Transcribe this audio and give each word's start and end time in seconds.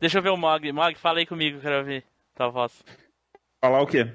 Deixa 0.00 0.18
eu 0.18 0.22
ver 0.22 0.30
o 0.30 0.36
Mog. 0.36 0.70
Mog, 0.72 0.94
fala 0.98 1.18
aí 1.18 1.26
comigo, 1.26 1.60
quero 1.60 1.78
ouvir 1.78 2.04
tua 2.34 2.48
voz. 2.48 2.72
Falar 3.62 3.80
o 3.82 3.86
quê? 3.86 4.06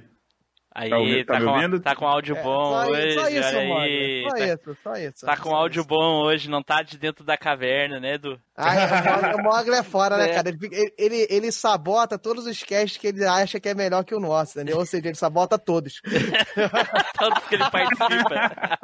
Aí, 0.74 0.90
Tá 0.90 0.98
ouvi- 1.00 1.26
tá 1.26 1.34
tá, 1.34 1.40
me 1.42 1.46
com, 1.46 1.52
ouvindo? 1.52 1.80
tá 1.82 1.96
com 1.98 2.08
áudio 2.08 2.38
É, 2.38 2.44
bom 2.44 2.64
só, 2.72 2.88
hoje, 2.88 3.14
só 3.14 3.28
isso, 3.30 3.58
aí. 3.58 4.24
Só 4.24 4.30
tá, 4.30 4.40
isso, 4.48 4.78
só 4.82 4.94
isso. 4.96 5.26
tá 5.26 5.36
com 5.38 5.50
só 5.50 5.56
áudio 5.56 5.80
isso. 5.82 5.88
bom 5.90 6.22
hoje, 6.24 6.50
não 6.50 6.64
tá 6.64 6.82
de 6.82 6.98
dentro 6.98 7.26
da 7.26 7.38
caverna, 7.38 8.00
né, 8.00 8.14
Edu? 8.14 8.40
Ai, 8.56 8.78
o 8.86 9.12
Mogli- 9.34 9.44
Mogli 9.44 9.76
é 9.76 9.84
fora, 9.84 10.16
né, 10.16 10.30
É. 10.30 10.34
cara? 10.34 10.48
Ele, 10.48 10.94
ele, 10.98 11.28
ele 11.30 11.52
sabota 11.52 12.18
todos 12.18 12.46
os 12.46 12.64
casts 12.64 12.96
que 12.96 13.08
ele 13.08 13.26
acha 13.26 13.60
que 13.60 13.68
é 13.68 13.74
melhor 13.74 14.06
que 14.06 14.16
o 14.16 14.20
nosso, 14.22 14.58
entendeu? 14.58 14.78
Ou 14.78 14.86
seja, 14.86 15.08
ele 15.10 15.16
sabota 15.16 15.60
todos. 15.60 16.00
Todos 17.20 17.44
que 17.50 17.56
ele 17.56 17.70
participa. 17.70 18.80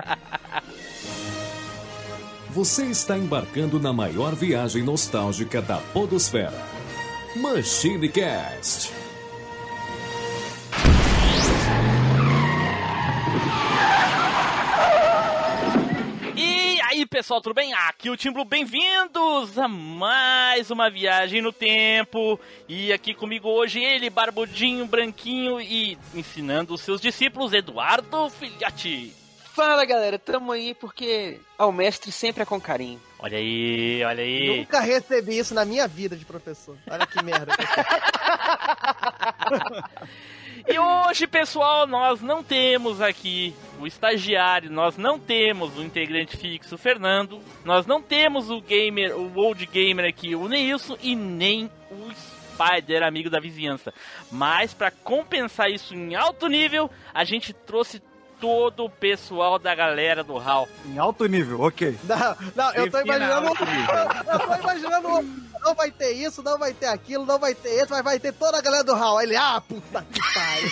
Você 2.49 2.85
está 2.87 3.17
embarcando 3.17 3.79
na 3.79 3.93
maior 3.93 4.35
viagem 4.35 4.83
nostálgica 4.83 5.61
da 5.61 5.77
Podosfera. 5.93 6.51
Machine 7.37 8.09
Cast. 8.09 8.91
E 16.35 16.81
aí, 16.81 17.05
pessoal, 17.05 17.39
tudo 17.39 17.53
bem? 17.53 17.73
Aqui 17.73 18.07
é 18.07 18.11
o 18.11 18.17
Tim 18.17 18.31
Blue, 18.31 18.43
bem-vindos 18.43 19.55
a 19.55 19.67
mais 19.67 20.71
uma 20.71 20.89
viagem 20.89 21.39
no 21.39 21.53
tempo. 21.53 22.39
E 22.67 22.91
aqui 22.91 23.13
comigo 23.13 23.47
hoje 23.47 23.83
ele, 23.83 24.09
barbudinho, 24.09 24.87
branquinho 24.87 25.61
e 25.61 25.95
ensinando 26.15 26.73
os 26.73 26.81
seus 26.81 26.99
discípulos, 26.99 27.53
Eduardo 27.53 28.31
Filhote. 28.31 29.26
Fala 29.57 29.83
galera, 29.85 30.19
tamo 30.19 30.51
aí 30.51 30.75
porque 30.75 31.39
ao 31.57 31.71
mestre 31.71 32.11
sempre 32.11 32.43
é 32.43 32.45
com 32.45 32.61
carinho. 32.61 33.01
Olha 33.17 33.39
aí, 33.39 34.03
olha 34.03 34.21
aí. 34.21 34.59
Nunca 34.59 34.79
recebi 34.79 35.39
isso 35.39 35.55
na 35.55 35.65
minha 35.65 35.87
vida 35.87 36.15
de 36.15 36.23
professor. 36.23 36.77
Olha 36.87 37.07
que 37.07 37.23
merda. 37.23 37.51
E 40.69 40.77
hoje, 40.77 41.25
pessoal, 41.27 41.87
nós 41.87 42.19
não 42.19 42.43
temos 42.43 42.99
aqui 42.99 43.55
o 43.79 43.87
estagiário, 43.87 44.69
nós 44.69 44.97
não 44.97 45.17
temos 45.17 45.77
o 45.77 45.81
integrante 45.81 46.35
fixo, 46.35 46.75
o 46.75 46.77
Fernando, 46.77 47.39
nós 47.63 47.85
não 47.85 48.01
temos 48.01 48.49
o 48.49 48.59
gamer, 48.59 49.15
o 49.15 49.33
old 49.37 49.65
gamer 49.67 50.05
aqui, 50.09 50.35
o 50.35 50.49
Neilson, 50.49 50.97
e 51.01 51.15
nem 51.15 51.71
o 51.89 52.11
Spider, 52.57 53.03
amigo 53.03 53.29
da 53.29 53.39
vizinhança. 53.39 53.93
Mas 54.29 54.73
para 54.73 54.91
compensar 54.91 55.69
isso 55.69 55.93
em 55.93 56.15
alto 56.15 56.47
nível, 56.47 56.89
a 57.13 57.23
gente 57.23 57.53
trouxe 57.53 58.01
todo 58.39 58.85
o 58.85 58.89
pessoal 58.89 59.57
da 59.59 59.73
galera 59.73 60.23
do 60.23 60.37
HAL. 60.37 60.67
Em 60.85 60.97
alto 60.97 61.25
nível, 61.25 61.61
ok. 61.61 61.97
Não, 62.03 62.35
não, 62.55 62.73
eu 62.73 62.89
tô 62.89 62.99
imaginando. 62.99 63.47
Eu 64.27 64.39
tô 64.39 64.55
imaginando. 64.55 65.47
Não 65.61 65.73
vai 65.73 65.91
ter 65.91 66.11
isso, 66.11 66.41
não 66.43 66.57
vai 66.57 66.73
ter 66.73 66.85
aquilo, 66.85 67.25
não 67.25 67.39
vai 67.39 67.53
ter 67.53 67.69
esse, 67.69 67.91
mas 67.91 68.03
vai 68.03 68.19
ter 68.19 68.31
toda 68.31 68.57
a 68.57 68.61
galera 68.61 68.83
do 68.83 68.93
Hall. 68.93 69.17
Aí 69.17 69.25
Ele, 69.25 69.35
ah, 69.35 69.61
puta 69.67 70.05
que 70.11 70.19
pariu. 70.33 70.69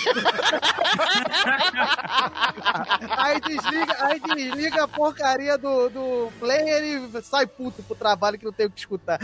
aí 3.17 3.41
desliga, 3.41 3.95
aí 3.99 4.19
desliga 4.19 4.83
a 4.83 4.87
porcaria 4.87 5.57
do, 5.57 5.89
do 5.89 6.31
player 6.39 6.83
e 6.83 7.21
sai 7.23 7.45
puto 7.45 7.83
pro 7.83 7.95
trabalho 7.95 8.37
que 8.37 8.45
não 8.45 8.53
tem 8.53 8.67
o 8.67 8.71
que 8.71 8.79
escutar. 8.79 9.19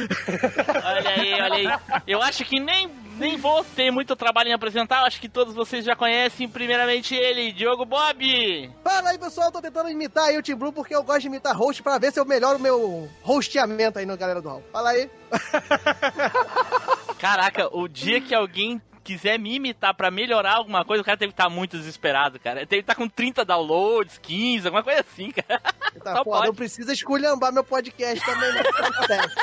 Olha 0.83 1.09
aí, 1.09 1.33
olha 1.41 1.53
aí. 1.53 2.01
Eu 2.07 2.21
acho 2.21 2.43
que 2.43 2.59
nem, 2.59 2.89
nem 3.21 3.37
vou 3.37 3.63
ter 3.63 3.91
muito 3.91 4.15
trabalho 4.15 4.49
em 4.49 4.53
apresentar, 4.53 5.03
acho 5.03 5.21
que 5.21 5.29
todos 5.29 5.53
vocês 5.53 5.85
já 5.85 5.95
conhecem. 5.95 6.49
Primeiramente 6.49 7.15
ele, 7.15 7.51
Diogo 7.51 7.85
Bob. 7.85 8.71
Fala 8.83 9.11
aí, 9.11 9.17
pessoal, 9.17 9.51
tô 9.51 9.61
tentando 9.61 9.89
imitar 9.89 10.25
aí 10.25 10.37
o 10.37 10.41
Team 10.43 10.57
Blue 10.57 10.73
porque 10.73 10.95
eu 10.95 11.03
gosto 11.03 11.21
de 11.21 11.27
imitar 11.27 11.55
host 11.55 11.83
pra 11.83 11.99
ver 11.99 12.11
se 12.11 12.19
eu 12.19 12.25
melhoro 12.25 12.57
o 12.57 12.61
meu 12.61 13.07
hosteamento 13.23 13.99
aí 13.99 14.05
na 14.05 14.15
galera 14.15 14.41
do 14.41 14.49
Hall. 14.49 14.63
Fala 14.71 14.89
aí. 14.89 15.09
Caraca, 17.19 17.69
o 17.71 17.87
dia 17.87 18.19
que 18.19 18.33
alguém 18.33 18.81
quiser 19.03 19.37
me 19.37 19.55
imitar 19.55 19.93
pra 19.93 20.09
melhorar 20.09 20.55
alguma 20.55 20.83
coisa, 20.83 21.01
o 21.01 21.05
cara 21.05 21.17
deve 21.17 21.31
estar 21.31 21.49
muito 21.49 21.77
desesperado, 21.77 22.39
cara. 22.39 22.65
Deve 22.65 22.81
estar 22.81 22.95
com 22.95 23.07
30 23.07 23.45
downloads, 23.45 24.17
15, 24.17 24.67
alguma 24.67 24.83
coisa 24.83 25.01
assim, 25.01 25.29
cara. 25.31 25.59
Tá, 26.03 26.15
Só 26.17 26.23
pô, 26.23 26.31
pode. 26.31 26.47
não 26.47 26.55
precisa 26.55 26.91
esculhambar 26.91 27.53
meu 27.53 27.63
podcast 27.63 28.25
também, 28.25 28.51
não. 28.53 28.61
Acontece. 28.87 29.35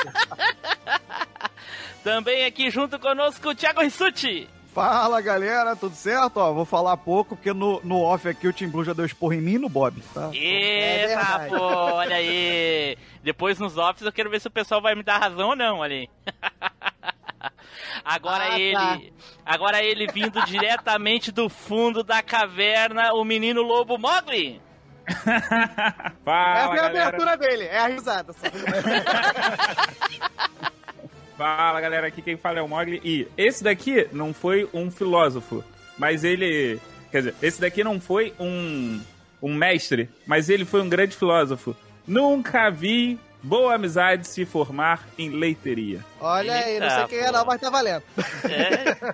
Também 2.03 2.45
aqui 2.45 2.69
junto 2.69 2.97
conosco 2.99 3.49
o 3.49 3.55
Thiago 3.55 3.81
Rissuti. 3.81 4.47
Fala 4.73 5.19
galera, 5.19 5.75
tudo 5.75 5.95
certo? 5.95 6.37
Ó, 6.37 6.53
vou 6.53 6.63
falar 6.63 6.95
pouco 6.95 7.35
porque 7.35 7.51
no, 7.51 7.81
no 7.83 8.01
off 8.01 8.27
aqui 8.29 8.47
o 8.47 8.53
Tim 8.53 8.69
Blue 8.69 8.83
já 8.85 8.93
deu 8.93 9.03
esporro 9.05 9.33
em 9.33 9.41
mim 9.41 9.53
e 9.55 9.57
no 9.59 9.67
Bob, 9.67 9.99
tá? 10.13 10.29
Eita, 10.31 11.07
verdade. 11.07 11.49
pô, 11.49 11.57
olha 11.57 12.15
aí. 12.15 12.97
Depois 13.23 13.57
nos 13.59 13.77
offs 13.77 14.05
eu 14.05 14.11
quero 14.13 14.29
ver 14.29 14.39
se 14.39 14.47
o 14.47 14.51
pessoal 14.51 14.81
vai 14.81 14.93
me 14.95 15.03
dar 15.03 15.17
razão 15.17 15.49
ou 15.49 15.55
não, 15.55 15.79
olha 15.79 15.95
aí. 15.95 16.09
Agora 18.05 18.43
Ah, 18.53 18.59
ele, 18.59 18.75
tá. 18.75 18.99
agora 19.45 19.83
ele 19.83 20.07
vindo 20.07 20.43
diretamente 20.45 21.31
do 21.31 21.49
fundo 21.49 22.03
da 22.03 22.21
caverna, 22.23 23.13
o 23.13 23.23
menino 23.25 23.61
lobo 23.61 23.97
Mogli. 23.97 24.61
Fala, 26.23 26.59
Essa 26.59 26.69
é 26.69 26.71
a 26.71 26.75
galera. 26.75 27.07
abertura 27.07 27.37
dele, 27.37 27.63
é 27.65 27.77
a 27.79 27.87
risada. 27.87 28.33
Fala, 31.39 31.79
galera. 31.79 32.05
Aqui 32.07 32.21
quem 32.21 32.35
fala 32.35 32.59
é 32.59 32.61
o 32.61 32.67
Mogli. 32.67 32.99
E 33.01 33.25
esse 33.37 33.63
daqui 33.63 34.05
não 34.11 34.33
foi 34.33 34.67
um 34.73 34.91
filósofo, 34.91 35.63
mas 35.97 36.25
ele... 36.25 36.77
Quer 37.09 37.19
dizer, 37.19 37.35
esse 37.41 37.61
daqui 37.61 37.81
não 37.81 37.97
foi 37.97 38.33
um, 38.37 38.99
um 39.41 39.53
mestre, 39.55 40.09
mas 40.27 40.49
ele 40.49 40.65
foi 40.65 40.81
um 40.81 40.89
grande 40.89 41.15
filósofo. 41.15 41.73
Nunca 42.05 42.69
vi 42.69 43.17
boa 43.41 43.75
amizade 43.75 44.27
se 44.27 44.45
formar 44.45 45.07
em 45.17 45.29
leiteria. 45.29 46.03
Olha 46.19 46.53
aí, 46.53 46.79
não 46.79 46.89
sei 46.89 47.07
quem 47.07 47.19
é 47.19 47.31
não, 47.31 47.45
mas 47.45 47.61
tá 47.61 47.69
valendo. 47.69 48.03
É. 48.43 49.13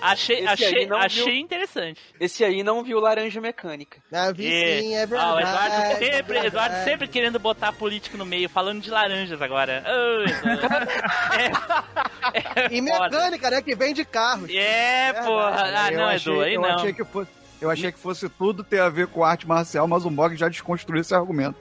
Achei, 0.00 0.38
Esse 0.40 0.48
achei, 0.48 0.86
não 0.86 0.98
achei 0.98 1.24
viu. 1.24 1.34
interessante. 1.36 2.00
Esse 2.20 2.44
aí 2.44 2.62
não 2.62 2.82
viu 2.84 2.98
Laranja 3.00 3.40
Mecânica. 3.40 3.98
Eu 4.10 4.34
vi 4.34 4.46
E- 4.46 4.80
sim, 4.82 4.94
é 4.94 5.02
Ah, 5.02 5.06
verdade. 5.06 5.32
o 5.34 5.40
Eduardo 5.40 5.74
é 5.74 5.94
sempre, 5.96 6.22
verdade. 6.22 6.46
Eduardo 6.48 6.84
sempre 6.84 7.08
querendo 7.08 7.38
botar 7.38 7.72
político 7.72 8.16
no 8.16 8.26
meio, 8.26 8.48
falando 8.48 8.80
de 8.82 8.90
laranjas 8.90 9.40
agora. 9.40 9.82
Eduardo. 9.86 10.90
é, 12.34 12.62
é 12.66 12.74
E 12.74 12.80
mecânica, 12.80 13.50
né, 13.50 13.62
que 13.62 13.74
vem 13.74 13.94
de 13.94 14.04
carros. 14.04 14.50
É, 14.52 15.12
porra. 15.12 15.62
Ah, 15.86 15.90
não, 15.90 16.04
achei, 16.08 16.32
Edu, 16.32 16.42
aí 16.42 16.54
não. 16.56 16.64
Achei 16.74 16.92
que 16.92 17.04
fosse, 17.04 17.30
eu 17.60 17.70
achei 17.70 17.92
que 17.92 17.98
fosse 17.98 18.28
tudo 18.28 18.62
ter 18.64 18.80
a 18.80 18.88
ver 18.88 19.06
com 19.06 19.24
arte 19.24 19.46
marcial, 19.46 19.86
mas 19.88 20.04
o 20.04 20.10
Mog 20.10 20.36
já 20.36 20.48
desconstruiu 20.48 21.00
esse 21.00 21.14
argumento. 21.14 21.56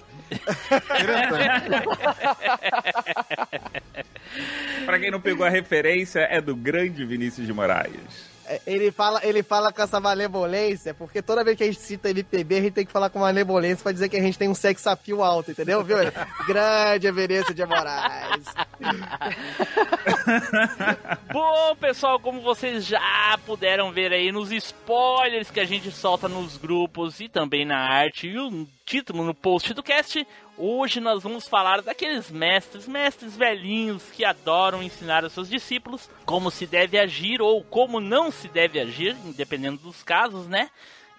Pra 4.85 4.99
quem 4.99 5.11
não 5.11 5.19
pegou 5.19 5.45
a 5.45 5.49
referência, 5.49 6.21
é 6.21 6.39
do 6.39 6.55
grande 6.55 7.05
Vinícius 7.05 7.45
de 7.45 7.53
Moraes. 7.53 8.30
É, 8.51 8.59
Ele 8.67 8.91
fala, 8.91 9.21
ele 9.23 9.41
fala 9.41 9.71
com 9.71 9.81
essa 9.81 9.97
malevolência, 10.01 10.93
porque 10.93 11.21
toda 11.21 11.41
vez 11.41 11.55
que 11.55 11.63
a 11.63 11.67
gente 11.67 11.79
cita 11.79 12.09
MPB, 12.09 12.57
a 12.57 12.61
gente 12.61 12.73
tem 12.73 12.85
que 12.85 12.91
falar 12.91 13.09
com 13.09 13.19
malevolência 13.19 13.81
pra 13.81 13.93
dizer 13.93 14.09
que 14.09 14.17
a 14.17 14.21
gente 14.21 14.37
tem 14.37 14.49
um 14.49 14.53
sex 14.53 14.85
appeal 14.87 15.23
alto, 15.23 15.51
entendeu? 15.51 15.81
Viu? 15.85 15.95
Grande 16.45 17.07
Everência 17.07 17.53
de 17.53 17.65
Moraes. 17.65 18.43
Bom, 21.31 21.75
pessoal, 21.77 22.19
como 22.19 22.41
vocês 22.41 22.85
já 22.85 23.39
puderam 23.45 23.93
ver 23.93 24.11
aí 24.11 24.33
nos 24.33 24.51
spoilers 24.51 25.49
que 25.49 25.61
a 25.61 25.65
gente 25.65 25.89
solta 25.89 26.27
nos 26.27 26.57
grupos 26.57 27.21
e 27.21 27.29
também 27.29 27.63
na 27.63 27.77
arte 27.77 28.27
e 28.27 28.37
o 28.37 28.67
título 28.85 29.23
no 29.23 29.33
post 29.33 29.73
do 29.73 29.81
cast, 29.81 30.27
hoje 30.61 30.99
nós 30.99 31.23
vamos 31.23 31.47
falar 31.47 31.81
daqueles 31.81 32.29
mestres, 32.29 32.87
mestres 32.87 33.35
velhinhos 33.35 34.03
que 34.11 34.23
adoram 34.23 34.83
ensinar 34.83 35.23
aos 35.23 35.33
seus 35.33 35.49
discípulos 35.49 36.07
como 36.25 36.51
se 36.51 36.67
deve 36.67 36.99
agir 36.99 37.41
ou 37.41 37.63
como 37.63 37.99
não 37.99 38.31
se 38.31 38.47
deve 38.47 38.79
agir, 38.79 39.15
dependendo 39.35 39.81
dos 39.81 40.03
casos, 40.03 40.47
né? 40.47 40.69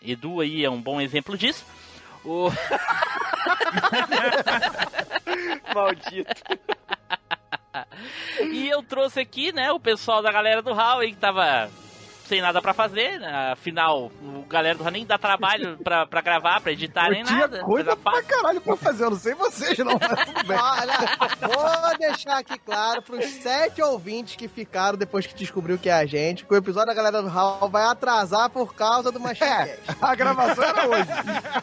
Edu 0.01 0.41
aí 0.41 0.65
é 0.65 0.71
um 0.71 0.81
bom 0.81 1.01
exemplo 1.01 1.37
disso. 1.37 1.65
O... 2.25 2.51
Maldito. 5.75 6.43
E 8.41 8.69
eu 8.69 8.83
trouxe 8.83 9.21
aqui, 9.21 9.53
né, 9.53 9.73
o 9.73 9.81
pessoal 9.81 10.23
da 10.23 10.31
galera 10.31 10.61
do 10.61 10.79
aí 10.79 11.13
que 11.13 11.19
tava 11.19 11.71
sem 12.27 12.41
nada 12.41 12.61
pra 12.63 12.73
fazer, 12.73 13.19
né? 13.21 13.53
afinal, 13.53 14.11
o 14.23 14.45
galera 14.49 14.77
do 14.79 14.91
nem 14.91 15.05
dá 15.07 15.19
trabalho 15.19 15.77
pra, 15.85 16.07
pra 16.07 16.21
gravar, 16.21 16.61
pra 16.61 16.73
editar, 16.73 17.09
nem 17.11 17.21
Eu 17.21 17.27
tinha 17.27 17.39
nada. 17.41 17.61
coisa 17.61 17.97
pra 17.97 18.13
fácil. 18.13 18.29
caralho 18.29 18.61
pra 18.61 18.77
fazer, 18.77 19.05
eu 19.05 19.11
não 19.11 19.19
sei 19.19 19.35
vocês 19.35 19.79
não, 19.79 19.99
mas 19.99 20.25
tudo 20.27 20.45
bem. 20.47 20.59
Olha, 20.59 20.93
vou 21.89 21.99
deixar 21.99 22.39
aqui 22.39 22.59
claro 22.59 23.03
pros 23.03 23.25
sete 23.25 23.83
ouvintes 23.83 24.37
que 24.37 24.49
ficaram 24.49 24.97
depois 24.99 25.27
que 25.27 25.35
descobriu 25.35 25.79
que 25.79 25.89
é 25.89 25.93
a 25.95 26.07
gente, 26.07 26.45
que 26.45 26.53
o 26.53 26.57
episódio 26.57 26.89
da 26.89 26.95
galera 26.95 27.21
do 27.23 27.29
Hall 27.29 27.69
vai 27.69 27.85
atrasar 27.85 28.49
por 28.51 28.75
causa 28.75 29.11
do 29.11 29.19
É, 29.19 29.23
Machine 29.23 29.79
a 30.01 30.15
gravação 30.15 30.65
era 30.65 30.87
hoje. 30.89 31.09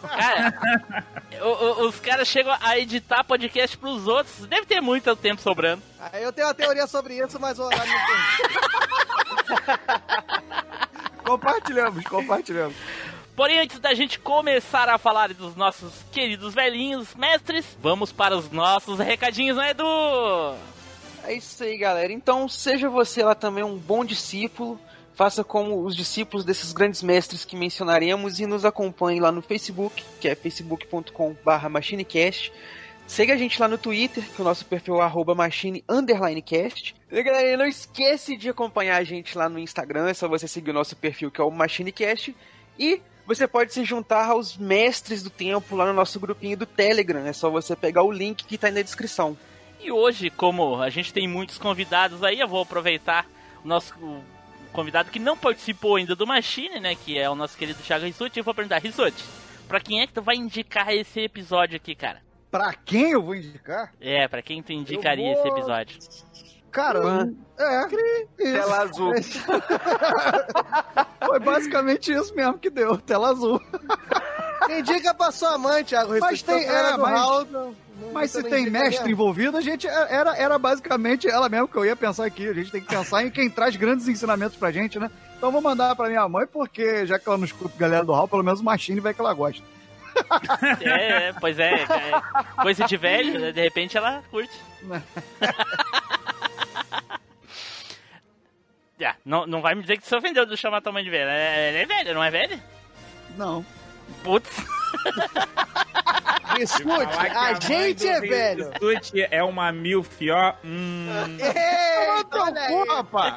Cara, 0.09 1.03
o- 1.41 1.47
o- 1.83 1.87
os 1.87 1.99
caras 1.99 2.27
chegam 2.27 2.55
a 2.61 2.77
editar 2.77 3.23
podcast 3.23 3.77
pros 3.77 4.07
outros, 4.07 4.45
deve 4.47 4.65
ter 4.65 4.81
muito 4.81 5.15
tempo 5.15 5.41
sobrando. 5.41 5.81
Eu 6.13 6.31
tenho 6.31 6.47
uma 6.47 6.53
teoria 6.53 6.87
sobre 6.87 7.17
isso, 7.17 7.39
mas 7.39 7.59
o 7.59 7.63
horário 7.63 7.91
não 7.91 8.05
tem. 8.05 9.18
Compartilhamos, 11.23 12.03
compartilhamos. 12.05 12.75
Porém, 13.35 13.59
antes 13.59 13.79
da 13.79 13.93
gente 13.93 14.19
começar 14.19 14.89
a 14.89 14.97
falar 14.97 15.33
dos 15.33 15.55
nossos 15.55 15.93
queridos 16.11 16.53
velhinhos 16.53 17.15
mestres, 17.15 17.65
vamos 17.81 18.11
para 18.11 18.35
os 18.35 18.51
nossos 18.51 18.99
recadinhos, 18.99 19.55
né, 19.55 19.69
Edu? 19.69 19.85
É 21.23 21.33
isso 21.33 21.63
aí, 21.63 21.77
galera. 21.77 22.11
Então, 22.11 22.49
seja 22.49 22.89
você 22.89 23.23
lá 23.23 23.35
também 23.35 23.63
um 23.63 23.77
bom 23.77 24.03
discípulo. 24.03 24.79
Faça 25.13 25.43
como 25.43 25.85
os 25.85 25.95
discípulos 25.95 26.43
desses 26.43 26.73
grandes 26.73 27.03
mestres 27.03 27.45
que 27.45 27.55
mencionaremos 27.55 28.39
e 28.39 28.45
nos 28.45 28.65
acompanhe 28.65 29.19
lá 29.19 29.31
no 29.31 29.41
Facebook, 29.41 30.03
que 30.19 30.27
é 30.27 30.35
facebook.com.br 30.35 31.69
Siga 33.09 33.33
a 33.33 33.37
gente 33.37 33.59
lá 33.59 33.67
no 33.67 33.79
Twitter, 33.79 34.23
que 34.23 34.39
o 34.39 34.45
nosso 34.45 34.63
perfil 34.67 35.01
é 35.01 35.01
arroba 35.01 35.33
machine 35.33 35.83
cast. 36.45 36.95
E 37.11 37.23
galera, 37.23 37.57
não 37.57 37.65
esquece 37.65 38.37
de 38.37 38.47
acompanhar 38.47 38.97
a 38.97 39.03
gente 39.03 39.35
lá 39.35 39.49
no 39.49 39.57
Instagram, 39.57 40.07
é 40.07 40.13
só 40.13 40.27
você 40.27 40.47
seguir 40.47 40.69
o 40.69 40.75
nosso 40.75 40.95
perfil 40.95 41.31
que 41.31 41.41
é 41.41 41.43
o 41.43 41.49
machinecast. 41.49 42.35
E 42.77 43.01
você 43.25 43.47
pode 43.47 43.73
se 43.73 43.83
juntar 43.83 44.27
aos 44.27 44.55
mestres 44.55 45.23
do 45.23 45.31
tempo 45.31 45.75
lá 45.75 45.87
no 45.87 45.93
nosso 45.93 46.19
grupinho 46.19 46.55
do 46.55 46.67
Telegram, 46.67 47.25
é 47.25 47.33
só 47.33 47.49
você 47.49 47.75
pegar 47.75 48.03
o 48.03 48.11
link 48.11 48.45
que 48.45 48.59
tá 48.59 48.67
aí 48.67 48.73
na 48.73 48.83
descrição. 48.83 49.35
E 49.81 49.91
hoje, 49.91 50.29
como 50.29 50.79
a 50.79 50.91
gente 50.91 51.11
tem 51.11 51.27
muitos 51.27 51.57
convidados 51.57 52.23
aí, 52.23 52.39
eu 52.39 52.47
vou 52.47 52.61
aproveitar 52.61 53.25
o 53.65 53.67
nosso 53.67 53.95
convidado 54.71 55.09
que 55.09 55.17
não 55.17 55.35
participou 55.35 55.95
ainda 55.95 56.15
do 56.15 56.27
Machine, 56.27 56.79
né? 56.79 56.93
Que 56.93 57.17
é 57.17 57.27
o 57.27 57.35
nosso 57.35 57.57
querido 57.57 57.81
Thiago 57.81 58.05
Rissuti. 58.05 58.39
E 58.39 58.43
vou 58.43 58.53
perguntar, 58.53 58.77
Rissuti, 58.77 59.25
pra 59.67 59.79
quem 59.79 59.99
é 59.99 60.07
que 60.07 60.13
tu 60.13 60.21
vai 60.21 60.35
indicar 60.35 60.93
esse 60.93 61.21
episódio 61.21 61.75
aqui, 61.75 61.95
cara? 61.95 62.28
Pra 62.51 62.73
quem 62.73 63.11
eu 63.11 63.21
vou 63.21 63.35
indicar? 63.35 63.93
É, 64.01 64.27
pra 64.27 64.41
quem 64.41 64.61
tu 64.63 64.71
indicaria 64.73 65.33
vou- 65.33 65.39
esse 65.39 65.47
episódio? 65.49 65.99
Cara, 66.71 66.99
é. 67.57 67.85
Isso. 68.39 68.53
Tela 68.53 68.77
azul. 68.81 69.13
Foi 71.25 71.39
basicamente 71.39 72.11
isso 72.11 72.33
mesmo 72.35 72.57
que 72.57 72.69
deu, 72.69 72.97
tela 72.97 73.29
azul. 73.29 73.61
Indica 74.69 75.13
pra 75.13 75.31
sua 75.31 75.57
mãe, 75.57 75.83
Thiago. 75.83 76.17
Mas 76.19 76.41
tem- 76.41 76.63
é, 76.65 76.93
do 76.93 77.01
mas- 77.01 77.19
Raul, 77.19 77.45
não- 77.45 77.75
não- 77.99 78.11
Mas 78.13 78.31
se 78.31 78.43
tem 78.43 78.69
mestre 78.69 78.89
mesmo. 78.99 79.09
envolvido, 79.09 79.57
a 79.57 79.61
gente 79.61 79.87
é, 79.87 80.07
era, 80.15 80.35
era 80.37 80.59
basicamente 80.59 81.27
ela 81.27 81.49
mesmo 81.49 81.67
que 81.67 81.75
eu 81.75 81.85
ia 81.85 81.95
pensar 81.95 82.25
aqui. 82.25 82.47
A 82.47 82.53
gente 82.53 82.71
tem 82.71 82.81
que 82.81 82.87
pensar 82.87 83.23
em 83.25 83.31
quem 83.31 83.49
traz 83.49 83.75
grandes 83.75 84.07
ensinamentos 84.07 84.57
pra 84.57 84.71
gente, 84.71 84.99
né? 84.99 85.09
Então 85.37 85.51
vou 85.51 85.61
mandar 85.61 85.95
pra 85.95 86.07
minha 86.09 86.27
mãe, 86.29 86.45
porque 86.45 87.05
já 87.05 87.17
que 87.17 87.27
ela 87.27 87.37
não 87.37 87.45
escuta 87.45 87.73
galera 87.77 88.05
do 88.05 88.11
Hall, 88.13 88.27
pelo 88.27 88.43
menos 88.43 88.59
o 88.59 88.63
Machine 88.63 88.99
vai 88.99 89.13
que 89.13 89.21
ela 89.21 89.33
gosta. 89.33 89.63
É, 90.81 91.29
é, 91.29 91.33
pois 91.33 91.59
é, 91.59 91.73
é, 91.73 91.81
coisa 92.61 92.85
de 92.85 92.97
velho, 92.97 93.39
né? 93.39 93.51
De 93.51 93.61
repente 93.61 93.97
ela 93.97 94.23
curte. 94.29 94.57
Ah, 99.01 99.15
não, 99.23 99.47
não 99.47 99.61
vai 99.61 99.75
me 99.75 99.81
dizer 99.81 99.97
que 99.97 100.05
você 100.05 100.15
ofendeu 100.15 100.45
de 100.45 100.57
chamar 100.57 100.81
tua 100.81 100.91
mãe 100.91 101.03
de 101.03 101.09
velha. 101.09 101.29
É, 101.29 101.69
Ela 101.69 101.77
é 101.77 101.85
velha, 101.85 102.13
não 102.13 102.23
é 102.23 102.29
velha? 102.29 102.59
Não. 103.37 103.65
Putz. 104.23 104.49
Escute, 106.59 107.07
que 107.07 107.27
a 107.27 107.33
mãe 107.33 107.61
gente 107.61 108.07
é 108.07 108.19
velho. 108.19 108.71
Tuti 108.79 109.27
é 109.29 109.43
uma 109.43 109.71
milf, 109.71 110.19
ó. 110.29 110.53
Hum. 110.63 111.07
Pô, 112.29 112.37
rapaz! 112.43 112.43
Olha 112.43 112.61
aí, 112.61 112.85
rapaz. 112.87 113.35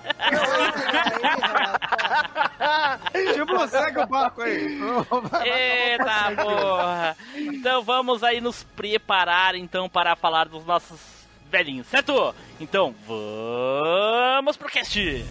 tipo, 3.35 3.69
segue 3.69 4.01
o 4.01 4.07
barco 4.07 4.43
aí. 4.43 4.81
Eita 5.45 6.43
porra! 6.43 7.17
Então 7.37 7.83
vamos 7.83 8.25
aí 8.25 8.41
nos 8.41 8.65
preparar 8.65 9.55
então 9.55 9.89
para 9.89 10.17
falar 10.17 10.49
dos 10.49 10.65
nossos 10.65 11.01
velhinhos, 11.51 11.87
certo? 11.87 12.35
Então 12.59 12.95
vamos 13.07 14.57
pro 14.57 14.69
cast! 14.69 15.25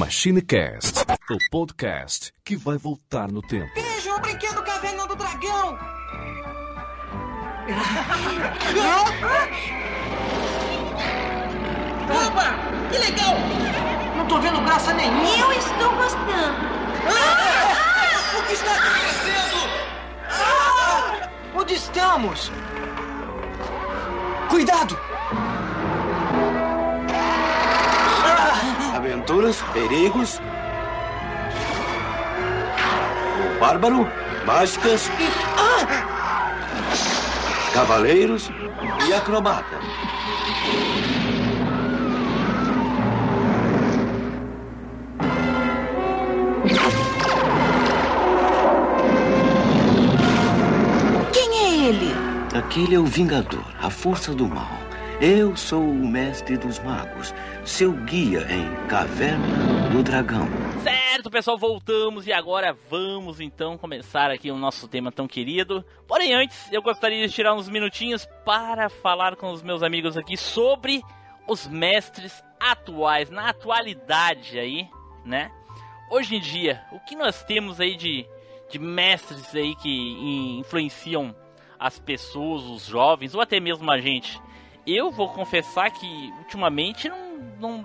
MachineCast, 0.00 1.00
o 1.30 1.36
podcast 1.50 2.32
que 2.42 2.56
vai 2.56 2.78
voltar 2.78 3.30
no 3.30 3.42
tempo. 3.42 3.70
Veja 3.74 4.14
o 4.14 4.18
brinquedo 4.18 4.62
Caverna 4.62 5.06
do 5.06 5.14
Dragão! 5.14 5.78
Opa! 12.08 12.54
Que 12.90 12.96
legal! 12.96 13.34
Não 14.16 14.26
tô 14.26 14.40
vendo 14.40 14.62
graça 14.62 14.94
nenhuma! 14.94 15.38
Eu 15.38 15.52
estou 15.52 15.94
gostando. 15.94 16.56
Ah! 17.06 18.38
O 18.38 18.42
que 18.46 18.54
está 18.54 18.72
acontecendo? 18.72 19.68
Ah! 20.30 21.28
Onde 21.54 21.74
estamos? 21.74 22.50
Cuidado! 24.48 24.98
Aventuras, 29.10 29.60
perigos. 29.72 30.40
O 33.44 33.58
bárbaro, 33.58 34.08
mágicas, 34.46 35.10
cavaleiros 37.74 38.52
e 39.08 39.12
acrobata. 39.12 39.80
Quem 51.32 51.58
é 51.58 51.88
ele? 51.88 52.14
Aquele 52.56 52.94
é 52.94 52.98
o 53.00 53.06
Vingador, 53.06 53.64
a 53.82 53.90
força 53.90 54.32
do 54.32 54.46
mal. 54.46 54.78
Eu 55.20 55.54
sou 55.54 55.82
o 55.82 56.08
mestre 56.08 56.56
dos 56.56 56.78
magos, 56.78 57.34
seu 57.70 57.92
guia 57.92 58.46
em 58.50 58.88
Caverna 58.88 59.88
do 59.92 60.02
Dragão. 60.02 60.46
Certo, 60.82 61.30
pessoal, 61.30 61.56
voltamos 61.56 62.26
e 62.26 62.32
agora 62.32 62.76
vamos 62.90 63.40
então 63.40 63.78
começar 63.78 64.28
aqui 64.30 64.50
o 64.50 64.56
nosso 64.56 64.88
tema 64.88 65.12
tão 65.12 65.28
querido. 65.28 65.84
Porém, 66.06 66.34
antes, 66.34 66.70
eu 66.72 66.82
gostaria 66.82 67.26
de 67.26 67.32
tirar 67.32 67.54
uns 67.54 67.68
minutinhos 67.68 68.26
para 68.44 68.88
falar 68.88 69.36
com 69.36 69.52
os 69.52 69.62
meus 69.62 69.84
amigos 69.84 70.16
aqui 70.16 70.36
sobre 70.36 71.00
os 71.46 71.66
mestres 71.68 72.42
atuais, 72.58 73.30
na 73.30 73.50
atualidade 73.50 74.58
aí, 74.58 74.88
né? 75.24 75.50
Hoje 76.10 76.36
em 76.36 76.40
dia, 76.40 76.82
o 76.90 76.98
que 76.98 77.14
nós 77.14 77.44
temos 77.44 77.80
aí 77.80 77.94
de, 77.96 78.26
de 78.68 78.78
mestres 78.80 79.54
aí 79.54 79.76
que 79.76 79.88
in- 79.88 80.58
influenciam 80.58 81.34
as 81.78 81.98
pessoas, 82.00 82.64
os 82.64 82.84
jovens, 82.84 83.32
ou 83.34 83.40
até 83.40 83.60
mesmo 83.60 83.88
a 83.90 84.00
gente? 84.00 84.40
Eu 84.86 85.10
vou 85.10 85.28
confessar 85.28 85.90
que 85.90 86.32
ultimamente 86.40 87.08
não, 87.08 87.29
não 87.58 87.84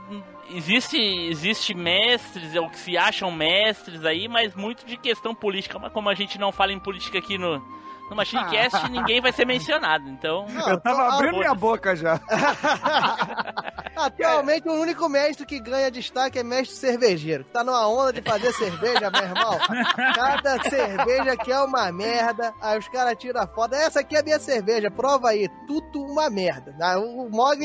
existe 0.51 0.97
existe 0.97 1.73
mestres 1.73 2.55
ou 2.55 2.69
que 2.69 2.77
se 2.79 2.97
acham 2.97 3.31
mestres 3.31 4.03
aí, 4.05 4.27
mas 4.27 4.53
muito 4.55 4.85
de 4.85 4.97
questão 4.97 5.33
política. 5.35 5.77
Mas 5.79 5.91
como 5.91 6.09
a 6.09 6.13
gente 6.15 6.37
não 6.39 6.51
fala 6.51 6.71
em 6.71 6.79
política 6.79 7.17
aqui 7.19 7.37
no 7.37 7.61
no 8.07 8.15
Machinecast, 8.15 8.87
ninguém 8.91 9.19
vai 9.19 9.31
ser 9.31 9.45
mencionado. 9.47 10.07
Então, 10.07 10.45
Não, 10.47 10.69
Eu 10.69 10.79
tava 10.79 10.95
tô- 11.09 11.11
abrindo 11.15 11.37
minha 11.39 11.55
boca 11.55 11.95
já. 11.95 12.21
Atualmente, 13.95 14.67
o 14.67 14.73
único 14.73 15.07
mestre 15.09 15.45
que 15.45 15.59
ganha 15.59 15.89
destaque 15.89 16.37
é 16.37 16.43
mestre 16.43 16.75
cervejeiro. 16.75 17.43
que 17.45 17.51
Tá 17.51 17.63
numa 17.63 17.87
onda 17.87 18.13
de 18.13 18.21
fazer 18.21 18.51
cerveja, 18.53 19.09
meu 19.09 19.23
irmão. 19.23 19.57
Cada 20.13 20.61
cerveja 20.69 21.35
que 21.37 21.51
é 21.51 21.59
uma 21.61 21.91
merda. 21.91 22.53
Aí 22.61 22.77
os 22.77 22.87
caras 22.89 23.15
tiram 23.17 23.41
a 23.41 23.47
foto. 23.47 23.73
Essa 23.73 24.01
aqui 24.01 24.15
é 24.15 24.19
a 24.19 24.23
minha 24.23 24.39
cerveja, 24.39 24.91
prova 24.91 25.29
aí. 25.29 25.47
Tudo 25.65 26.01
uma 26.03 26.29
merda. 26.29 26.75
O 26.99 27.29
Mog, 27.29 27.59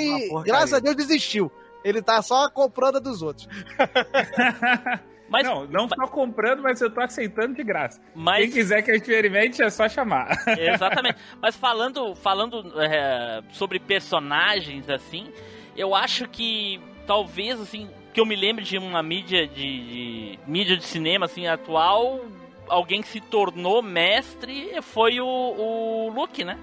graças 0.44 0.72
a 0.74 0.78
Deus, 0.78 0.96
desistiu. 0.96 1.50
Ele 1.84 2.02
tá 2.02 2.20
só 2.22 2.48
comprando 2.50 2.96
a 2.96 3.00
dos 3.00 3.22
outros. 3.22 3.48
mas 5.28 5.44
não, 5.46 5.64
não 5.66 5.88
só 5.88 6.06
comprando, 6.06 6.62
mas 6.62 6.80
eu 6.80 6.90
tô 6.90 7.00
aceitando 7.00 7.54
de 7.54 7.62
graça. 7.62 8.00
mas 8.14 8.44
Quem 8.44 8.50
quiser 8.50 8.82
que 8.82 8.90
eu 8.90 8.96
experimente, 8.96 9.62
é 9.62 9.70
só 9.70 9.88
chamar. 9.88 10.28
Exatamente. 10.58 11.16
Mas 11.40 11.56
falando, 11.56 12.14
falando 12.16 12.72
é, 12.80 13.42
sobre 13.52 13.78
personagens, 13.78 14.88
assim, 14.90 15.32
eu 15.76 15.94
acho 15.94 16.28
que 16.28 16.80
talvez, 17.06 17.60
assim, 17.60 17.88
que 18.12 18.20
eu 18.20 18.26
me 18.26 18.34
lembre 18.36 18.64
de 18.64 18.76
uma 18.76 19.02
mídia 19.02 19.46
de, 19.46 19.54
de- 19.54 20.38
mídia 20.46 20.76
de 20.76 20.84
cinema, 20.84 21.26
assim, 21.26 21.46
atual, 21.46 22.20
alguém 22.68 23.00
que 23.00 23.08
se 23.08 23.20
tornou 23.20 23.82
mestre 23.82 24.80
foi 24.82 25.20
o, 25.20 25.26
o 25.26 26.10
Luke, 26.14 26.44
né? 26.44 26.58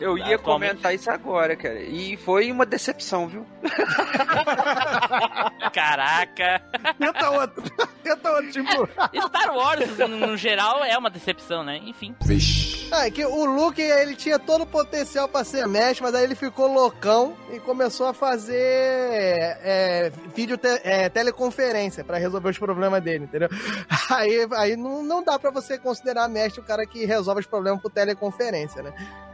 Eu 0.00 0.18
ia 0.18 0.36
atualmente. 0.36 0.70
comentar 0.70 0.94
isso 0.94 1.10
agora, 1.10 1.54
cara. 1.56 1.80
E 1.80 2.16
foi 2.16 2.50
uma 2.50 2.66
decepção, 2.66 3.28
viu? 3.28 3.46
Caraca! 5.72 6.62
Tenta 6.98 7.30
outro. 7.30 7.62
Tenta 8.02 8.30
outro, 8.32 8.52
tipo. 8.52 8.88
Star 9.28 9.54
Wars, 9.54 9.96
no, 9.98 10.08
no 10.08 10.36
geral, 10.36 10.84
é 10.84 10.96
uma 10.98 11.10
decepção, 11.10 11.62
né? 11.62 11.78
Enfim. 11.84 12.14
Vixe. 12.24 12.88
Ah, 12.92 13.06
é 13.06 13.10
que 13.10 13.24
o 13.24 13.44
Luke, 13.46 13.80
ele 13.80 14.14
tinha 14.14 14.38
todo 14.38 14.62
o 14.62 14.66
potencial 14.66 15.26
pra 15.28 15.44
ser 15.44 15.66
mestre, 15.66 16.02
mas 16.02 16.14
aí 16.14 16.24
ele 16.24 16.34
ficou 16.34 16.66
loucão 16.70 17.34
e 17.50 17.58
começou 17.60 18.06
a 18.06 18.12
fazer 18.12 18.54
é, 18.58 20.12
vídeo 20.34 20.58
te- 20.58 20.80
é, 20.84 21.08
teleconferência 21.08 22.04
pra 22.04 22.18
resolver 22.18 22.50
os 22.50 22.58
problemas 22.58 23.02
dele, 23.02 23.24
entendeu? 23.24 23.48
Aí, 24.10 24.46
aí 24.56 24.76
não, 24.76 25.02
não 25.02 25.22
dá 25.24 25.38
pra 25.38 25.50
você 25.50 25.78
considerar 25.78 26.28
mestre 26.28 26.60
o 26.60 26.64
cara 26.64 26.84
que 26.84 27.06
resolve 27.06 27.40
os 27.40 27.46
problemas 27.46 27.80
por 27.80 27.90
teleconferência, 27.90 28.82
né? 28.82 28.92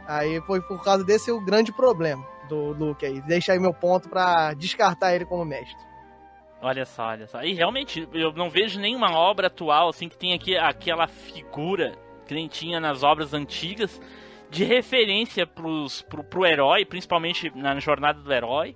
Aí 0.09 0.41
foi 0.41 0.59
por 0.61 0.83
causa 0.83 1.03
desse 1.03 1.31
o 1.31 1.39
grande 1.39 1.71
problema 1.71 2.25
do 2.49 2.71
Luke 2.73 3.05
aí. 3.05 3.21
Deixa 3.21 3.53
aí 3.53 3.59
meu 3.59 3.73
ponto 3.73 4.09
pra 4.09 4.53
descartar 4.55 5.13
ele 5.13 5.23
como 5.25 5.45
mestre. 5.45 5.77
Olha 6.61 6.85
só, 6.85 7.09
olha 7.09 7.27
só. 7.27 7.41
E 7.43 7.53
realmente, 7.53 8.09
eu 8.11 8.33
não 8.33 8.49
vejo 8.49 8.79
nenhuma 8.79 9.11
obra 9.15 9.47
atual, 9.47 9.89
assim, 9.89 10.09
que 10.09 10.17
tenha 10.17 10.35
aqui 10.35 10.57
aquela 10.57 11.07
figura 11.07 11.93
que 12.25 12.33
nem 12.33 12.47
tinha 12.47 12.79
nas 12.79 13.01
obras 13.01 13.33
antigas, 13.33 13.99
de 14.49 14.63
referência 14.63 15.47
pros, 15.47 16.01
pro, 16.01 16.23
pro 16.23 16.45
herói, 16.45 16.85
principalmente 16.85 17.51
na 17.55 17.79
jornada 17.79 18.19
do 18.19 18.33
herói. 18.33 18.75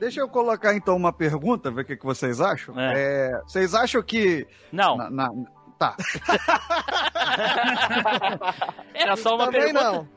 Deixa 0.00 0.20
eu 0.20 0.28
colocar 0.28 0.74
então 0.74 0.96
uma 0.96 1.12
pergunta, 1.12 1.70
ver 1.72 1.82
o 1.82 1.84
que, 1.84 1.96
que 1.96 2.04
vocês 2.04 2.40
acham. 2.40 2.78
É. 2.78 2.92
É, 3.30 3.40
vocês 3.42 3.74
acham 3.74 4.00
que. 4.02 4.46
Não. 4.72 4.96
na- 4.96 5.10
na- 5.10 5.32
tá. 5.78 5.96
Era 8.94 9.16
só 9.16 9.34
uma 9.36 9.46
Também 9.46 9.72
pergunta. 9.72 9.84
não. 9.84 10.08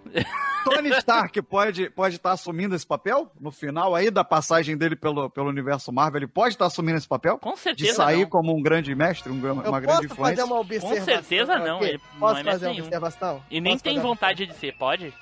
Tony 0.63 0.89
Stark 0.97 1.41
pode 1.41 1.83
estar 1.83 1.95
pode 1.95 2.19
tá 2.19 2.31
assumindo 2.31 2.75
esse 2.75 2.85
papel? 2.85 3.31
No 3.39 3.51
final 3.51 3.95
aí 3.95 4.11
da 4.11 4.23
passagem 4.23 4.77
dele 4.77 4.95
pelo, 4.95 5.29
pelo 5.29 5.49
universo 5.49 5.91
Marvel, 5.91 6.19
ele 6.19 6.27
pode 6.27 6.53
estar 6.55 6.65
assumindo 6.67 6.97
esse 6.97 7.07
papel? 7.07 7.37
Com 7.39 7.53
De 7.53 7.59
certeza 7.59 7.93
sair 7.95 8.21
não. 8.23 8.29
como 8.29 8.55
um 8.55 8.61
grande 8.61 8.93
mestre, 8.93 9.31
um, 9.31 9.39
gran- 9.39 9.55
Eu 9.63 9.71
uma 9.71 9.79
grande 9.79 10.01
posso 10.01 10.05
influência? 10.13 10.37
fazer 10.37 10.43
uma 10.53 10.59
observação? 10.61 11.05
certeza 11.05 11.57
não, 11.59 11.77
aqui? 11.77 11.85
ele 11.85 12.01
não 12.13 12.19
Posso 12.19 12.33
é 12.33 12.43
mestre 12.43 12.51
fazer 12.51 12.65
uma 12.65 12.71
nenhum. 12.73 12.83
observação? 12.85 13.43
E 13.49 13.61
nem 13.61 13.73
Posso 13.73 13.83
tem 13.83 13.97
uma 13.97 14.03
vontade 14.03 14.45
de 14.45 14.53
ser, 14.55 14.73
pode? 14.77 15.13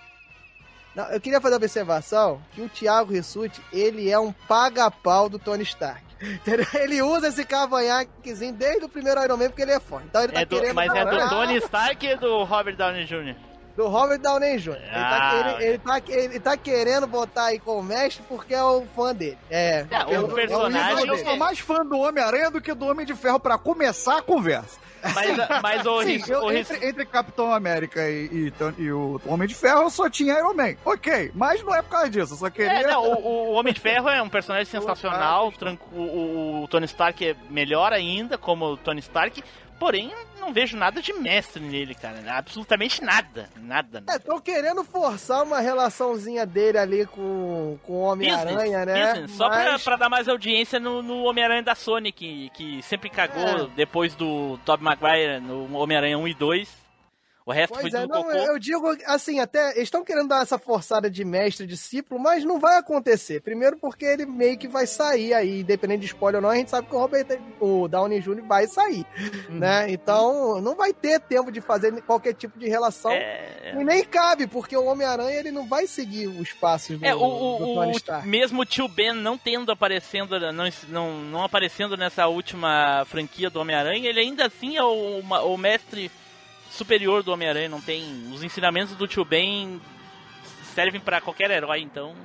Não, 0.95 1.05
eu 1.05 1.21
queria 1.21 1.39
fazer 1.39 1.53
uma 1.55 1.59
observação 1.59 2.41
que 2.53 2.61
o 2.61 2.67
Thiago 2.67 3.13
Rissuti, 3.13 3.61
ele 3.71 4.09
é 4.09 4.19
um 4.19 4.31
paga-pau 4.33 5.29
do 5.29 5.39
Tony 5.39 5.63
Stark. 5.63 6.03
Entendeu? 6.21 6.65
Ele 6.75 7.01
usa 7.01 7.27
esse 7.29 7.45
cavanhaquezinho 7.45 8.53
desde 8.53 8.85
o 8.85 8.89
primeiro 8.89 9.23
Iron 9.23 9.37
Man 9.37 9.47
porque 9.47 9.61
ele 9.61 9.71
é 9.71 9.79
fã. 9.79 10.01
Então 10.05 10.21
ele 10.23 10.33
tá 10.33 10.41
É 10.41 10.45
do- 10.45 10.55
querendo 10.59 10.75
mas 10.75 10.93
é 10.93 11.05
do 11.05 11.29
Tony 11.29 11.55
Stark 11.57 12.05
e 12.05 12.15
do 12.17 12.43
Robert 12.43 12.75
Downey 12.75 13.05
Jr. 13.05 13.35
do 13.79 13.87
Robert 13.87 14.19
Downey 14.19 14.57
Jr. 14.57 14.71
Ele, 14.75 14.79
tá, 14.91 15.31
Ah, 15.31 15.55
ele, 15.57 15.63
ele 15.69 15.77
tá, 15.77 16.01
ele 16.09 16.39
tá 16.39 16.57
querendo 16.57 17.07
botar 17.07 17.45
aí 17.45 17.59
como 17.59 17.81
mestre 17.81 18.21
porque 18.27 18.53
é 18.53 18.61
o 18.61 18.83
fã 18.95 19.15
dele. 19.15 19.37
É, 19.49 19.85
É, 19.89 20.19
o 20.19 20.29
é 20.29 20.33
personagem- 20.35 20.81
ídolo 20.91 20.99
Eu 21.07 21.15
dele. 21.15 21.23
sou 21.29 21.37
mais 21.37 21.59
fã 21.59 21.85
do 21.85 21.97
Homem-Aranha 21.99 22.51
do 22.51 22.59
que 22.59 22.73
do 22.73 22.85
Homem 22.85 23.05
de 23.05 23.15
Ferro 23.15 23.39
pra 23.39 23.57
começar 23.57 24.17
a 24.17 24.21
conversa. 24.21 24.77
Mas, 25.15 25.37
mas 25.63 25.85
o, 25.85 26.01
Sim, 26.03 26.21
eu- 26.27 26.43
o 26.43 26.51
entre, 26.51 26.85
entre 26.85 27.05
Capitão 27.05 27.53
América 27.53 28.01
e, 28.09 28.51
e 28.51 28.53
e 28.83 28.91
o 28.91 29.21
Homem 29.25 29.47
de 29.47 29.55
Ferro, 29.55 29.83
eu 29.83 29.89
só 29.89 30.09
tinha 30.09 30.33
Iron 30.37 30.53
Man. 30.53 30.75
Ok, 30.83 31.31
mas 31.33 31.63
não 31.63 31.73
é 31.73 31.81
por 31.81 31.91
causa 31.91 32.09
disso, 32.09 32.33
eu 32.33 32.37
só 32.37 32.49
queria... 32.49 32.81
É, 32.81 32.87
não, 32.87 33.03
o, 33.05 33.51
o 33.51 33.51
Homem 33.53 33.73
de 33.73 33.79
Ferro 33.79 34.09
é 34.09 34.21
um 34.21 34.27
personagem 34.27 34.65
sensacional, 34.65 35.53
o, 35.93 35.97
o- 36.01 36.63
o 36.63 36.67
Tony 36.67 36.85
Stark 36.85 37.25
é 37.29 37.33
melhor 37.49 37.93
ainda 37.93 38.37
como 38.37 38.65
o 38.73 38.75
Tony 38.75 38.99
Stark, 38.99 39.41
porém 39.79 40.11
não 40.39 40.53
vejo 40.53 40.75
nada 40.77 41.01
de 41.01 41.13
mestre 41.13 41.61
nele, 41.61 41.93
cara, 41.93 42.17
absolutamente 42.37 43.03
nada, 43.03 43.49
nada. 43.57 44.03
É, 44.07 44.17
tô 44.17 44.39
querendo 44.41 44.83
forçar 44.83 45.43
uma 45.43 45.59
relaçãozinha 45.59 46.45
dele 46.45 46.77
ali 46.77 47.05
com, 47.05 47.77
com 47.83 47.93
o 47.93 47.99
Homem-Aranha, 48.01 48.85
né? 48.85 49.11
business, 49.13 49.31
só 49.37 49.49
pra, 49.49 49.71
Mas- 49.73 49.83
pra 49.83 49.95
dar 49.95 50.09
mais 50.09 50.27
audiência 50.27 50.79
no, 50.79 51.01
no 51.03 51.23
Homem-Aranha 51.23 51.63
da 51.63 51.75
Sony, 51.75 52.11
que, 52.11 52.49
que 52.55 52.81
sempre 52.83 53.09
cagou 53.09 53.65
É. 53.65 53.67
depois 53.75 54.15
do 54.15 54.57
Tobey 54.65 54.83
Maguire 54.83 55.39
no 55.39 55.75
Homem-Aranha 55.77 56.17
1 56.17 56.27
e 56.27 56.33
2. 56.33 56.78
O 57.49 57.51
resto 57.51 57.73
Pois 57.79 57.91
foi 57.91 57.99
é, 58.03 58.05
não, 58.05 58.21
cocô. 58.23 58.31
eu 58.37 58.59
digo 58.59 58.95
assim, 59.07 59.39
até 59.39 59.71
eles 59.71 59.83
estão 59.85 60.03
querendo 60.03 60.27
dar 60.27 60.43
essa 60.43 60.59
forçada 60.59 61.09
de 61.09 61.25
mestre 61.25 61.65
discípulo, 61.65 62.21
mas 62.21 62.43
não 62.43 62.59
vai 62.59 62.77
acontecer. 62.77 63.41
Primeiro 63.41 63.75
porque 63.77 64.05
ele 64.05 64.23
meio 64.27 64.55
que 64.55 64.67
vai 64.67 64.85
sair 64.85 65.33
aí, 65.33 65.61
independente 65.61 66.01
de 66.01 66.05
spoiler 66.05 66.37
ou 66.37 66.41
não, 66.43 66.49
a 66.51 66.55
gente 66.55 66.69
sabe 66.69 66.87
que 66.87 66.95
o 66.95 66.99
Robert, 66.99 67.25
o 67.59 67.87
Downey 67.87 68.19
Jr. 68.21 68.43
vai 68.47 68.67
sair, 68.67 69.03
Uhum. 69.49 69.57
né? 69.57 69.89
Então, 69.89 70.61
não 70.61 70.75
vai 70.75 70.93
ter 70.93 71.19
tempo 71.21 71.51
de 71.51 71.59
fazer 71.59 71.91
qualquer 72.03 72.33
tipo 72.35 72.59
de 72.59 72.67
relação. 72.69 73.11
É, 73.11 73.73
E 73.75 73.83
nem 73.83 74.03
cabe, 74.05 74.45
porque 74.45 74.77
o 74.77 74.85
Homem-Aranha 74.85 75.39
ele 75.39 75.49
não 75.51 75.67
vai 75.67 75.87
seguir 75.87 76.27
os 76.27 76.53
passos 76.53 76.99
do, 76.99 77.05
É, 77.05 77.15
o, 77.15 77.19
o- 77.19 77.57
do 77.57 77.63
o- 77.71 77.73
Tony 77.75 77.91
o- 77.93 77.97
Stark. 77.97 78.27
mesmo 78.27 78.61
o 78.61 78.65
tio 78.65 78.87
Ben 78.87 79.13
não 79.13 79.37
tendo 79.39 79.71
aparecendo, 79.71 80.39
não, 80.53 80.69
não, 80.87 81.17
não 81.21 81.43
aparecendo 81.43 81.97
nessa 81.97 82.27
última 82.27 83.03
franquia 83.07 83.49
do 83.49 83.59
Homem-Aranha, 83.59 84.07
ele 84.07 84.19
ainda 84.19 84.45
assim 84.45 84.77
é 84.77 84.83
o, 84.83 85.19
o 85.21 85.57
mestre 85.57 86.11
superior 86.69 87.23
do 87.23 87.31
Homem-Aranha, 87.31 87.69
não 87.69 87.81
tem... 87.81 88.29
Os 88.31 88.43
ensinamentos 88.43 88.95
do 88.95 89.07
tio 89.07 89.25
Ben 89.25 89.79
servem 90.73 91.01
pra 91.01 91.21
qualquer 91.21 91.51
herói, 91.51 91.81
então... 91.81 92.15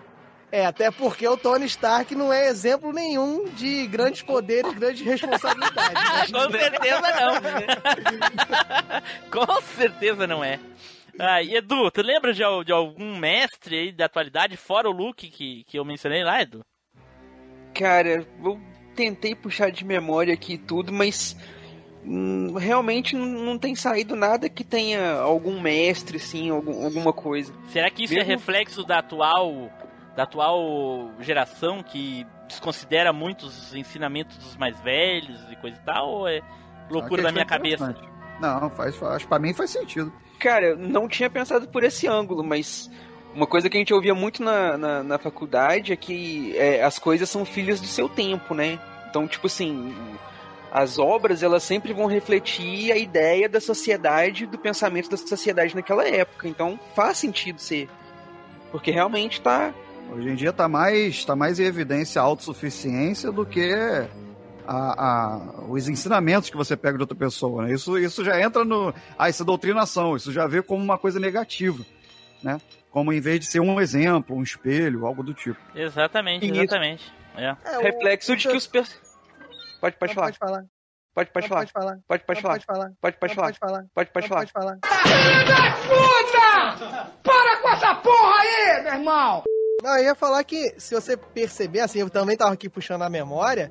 É, 0.52 0.66
até 0.66 0.88
porque 0.88 1.26
o 1.26 1.36
Tony 1.36 1.66
Stark 1.66 2.14
não 2.14 2.32
é 2.32 2.46
exemplo 2.46 2.92
nenhum 2.92 3.48
de 3.48 3.88
grandes 3.88 4.22
poderes, 4.22 4.72
grandes 4.72 5.04
responsabilidades. 5.04 6.30
Com 6.30 6.50
certeza 6.52 7.02
não. 9.32 9.46
Com 9.46 9.60
certeza 9.62 10.26
não 10.28 10.44
é. 10.44 10.60
Ah, 11.18 11.42
e 11.42 11.56
Edu, 11.56 11.90
tu 11.90 12.02
lembra 12.02 12.32
de, 12.32 12.42
de 12.64 12.72
algum 12.72 13.18
mestre 13.18 13.76
aí 13.76 13.92
da 13.92 14.04
atualidade, 14.04 14.56
fora 14.56 14.88
o 14.88 14.92
Luke 14.92 15.28
que, 15.28 15.64
que 15.64 15.76
eu 15.76 15.84
mencionei 15.84 16.22
lá, 16.22 16.40
Edu? 16.40 16.64
Cara, 17.74 18.24
eu 18.44 18.60
tentei 18.94 19.34
puxar 19.34 19.70
de 19.70 19.84
memória 19.84 20.32
aqui 20.34 20.56
tudo, 20.56 20.92
mas 20.92 21.36
realmente 22.58 23.16
não, 23.16 23.58
tem 23.58 23.74
saído 23.74 24.14
nada 24.14 24.48
que 24.48 24.62
tenha 24.64 25.14
algum 25.20 25.60
mestre, 25.60 26.18
assim, 26.18 26.50
algum- 26.50 26.84
alguma 26.84 27.12
coisa. 27.12 27.52
Será 27.68 27.90
que 27.90 28.04
isso 28.04 28.14
é 28.14 28.18
Mesmo- 28.18 28.30
reflexo 28.32 28.84
da 28.84 28.98
atual, 28.98 29.70
da 30.16 30.24
atual 30.24 31.10
geração 31.20 31.82
que 31.82 32.26
desconsidera 32.46 33.12
muitos 33.12 33.74
ensinamentos 33.74 34.36
dos 34.36 34.56
mais 34.56 34.78
velhos 34.80 35.40
e 35.50 35.56
coisa 35.56 35.76
e 35.80 35.84
tal? 35.84 36.08
Ou 36.08 36.28
é 36.28 36.40
loucura 36.90 37.22
da 37.22 37.32
minha 37.32 37.46
cabeça? 37.46 37.94
Não, 38.40 38.68
faz, 38.70 38.94
faz, 38.96 39.24
pra 39.24 39.38
mim 39.38 39.54
faz 39.54 39.70
sentido. 39.70 40.12
Cara, 40.38 40.66
eu 40.66 40.76
não 40.76 41.08
tinha 41.08 41.30
pensado 41.30 41.66
por 41.68 41.82
esse 41.84 42.06
ângulo, 42.06 42.44
mas 42.44 42.90
uma 43.34 43.46
coisa 43.46 43.70
que 43.70 43.76
a 43.76 43.80
gente 43.80 43.94
ouvia 43.94 44.14
muito 44.14 44.42
na, 44.42 44.76
na, 44.76 45.02
na 45.02 45.18
faculdade 45.18 45.92
é 45.92 45.96
que 45.96 46.54
é, 46.58 46.82
as 46.82 46.98
coisas 46.98 47.30
são 47.30 47.44
filhas 47.44 47.80
do 47.80 47.86
seu 47.86 48.08
tempo, 48.08 48.52
né? 48.54 48.78
Então, 49.08 49.26
tipo 49.26 49.46
assim, 49.46 49.94
as 50.74 50.98
obras 50.98 51.40
elas 51.42 51.62
sempre 51.62 51.92
vão 51.94 52.06
refletir 52.06 52.90
a 52.92 52.96
ideia 52.98 53.48
da 53.48 53.60
sociedade, 53.60 54.44
do 54.44 54.58
pensamento 54.58 55.08
da 55.08 55.16
sociedade 55.16 55.74
naquela 55.74 56.04
época. 56.06 56.48
Então, 56.48 56.78
faz 56.96 57.16
sentido 57.16 57.60
ser. 57.60 57.88
Porque 58.72 58.90
realmente 58.90 59.40
tá. 59.40 59.72
Hoje 60.12 60.28
em 60.28 60.34
dia 60.34 60.52
tá 60.52 60.68
mais, 60.68 61.24
tá 61.24 61.36
mais 61.36 61.60
em 61.60 61.64
evidência 61.64 62.20
a 62.20 62.24
autossuficiência 62.24 63.30
do 63.30 63.46
que 63.46 63.72
a, 64.66 64.74
a- 64.76 65.40
os 65.68 65.88
ensinamentos 65.88 66.50
que 66.50 66.56
você 66.56 66.76
pega 66.76 66.96
de 66.98 67.02
outra 67.04 67.16
pessoa, 67.16 67.64
né? 67.66 67.72
Isso, 67.72 67.96
isso 67.96 68.24
já 68.24 68.40
entra 68.40 68.64
no... 68.64 68.92
Ah, 69.18 69.28
isso 69.28 69.42
é 69.42 69.46
doutrinação, 69.46 70.16
isso 70.16 70.32
já 70.32 70.46
vê 70.46 70.60
como 70.60 70.82
uma 70.82 70.98
coisa 70.98 71.20
negativa, 71.20 71.84
né? 72.42 72.60
Como 72.90 73.12
em 73.12 73.20
vez 73.20 73.40
de 73.40 73.46
ser 73.46 73.60
um 73.60 73.80
exemplo, 73.80 74.36
um 74.36 74.42
espelho, 74.42 75.06
algo 75.06 75.22
do 75.22 75.32
tipo. 75.34 75.58
Exatamente, 75.74 76.50
exatamente. 76.50 77.12
É. 77.36 77.56
É, 77.64 77.78
o- 77.78 77.82
reflexo 77.82 78.36
de 78.36 78.48
que 78.48 78.56
os. 78.56 78.66
Per... 78.66 78.84
Pode, 79.84 79.96
pode 79.98 80.14
falar. 80.14 80.26
Pode 80.32 80.38
falar. 80.38 80.64
Pode, 81.14 81.30
pode 81.30 81.48
falar. 81.48 81.60
Pode 81.60 81.72
falar. 81.72 81.98
Pode, 82.08 82.22
pode 82.24 82.40
falar. 82.40 82.54
Pode 82.54 82.64
falar. 82.66 82.90
Pode, 83.02 83.16
pode 83.18 83.34
falar. 83.34 83.44
Pode 83.44 83.58
falar. 83.60 83.84
Pode, 83.94 84.10
pode 84.10 84.28
falar. 84.28 84.40
Pode 84.40 84.52
falar. 86.32 87.12
Para 87.22 87.56
com 87.60 87.68
essa 87.68 87.94
porra 87.96 88.34
aí, 88.40 88.82
meu 88.82 88.92
irmão! 88.94 89.42
Não, 89.82 89.96
eu 89.98 90.04
ia 90.04 90.14
falar 90.14 90.42
que, 90.44 90.74
se 90.78 90.94
você 90.94 91.16
perceber, 91.18 91.80
assim, 91.80 91.98
eu 92.00 92.08
também 92.08 92.34
tava 92.36 92.54
aqui 92.54 92.68
puxando 92.70 93.02
a 93.02 93.10
memória, 93.10 93.70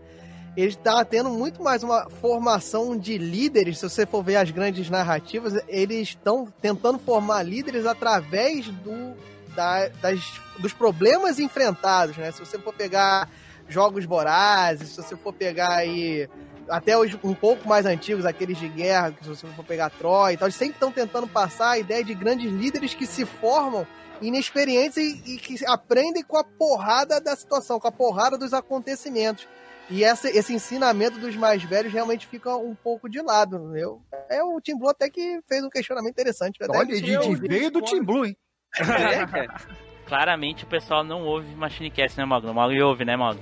ele 0.56 0.76
tá 0.76 1.04
tendo 1.04 1.32
muito 1.32 1.64
mais 1.64 1.82
uma 1.84 2.08
formação 2.22 2.96
de 2.96 3.18
líderes, 3.18 3.80
se 3.80 3.90
você 3.90 4.06
for 4.06 4.24
ver 4.24 4.36
as 4.36 4.52
grandes 4.52 4.90
narrativas, 4.92 5.56
eles 5.68 6.10
estão 6.10 6.46
tentando 6.62 7.00
formar 7.00 7.42
líderes 7.42 7.88
através 7.88 8.68
do, 8.68 9.16
da- 9.56 9.88
das, 10.02 10.40
dos 10.60 10.72
problemas 10.74 11.40
enfrentados, 11.40 12.16
né? 12.18 12.32
Se 12.32 12.40
você 12.40 12.60
for 12.60 12.74
pegar 12.74 13.28
jogos 13.68 14.06
vorazes, 14.06 14.90
se 14.90 15.02
você 15.02 15.16
for 15.16 15.34
pegar 15.34 15.76
aí 15.76 16.28
até 16.70 16.98
os 16.98 17.14
um 17.24 17.34
pouco 17.34 17.68
mais 17.68 17.86
antigos, 17.86 18.26
aqueles 18.26 18.58
de 18.58 18.68
guerra, 18.70 19.12
que 19.12 19.24
se 19.24 19.30
você 19.30 19.48
for 19.48 19.66
pegar 19.66 19.90
Troy 19.90 20.34
e 20.34 20.38
tal, 20.38 20.48
eles 20.48 20.56
sempre 20.56 20.76
estão 20.76 20.92
tentando 20.92 21.28
passar 21.28 21.72
a 21.72 21.78
ideia 21.78 22.04
de 22.04 22.14
grandes 22.14 22.52
líderes 22.52 22.94
que 22.94 23.06
se 23.06 23.26
formam 23.26 23.86
inexperientes 24.22 24.98
e, 24.98 25.34
e 25.34 25.38
que 25.38 25.66
aprendem 25.66 26.24
com 26.24 26.38
a 26.38 26.44
porrada 26.44 27.20
da 27.20 27.36
situação, 27.36 27.80
com 27.80 27.88
a 27.88 27.92
porrada 27.92 28.38
dos 28.38 28.54
acontecimentos. 28.54 29.48
E 29.90 30.04
essa, 30.04 30.30
esse 30.30 30.54
ensinamento 30.54 31.20
dos 31.20 31.36
mais 31.36 31.62
velhos 31.62 31.92
realmente 31.92 32.26
fica 32.26 32.56
um 32.56 32.74
pouco 32.74 33.10
de 33.10 33.22
lado. 33.22 33.76
Eu, 33.76 34.02
é 34.30 34.42
o 34.42 34.60
Tim 34.62 34.78
Blue 34.78 34.90
até 34.90 35.10
que 35.10 35.42
fez 35.46 35.62
um 35.64 35.70
questionamento 35.70 36.14
interessante. 36.14 36.64
Até 36.64 36.78
Olha, 36.78 36.94
eu- 36.94 37.36
de 37.36 37.48
veio 37.48 37.70
do 37.70 37.82
Tim 37.82 38.02
Blue, 38.02 38.26
hein? 38.26 38.38
É, 38.80 39.26
cara. 39.26 39.56
Claramente 40.06 40.64
o 40.64 40.68
pessoal 40.68 41.04
não 41.04 41.22
ouve 41.24 41.54
Machine 41.56 41.90
Cast, 41.90 42.18
né, 42.18 42.26
Mogli? 42.26 42.50
O 42.50 42.54
Mogli 42.54 42.82
ouve, 42.82 43.06
né, 43.06 43.16
Mogli? 43.16 43.42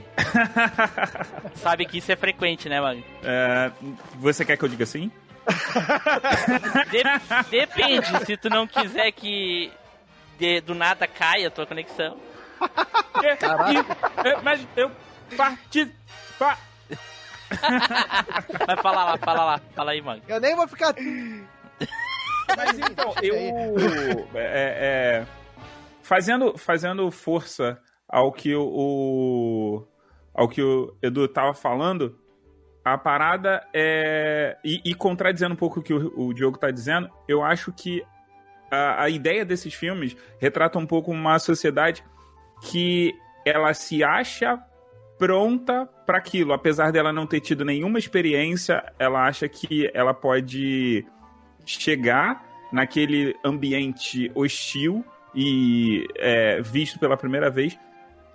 Sabe 1.55 1.85
que 1.85 1.97
isso 1.97 2.11
é 2.11 2.15
frequente, 2.15 2.69
né, 2.69 2.79
Mogli? 2.79 3.05
É, 3.23 3.71
você 4.15 4.45
quer 4.45 4.57
que 4.57 4.63
eu 4.63 4.69
diga 4.69 4.83
assim? 4.83 5.11
De- 6.91 7.49
depende, 7.49 8.25
se 8.25 8.37
tu 8.37 8.49
não 8.49 8.67
quiser 8.67 9.11
que 9.11 9.71
de- 10.37 10.61
do 10.61 10.75
nada 10.75 11.07
caia 11.07 11.47
a 11.47 11.51
tua 11.51 11.65
conexão. 11.65 12.17
É, 13.23 14.29
é, 14.29 14.41
mas 14.43 14.65
eu 14.75 14.91
parti. 15.35 15.91
pa- 16.37 16.57
Vai 18.67 18.77
falar 18.81 19.05
lá, 19.05 19.17
fala 19.17 19.43
lá, 19.45 19.61
fala 19.75 19.91
aí, 19.91 20.01
mano. 20.01 20.21
Eu 20.27 20.39
nem 20.39 20.55
vou 20.55 20.67
ficar. 20.67 20.93
Mas 22.55 22.79
então, 22.79 23.13
eu. 23.21 23.35
é, 24.35 24.45
é, 24.45 25.25
fazendo, 26.01 26.57
fazendo 26.57 27.09
força 27.11 27.79
ao 28.07 28.31
que 28.31 28.53
o, 28.55 29.85
ao 30.33 30.47
que 30.47 30.61
o 30.61 30.95
Edu 31.01 31.27
tava 31.27 31.53
falando, 31.53 32.19
a 32.83 32.97
parada 32.97 33.65
é. 33.73 34.57
E, 34.63 34.81
e 34.85 34.95
contradizendo 34.95 35.53
um 35.53 35.57
pouco 35.57 35.79
o 35.79 35.83
que 35.83 35.93
o, 35.93 36.27
o 36.27 36.33
Diogo 36.33 36.57
tá 36.57 36.71
dizendo, 36.71 37.09
eu 37.27 37.43
acho 37.43 37.71
que 37.71 38.03
a, 38.69 39.03
a 39.03 39.09
ideia 39.09 39.45
desses 39.45 39.73
filmes 39.73 40.15
retrata 40.39 40.79
um 40.79 40.85
pouco 40.85 41.11
uma 41.11 41.37
sociedade 41.39 42.03
que 42.61 43.13
ela 43.45 43.73
se 43.73 44.03
acha 44.03 44.59
pronta 45.17 45.87
para 46.05 46.17
aquilo, 46.17 46.51
apesar 46.51 46.91
dela 46.91 47.13
não 47.13 47.27
ter 47.27 47.39
tido 47.39 47.63
nenhuma 47.63 47.99
experiência, 47.99 48.83
ela 48.97 49.27
acha 49.27 49.47
que 49.47 49.89
ela 49.93 50.15
pode 50.15 51.05
chegar 51.63 52.43
naquele 52.71 53.35
ambiente 53.45 54.31
hostil 54.33 55.05
e 55.33 56.07
é, 56.17 56.61
visto 56.61 56.99
pela 56.99 57.17
primeira 57.17 57.49
vez 57.49 57.77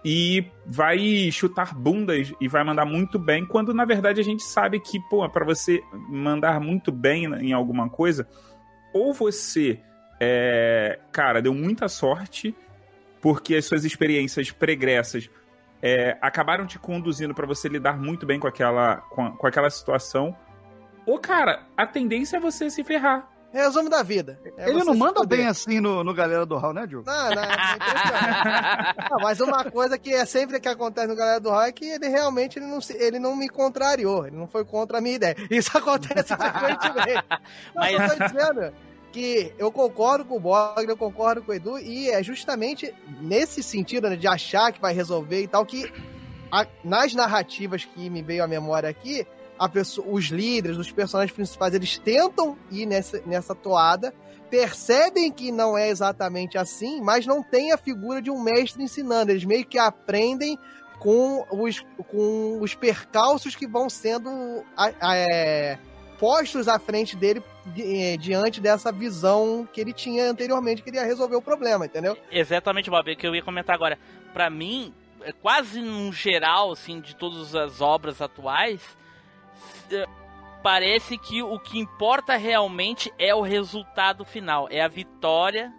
e 0.05 0.47
vai 0.65 1.31
chutar 1.33 1.75
bundas 1.75 2.33
e 2.41 2.47
vai 2.47 2.63
mandar 2.63 2.85
muito 2.85 3.19
bem, 3.19 3.45
quando 3.45 3.75
na 3.75 3.85
verdade 3.85 4.21
a 4.21 4.25
gente 4.25 4.43
sabe 4.45 4.79
que, 4.79 5.01
pô, 5.09 5.29
para 5.29 5.45
você 5.45 5.83
mandar 6.09 6.61
muito 6.61 6.93
bem 6.93 7.25
em 7.25 7.53
alguma 7.53 7.91
coisa, 7.91 8.29
ou 8.95 9.13
você, 9.13 9.81
é, 10.21 11.01
cara, 11.11 11.43
deu 11.43 11.53
muita 11.53 11.89
sorte, 11.89 12.55
porque 13.21 13.57
as 13.57 13.65
suas 13.65 13.85
experiências 13.85 14.53
pregressas 14.53 15.29
é, 15.83 16.17
acabaram 16.21 16.67
te 16.67 16.79
conduzindo 16.79 17.35
para 17.35 17.47
você 17.47 17.69
lidar 17.69 17.99
muito 17.99 18.25
bem 18.25 18.39
com 18.39 18.47
aquela, 18.47 18.99
com, 19.11 19.33
com 19.33 19.47
aquela 19.47 19.69
situação, 19.71 20.37
ou, 21.05 21.19
cara, 21.19 21.67
a 21.77 21.87
tendência 21.87 22.37
é 22.37 22.41
você 22.41 22.71
se 22.71 22.83
ferrar. 22.83 23.29
Resumo 23.57 23.89
da 23.89 24.03
vida. 24.03 24.39
É 24.57 24.69
Ele 24.69 24.85
não 24.85 24.95
manda 24.95 25.25
bem 25.25 25.47
assim 25.47 25.81
no, 25.81 26.05
no 26.05 26.13
Galera 26.15 26.45
do 26.47 26.57
Hall, 26.57 26.73
né, 26.73 26.87
Diogo? 26.87 27.09
Não, 27.11 27.31
não, 27.35 27.43
é. 27.43 27.47
Não, 29.11 29.19
mas 29.21 29.41
uma 29.41 29.65
coisa 29.65 29.97
que 29.99 30.13
é 30.13 30.25
sempre 30.25 30.61
que 30.61 30.69
acontece 30.69 31.07
no 31.07 31.17
Galera 31.17 31.41
do 31.41 31.51
Raio 31.51 31.69
é 31.71 31.73
que 31.73 31.85
ele 31.85 32.09
realmente 32.09 32.59
ele 32.59 32.67
não, 32.67 32.79
ele 32.95 33.19
não 33.19 33.35
me 33.37 33.49
contrariou, 33.49 34.27
ele 34.27 34.37
não 34.37 34.47
foi 34.47 34.65
contra 34.65 34.99
a 34.99 35.01
minha 35.01 35.17
ideia. 35.17 35.37
Isso 35.51 35.71
acontece 35.77 36.35
frequentemente. 36.37 37.25
Mas- 37.75 37.93
eu 37.93 38.17
tô 38.19 38.25
dizendo 38.27 38.73
que 39.13 39.53
eu 39.59 39.73
concordo 39.73 40.25
com 40.25 40.37
o 40.37 40.41
Bogner, 40.41 40.91
eu 40.91 40.97
concordo 40.97 41.43
com 41.43 41.51
o 41.53 41.55
Edu, 41.55 41.79
e 41.79 42.11
é 42.11 42.23
justamente 42.23 42.95
nesse 43.21 43.63
sentido 43.63 44.11
né, 44.11 44.17
de 44.17 44.29
achar 44.29 44.71
que 44.73 44.81
vai 44.81 44.93
resolver 44.93 45.41
e 45.43 45.47
tal, 45.49 45.65
que 45.65 45.91
a- 46.53 46.67
nas 46.85 47.15
narrativas 47.15 47.85
que 47.85 48.11
me 48.11 48.21
veio 48.23 48.45
à 48.45 48.47
memória 48.47 48.89
aqui, 48.89 49.27
pessoa- 49.69 50.07
os 50.11 50.27
líderes, 50.27 50.77
os 50.77 50.91
personagens 50.93 51.35
principais, 51.35 51.75
eles 51.75 51.99
tentam 51.99 52.57
ir 52.71 52.87
nessa, 52.87 53.21
nessa 53.27 53.55
toada, 53.55 54.15
percebem 54.51 55.33
que 55.33 55.51
não 55.51 55.77
é 55.77 55.89
exatamente 55.89 56.57
assim, 56.57 57.01
mas 57.01 57.27
não 57.27 57.43
tem 57.43 57.73
a 57.73 57.79
figura 57.79 58.23
de 58.23 58.31
um 58.31 58.41
mestre 58.41 58.83
ensinando. 58.83 59.33
Eles 59.33 59.45
meio 59.45 59.65
que 59.65 59.79
aprendem 59.79 60.59
com 60.99 61.45
os, 61.51 61.85
com 62.09 62.59
os 62.61 62.75
percalços 62.75 63.55
que 63.55 63.67
vão 63.67 63.89
sendo 63.91 64.31
é, 65.03 65.79
postos 66.19 66.69
à 66.69 66.79
frente 66.79 67.17
dele 67.17 67.43
eh, 67.79 68.17
diante 68.19 68.61
dessa 68.61 68.91
visão 68.91 69.69
que 69.71 69.81
ele 69.81 69.93
tinha 69.93 70.31
anteriormente, 70.31 70.83
que 70.83 70.91
ele 70.91 70.97
ia 70.97 71.05
resolver 71.05 71.37
o 71.37 71.43
problema, 71.43 71.87
entendeu? 71.87 72.17
Exatamente, 72.31 72.91
Bob, 72.91 73.11
é 73.11 73.15
que 73.15 73.27
eu 73.27 73.35
ia 73.35 73.43
comentar 73.43 73.75
agora. 73.75 73.99
Pra 74.33 74.49
mim, 74.49 74.95
é 75.23 75.33
quase 75.33 75.81
num 75.81 76.13
geral, 76.13 76.73
assim, 76.73 77.01
de 77.01 77.15
todas 77.15 77.55
as 77.55 77.81
obras 77.81 78.21
atuais, 78.21 78.81
é, 78.81 79.06
parece 80.63 81.17
que 81.19 81.43
o 81.43 81.59
que 81.59 81.79
importa 81.79 82.37
realmente 82.37 83.13
é 83.19 83.35
o 83.35 83.41
resultado 83.41 84.25
final, 84.25 84.67
é 84.71 84.81
a 84.83 84.89
vitória, 84.89 85.73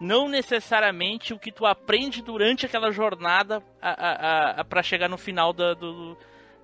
não 0.00 0.28
necessariamente 0.28 1.32
o 1.32 1.38
que 1.38 1.52
tu 1.52 1.64
aprende 1.64 2.20
durante 2.22 2.66
aquela 2.66 2.90
jornada 2.90 3.60
para 4.68 4.82
chegar 4.82 5.08
no 5.08 5.16
final 5.16 5.52
da, 5.52 5.74
do, 5.74 6.16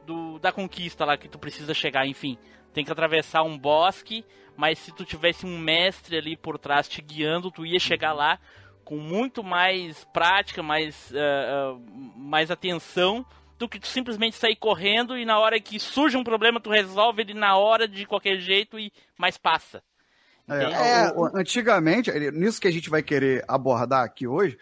do- 0.04 0.38
da 0.38 0.52
conquista 0.52 1.04
lá 1.04 1.16
que 1.16 1.28
tu 1.28 1.38
precisa 1.38 1.72
chegar, 1.72 2.06
enfim. 2.06 2.36
Tem 2.74 2.84
que 2.84 2.92
atravessar 2.92 3.42
um 3.42 3.56
bosque, 3.56 4.24
mas 4.56 4.78
se 4.78 4.92
tu 4.92 5.04
tivesse 5.04 5.46
um 5.46 5.58
mestre 5.58 6.16
ali 6.16 6.36
por 6.36 6.58
trás 6.58 6.88
te 6.88 7.00
guiando, 7.00 7.50
tu 7.50 7.64
ia 7.64 7.78
chegar 7.78 8.12
lá 8.12 8.38
com 8.84 8.96
muito 8.96 9.44
mais 9.44 10.04
prática, 10.12 10.62
mais, 10.62 11.12
ah, 11.14 11.18
ah, 11.74 11.78
mais 12.16 12.50
atenção 12.50 13.24
do 13.62 13.68
que 13.68 13.78
tu 13.78 13.86
simplesmente 13.86 14.36
sair 14.36 14.56
correndo 14.56 15.16
e 15.16 15.24
na 15.24 15.38
hora 15.38 15.60
que 15.60 15.78
surge 15.78 16.16
um 16.16 16.24
problema 16.24 16.58
tu 16.60 16.68
resolve 16.68 17.22
ele 17.22 17.32
na 17.34 17.56
hora 17.56 17.86
de 17.86 18.04
qualquer 18.04 18.38
jeito 18.38 18.76
e 18.78 18.92
mais 19.16 19.38
passa. 19.38 19.80
É, 20.48 20.64
É. 20.64 21.12
o- 21.14 21.30
antigamente, 21.36 22.10
nisso 22.32 22.60
que 22.60 22.66
a 22.66 22.72
gente 22.72 22.90
vai 22.90 23.02
querer 23.02 23.44
abordar 23.46 24.02
aqui 24.04 24.26
hoje, 24.26 24.58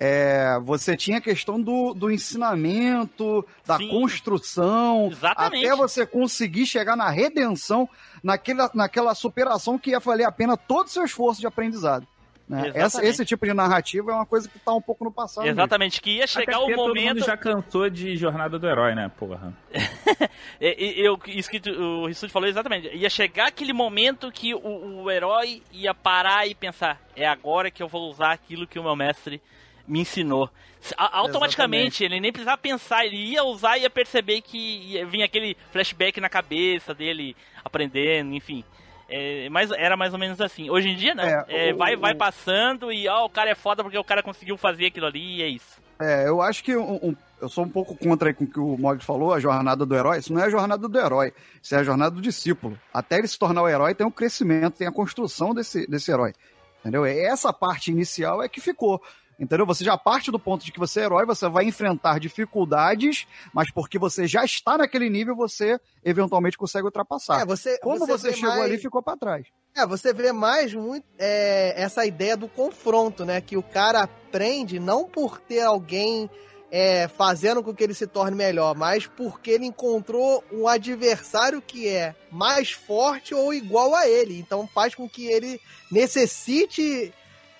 é, 0.00 0.58
você 0.62 0.96
tinha 0.96 1.18
a 1.18 1.20
questão 1.20 1.60
do, 1.62 1.94
do 1.94 2.10
ensinamento, 2.10 3.46
da 3.64 3.76
Sim. 3.76 3.88
construção, 3.88 5.08
Exatamente. 5.12 5.64
até 5.64 5.76
você 5.76 6.04
conseguir 6.04 6.66
chegar 6.66 6.96
na 6.96 7.08
redenção, 7.08 7.88
naquela, 8.22 8.68
naquela 8.74 9.14
superação 9.14 9.78
que 9.78 9.90
ia 9.90 10.00
valer 10.00 10.24
a 10.24 10.32
pena 10.32 10.56
todo 10.56 10.86
o 10.86 10.90
seu 10.90 11.04
esforço 11.04 11.40
de 11.40 11.46
aprendizado. 11.46 12.06
Né? 12.52 12.68
Essa- 12.68 12.78
Exatamente. 12.78 13.10
esse 13.10 13.24
tipo 13.24 13.46
de 13.46 13.54
narrativa 13.54 14.12
é 14.12 14.14
uma 14.14 14.26
coisa 14.26 14.48
que 14.48 14.56
está 14.56 14.74
um 14.74 14.80
pouco 14.80 15.04
no 15.04 15.10
passado. 15.12 15.44
mesmo. 15.44 15.58
Exatamente, 15.58 16.00
que 16.00 16.10
ia 16.18 16.26
chegar 16.26 16.52
Até 16.52 16.56
o 16.58 16.60
porque 16.60 16.74
todo 16.74 16.88
momento. 16.88 17.14
mundo 17.16 17.24
já 17.26 17.36
cansou 17.36 17.88
de 17.88 18.16
Jornada 18.16 18.58
do 18.58 18.66
Herói, 18.68 18.94
né, 18.94 19.10
porra? 19.18 19.52
Eu, 20.60 21.18
isso 21.26 21.50
que 21.50 21.58
tu- 21.60 21.70
o 21.70 22.06
Rissuti 22.06 22.32
falou 22.32 22.48
exatamente. 22.48 22.88
Ia 22.94 23.10
chegar 23.10 23.48
aquele 23.48 23.72
momento 23.72 24.30
que 24.30 24.54
o, 24.54 25.02
o 25.02 25.10
herói 25.10 25.62
ia 25.72 25.94
parar 25.94 26.46
e 26.46 26.54
pensar: 26.54 27.00
é 27.16 27.26
agora 27.26 27.70
que 27.70 27.82
eu 27.82 27.88
vou 27.88 28.08
usar 28.10 28.32
aquilo 28.32 28.66
que 28.66 28.78
o 28.78 28.82
meu 28.82 28.94
mestre 28.94 29.40
me 29.86 30.00
ensinou. 30.00 30.48
Automaticamente, 30.96 32.02
ele 32.04 32.20
nem 32.20 32.32
precisava 32.32 32.58
pensar, 32.58 33.04
ele 33.06 33.16
ia 33.16 33.44
usar 33.44 33.78
e 33.78 33.82
ia 33.82 33.90
perceber 33.90 34.40
que 34.40 34.58
ia 34.58 35.06
vir 35.06 35.22
aquele 35.22 35.56
flashback 35.70 36.20
na 36.20 36.28
cabeça 36.28 36.92
dele, 36.94 37.36
aprendendo, 37.64 38.34
enfim. 38.34 38.64
É, 39.08 39.48
mas 39.50 39.70
era 39.72 39.96
mais 39.96 40.12
ou 40.12 40.18
menos 40.18 40.40
assim. 40.40 40.70
Hoje 40.70 40.88
em 40.88 40.96
dia, 40.96 41.14
não. 41.14 41.24
É, 41.24 41.44
É, 41.48 41.72
o- 41.74 41.76
vai, 41.76 41.96
vai 41.96 42.14
passando 42.14 42.92
e 42.92 43.06
ó, 43.08 43.24
o 43.24 43.30
cara 43.30 43.50
é 43.50 43.54
foda 43.54 43.82
porque 43.82 43.98
o 43.98 44.04
cara 44.04 44.22
conseguiu 44.22 44.56
fazer 44.56 44.86
aquilo 44.86 45.06
ali 45.06 45.36
e 45.38 45.42
é 45.42 45.48
isso. 45.48 45.80
É, 46.00 46.26
eu 46.26 46.40
acho 46.42 46.64
que 46.64 46.76
um- 46.76 46.94
um- 47.10 47.16
eu 47.40 47.48
sou 47.48 47.64
um 47.64 47.68
pouco 47.68 47.94
contra 47.96 48.32
com 48.34 48.44
o 48.44 48.46
que 48.46 48.58
o 48.58 48.76
Mog 48.78 49.02
falou, 49.04 49.32
a 49.32 49.38
jornada 49.40 49.84
do 49.86 49.94
herói. 49.94 50.18
Isso 50.18 50.32
não 50.32 50.40
é 50.40 50.46
a 50.46 50.50
jornada 50.50 50.88
do 50.88 50.98
herói, 50.98 51.32
isso 51.62 51.74
é 51.74 51.78
a 51.78 51.84
jornada 51.84 52.10
do 52.14 52.20
discípulo. 52.22 52.78
Até 52.92 53.18
ele 53.18 53.28
se 53.28 53.38
tornar 53.38 53.62
o 53.62 53.68
herói, 53.68 53.94
tem 53.94 54.06
o 54.06 54.10
crescimento, 54.10 54.78
tem 54.78 54.86
a 54.86 54.92
construção 54.92 55.52
desse, 55.54 55.86
desse 55.86 56.10
herói. 56.10 56.32
Entendeu? 56.80 57.06
E 57.06 57.16
Essa 57.24 57.52
parte 57.52 57.90
inicial 57.92 58.42
é 58.42 58.48
que 58.48 58.60
ficou. 58.60 59.00
Entendeu? 59.42 59.66
Você 59.66 59.84
já 59.84 59.98
parte 59.98 60.30
do 60.30 60.38
ponto 60.38 60.64
de 60.64 60.70
que 60.70 60.78
você 60.78 61.00
é 61.00 61.04
herói, 61.04 61.26
você 61.26 61.48
vai 61.48 61.64
enfrentar 61.64 62.20
dificuldades, 62.20 63.26
mas 63.52 63.72
porque 63.72 63.98
você 63.98 64.24
já 64.24 64.44
está 64.44 64.78
naquele 64.78 65.10
nível, 65.10 65.34
você 65.34 65.80
eventualmente 66.04 66.56
consegue 66.56 66.84
ultrapassar. 66.84 67.40
É, 67.40 67.44
você, 67.44 67.76
Como 67.80 68.06
você, 68.06 68.28
vê 68.28 68.34
chegou 68.36 68.50
mais- 68.50 68.62
ali, 68.62 68.78
ficou 68.78 69.02
pra 69.02 69.16
trás. 69.16 69.44
É, 69.74 69.84
você 69.84 70.12
vê 70.12 70.30
mais 70.30 70.72
muito 70.72 71.04
é, 71.18 71.74
essa 71.76 72.06
ideia 72.06 72.36
do 72.36 72.46
confronto, 72.46 73.24
né? 73.24 73.40
Que 73.40 73.56
o 73.56 73.62
cara 73.64 74.02
aprende 74.02 74.78
não 74.78 75.06
por 75.08 75.40
ter 75.40 75.62
alguém 75.62 76.30
é, 76.70 77.08
fazendo 77.08 77.62
com 77.64 77.74
que 77.74 77.82
ele 77.82 77.94
se 77.94 78.06
torne 78.06 78.36
melhor, 78.36 78.76
mas 78.76 79.06
porque 79.06 79.50
ele 79.50 79.66
encontrou 79.66 80.44
um 80.52 80.68
adversário 80.68 81.60
que 81.60 81.88
é 81.88 82.14
mais 82.30 82.70
forte 82.70 83.34
ou 83.34 83.52
igual 83.52 83.94
a 83.94 84.06
ele. 84.08 84.38
Então 84.38 84.68
faz 84.68 84.94
com 84.94 85.08
que 85.08 85.26
ele 85.26 85.60
necessite 85.90 87.12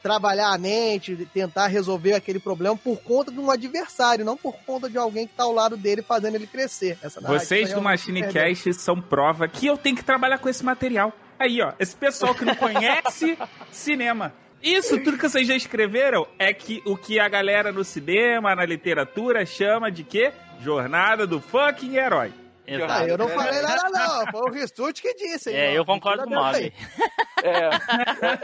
trabalhar 0.02 0.52
a 0.52 0.58
mente, 0.58 1.28
tentar 1.32 1.68
resolver 1.68 2.14
aquele 2.14 2.40
problema 2.40 2.76
por 2.76 3.00
conta 3.02 3.30
de 3.30 3.38
um 3.38 3.50
adversário, 3.50 4.24
não 4.24 4.36
por 4.36 4.56
conta 4.66 4.90
de 4.90 4.98
alguém 4.98 5.26
que 5.26 5.34
tá 5.34 5.44
ao 5.44 5.52
lado 5.52 5.76
dele 5.76 6.02
fazendo 6.02 6.34
ele 6.34 6.46
crescer. 6.46 6.98
Essa 7.02 7.20
Vocês 7.20 7.68
do 7.68 7.80
realmente 7.80 7.84
Machine 7.84 8.20
perdeu. 8.22 8.42
Cast 8.42 8.74
são 8.74 9.00
prova 9.00 9.46
que 9.46 9.66
eu 9.66 9.78
tenho 9.78 9.96
que 9.96 10.04
trabalhar 10.04 10.38
com 10.38 10.48
esse 10.48 10.64
material. 10.64 11.12
Aí, 11.38 11.60
ó, 11.62 11.72
esse 11.78 11.94
pessoal 11.96 12.34
que 12.34 12.44
não 12.44 12.54
conhece 12.54 13.38
cinema. 13.70 14.32
Isso 14.62 14.96
tudo 15.02 15.18
que 15.18 15.28
vocês 15.28 15.46
já 15.46 15.56
escreveram 15.56 16.26
é 16.38 16.52
que 16.52 16.80
o 16.84 16.96
que 16.96 17.18
a 17.18 17.28
galera 17.28 17.72
no 17.72 17.82
cinema, 17.82 18.54
na 18.54 18.64
literatura, 18.64 19.44
chama 19.44 19.90
de 19.90 20.04
quê? 20.04 20.32
Jornada 20.60 21.26
do 21.26 21.40
fucking 21.40 21.96
herói. 21.96 22.32
Exato. 22.66 22.92
Ah, 22.92 23.04
eu 23.06 23.18
não 23.18 23.28
falei 23.28 23.60
nada 23.60 23.90
não, 23.90 24.26
foi 24.30 24.40
o 24.40 24.52
Ristut 24.52 25.02
que 25.02 25.14
disse. 25.14 25.50
hein, 25.50 25.56
É, 25.56 25.64
mano. 25.66 25.76
eu 25.78 25.84
concordo 25.84 26.24
com 26.24 26.30
o. 26.34 26.52
É, 26.54 26.70
é, 27.42 27.68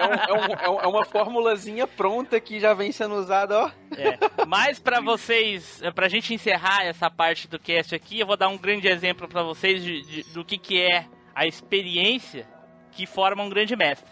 um- 0.04 0.08
é 0.08 0.32
um- 0.32 0.54
é 0.54 0.68
um- 0.70 0.80
é 0.80 0.86
uma 0.88 1.04
formulazinha 1.04 1.86
pronta 1.86 2.40
que 2.40 2.58
já 2.58 2.74
vem 2.74 2.90
sendo 2.90 3.14
usada, 3.14 3.56
ó. 3.58 3.70
É. 3.96 4.18
Mas 4.46 4.80
pra 4.80 5.00
vocês, 5.00 5.80
é, 5.82 5.90
pra 5.92 6.08
gente 6.08 6.34
encerrar 6.34 6.84
essa 6.84 7.08
parte 7.08 7.46
do 7.46 7.58
cast 7.60 7.94
aqui, 7.94 8.18
eu 8.18 8.26
vou 8.26 8.36
dar 8.36 8.48
um 8.48 8.58
grande 8.58 8.88
exemplo 8.88 9.28
pra 9.28 9.42
vocês 9.44 9.82
de, 9.84 10.02
de- 10.02 10.22
do 10.32 10.44
que, 10.44 10.58
que 10.58 10.80
é 10.80 11.06
a 11.34 11.46
experiência 11.46 12.44
que 12.90 13.06
forma 13.06 13.42
um 13.44 13.48
grande 13.48 13.76
mestre. 13.76 14.10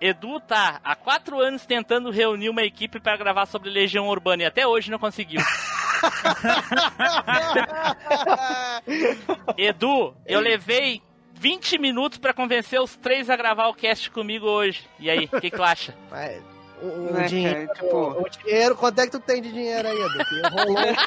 Edu 0.00 0.40
tá 0.40 0.80
há 0.84 0.94
quatro 0.94 1.38
anos 1.40 1.64
tentando 1.66 2.10
reunir 2.10 2.48
uma 2.48 2.62
equipe 2.62 2.98
para 3.00 3.16
gravar 3.16 3.44
sobre 3.46 3.68
Legião 3.70 4.08
Urbana 4.08 4.42
e 4.42 4.46
até 4.46 4.66
hoje 4.66 4.90
não 4.90 4.98
conseguiu. 4.98 5.40
Edu, 9.56 10.14
eu 10.26 10.40
levei 10.40 11.00
20 11.34 11.78
minutos 11.78 12.18
para 12.18 12.32
convencer 12.34 12.80
os 12.80 12.96
três 12.96 13.28
a 13.30 13.36
gravar 13.36 13.68
o 13.68 13.74
cast 13.74 14.10
comigo 14.10 14.46
hoje. 14.46 14.84
E 14.98 15.08
aí, 15.10 15.24
o 15.24 15.28
que, 15.28 15.50
que 15.50 15.56
tu 15.56 15.62
acha? 15.62 15.94
Mas, 16.10 16.42
o, 16.82 16.86
o 16.86 17.12
Né, 17.12 17.26
dinheiro, 17.26 17.66
cara, 17.66 17.78
tipo- 17.78 17.96
o 17.96 18.28
dinheiro, 18.28 18.76
quanto 18.76 18.98
é 19.00 19.04
que 19.06 19.12
tu 19.12 19.20
tem 19.20 19.40
de 19.42 19.52
dinheiro 19.52 19.88
aí, 19.88 19.98
Edu? 19.98 20.24
Que 20.24 20.40
Rolou 20.48 20.74
dinheiro. 20.76 20.96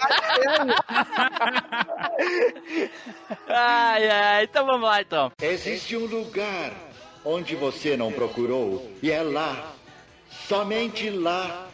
Ai, 3.48 4.10
ai, 4.10 4.44
então 4.44 4.66
vamos 4.66 4.88
lá 4.88 5.02
então. 5.02 5.32
Existe 5.42 5.96
um 5.96 6.06
lugar 6.06 6.72
onde 7.24 7.56
você 7.56 7.96
não 7.98 8.12
procurou, 8.12 8.90
e 9.02 9.12
é 9.12 9.22
lá, 9.22 9.72
somente 10.48 11.10
lá, 11.10 11.68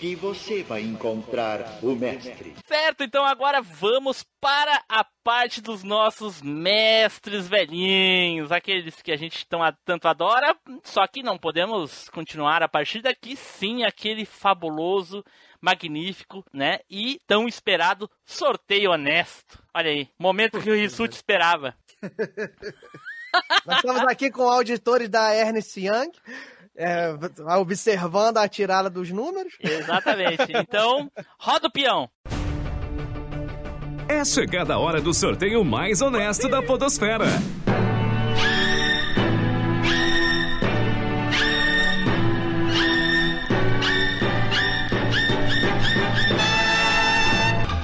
que 0.00 0.14
você 0.16 0.62
vai 0.62 0.80
encontrar 0.80 1.78
o 1.82 1.94
Mestre. 1.94 2.54
Certo, 2.64 3.04
então 3.04 3.22
agora 3.22 3.60
vamos 3.60 4.24
para 4.40 4.82
a 4.88 5.04
parte 5.22 5.60
dos 5.60 5.84
nossos 5.84 6.40
mestres 6.40 7.46
velhinhos, 7.46 8.50
aqueles 8.50 9.02
que 9.02 9.12
a 9.12 9.16
gente 9.16 9.46
tão, 9.46 9.60
tanto 9.84 10.08
adora, 10.08 10.56
só 10.82 11.06
que 11.06 11.22
não 11.22 11.36
podemos 11.36 12.08
continuar 12.08 12.62
a 12.62 12.68
partir 12.68 13.02
daqui 13.02 13.36
sim 13.36 13.84
aquele 13.84 14.24
fabuloso, 14.24 15.22
magnífico, 15.60 16.42
né, 16.50 16.78
e 16.88 17.20
tão 17.26 17.46
esperado 17.46 18.10
sorteio 18.24 18.92
honesto. 18.92 19.62
Olha 19.74 19.90
aí, 19.90 20.08
momento 20.18 20.62
que 20.62 20.70
o 20.70 20.74
Rissuti 20.74 21.14
esperava. 21.14 21.76
Nós 23.66 23.76
estamos 23.76 24.02
aqui 24.08 24.30
com 24.30 24.48
auditores 24.48 25.10
da 25.10 25.34
Ernest 25.36 25.78
Young, 25.78 26.10
é, 26.76 27.08
observando 27.58 28.38
a 28.38 28.48
tirada 28.48 28.88
dos 28.88 29.10
números. 29.10 29.54
Exatamente. 29.60 30.46
Então, 30.54 31.10
roda 31.38 31.68
o 31.68 31.70
peão. 31.70 32.08
É 34.08 34.24
chegada 34.24 34.74
a 34.74 34.78
hora 34.78 35.00
do 35.00 35.14
sorteio 35.14 35.64
mais 35.64 36.02
honesto 36.02 36.48
da 36.48 36.60
Podosfera. 36.62 37.26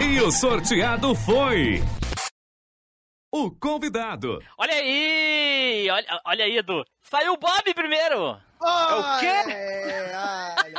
E 0.01 0.21
o 0.21 0.33
sorteado 0.33 1.15
foi. 1.15 1.83
O 3.33 3.51
convidado. 3.51 4.43
Olha 4.59 4.75
aí! 4.75 5.89
Olha, 5.91 6.21
olha 6.25 6.45
aí, 6.45 6.57
Edu. 6.57 6.85
Saiu 7.03 7.35
o 7.35 7.37
Bob 7.37 7.75
primeiro! 7.75 8.46
O 8.61 9.19
quê? 9.21 9.27
É, 9.27 10.13
ai. 10.15 10.73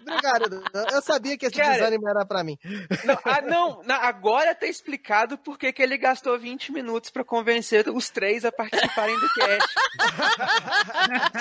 Obrigado. 0.00 0.62
Eu 0.92 1.02
sabia 1.02 1.36
que 1.36 1.46
esse 1.46 1.56
Cara, 1.56 1.74
desânimo 1.74 2.08
era 2.08 2.24
pra 2.24 2.42
mim. 2.44 2.58
Não, 3.04 3.18
ah, 3.24 3.40
não, 3.40 3.82
agora 4.00 4.54
tá 4.54 4.66
explicado 4.66 5.38
por 5.38 5.58
que 5.58 5.72
que 5.72 5.82
ele 5.82 5.96
gastou 5.98 6.38
20 6.38 6.72
minutos 6.72 7.10
pra 7.10 7.24
convencer 7.24 7.88
os 7.88 8.10
três 8.10 8.44
a 8.44 8.52
participarem 8.52 9.18
do 9.18 9.28
cast. 9.34 9.74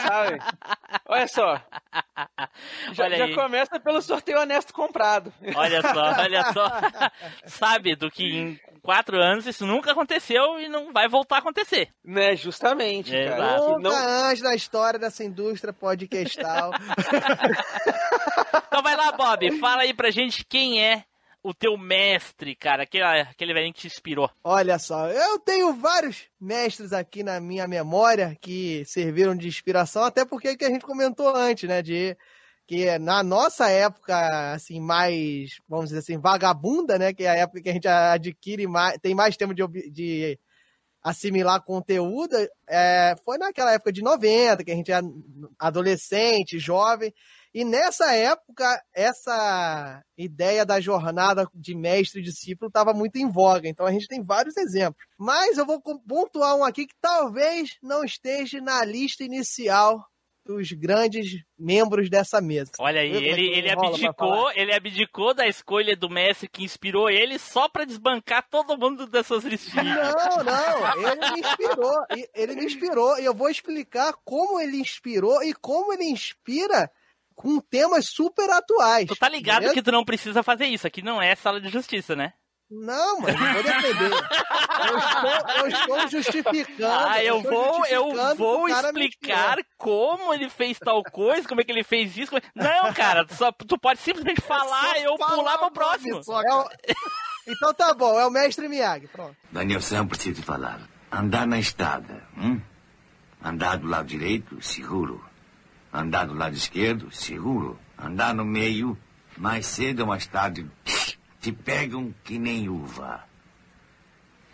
Sabe? 0.07 0.39
Olha 1.05 1.27
só. 1.27 1.61
Já, 2.91 3.05
Olha 3.05 3.27
já 3.27 3.35
começa 3.35 3.79
pelo 3.79 4.01
sorteio 4.01 4.39
honesto 4.39 4.73
comprado. 4.73 5.33
Olha 5.55 5.81
só, 5.81 6.21
olha 6.21 6.53
só. 6.53 6.69
Sabe 7.45 7.95
do 7.95 8.09
que 8.09 8.23
em 8.23 8.59
quatro 8.85 9.17
anos 9.17 9.45
isso 9.45 9.65
nunca 9.65 9.91
aconteceu 9.91 10.59
e 10.59 10.69
não 10.69 10.93
vai 10.93 11.07
voltar 11.07 11.37
a 11.37 11.39
acontecer. 11.39 11.89
Né, 12.03 12.35
justamente, 12.35 13.15
Exato. 13.15 13.37
cara. 13.41 13.59
Nunca 13.59 13.79
Não, 13.79 14.29
antes 14.29 14.43
na 14.43 14.55
história 14.55 14.99
dessa 14.99 15.23
indústria 15.23 15.73
podcastal. 15.73 16.71
Então 18.67 18.83
vai 18.83 18.95
lá, 18.97 19.11
Bob, 19.13 19.57
fala 19.59 19.83
aí 19.83 19.93
pra 19.93 20.11
gente 20.11 20.43
quem 20.43 20.83
é 20.83 21.05
o 21.41 21.53
teu 21.53 21.77
mestre, 21.77 22.55
cara, 22.55 22.83
aquele, 22.83 23.03
aquele 23.03 23.53
velhinho 23.53 23.73
que 23.73 23.81
te 23.81 23.87
inspirou. 23.87 24.29
Olha 24.43 24.77
só, 24.79 25.07
eu 25.09 25.39
tenho 25.39 25.73
vários 25.75 26.23
mestres 26.41 26.91
aqui 26.91 27.23
na 27.23 27.39
minha 27.39 27.67
memória 27.67 28.35
que 28.41 28.83
serviram 28.85 29.35
de 29.35 29.47
inspiração, 29.47 30.03
até 30.03 30.25
porque 30.25 30.49
é 30.49 30.57
que 30.57 30.65
a 30.65 30.69
gente 30.69 30.83
comentou 30.85 31.33
antes, 31.35 31.69
né, 31.69 31.81
de 31.81 32.17
que 32.67 32.97
na 32.99 33.23
nossa 33.23 33.69
época, 33.69 34.53
assim, 34.53 34.79
mais, 34.79 35.59
vamos 35.67 35.85
dizer 35.85 35.99
assim, 35.99 36.17
vagabunda, 36.17 36.97
né, 36.97 37.13
que 37.13 37.23
é 37.23 37.29
a 37.29 37.35
época 37.35 37.61
que 37.61 37.69
a 37.69 37.73
gente 37.73 37.87
adquire 37.87 38.67
mais, 38.67 38.97
tem 39.01 39.13
mais 39.13 39.37
tempo 39.37 39.53
de, 39.53 39.91
de 39.91 40.39
assimilar 41.03 41.63
conteúdo, 41.63 42.35
é, 42.67 43.15
foi 43.23 43.37
naquela 43.37 43.71
época 43.73 43.91
de 43.91 44.01
90, 44.01 44.63
que 44.63 44.71
a 44.71 44.75
gente 44.75 44.91
era 44.91 45.05
adolescente, 45.59 46.57
jovem, 46.57 47.13
e 47.55 47.63
nessa 47.63 48.13
época, 48.13 48.83
essa 48.93 50.03
ideia 50.17 50.65
da 50.65 50.81
jornada 50.81 51.47
de 51.53 51.73
mestre 51.73 52.19
e 52.19 52.23
discípulo 52.23 52.67
estava 52.67 52.93
muito 52.93 53.15
em 53.15 53.29
voga. 53.29 53.69
Então 53.69 53.85
a 53.85 53.91
gente 53.93 54.09
tem 54.09 54.21
vários 54.21 54.57
exemplos. 54.57 55.01
Mas 55.17 55.57
eu 55.57 55.65
vou 55.65 55.81
pontuar 55.81 56.57
um 56.57 56.65
aqui 56.65 56.85
que 56.85 56.95
talvez 56.99 57.77
não 57.81 58.03
esteja 58.03 58.59
na 58.59 58.83
lista 58.83 59.23
inicial 59.23 60.05
dos 60.45 60.71
grandes 60.71 61.43
membros 61.57 62.09
dessa 62.09 62.39
mesa. 62.39 62.71
Olha 62.79 63.01
aí, 63.01 63.11
é 63.11 63.17
ele, 63.17 63.47
ele 63.47 63.71
abdicou, 63.71 64.51
ele 64.51 64.73
abdicou 64.73 65.33
da 65.33 65.47
escolha 65.47 65.95
do 65.95 66.09
mestre 66.09 66.47
que 66.47 66.63
inspirou 66.63 67.09
ele 67.09 67.39
só 67.39 67.67
pra 67.67 67.83
desbancar 67.83 68.47
todo 68.49 68.77
mundo 68.77 69.07
dessas 69.07 69.43
listinhas. 69.43 69.85
Não, 69.85 70.43
não, 70.43 71.09
ele 71.09 71.31
me 71.31 71.39
inspirou. 71.39 72.05
Ele 72.33 72.55
me 72.55 72.65
inspirou 72.65 73.19
e 73.19 73.25
eu 73.25 73.33
vou 73.33 73.49
explicar 73.49 74.13
como 74.23 74.59
ele 74.59 74.77
inspirou 74.77 75.43
e 75.43 75.53
como 75.53 75.91
ele 75.91 76.05
inspira 76.05 76.91
com 77.33 77.59
temas 77.59 78.07
super 78.09 78.49
atuais. 78.49 79.07
Tu 79.07 79.15
tá 79.15 79.27
ligado 79.27 79.61
beleza? 79.61 79.73
que 79.73 79.81
tu 79.81 79.91
não 79.91 80.05
precisa 80.05 80.43
fazer 80.43 80.67
isso, 80.67 80.85
aqui 80.85 81.01
não 81.01 81.21
é 81.21 81.35
sala 81.35 81.59
de 81.59 81.69
justiça, 81.69 82.15
né? 82.15 82.33
Não, 82.69 83.21
mano, 83.21 83.37
não 83.37 83.53
vou 83.53 83.63
defender. 83.63 84.11
Eu 84.11 84.97
estou, 84.97 85.59
eu 85.59 85.67
estou 85.67 86.07
justificando. 86.07 87.07
Ah, 87.07 87.23
eu 87.23 87.41
vou, 87.41 87.85
eu 87.85 88.35
vou 88.35 88.67
explicar 88.67 89.57
como 89.77 90.33
ele 90.33 90.49
fez 90.49 90.79
tal 90.79 91.03
coisa, 91.03 91.47
como 91.47 91.61
é 91.61 91.63
que 91.63 91.71
ele 91.71 91.83
fez 91.83 92.17
isso. 92.17 92.31
como 92.31 92.41
é- 92.43 92.63
Não, 92.81 92.91
cara, 92.93 93.23
tu, 93.25 93.35
só, 93.35 93.51
tu 93.51 93.77
pode 93.77 93.99
simplesmente 93.99 94.41
falar 94.41 94.97
e 94.99 95.03
eu 95.03 95.15
pular 95.15 95.57
pro 95.59 95.71
próximo. 95.71 96.17
É 96.17 96.53
o- 96.55 96.69
Então 97.47 97.73
tá 97.75 97.93
bom, 97.93 98.19
é 98.19 98.25
o 98.25 98.31
mestre 98.31 98.67
Miyagi, 98.67 99.07
pronto. 99.07 99.35
Danielson, 99.51 100.07
preciso 100.07 100.41
te 100.41 100.45
falar. 100.45 100.79
Andar 101.11 101.45
na 101.45 101.59
estrada, 101.59 102.23
hum? 102.35 102.59
Andar 103.43 103.77
do 103.77 103.87
lado 103.87 104.07
direito, 104.07 104.59
seguro. 104.61 105.23
Andar 105.93 106.25
do 106.25 106.33
lado 106.33 106.55
esquerdo, 106.55 107.11
seguro. 107.11 107.79
Andar 107.97 108.33
no 108.33 108.43
meio, 108.43 108.97
mais 109.37 109.67
cedo 109.67 109.99
ou 110.01 110.07
mais 110.07 110.25
tarde, 110.25 110.67
te 111.45 111.51
pegam 111.51 112.11
que 112.23 112.39
nem 112.39 112.67
uva. 112.67 113.23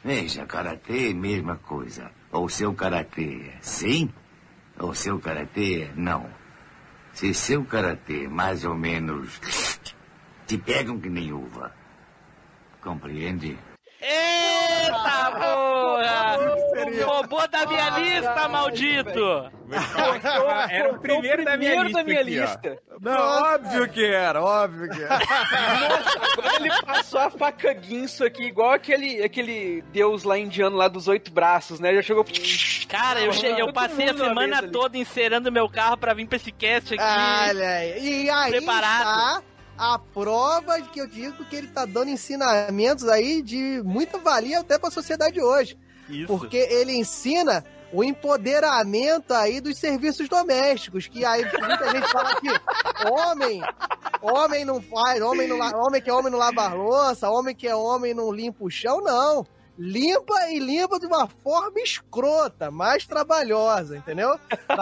Veja, 0.03 0.45
karatê 0.45 1.11
é 1.11 1.13
mesma 1.13 1.55
coisa. 1.55 2.11
Ou 2.33 2.49
seu 2.49 2.73
karatê 2.73 3.49
é 3.49 3.57
sim, 3.61 4.09
ou 4.77 4.93
seu 4.93 5.17
karatê 5.17 5.83
é 5.83 5.91
não. 5.95 6.29
Se 7.13 7.33
seu 7.33 7.63
karatê 7.63 8.27
mais 8.27 8.65
ou 8.65 8.75
menos 8.75 9.39
te 10.45 10.57
pegam 10.57 10.99
que 10.99 11.07
nem 11.07 11.31
uva. 11.31 11.73
Compreende? 12.81 13.57
Eita 14.71 15.31
porra! 15.31 16.51
Roubou 17.05 17.47
da 17.47 17.65
minha 17.65 17.89
lista, 17.99 18.47
maldito! 18.49 19.51
Era 20.69 20.91
o 20.93 20.99
primeiro 20.99 21.45
da 21.45 21.55
minha 21.57 21.71
primeiro 21.71 21.83
lista. 21.83 21.97
da 21.99 22.03
minha 22.03 22.21
aqui, 22.21 22.29
lista. 22.69 22.77
Não, 22.99 23.53
óbvio 23.53 23.89
que 23.89 24.05
era, 24.05 24.41
óbvio 24.41 24.89
que 24.89 25.01
era. 25.01 25.19
Nossa, 25.19 26.19
agora 26.37 26.55
ele 26.57 26.69
passou 26.85 27.19
a 27.21 27.29
faca 27.29 27.73
guinso 27.73 28.23
aqui, 28.25 28.43
igual 28.43 28.71
aquele, 28.71 29.23
aquele 29.23 29.81
deus 29.93 30.23
lá 30.23 30.37
indiano 30.37 30.75
lá 30.75 30.87
dos 30.87 31.07
oito 31.07 31.31
braços, 31.31 31.79
né? 31.79 31.93
Já 31.95 32.01
chegou. 32.01 32.25
Cara, 32.89 33.21
eu, 33.21 33.31
che- 33.31 33.47
eu 33.47 33.71
passei 33.71 34.09
a 34.09 34.13
semana 34.13 34.63
toda 34.69 34.97
encerando 34.97 35.51
meu 35.51 35.69
carro 35.69 35.97
pra 35.97 36.13
vir 36.13 36.27
pra 36.27 36.35
esse 36.35 36.51
cast 36.51 36.93
aqui. 36.93 37.03
Olha 37.03 37.67
aí. 37.69 38.23
E 38.25 38.29
aí 38.29 38.51
Preparado. 38.51 38.99
está 38.99 39.41
a 39.77 39.97
prova 39.97 40.81
de 40.81 40.89
que 40.89 40.99
eu 40.99 41.07
digo 41.07 41.45
que 41.45 41.55
ele 41.55 41.67
tá 41.67 41.85
dando 41.85 42.09
ensinamentos 42.09 43.07
aí 43.07 43.41
de 43.41 43.81
muita 43.83 44.17
valia 44.17 44.59
até 44.59 44.77
pra 44.77 44.91
sociedade 44.91 45.41
hoje. 45.41 45.77
Isso. 46.09 46.27
Porque 46.27 46.57
ele 46.57 46.93
ensina 46.93 47.63
o 47.93 48.03
empoderamento 48.03 49.33
aí 49.33 49.59
dos 49.59 49.77
serviços 49.77 50.29
domésticos, 50.29 51.07
que 51.07 51.25
aí 51.25 51.43
muita 51.43 51.91
gente 51.91 52.09
fala 52.09 52.35
que 52.39 52.47
homem, 53.11 53.61
homem 54.21 54.65
não 54.65 54.81
faz, 54.81 55.21
homem, 55.21 55.47
não, 55.47 55.59
homem 55.81 56.01
que 56.01 56.09
é 56.09 56.13
homem 56.13 56.31
não 56.31 56.39
lava 56.39 56.69
a 56.69 56.73
louça, 56.73 57.29
homem 57.29 57.55
que 57.55 57.67
é 57.67 57.75
homem 57.75 58.13
não 58.13 58.31
limpa 58.31 58.63
o 58.63 58.69
chão, 58.69 59.01
não. 59.01 59.45
Limpa 59.77 60.49
e 60.49 60.59
limpa 60.59 60.99
de 60.99 61.05
uma 61.07 61.27
forma 61.27 61.79
escrota, 61.79 62.69
mais 62.69 63.05
trabalhosa, 63.07 63.97
entendeu? 63.97 64.37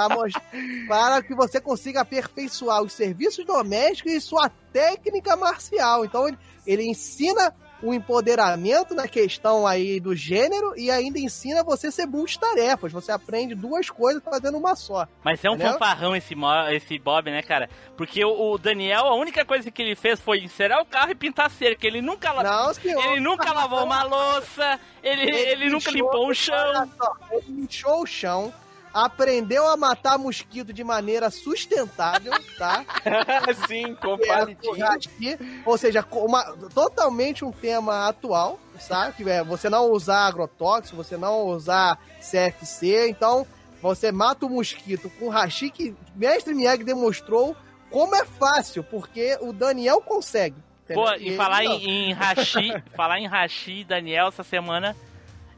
Mos- 0.10 0.34
para 0.88 1.21
que 1.23 1.34
você 1.34 1.62
consiga 1.62 2.02
aperfeiçoar 2.02 2.82
os 2.82 2.93
serviços 2.93 3.45
domésticos 3.45 4.12
e 4.12 4.19
sua 4.21 4.49
técnica 4.73 5.36
marcial. 5.36 6.04
Então 6.04 6.28
ele, 6.28 6.38
ele 6.65 6.84
ensina 6.84 7.54
o 7.82 7.94
empoderamento 7.94 8.94
na 8.94 9.08
questão 9.08 9.65
aí 9.65 10.00
do 10.00 10.15
gênero 10.15 10.74
e 10.78 10.92
ainda 10.92 11.18
ensina 11.20 11.63
você 11.63 11.88
a 11.88 11.92
ser 11.92 12.06
multitarefas. 12.06 12.92
Você 12.92 13.12
aprende 13.12 13.56
duas 13.56 13.89
coisas 13.89 14.22
fazendo 14.24 14.58
uma 14.58 14.76
só. 14.76 15.08
Mas 15.24 15.44
é 15.44 15.50
um 15.50 15.54
Entendeu? 15.56 15.74
fanfarrão 15.74 16.15
esse, 16.15 16.36
esse 16.72 17.00
Bob, 17.00 17.32
né, 17.32 17.42
cara? 17.42 17.70
Porque 17.98 18.24
o, 18.24 18.52
o 18.54 18.58
Daniel, 18.58 19.06
a 19.08 19.15
única 19.15 19.46
coisa 19.46 19.72
que 19.72 19.82
ele 19.82 19.96
fez 19.96 20.20
foi 20.20 20.39
encerar 20.39 20.82
o 20.82 20.86
carro 20.86 21.12
e 21.12 21.15
pintar 21.15 21.46
a 21.48 21.50
cerca. 21.50 21.88
Ele 21.88 22.02
nunca, 22.02 22.32
la- 22.32 22.44
Não, 22.44 22.74
senhor. 22.74 23.04
ele 23.06 23.20
nunca 23.20 23.52
lavou 23.54 23.84
uma 23.84 24.04
louça, 24.04 24.80
ele, 25.02 25.30
ele, 25.30 25.70
nunca 25.70 25.89
lixou- 25.89 25.94
limpou 25.94 26.28
o 26.30 26.34
chão. 26.34 26.89
Só, 26.98 27.13
ele 27.32 27.62
lixou 27.62 28.02
o 28.02 28.06
chão, 28.06 28.54
aprendeu 28.93 29.67
a 29.67 29.78
matar 29.78 30.17
mosquito 30.17 30.73
de 30.73 30.84
maneira 30.84 31.30
sustentável, 31.30 32.34
tá? 32.58 32.86
Sim, 33.67 33.95
com 33.95 34.17
palitinho. 34.17 34.73
o 34.73 34.95
Husky, 34.95 35.62
Ou 35.65 35.78
seja, 35.78 36.04
com 36.04 36.25
uma, 36.25 36.43
totalmente 36.73 37.45
um 37.45 37.52
tema 37.52 38.08
atual, 38.08 38.60
sabe? 38.80 39.13
Que 39.13 39.30
é 39.30 39.43
você 39.43 39.69
não 39.69 39.91
usar 39.91 40.28
agrotóxico, 40.28 40.97
você 40.97 41.17
não 41.17 41.47
usar 41.47 41.99
CFC, 42.19 43.10
então 43.10 43.45
você 43.82 44.12
mata 44.12 44.45
o 44.45 44.49
mosquito 44.49 45.10
com 45.19 45.30
hashi 45.30 45.69
que 45.69 45.95
Mestre 46.15 46.54
Miyagi 46.54 46.84
demonstrou 46.84 47.56
como 47.89 48.15
é 48.15 48.25
fácil, 48.25 48.84
porque 48.84 49.38
o 49.41 49.52
Daniel 49.52 50.02
consegue. 50.02 50.56
Pô, 50.93 51.12
e 51.13 51.36
falar 51.36 51.63
não. 51.63 51.73
em, 51.73 52.10
em 52.10 52.13
hashi, 52.13 52.84
falar 52.95 53.19
em 53.19 53.28
hashi, 53.28 53.84
Daniel, 53.84 54.28
essa 54.28 54.43
semana 54.43 54.95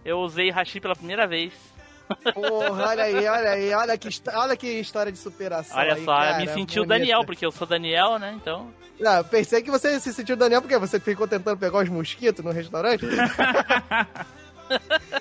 eu 0.04 0.20
usei 0.20 0.50
hashi 0.50 0.80
pela 0.80 0.96
primeira 0.96 1.26
vez. 1.28 1.54
Porra, 2.34 2.90
olha 2.90 3.04
aí, 3.04 3.28
olha 3.28 3.50
aí, 3.52 3.74
olha 3.74 3.98
que, 3.98 4.10
olha 4.34 4.58
que 4.58 4.68
história 4.80 5.12
de 5.12 5.18
superação. 5.18 5.78
Olha 5.78 5.96
aí, 5.96 6.06
só, 6.06 6.16
cara, 6.16 6.38
me 6.38 6.48
senti 6.48 6.80
o 6.80 6.84
bonita. 6.84 7.00
Daniel, 7.00 7.26
porque 7.26 7.46
eu 7.46 7.52
sou 7.52 7.68
Daniel, 7.68 8.18
né? 8.20 8.34
Então. 8.36 8.74
Não, 9.00 9.18
eu 9.18 9.24
pensei 9.24 9.62
que 9.64 9.72
você 9.72 10.00
se 10.00 10.14
sentiu 10.14 10.36
Daniel 10.36 10.62
porque 10.62 10.78
você 10.78 11.00
ficou 11.00 11.28
tentando 11.28 11.58
pegar 11.58 11.80
os 11.80 11.90
mosquitos 11.90 12.46
no 12.46 12.52
restaurante. 12.52 13.06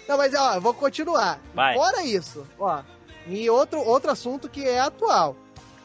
Não, 0.08 0.16
mas 0.16 0.34
ó, 0.34 0.60
vou 0.60 0.74
continuar. 0.74 1.40
Vai. 1.54 1.74
Fora 1.74 2.04
isso, 2.04 2.46
ó. 2.58 2.82
E 3.26 3.48
outro, 3.50 3.80
outro 3.80 4.10
assunto 4.10 4.48
que 4.48 4.66
é 4.66 4.80
atual. 4.80 5.36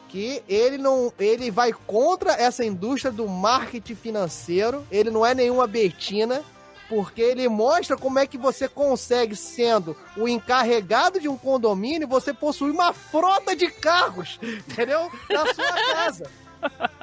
Que 0.08 0.42
ele 0.48 0.78
não. 0.78 1.12
Ele 1.18 1.50
vai 1.50 1.72
contra 1.72 2.32
essa 2.32 2.64
indústria 2.64 3.12
do 3.12 3.26
marketing 3.28 3.94
financeiro. 3.94 4.86
Ele 4.90 5.10
não 5.10 5.26
é 5.26 5.34
nenhuma 5.34 5.66
betina. 5.66 6.42
Porque 6.88 7.20
ele 7.20 7.48
mostra 7.48 7.96
como 7.96 8.18
é 8.18 8.26
que 8.26 8.38
você 8.38 8.68
consegue, 8.68 9.34
sendo 9.34 9.96
o 10.16 10.28
encarregado 10.28 11.20
de 11.20 11.28
um 11.28 11.36
condomínio, 11.36 12.06
você 12.06 12.32
possuir 12.32 12.72
uma 12.72 12.92
frota 12.92 13.56
de 13.56 13.68
carros, 13.70 14.38
entendeu? 14.42 15.10
Na 15.28 15.52
sua 15.52 15.72
casa. 15.72 16.30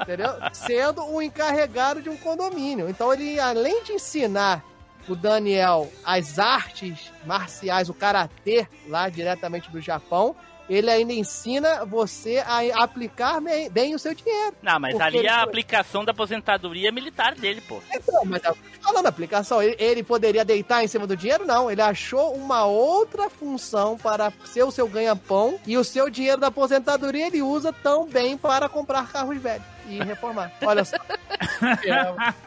Entendeu? 0.01 0.29
Sendo 0.53 1.05
o 1.05 1.21
encarregado 1.21 2.01
de 2.01 2.09
um 2.09 2.17
condomínio. 2.17 2.89
Então 2.89 3.13
ele, 3.13 3.39
além 3.39 3.83
de 3.83 3.93
ensinar 3.93 4.63
o 5.07 5.15
Daniel 5.15 5.91
as 6.03 6.39
artes 6.39 7.11
marciais, 7.25 7.89
o 7.89 7.93
karatê, 7.93 8.67
lá 8.87 9.09
diretamente 9.09 9.69
do 9.69 9.81
Japão, 9.81 10.35
ele 10.69 10.89
ainda 10.89 11.13
ensina 11.13 11.85
você 11.85 12.43
a 12.45 12.83
aplicar 12.83 13.41
bem, 13.41 13.69
bem 13.69 13.95
o 13.95 13.99
seu 13.99 14.13
dinheiro. 14.13 14.55
Não, 14.61 14.79
mas 14.79 14.99
ali 14.99 15.17
ele 15.17 15.27
é 15.27 15.31
a 15.31 15.43
aplicação 15.43 16.03
da 16.05 16.11
aposentadoria 16.11 16.91
militar 16.91 17.35
dele, 17.35 17.61
pô. 17.61 17.81
Então, 17.93 18.23
mas 18.25 18.43
eu 18.43 18.53
tô 18.53 18.81
falando 18.81 19.07
aplicação, 19.07 19.61
ele, 19.61 19.75
ele 19.79 20.03
poderia 20.03 20.45
deitar 20.45 20.83
em 20.83 20.87
cima 20.87 21.05
do 21.05 21.15
dinheiro? 21.15 21.45
Não, 21.45 21.69
ele 21.69 21.81
achou 21.81 22.33
uma 22.33 22.65
outra 22.65 23.29
função 23.29 23.97
para 23.97 24.31
ser 24.45 24.63
o 24.63 24.71
seu 24.71 24.87
ganha-pão 24.87 25.59
e 25.65 25.77
o 25.77 25.83
seu 25.83 26.09
dinheiro 26.09 26.39
da 26.39 26.47
aposentadoria 26.47 27.27
ele 27.27 27.41
usa 27.41 27.73
tão 27.73 28.07
bem 28.07 28.37
para 28.37 28.69
comprar 28.69 29.11
carros 29.11 29.37
velhos 29.37 29.65
e 29.87 30.01
reformar. 30.01 30.51
Olha 30.65 30.85
só. 30.85 30.97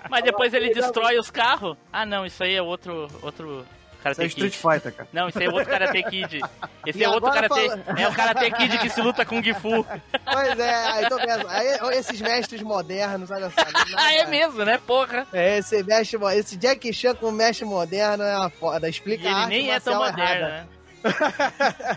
Mas 0.08 0.24
depois 0.24 0.52
ele 0.54 0.72
destrói 0.72 1.18
os 1.18 1.30
carros. 1.30 1.76
Ah, 1.92 2.06
não, 2.06 2.24
isso 2.24 2.42
aí 2.42 2.54
é 2.54 2.62
outro. 2.62 3.08
outro 3.22 3.64
Isso 3.98 4.08
é 4.08 4.14
Karate 4.14 4.26
Street 4.26 4.52
Kid. 4.52 4.62
Fighter, 4.62 4.92
cara. 4.94 5.08
Não, 5.12 5.28
isso 5.28 5.38
aí 5.38 5.46
é 5.46 5.50
outro 5.50 5.66
Karate 5.70 6.02
Kid. 6.04 6.40
Esse 6.86 6.98
E 7.00 7.04
é 7.04 7.08
outro 7.08 7.30
Karate. 7.32 7.48
fala- 7.48 8.00
É 8.00 8.08
o 8.08 8.12
Karate 8.14 8.50
Kid 8.52 8.78
que 8.78 8.88
se 8.90 9.00
luta 9.00 9.24
com 9.24 9.42
Gifu. 9.42 9.84
Pois 10.24 10.58
é, 10.58 10.74
aí 10.92 11.08
tô 11.08 11.16
vendo. 11.16 11.48
Aí, 11.48 11.78
esses 11.98 12.20
mestres 12.20 12.62
modernos, 12.62 13.30
olha 13.30 13.50
só. 13.50 13.62
Ah, 13.96 14.12
é 14.14 14.26
mesmo, 14.26 14.64
né, 14.64 14.78
porra? 14.86 15.26
É, 15.32 15.58
esse, 15.58 15.82
mestre, 15.82 16.18
esse 16.36 16.56
Jack 16.56 16.92
Chan 16.92 17.14
com 17.14 17.30
mestre 17.30 17.64
moderno 17.64 18.22
é 18.24 18.36
uma 18.36 18.50
foda. 18.50 18.88
Explica 18.88 19.24
E 19.24 19.32
ele 19.32 19.46
nem 19.46 19.70
é 19.72 19.80
tão 19.80 19.96
moderno, 19.96 20.22
errada. 20.46 20.48
né? 20.48 20.66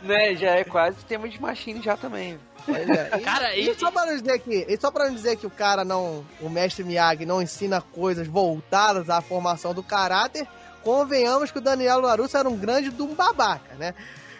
né, 0.03 0.35
já 0.35 0.51
é 0.55 0.63
quase 0.63 0.97
tema 1.05 1.27
de 1.27 1.41
machine 1.41 1.81
já 1.81 1.97
também. 1.97 2.39
Pois 2.65 2.87
é. 2.89 3.09
E, 3.17 3.21
Cara, 3.21 3.55
e, 3.55 3.69
e- 3.69 3.75
só 3.79 3.89
para 3.91 4.05
não 4.11 4.17
dizer 4.17 4.39
que, 4.39 4.65
e 4.67 4.77
só 4.79 4.91
para 4.91 5.05
não 5.07 5.15
dizer 5.15 5.35
que 5.37 5.47
o 5.47 5.49
cara 5.49 5.83
não, 5.83 6.25
o 6.39 6.49
mestre 6.49 6.83
Miyagi 6.83 7.25
não 7.25 7.41
ensina 7.41 7.81
coisas 7.81 8.27
voltadas 8.27 9.09
à 9.09 9.21
formação 9.21 9.73
do 9.73 9.81
caráter, 9.81 10.45
convenhamos 10.83 11.51
que 11.51 11.57
o 11.57 11.61
Daniel 11.61 11.99
Larusso 12.01 12.37
era 12.37 12.49
um 12.49 12.57
grande 12.57 12.89
de 12.89 13.01
um 13.01 13.13
babaca, 13.13 13.75
né? 13.75 13.93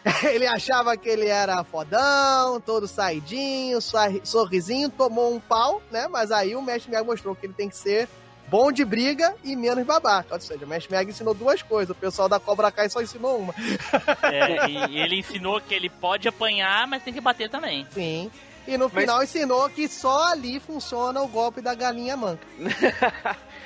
Ele 0.31 0.47
achava 0.47 0.95
que 0.95 1.09
ele 1.09 1.27
era 1.27 1.61
fodão, 1.63 2.59
todo 2.61 2.87
saidinho, 2.87 3.81
sorri- 3.81 4.21
sorrisinho, 4.23 4.89
tomou 4.89 5.33
um 5.35 5.39
pau, 5.41 5.81
né? 5.91 6.07
Mas 6.07 6.31
aí 6.31 6.55
o 6.55 6.61
mestre 6.61 6.89
Miyagi 6.89 7.05
mostrou 7.05 7.35
que 7.35 7.45
ele 7.45 7.53
tem 7.53 7.67
que 7.67 7.75
ser 7.75 8.07
bom 8.47 8.71
de 8.71 8.85
briga 8.85 9.35
e 9.43 9.57
menos 9.57 9.85
babaca. 9.85 10.33
Ou 10.35 10.39
seja, 10.39 10.63
o 10.65 10.67
mestre 10.67 10.89
Miyagi 10.89 11.09
ensinou 11.11 11.33
duas 11.33 11.61
coisas, 11.61 11.89
o 11.95 11.99
pessoal 11.99 12.29
da 12.29 12.39
Cobra 12.39 12.71
Kai 12.71 12.89
só 12.89 13.01
ensinou 13.01 13.39
uma. 13.39 13.53
É, 14.23 14.69
e, 14.89 14.97
ele 14.99 15.17
ensinou 15.19 15.59
que 15.59 15.73
ele 15.75 15.89
pode 15.89 16.27
apanhar, 16.29 16.87
mas 16.87 17.03
tem 17.03 17.13
que 17.13 17.19
bater 17.21 17.49
também. 17.49 17.85
Sim. 17.91 18.31
E 18.67 18.77
no 18.77 18.89
Mas- 18.93 19.01
final 19.03 19.21
ensinou 19.23 19.69
que 19.69 19.87
só 19.89 20.31
ali 20.31 20.59
funciona 20.61 21.21
o 21.21 21.27
golpe 21.27 21.59
da 21.59 21.73
galinha 21.75 22.15
manca. 22.15 22.45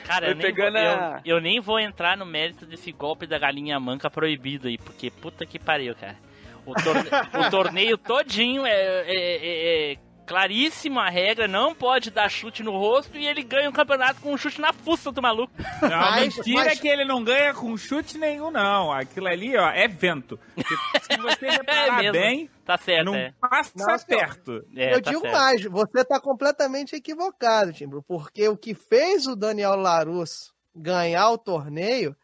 Cara, 0.03 0.27
eu 0.27 0.35
nem, 0.35 0.45
a- 0.47 1.21
eu, 1.25 1.35
eu 1.35 1.41
nem 1.41 1.59
vou 1.59 1.79
entrar 1.79 2.15
no 2.17 2.25
mérito 2.25 2.65
desse 2.65 2.91
golpe 2.91 3.25
da 3.25 3.37
galinha 3.37 3.79
manca 3.79 4.09
proibido 4.09 4.67
aí, 4.67 4.77
porque 4.77 5.09
puta 5.09 5.45
que 5.45 5.57
pariu, 5.59 5.95
cara. 5.95 6.15
O, 6.65 6.73
torne- 6.73 7.09
o 7.47 7.49
torneio 7.49 7.97
todinho 7.97 8.65
é, 8.65 8.71
é- 8.71 9.05
é- 9.07 9.91
é 9.93 9.97
claríssima 10.25 11.03
a 11.03 11.09
regra, 11.09 11.47
não 11.47 11.73
pode 11.75 12.09
dar 12.11 12.29
chute 12.29 12.63
no 12.63 12.71
rosto 12.71 13.17
e 13.17 13.25
ele 13.27 13.43
ganha 13.43 13.69
o 13.69 13.73
campeonato 13.73 14.19
com 14.21 14.33
um 14.33 14.37
chute 14.37 14.59
na 14.61 14.71
fuça 14.73 15.11
do 15.11 15.21
maluco. 15.21 15.53
Não, 15.81 15.89
Mas- 15.89 16.37
mentira 16.37 16.65
mas- 16.65 16.79
que 16.79 16.87
ele 16.87 17.05
não 17.05 17.23
ganha 17.23 17.53
com 17.53 17.75
chute 17.77 18.17
nenhum, 18.17 18.49
não. 18.51 18.91
Aquilo 18.91 19.27
ali, 19.27 19.55
ó, 19.57 19.69
é 19.69 19.87
vento. 19.87 20.39
Porque 20.55 20.75
se 21.01 21.17
você 21.21 21.49
reparar 21.51 21.97
mesmo. 21.97 22.11
bem, 22.13 22.49
Tá 22.65 22.77
certo, 22.77 23.05
não 23.07 23.15
é. 23.15 23.33
passa 23.41 23.71
Não, 23.75 23.97
senhor. 23.97 24.19
perto. 24.19 24.65
É, 24.75 24.93
eu 24.95 25.01
tá 25.01 25.09
digo 25.11 25.21
certo. 25.21 25.33
mais, 25.35 25.63
você 25.65 26.05
tá 26.05 26.19
completamente 26.19 26.95
equivocado, 26.95 27.73
Timbro, 27.73 28.01
porque 28.07 28.47
o 28.47 28.55
que 28.57 28.73
fez 28.73 29.27
o 29.27 29.35
Daniel 29.35 29.75
Larusso 29.75 30.53
ganhar 30.73 31.29
o 31.29 31.37
torneio 31.37 32.15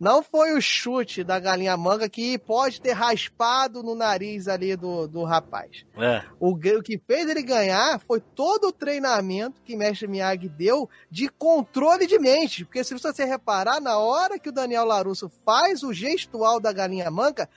não 0.00 0.22
foi 0.22 0.52
o 0.56 0.60
chute 0.60 1.24
da 1.24 1.40
galinha 1.40 1.76
manga 1.76 2.08
que 2.08 2.38
pode 2.38 2.80
ter 2.80 2.92
raspado 2.92 3.82
no 3.82 3.94
nariz 3.96 4.46
ali 4.46 4.76
do, 4.76 5.08
do 5.08 5.24
rapaz. 5.24 5.84
É. 5.96 6.22
O, 6.38 6.56
que- 6.56 6.76
o 6.76 6.82
que 6.82 7.00
fez 7.04 7.28
ele 7.28 7.42
ganhar 7.42 7.98
foi 8.00 8.20
todo 8.20 8.68
o 8.68 8.72
treinamento 8.72 9.60
que 9.64 9.76
Mestre 9.76 10.06
Miyagi 10.06 10.48
deu 10.48 10.88
de 11.10 11.28
controle 11.28 12.06
de 12.06 12.18
mente. 12.18 12.64
Porque 12.64 12.84
se 12.84 12.94
você 12.94 13.24
reparar, 13.24 13.80
na 13.80 13.98
hora 13.98 14.38
que 14.38 14.50
o 14.50 14.52
Daniel 14.52 14.84
Larusso 14.84 15.28
faz 15.44 15.82
o 15.82 15.92
gestual 15.92 16.60
da 16.60 16.72
galinha 16.72 17.10
manca, 17.10 17.48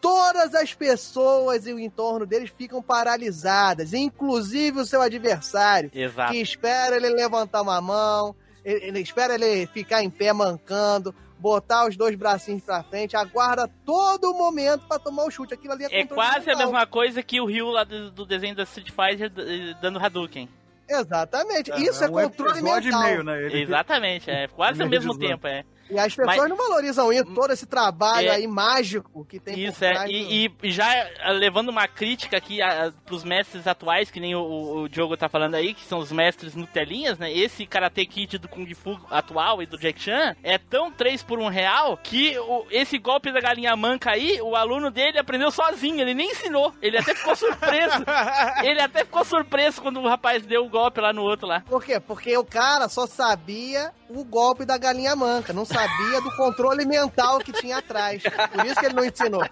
todas 0.00 0.54
as 0.54 0.74
pessoas 0.74 1.66
e 1.66 1.72
o 1.72 1.78
entorno 1.80 2.26
deles 2.26 2.52
ficam 2.56 2.82
paralisadas, 2.82 3.92
inclusive 3.94 4.80
o 4.80 4.86
seu 4.86 5.00
adversário, 5.02 5.90
Exato. 5.94 6.32
que 6.32 6.40
espera 6.40 6.96
ele 6.96 7.08
levantar 7.08 7.62
uma 7.62 7.80
mão, 7.80 8.36
ele, 8.64 8.84
ele 8.84 9.00
espera 9.00 9.34
ele 9.34 9.66
ficar 9.68 10.02
em 10.02 10.10
pé 10.10 10.32
mancando, 10.32 11.14
botar 11.38 11.86
os 11.86 11.96
dois 11.96 12.14
bracinhos 12.16 12.62
pra 12.62 12.82
frente, 12.82 13.16
aguarda 13.16 13.68
todo 13.84 14.32
momento 14.34 14.86
pra 14.86 14.98
tomar 14.98 15.24
o 15.24 15.30
chute. 15.30 15.54
Aquilo 15.54 15.72
ali 15.74 15.84
é 15.84 16.00
É 16.00 16.06
quase 16.06 16.50
a 16.50 16.56
mesma 16.56 16.86
coisa 16.86 17.22
que 17.22 17.40
o 17.40 17.46
Ryu 17.46 17.68
lá 17.68 17.84
do, 17.84 18.10
do 18.10 18.26
desenho 18.26 18.54
da 18.56 18.64
Street 18.64 18.90
Fighter 18.90 19.30
d- 19.30 19.74
dando 19.80 19.98
Hadouken. 19.98 20.48
Exatamente. 20.88 21.70
Isso 21.80 22.02
é, 22.02 22.08
um 22.08 22.12
controle 22.12 22.62
mental. 22.62 23.02
e 23.02 23.04
meio, 23.04 23.22
né? 23.22 23.44
Ele- 23.44 23.62
Exatamente, 23.62 24.30
é 24.30 24.48
quase 24.48 24.80
ao 24.82 24.88
mesmo 24.88 25.16
tempo, 25.18 25.46
é. 25.46 25.64
E 25.90 25.98
as 25.98 26.14
pessoas 26.14 26.36
Mas- 26.36 26.48
não 26.48 26.56
valorizam 26.56 27.12
isso, 27.12 27.24
todo 27.34 27.52
esse 27.52 27.66
trabalho 27.66 28.28
É. 28.28 28.30
aí 28.36 28.46
mágico 28.46 29.24
que 29.24 29.38
tem 29.40 29.58
Isso, 29.58 29.84
é. 29.84 30.04
do- 30.04 30.10
E, 30.10 30.52
e 30.62 30.70
já 30.70 30.86
ah, 31.22 31.32
levando 31.32 31.68
uma 31.70 31.88
crítica 31.88 32.36
aqui 32.36 32.60
a, 32.60 32.92
pros 33.06 33.24
mestres 33.24 33.66
atuais, 33.66 34.10
que 34.10 34.20
nem 34.20 34.34
o, 34.34 34.40
o, 34.40 34.82
o 34.82 34.88
Diogo 34.88 35.16
tá 35.16 35.28
falando 35.28 35.54
aí, 35.54 35.72
que 35.74 35.84
são 35.84 35.98
os 35.98 36.12
mestres 36.12 36.54
Nutelinhas, 36.54 37.18
né? 37.18 37.32
Esse 37.32 37.66
Karate 37.66 38.04
Kid 38.06 38.38
do 38.38 38.48
Kung 38.48 38.72
Fu 38.74 38.98
atual 39.10 39.62
e 39.62 39.66
do 39.66 39.78
Jack 39.78 40.00
Chan 40.00 40.36
é 40.42 40.58
tão 40.58 40.90
3 40.90 41.22
por 41.22 41.38
1 41.38 41.48
real 41.48 41.96
que 42.02 42.38
o, 42.38 42.66
esse 42.70 42.98
golpe 42.98 43.32
da 43.32 43.40
galinha 43.40 43.74
manca 43.76 44.10
aí, 44.10 44.40
o 44.42 44.54
aluno 44.56 44.90
dele 44.90 45.18
aprendeu 45.18 45.50
sozinho, 45.50 46.00
ele 46.00 46.14
nem 46.14 46.30
ensinou. 46.30 46.74
Ele 46.82 46.98
até 46.98 47.14
ficou 47.14 47.34
surpreso. 47.36 48.04
ele 48.62 48.80
até 48.80 49.04
ficou 49.04 49.24
surpreso 49.24 49.80
quando 49.80 50.00
o 50.00 50.08
rapaz 50.08 50.44
deu 50.44 50.64
o 50.64 50.68
golpe 50.68 51.00
lá 51.00 51.12
no 51.12 51.22
outro 51.22 51.46
lá. 51.46 51.60
Por 51.60 51.82
quê? 51.84 51.98
Porque 52.00 52.36
o 52.36 52.44
cara 52.44 52.88
só 52.88 53.06
sabia 53.06 53.92
o 54.08 54.24
golpe 54.24 54.64
da 54.64 54.78
galinha 54.78 55.14
manca, 55.14 55.52
não 55.52 55.64
sabia 55.64 56.20
do 56.20 56.34
controle 56.36 56.84
mental 56.84 57.38
que 57.38 57.52
tinha 57.52 57.78
atrás. 57.78 58.22
Por 58.22 58.66
isso 58.66 58.76
que 58.76 58.86
ele 58.86 58.94
não 58.94 59.04
ensinou. 59.04 59.42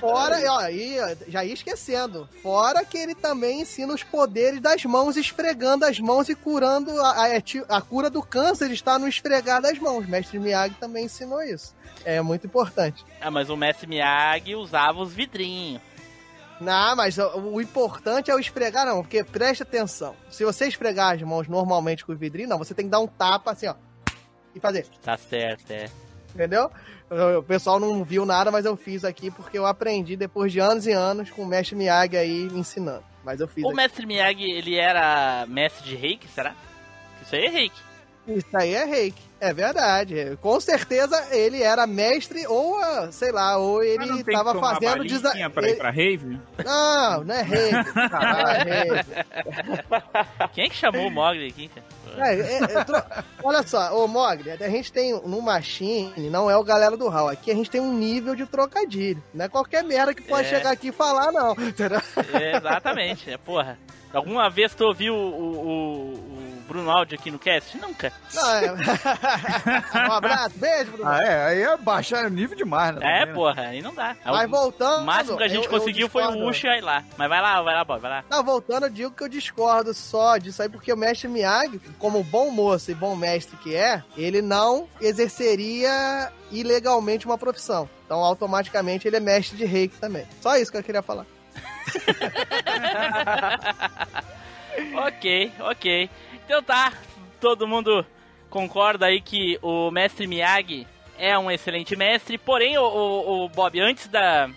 Fora, 0.00 0.38
ó, 0.52 0.58
aí, 0.58 0.96
já 1.26 1.44
ia 1.44 1.54
esquecendo. 1.54 2.28
Fora 2.42 2.84
que 2.84 2.98
ele 2.98 3.14
também 3.14 3.62
ensina 3.62 3.94
os 3.94 4.02
poderes 4.02 4.60
das 4.60 4.84
mãos, 4.84 5.16
esfregando 5.16 5.84
as 5.84 5.98
mãos 5.98 6.28
e 6.28 6.34
curando. 6.34 6.90
A, 7.00 7.26
a, 7.26 7.76
a 7.76 7.80
cura 7.80 8.10
do 8.10 8.22
câncer 8.22 8.70
está 8.70 8.98
no 8.98 9.08
esfregar 9.08 9.62
das 9.62 9.78
mãos. 9.78 10.06
Mestre 10.06 10.38
Miyagi 10.38 10.74
também 10.74 11.06
ensinou 11.06 11.42
isso. 11.42 11.74
É 12.04 12.20
muito 12.20 12.46
importante. 12.46 13.04
Ah, 13.20 13.30
mas 13.30 13.48
o 13.48 13.56
mestre 13.56 13.86
Miyagi 13.86 14.54
usava 14.54 15.00
os 15.00 15.12
vidrinhos. 15.12 15.80
Não, 16.60 16.96
mas 16.96 17.18
o, 17.18 17.38
o 17.38 17.60
importante 17.60 18.30
é 18.30 18.34
o 18.34 18.38
esfregar, 18.38 18.86
não, 18.86 19.02
porque 19.02 19.22
preste 19.22 19.62
atenção. 19.62 20.14
Se 20.30 20.44
você 20.44 20.66
esfregar 20.66 21.14
as 21.14 21.22
mãos 21.22 21.48
normalmente 21.48 22.04
com 22.04 22.12
o 22.12 22.16
vidrinho, 22.16 22.48
não, 22.48 22.58
você 22.58 22.74
tem 22.74 22.86
que 22.86 22.90
dar 22.90 23.00
um 23.00 23.06
tapa 23.06 23.52
assim, 23.52 23.66
ó. 23.66 23.74
E 24.54 24.60
fazer. 24.60 24.86
Tá 25.02 25.16
certo, 25.16 25.70
é. 25.70 25.90
Entendeu? 26.34 26.70
O 27.38 27.42
pessoal 27.42 27.78
não 27.78 28.02
viu 28.02 28.26
nada, 28.26 28.50
mas 28.50 28.64
eu 28.64 28.76
fiz 28.76 29.04
aqui 29.04 29.30
porque 29.30 29.58
eu 29.58 29.66
aprendi 29.66 30.16
depois 30.16 30.50
de 30.50 30.58
anos 30.58 30.86
e 30.86 30.92
anos 30.92 31.30
com 31.30 31.42
o 31.42 31.46
mestre 31.46 31.76
Miyagi 31.76 32.16
aí 32.16 32.48
me 32.50 32.60
ensinando. 32.60 33.04
Mas 33.24 33.40
eu 33.40 33.46
fiz. 33.46 33.64
O 33.64 33.68
aqui. 33.68 33.76
mestre 33.76 34.06
Miyagi, 34.06 34.50
ele 34.50 34.76
era 34.76 35.46
mestre 35.46 35.84
de 35.84 35.94
reiki, 35.94 36.26
será? 36.28 36.54
Isso 37.22 37.34
aí 37.34 37.46
é 37.46 37.50
reiki. 37.50 37.80
Isso 38.26 38.46
aí 38.56 38.74
é 38.74 38.84
reiki. 38.84 39.22
É 39.38 39.52
verdade. 39.52 40.36
Com 40.40 40.58
certeza 40.58 41.28
ele 41.30 41.62
era 41.62 41.86
mestre 41.86 42.46
ou, 42.46 42.76
ah, 42.78 43.08
sei 43.12 43.30
lá, 43.30 43.58
ou 43.58 43.82
ele 43.84 44.06
não 44.06 44.16
tem 44.16 44.24
que 44.24 44.32
tava 44.32 44.54
tomar 44.54 44.74
fazendo... 44.80 45.04
desa- 45.04 45.50
pra 45.50 45.68
ir 45.68 45.76
pra 45.76 45.90
rave? 45.90 46.40
Não, 46.64 47.22
não 47.24 47.34
é 47.34 47.42
rave. 47.42 47.72
Não 47.94 48.48
é 48.48 48.62
rave. 48.62 49.06
Quem 50.54 50.64
é 50.64 50.68
que 50.70 50.74
chamou 50.76 51.06
o 51.06 51.10
Mogli 51.10 51.46
aqui, 51.48 51.68
cara? 51.68 51.86
É, 52.18 52.40
é, 52.40 52.56
é, 52.78 52.84
tro- 52.84 53.02
Olha 53.44 53.62
só, 53.66 53.94
ô 54.02 54.08
Mogli, 54.08 54.50
a 54.50 54.68
gente 54.70 54.90
tem 54.90 55.12
no 55.12 55.42
Machine, 55.42 56.30
não 56.30 56.50
é 56.50 56.56
o 56.56 56.64
galera 56.64 56.96
do 56.96 57.08
Hall, 57.08 57.28
aqui 57.28 57.50
a 57.50 57.54
gente 57.54 57.70
tem 57.70 57.80
um 57.80 57.92
nível 57.92 58.34
de 58.34 58.46
trocadilho. 58.46 59.22
Não 59.34 59.44
é 59.44 59.48
qualquer 59.48 59.84
merda 59.84 60.14
que 60.14 60.22
pode 60.22 60.48
É. 60.48 60.50
chegar 60.56 60.70
aqui 60.70 60.88
e 60.88 60.92
falar, 60.92 61.30
não. 61.30 61.54
É, 62.40 62.56
exatamente, 62.56 63.30
é 63.30 63.36
porra. 63.36 63.78
Alguma 64.14 64.48
vez 64.48 64.74
tu 64.74 64.84
ouviu 64.84 65.14
o, 65.14 65.18
o, 65.18 66.12
o 66.14 66.35
Bruno 66.76 66.90
Aldi 66.90 67.14
aqui 67.14 67.30
no 67.30 67.38
cast? 67.38 67.76
Nunca. 67.78 68.12
Não, 68.34 68.54
é... 68.54 68.72
um 70.08 70.12
abraço, 70.12 70.58
beijo, 70.58 70.92
Bruno. 70.92 71.08
Ah, 71.08 71.22
é, 71.22 71.46
aí 71.46 71.62
é 71.62 71.76
baixar 71.78 72.26
o 72.26 72.28
nível 72.28 72.56
demais, 72.56 72.94
né? 72.94 73.00
É, 73.00 73.20
também, 73.20 73.26
né? 73.26 73.34
porra, 73.34 73.62
aí 73.62 73.80
não 73.80 73.94
dá. 73.94 74.14
Mas 74.24 74.44
o 74.44 74.48
voltando. 74.50 75.04
máximo 75.06 75.38
que 75.38 75.44
a 75.44 75.48
gente 75.48 75.66
eu- 75.66 75.72
eu 75.72 75.78
conseguiu 75.78 76.08
foi 76.08 76.22
o. 76.22 76.46
Ucho 76.46 76.66
e 76.66 76.70
aí 76.70 76.80
lá. 76.82 77.02
Mas 77.16 77.28
vai 77.28 77.40
lá, 77.40 77.62
vai 77.62 77.74
lá, 77.74 77.84
Bob, 77.84 78.00
vai 78.00 78.10
lá. 78.10 78.24
Não, 78.28 78.44
voltando, 78.44 78.84
eu 78.86 78.90
digo 78.90 79.10
que 79.10 79.22
eu 79.24 79.28
discordo 79.28 79.94
só 79.94 80.36
disso 80.36 80.62
aí, 80.62 80.68
porque 80.68 80.92
o 80.92 80.96
mestre 80.96 81.28
Miyagi, 81.28 81.80
como 81.98 82.22
bom 82.22 82.50
moço 82.50 82.90
e 82.90 82.94
bom 82.94 83.16
mestre 83.16 83.56
que 83.56 83.74
é, 83.74 84.02
ele 84.16 84.42
não 84.42 84.86
exerceria 85.00 86.30
ilegalmente 86.50 87.24
uma 87.24 87.38
profissão. 87.38 87.88
Então, 88.04 88.22
automaticamente, 88.22 89.08
ele 89.08 89.16
é 89.16 89.20
mestre 89.20 89.56
de 89.56 89.64
reiki 89.64 89.96
também. 89.96 90.26
Só 90.42 90.56
isso 90.56 90.70
que 90.70 90.76
eu 90.76 90.82
queria 90.82 91.02
falar. 91.02 91.24
ok, 94.94 95.52
ok. 95.60 96.10
Então 96.46 96.62
tá, 96.62 96.92
todo 97.40 97.66
mundo 97.66 98.06
concorda 98.48 99.06
aí 99.06 99.20
que 99.20 99.58
o 99.60 99.90
mestre 99.90 100.26
Miyagi 100.26 100.86
é 101.18 101.36
um 101.38 101.50
excelente 101.50 101.94
mestre, 101.96 102.38
porém, 102.38 102.78
o, 102.78 102.82
o, 102.84 103.44
o 103.44 103.48
Bob, 103.48 103.78
antes 103.80 104.06
da, 104.08 104.48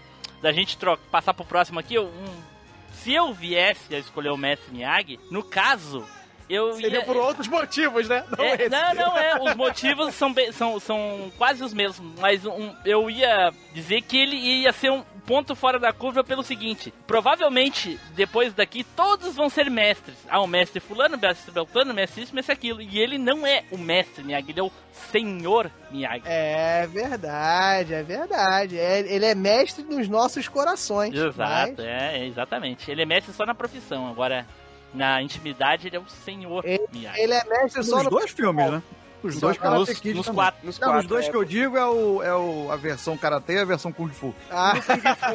da 0.41 0.51
gente 0.51 0.77
tro- 0.77 0.97
passar 1.11 1.33
pro 1.33 1.43
próximo 1.45 1.79
aqui, 1.79 1.97
um- 1.97 2.49
se 2.93 3.13
eu 3.13 3.33
viesse 3.33 3.95
a 3.95 3.97
escolher 3.99 4.29
o 4.29 4.37
mestre 4.37 4.71
Miyagi, 4.71 5.19
no 5.31 5.41
caso, 5.41 6.05
eu 6.49 6.73
Seria 6.73 6.99
ia... 6.99 7.05
por 7.05 7.15
outros 7.15 7.47
motivos, 7.47 8.07
né? 8.09 8.23
Não 8.37 8.43
É, 8.43 8.55
esse. 8.55 8.69
não, 8.69 8.93
não, 8.93 9.17
é. 9.17 9.41
Os 9.41 9.55
motivos 9.55 10.13
são, 10.15 10.33
são, 10.51 10.79
são 10.79 11.31
quase 11.37 11.63
os 11.63 11.73
mesmos. 11.73 12.19
Mas 12.19 12.45
um- 12.45 12.75
eu 12.85 13.09
ia 13.09 13.51
dizer 13.73 14.01
que 14.01 14.17
ele 14.17 14.35
ia 14.35 14.73
ser 14.73 14.91
um 14.91 15.03
ponto 15.29 15.55
fora 15.55 15.77
da 15.77 15.93
curva 15.93 16.23
pelo 16.23 16.41
seguinte: 16.41 16.91
provavelmente, 17.05 17.99
depois 18.15 18.51
daqui, 18.51 18.83
todos 18.83 19.35
vão 19.35 19.47
ser 19.47 19.69
mestres. 19.69 20.15
Ah, 20.27 20.41
o 20.41 20.47
mestre 20.47 20.79
Fulano, 20.79 21.19
mestre 21.19 21.51
Beltano, 21.51 21.93
mestre 21.93 22.23
isso, 22.23 22.33
mestre 22.33 22.51
aquilo. 22.51 22.81
E 22.81 22.97
ele 22.97 23.19
não 23.19 23.45
é 23.45 23.63
o 23.71 23.77
mestre 23.77 24.23
Miyagi, 24.23 24.49
ele 24.49 24.59
é 24.59 24.63
o 24.63 24.71
senhor 25.11 25.69
Miyagi. 25.91 26.23
É 26.25 26.87
verdade, 26.87 27.93
é 27.93 28.01
verdade. 28.01 28.79
É- 28.79 29.01
ele 29.01 29.25
é 29.25 29.35
mestre 29.35 29.83
nos 29.83 30.09
nossos 30.09 30.47
corações. 30.47 31.13
Exato, 31.13 31.37
mas 31.37 31.79
é, 31.79 32.17
é, 32.17 32.25
exatamente. 32.25 32.89
Ele 32.89 33.03
é 33.03 33.05
mestre 33.05 33.31
só 33.31 33.45
na 33.45 33.53
profissão. 33.53 34.09
Agora, 34.09 34.47
na 34.91 35.21
intimidade, 35.21 35.85
ele 35.87 35.95
é 35.97 35.99
o 35.99 36.09
senhor 36.09 36.63
Miyagi. 36.91 37.21
Ele 37.21 37.33
é 37.33 37.43
mestre 37.45 37.83
só 37.83 37.97
Nos 37.97 38.05
no. 38.05 38.09
dois 38.09 38.31
filmes, 38.31 38.71
né? 38.71 38.81
Os 39.23 39.35
Só 39.35 39.47
dois 39.47 39.57
Karate 39.57 39.95
Kid 39.95 40.15
nos 40.15 40.29
quatro. 40.29 40.65
Nos 40.65 40.79
Não, 40.79 40.87
quatro, 40.87 41.01
os 41.01 41.07
dois 41.07 41.25
é. 41.27 41.29
que 41.31 41.35
eu 41.35 41.43
digo 41.43 41.77
é, 41.77 41.85
o, 41.85 42.23
é 42.23 42.33
o, 42.35 42.71
a 42.71 42.75
versão 42.75 43.17
Karate 43.17 43.51
e 43.53 43.59
a 43.59 43.65
versão 43.65 43.91
Kung 43.91 44.09
Fu. 44.09 44.33
Ah, 44.49 44.73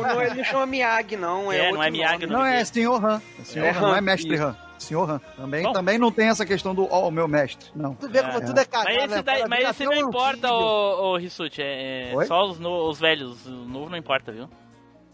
Não, 0.01 0.23
ele 0.23 0.35
não 0.37 0.45
chama 0.45 0.67
Miyagi, 0.67 1.17
não. 1.17 1.53
É, 1.53 1.69
É, 1.69 1.73
não 1.73 1.83
é 1.83 1.91
Miyagi, 1.91 2.27
nome. 2.27 2.33
Não, 2.33 2.45
é 2.47 2.65
Senhor 2.65 3.05
Han. 3.05 3.21
É 3.41 3.45
Senhor 3.45 3.67
É 3.67 3.71
Han, 3.71 3.81
não 3.81 3.95
é 3.95 3.99
Han, 3.99 4.03
Mestre. 4.03 4.37
Han. 4.37 4.57
Senhor 4.79 5.11
Han. 5.11 5.21
Também, 5.37 5.63
Bom. 5.63 5.73
também 5.73 5.99
não 5.99 6.11
tem 6.11 6.29
essa 6.29 6.45
questão 6.45 6.75
do, 6.75 6.87
ó, 6.91 7.09
o 7.09 7.11
meu 7.11 7.27
mestre. 7.29 7.71
Não. 7.75 7.95
tu 7.95 8.09
vê 8.09 8.23
como 8.23 8.41
tudo 8.45 8.59
é 8.59 8.65
cagado. 8.65 8.95
Mas 8.95 9.05
esse, 9.05 9.15
né? 9.17 9.23
daí, 9.23 9.37
Cara, 9.37 9.49
mas 9.49 9.69
esse 9.71 9.85
não 9.85 9.95
importa, 9.95 10.53
ô, 10.53 11.17
Rissuti. 11.17 11.63
É, 11.63 12.11
é 12.13 12.17
Oi? 12.17 12.27
só 12.27 12.45
os, 12.45 12.59
no- 12.59 12.89
os 12.89 12.99
velhos. 12.99 13.47
O 13.47 13.51
novo 13.51 13.89
não 13.91 13.97
importa, 13.97 14.33
viu? 14.33 14.49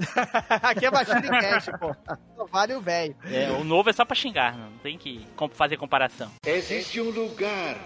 Aqui 0.63 0.87
é 0.87 0.91
Machine 0.91 1.29
Cash, 1.29 1.71
pô. 1.79 1.95
Só 2.37 2.47
Vale 2.47 2.75
o 2.75 2.81
velho. 2.81 3.15
É, 3.31 3.51
o 3.51 3.63
novo 3.65 3.91
é 3.91 3.93
só 3.93 4.05
pra 4.05 4.15
xingar, 4.17 4.57
não 4.57 4.79
tem 4.83 4.97
que 4.97 5.27
fazer 5.53 5.77
comparação. 5.77 6.31
Existe 6.47 7.01
um 7.03 7.11
lugar 7.11 7.77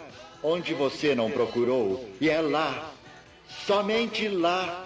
onde 0.45 0.75
você 0.75 1.15
não 1.15 1.31
procurou 1.31 2.07
e 2.21 2.29
é 2.29 2.41
lá, 2.41 2.93
somente 3.49 4.29
lá, 4.29 4.85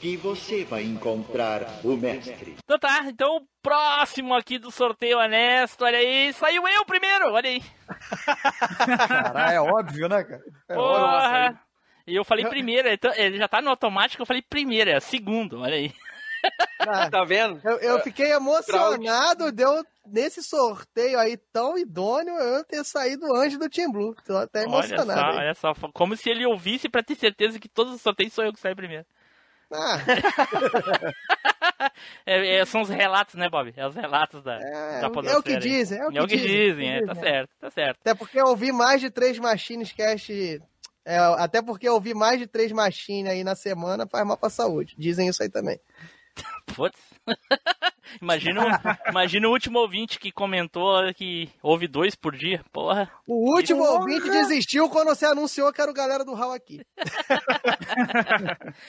que 0.00 0.16
você 0.16 0.64
vai 0.64 0.84
encontrar 0.84 1.80
o 1.82 1.96
mestre. 1.96 2.54
Então 2.62 2.78
tá, 2.78 3.00
então 3.06 3.38
o 3.38 3.46
próximo 3.60 4.32
aqui 4.32 4.56
do 4.56 4.70
sorteio 4.70 5.18
honesto, 5.18 5.84
olha 5.84 5.98
aí, 5.98 6.32
saiu 6.32 6.66
eu 6.68 6.84
primeiro, 6.84 7.32
olha 7.32 7.50
aí. 7.50 7.60
Caralho, 8.76 9.56
é 9.56 9.60
óbvio, 9.60 10.08
né, 10.08 10.22
cara? 10.22 10.42
É 10.68 10.76
óbvio. 10.76 11.00
Porra! 11.00 11.60
E 12.06 12.14
eu 12.14 12.24
falei 12.24 12.46
primeiro, 12.46 12.88
então, 12.88 13.12
ele 13.16 13.36
já 13.36 13.48
tá 13.48 13.60
no 13.60 13.68
automático, 13.70 14.22
eu 14.22 14.26
falei 14.26 14.40
primeiro, 14.40 14.90
é 14.90 15.00
segundo, 15.00 15.60
olha 15.60 15.74
aí. 15.74 15.92
Tá 17.10 17.24
vendo? 17.24 17.60
Eu, 17.64 17.78
eu 17.78 18.00
fiquei 18.00 18.32
emocionado, 18.32 19.50
deu 19.52 19.84
nesse 20.06 20.42
sorteio 20.42 21.18
aí 21.18 21.36
tão 21.52 21.76
idôneo 21.78 22.34
eu 22.34 22.64
ter 22.64 22.84
saído 22.84 23.34
antes 23.34 23.58
do 23.58 23.68
Team 23.68 23.92
Blue. 23.92 24.14
Tô 24.26 24.36
até 24.36 24.60
Olha 24.66 24.68
emocionado. 24.68 25.12
só, 25.20 25.26
aí. 25.26 25.36
olha 25.36 25.54
só, 25.54 25.74
como 25.92 26.16
se 26.16 26.30
ele 26.30 26.46
ouvisse 26.46 26.88
pra 26.88 27.02
ter 27.02 27.14
certeza 27.14 27.58
que 27.58 27.68
todos 27.68 27.94
os 27.94 28.00
sorteios 28.00 28.32
sou 28.32 28.44
eu 28.44 28.52
que 28.52 28.60
saio 28.60 28.76
primeiro. 28.76 29.04
Ah, 29.70 29.98
É, 32.26 32.56
é, 32.56 32.64
são 32.64 32.82
os 32.82 32.88
relatos, 32.88 33.34
né, 33.34 33.48
Bob? 33.48 33.72
É 33.76 33.86
os 33.86 33.94
relatos 33.94 34.42
da, 34.42 34.54
é, 34.54 35.00
da 35.00 35.30
é 35.30 35.36
o 35.36 35.42
que 35.42 35.56
dizem, 35.56 35.98
é 35.98 36.06
o 36.06 36.10
que, 36.10 36.18
É 36.18 36.22
o 36.22 36.26
que 36.26 36.36
dizem. 36.36 36.70
dizem, 36.70 36.90
é, 36.90 36.98
é 36.98 37.02
o 37.02 37.06
tá 37.06 37.14
que 37.14 37.20
certo, 37.20 37.50
tá 37.60 37.70
certo. 37.70 37.98
Até 38.00 38.14
porque 38.14 38.40
eu 38.40 38.46
ouvi 38.46 38.72
mais 38.72 39.00
de 39.00 39.10
três 39.10 39.38
Machines 39.38 39.92
Cast. 39.92 40.60
é, 41.04 41.16
até 41.18 41.62
porque 41.62 41.88
eu 41.88 41.94
ouvi 41.94 42.14
mais 42.14 42.38
de 42.38 42.46
três 42.46 42.72
Machines 42.72 43.30
aí 43.30 43.44
na 43.44 43.54
semana 43.54 44.06
faz 44.06 44.26
mal 44.26 44.36
pra 44.36 44.50
saúde. 44.50 44.94
Dizem 44.98 45.28
isso 45.28 45.42
aí 45.42 45.48
também. 45.48 45.78
Putz. 46.74 46.98
imagina, 48.22 48.62
o- 48.64 49.10
imagina 49.10 49.48
o 49.48 49.50
último 49.50 49.78
ouvinte 49.80 50.18
que 50.18 50.30
comentou 50.32 51.12
que 51.14 51.48
houve 51.62 51.86
dois 51.88 52.14
por 52.14 52.36
dia. 52.36 52.64
Porra. 52.72 53.10
O 53.26 53.54
último 53.54 53.80
Porra! 53.84 54.00
ouvinte 54.00 54.30
desistiu 54.30 54.88
quando 54.88 55.08
você 55.08 55.26
anunciou 55.26 55.72
que 55.72 55.80
era 55.80 55.90
o 55.90 55.94
galera 55.94 56.24
do 56.24 56.34
Hall 56.34 56.52
aqui. 56.52 56.80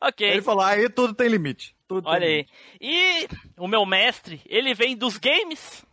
Ok. 0.00 0.26
Ele 0.28 0.42
falou, 0.42 0.64
aí 0.64 0.88
tudo 0.88 1.14
tem 1.14 1.28
limite. 1.28 1.76
Tudo 1.86 2.02
tem 2.02 2.12
Olha 2.12 2.26
aí. 2.26 2.34
limite. 2.34 2.52
E 2.80 3.28
o 3.56 3.68
meu 3.68 3.86
mestre, 3.86 4.40
ele 4.46 4.74
vem 4.74 4.96
dos 4.96 5.16
games. 5.16 5.84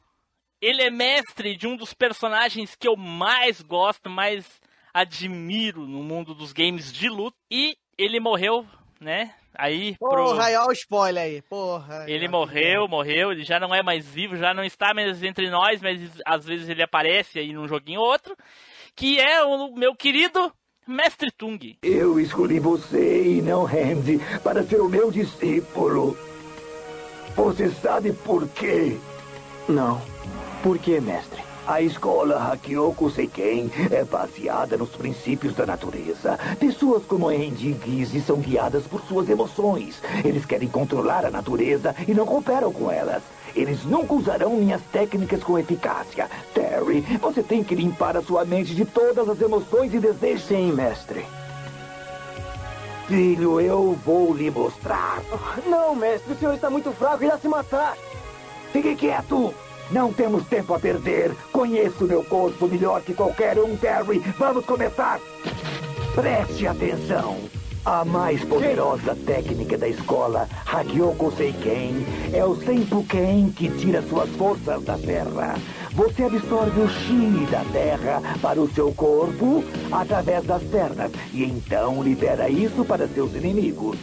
Ele 0.60 0.82
é 0.82 0.90
mestre 0.90 1.56
de 1.56 1.68
um 1.68 1.78
dos 1.78 1.94
personagens 1.94 2.76
que 2.76 2.88
eu 2.88 2.96
mais 2.98 3.62
gosto, 3.62 4.10
mais 4.10 4.46
admiro 4.94 5.86
no 5.86 6.02
mundo 6.04 6.34
dos 6.34 6.52
games 6.52 6.92
de 6.92 7.08
luta. 7.08 7.38
E 7.52 7.78
ele 7.98 8.20
morreu, 8.20 8.66
né? 9.00 9.36
Aí 9.60 9.98
pro. 10.00 10.24
Porra, 10.24 10.46
aí, 10.46 10.56
ó 10.56 10.68
o 10.68 10.72
spoiler 10.72 11.24
aí. 11.24 11.42
Porra. 11.42 12.06
Ele 12.08 12.28
ó, 12.28 12.32
morreu, 12.32 12.88
morreu, 12.88 13.34
ele 13.34 13.44
já 13.44 13.60
não 13.60 13.76
é 13.76 13.84
mais 13.84 14.08
vivo, 14.08 14.38
já 14.38 14.54
não 14.54 14.64
está 14.64 14.94
mais 14.94 15.22
entre 15.22 15.50
nós, 15.50 15.82
mas 15.82 16.00
às 16.26 16.46
vezes 16.46 16.70
ele 16.70 16.82
aparece 16.82 17.40
aí 17.40 17.52
num 17.52 17.68
joguinho 17.68 18.00
ou 18.00 18.08
outro. 18.08 18.38
Que 18.96 19.20
é 19.20 19.44
o 19.44 19.74
meu 19.76 19.94
querido 19.94 20.52
Mestre 20.88 21.30
Tung. 21.32 21.78
Eu 21.84 22.20
escolhi 22.20 22.60
você 22.60 23.38
e 23.38 23.42
não 23.42 23.66
Randy 23.66 24.20
para 24.42 24.64
ser 24.64 24.80
o 24.80 24.88
meu 24.88 25.12
discípulo. 25.12 26.18
Você 27.36 27.70
sabe 27.70 28.14
por 28.14 28.48
quê? 28.48 28.98
Não. 29.68 30.02
Por 30.64 30.80
quê, 30.80 31.00
mestre? 31.02 31.49
A 31.70 31.84
escola 31.84 32.52
Hakyoku 32.52 33.12
Seiken 33.12 33.70
é 33.92 34.04
baseada 34.04 34.76
nos 34.76 34.90
princípios 34.90 35.54
da 35.54 35.68
natureza. 35.68 36.36
Pessoas 36.60 37.06
como 37.06 37.28
Andy 37.28 37.70
e 37.70 37.80
Gizzy 37.86 38.22
são 38.22 38.38
guiadas 38.38 38.88
por 38.88 39.00
suas 39.02 39.30
emoções. 39.30 40.02
Eles 40.26 40.48
querem 40.48 40.68
controlar 40.68 41.28
a 41.28 41.30
natureza 41.30 41.96
e 42.08 42.14
não 42.16 42.26
cooperam 42.26 42.74
com 42.74 42.92
elas. 42.92 43.22
Eles 43.56 43.84
nunca 43.84 44.16
usarão 44.16 44.56
minhas 44.56 44.82
técnicas 44.92 45.44
com 45.44 45.60
eficácia. 45.60 46.28
Terry, 46.56 47.02
você 47.22 47.44
tem 47.44 47.64
que 47.64 47.76
limpar 47.76 48.18
a 48.18 48.24
sua 48.24 48.44
mente 48.44 48.74
de 48.74 48.84
todas 48.84 49.30
as 49.30 49.40
emoções 49.40 49.94
e 49.94 50.00
desejos. 50.00 50.48
Sim, 50.48 50.72
mestre. 50.72 51.24
filho, 53.08 53.62
eu 53.62 53.96
vou 54.04 54.34
lhe 54.34 54.50
mostrar. 54.50 55.22
Não, 55.68 55.94
mestre, 55.94 56.34
o 56.34 56.36
senhor 56.36 56.56
está 56.56 56.68
muito 56.68 56.92
fraco 56.94 57.24
e 57.24 57.28
irá 57.28 57.38
se 57.38 57.48
matar. 57.48 57.96
Fique 58.74 58.96
quieto! 58.96 59.54
Não 59.92 60.14
temos 60.14 60.46
tempo 60.48 60.74
a 60.74 60.80
perder. 60.80 61.36
Conheço 61.52 62.06
meu 62.06 62.24
corpo 62.24 62.68
melhor 62.68 63.02
que 63.02 63.14
qualquer 63.14 63.58
um, 63.58 63.76
Terry. 63.76 64.20
Vamos 64.38 64.66
começar. 64.66 65.20
Preste 66.14 66.68
atenção. 66.68 67.38
A 67.86 68.06
mais 68.06 68.44
poderosa 68.44 69.16
técnica 69.26 69.78
da 69.78 69.88
escola, 69.88 70.48
Hagyoku 70.72 71.32
Seiken, 71.32 72.06
é 72.34 72.46
o 72.46 72.56
Senpuken 72.56 73.52
que 73.52 73.70
tira 73.70 74.02
suas 74.04 74.30
forças 74.32 74.84
da 74.84 74.98
terra. 74.98 75.56
Você 75.94 76.24
absorve 76.24 76.82
o 76.82 76.90
chi 76.90 77.48
da 77.50 77.64
terra 77.72 78.22
para 78.42 78.62
o 78.62 78.70
seu 78.72 78.94
corpo 78.94 79.64
através 79.92 80.44
das 80.44 80.62
pernas 80.64 81.12
e 81.34 81.44
então 81.44 82.04
libera 82.04 82.48
isso 82.50 82.86
para 82.86 83.08
seus 83.08 83.34
inimigos. 83.34 83.98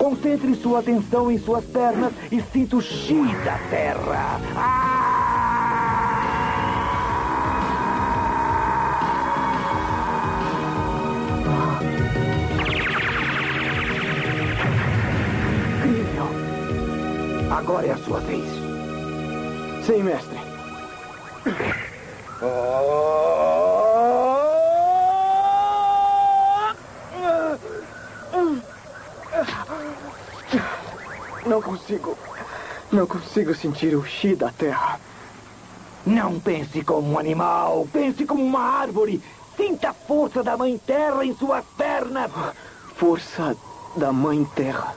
Concentre 0.00 0.54
sua 0.54 0.78
atenção 0.78 1.30
em 1.30 1.38
suas 1.38 1.62
pernas 1.66 2.14
e 2.32 2.40
sinta 2.40 2.74
o 2.74 2.80
chi 2.80 3.22
da 3.44 3.58
terra. 3.68 4.40
Incrível. 15.76 16.28
Agora 17.54 17.86
é 17.86 17.92
a 17.92 17.98
sua 17.98 18.20
vez. 18.20 18.48
Sim, 19.84 20.02
mestre. 20.02 20.38
Não 31.50 31.60
consigo. 31.60 32.16
Não 32.92 33.08
consigo 33.08 33.52
sentir 33.56 33.96
o 33.96 34.04
chi 34.04 34.36
da 34.36 34.52
terra. 34.52 35.00
Não 36.06 36.38
pense 36.38 36.84
como 36.84 37.10
um 37.10 37.18
animal, 37.18 37.88
pense 37.92 38.24
como 38.24 38.44
uma 38.44 38.60
árvore. 38.60 39.20
Sinta 39.56 39.90
a 39.90 39.92
força 39.92 40.44
da 40.44 40.56
Mãe 40.56 40.78
Terra 40.78 41.24
em 41.24 41.34
suas 41.34 41.64
pernas. 41.76 42.30
Força 42.94 43.56
da 43.96 44.12
Mãe 44.12 44.44
Terra. 44.54 44.94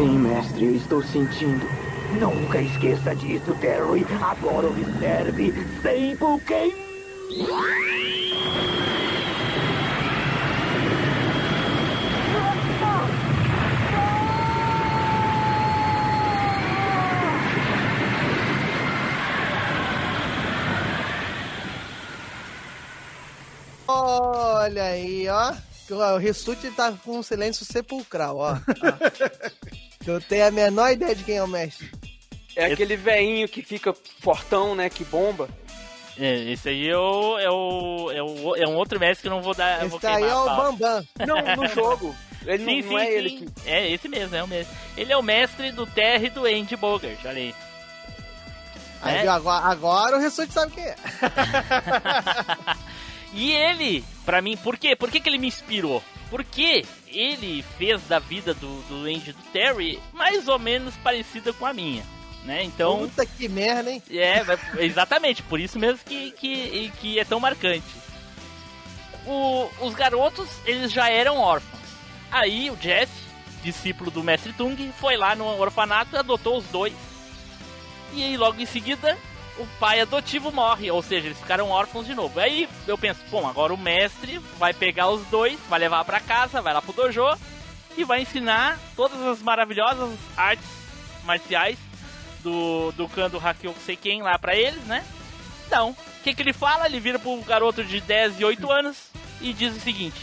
Sim, 0.00 0.18
mestre, 0.18 0.64
eu 0.64 0.74
estou 0.76 1.02
sentindo. 1.02 1.68
Nunca 2.18 2.58
esqueça 2.58 3.14
disso, 3.14 3.54
Terry. 3.60 4.06
Agora 4.22 4.66
observe. 4.66 5.52
Sempre 5.82 6.40
quem. 6.46 6.74
Olha 23.86 24.82
aí, 24.82 25.28
ó. 25.28 25.52
O 26.14 26.16
Rissuti 26.16 26.70
tá 26.70 26.90
com 27.04 27.18
um 27.18 27.22
silêncio 27.22 27.66
sepulcral, 27.66 28.38
ó. 28.38 28.54
ó. 28.54 28.56
Eu 30.06 30.20
tenho 30.20 30.46
a 30.46 30.50
menor 30.50 30.92
ideia 30.92 31.14
de 31.14 31.24
quem 31.24 31.36
é 31.36 31.42
o 31.42 31.48
mestre. 31.48 31.90
É 32.56 32.66
aquele 32.66 32.96
veinho 32.96 33.48
que 33.48 33.62
fica 33.62 33.94
fortão, 34.20 34.74
né? 34.74 34.88
Que 34.88 35.04
bomba. 35.04 35.48
É, 36.18 36.52
esse 36.52 36.68
aí 36.68 36.88
é 36.88 36.96
o, 36.96 37.38
é 37.38 37.50
o, 37.50 38.10
é 38.10 38.22
o. 38.22 38.56
é 38.56 38.66
um 38.68 38.76
outro 38.76 38.98
mestre 38.98 39.22
que 39.22 39.28
eu 39.28 39.36
não 39.36 39.42
vou 39.42 39.54
dar. 39.54 39.86
vou 39.86 39.98
Esse 39.98 40.06
aí 40.06 40.24
é 40.24 40.34
o. 40.34 40.56
Bambam. 40.56 41.06
Não, 41.26 41.56
no 41.56 41.68
jogo. 41.68 42.14
Ele 42.46 42.64
sim, 42.64 42.76
não, 42.76 42.82
sim, 42.82 42.88
não 42.94 42.98
é 42.98 43.06
sim. 43.06 43.12
ele 43.12 43.30
que. 43.30 43.48
É 43.66 43.90
esse 43.90 44.08
mesmo, 44.08 44.34
é 44.34 44.42
o 44.42 44.48
mesmo. 44.48 44.72
Ele 44.96 45.12
é 45.12 45.16
o 45.16 45.22
mestre 45.22 45.70
do 45.72 45.86
Terry 45.86 46.26
e 46.26 46.30
do 46.30 46.46
Andy 46.46 46.76
Bogart, 46.76 47.18
olha 47.24 47.38
aí. 47.38 47.54
Aí, 49.02 49.16
É. 49.16 49.22
viu, 49.22 49.30
agora, 49.30 49.64
agora 49.66 50.16
o 50.16 50.20
Rissuti 50.20 50.52
sabe 50.52 50.72
quem 50.72 50.84
é. 50.84 50.96
E 53.32 53.52
ele, 53.52 54.04
pra 54.24 54.42
mim, 54.42 54.56
por 54.56 54.76
quê? 54.76 54.96
Por 54.96 55.10
que, 55.10 55.20
que 55.20 55.28
ele 55.28 55.38
me 55.38 55.46
inspirou? 55.46 56.02
Porque 56.28 56.84
ele 57.12 57.64
fez 57.78 58.02
da 58.08 58.18
vida 58.18 58.54
do, 58.54 58.82
do 58.88 59.04
Andy 59.04 59.32
do 59.32 59.42
Terry 59.52 60.00
mais 60.12 60.48
ou 60.48 60.58
menos 60.58 60.94
parecida 60.96 61.52
com 61.52 61.66
a 61.66 61.72
minha. 61.72 62.04
Né? 62.44 62.62
Então. 62.64 63.00
Puta 63.00 63.26
que 63.26 63.48
merda, 63.48 63.90
hein? 63.90 64.02
É, 64.10 64.42
exatamente, 64.82 65.42
por 65.42 65.60
isso 65.60 65.78
mesmo 65.78 66.00
que, 66.06 66.30
que, 66.32 66.90
que 67.00 67.18
é 67.18 67.24
tão 67.24 67.38
marcante. 67.38 67.84
O- 69.26 69.68
os 69.82 69.94
garotos, 69.94 70.48
eles 70.64 70.90
já 70.90 71.10
eram 71.10 71.38
órfãos. 71.38 71.80
Aí 72.30 72.70
o 72.70 72.76
Jeff, 72.76 73.12
discípulo 73.62 74.10
do 74.10 74.22
mestre 74.24 74.52
Tung, 74.54 74.90
foi 74.98 75.16
lá 75.16 75.34
no 75.34 75.44
orfanato 75.60 76.16
e 76.16 76.18
adotou 76.18 76.56
os 76.56 76.64
dois. 76.66 76.94
E 78.14 78.22
aí 78.24 78.36
logo 78.36 78.60
em 78.60 78.66
seguida, 78.66 79.18
o 79.60 79.66
pai 79.78 80.00
adotivo 80.00 80.50
morre, 80.50 80.90
ou 80.90 81.02
seja, 81.02 81.26
eles 81.26 81.38
ficaram 81.38 81.68
órfãos 81.68 82.06
de 82.06 82.14
novo. 82.14 82.40
Aí 82.40 82.68
eu 82.86 82.96
penso, 82.96 83.20
bom, 83.30 83.46
agora 83.46 83.74
o 83.74 83.78
mestre 83.78 84.38
vai 84.58 84.72
pegar 84.72 85.10
os 85.10 85.24
dois, 85.26 85.58
vai 85.68 85.78
levar 85.78 86.04
pra 86.04 86.20
casa, 86.20 86.62
vai 86.62 86.72
lá 86.72 86.80
pro 86.80 86.92
dojo 86.92 87.22
e 87.96 88.04
vai 88.04 88.22
ensinar 88.22 88.78
todas 88.96 89.20
as 89.20 89.42
maravilhosas 89.42 90.18
artes 90.36 90.66
marciais 91.24 91.78
do, 92.42 92.92
do 92.92 93.08
Kando 93.08 93.38
Hakyoku 93.38 93.78
Seiken 93.80 94.22
lá 94.22 94.38
pra 94.38 94.56
eles, 94.56 94.82
né? 94.84 95.04
Então, 95.66 95.90
o 95.90 96.22
que, 96.22 96.34
que 96.34 96.42
ele 96.42 96.52
fala? 96.52 96.86
Ele 96.86 96.98
vira 96.98 97.18
pro 97.18 97.40
garoto 97.42 97.84
de 97.84 98.00
10 98.00 98.40
e 98.40 98.44
8 98.44 98.70
anos 98.70 98.96
e 99.40 99.52
diz 99.52 99.76
o 99.76 99.80
seguinte: 99.80 100.20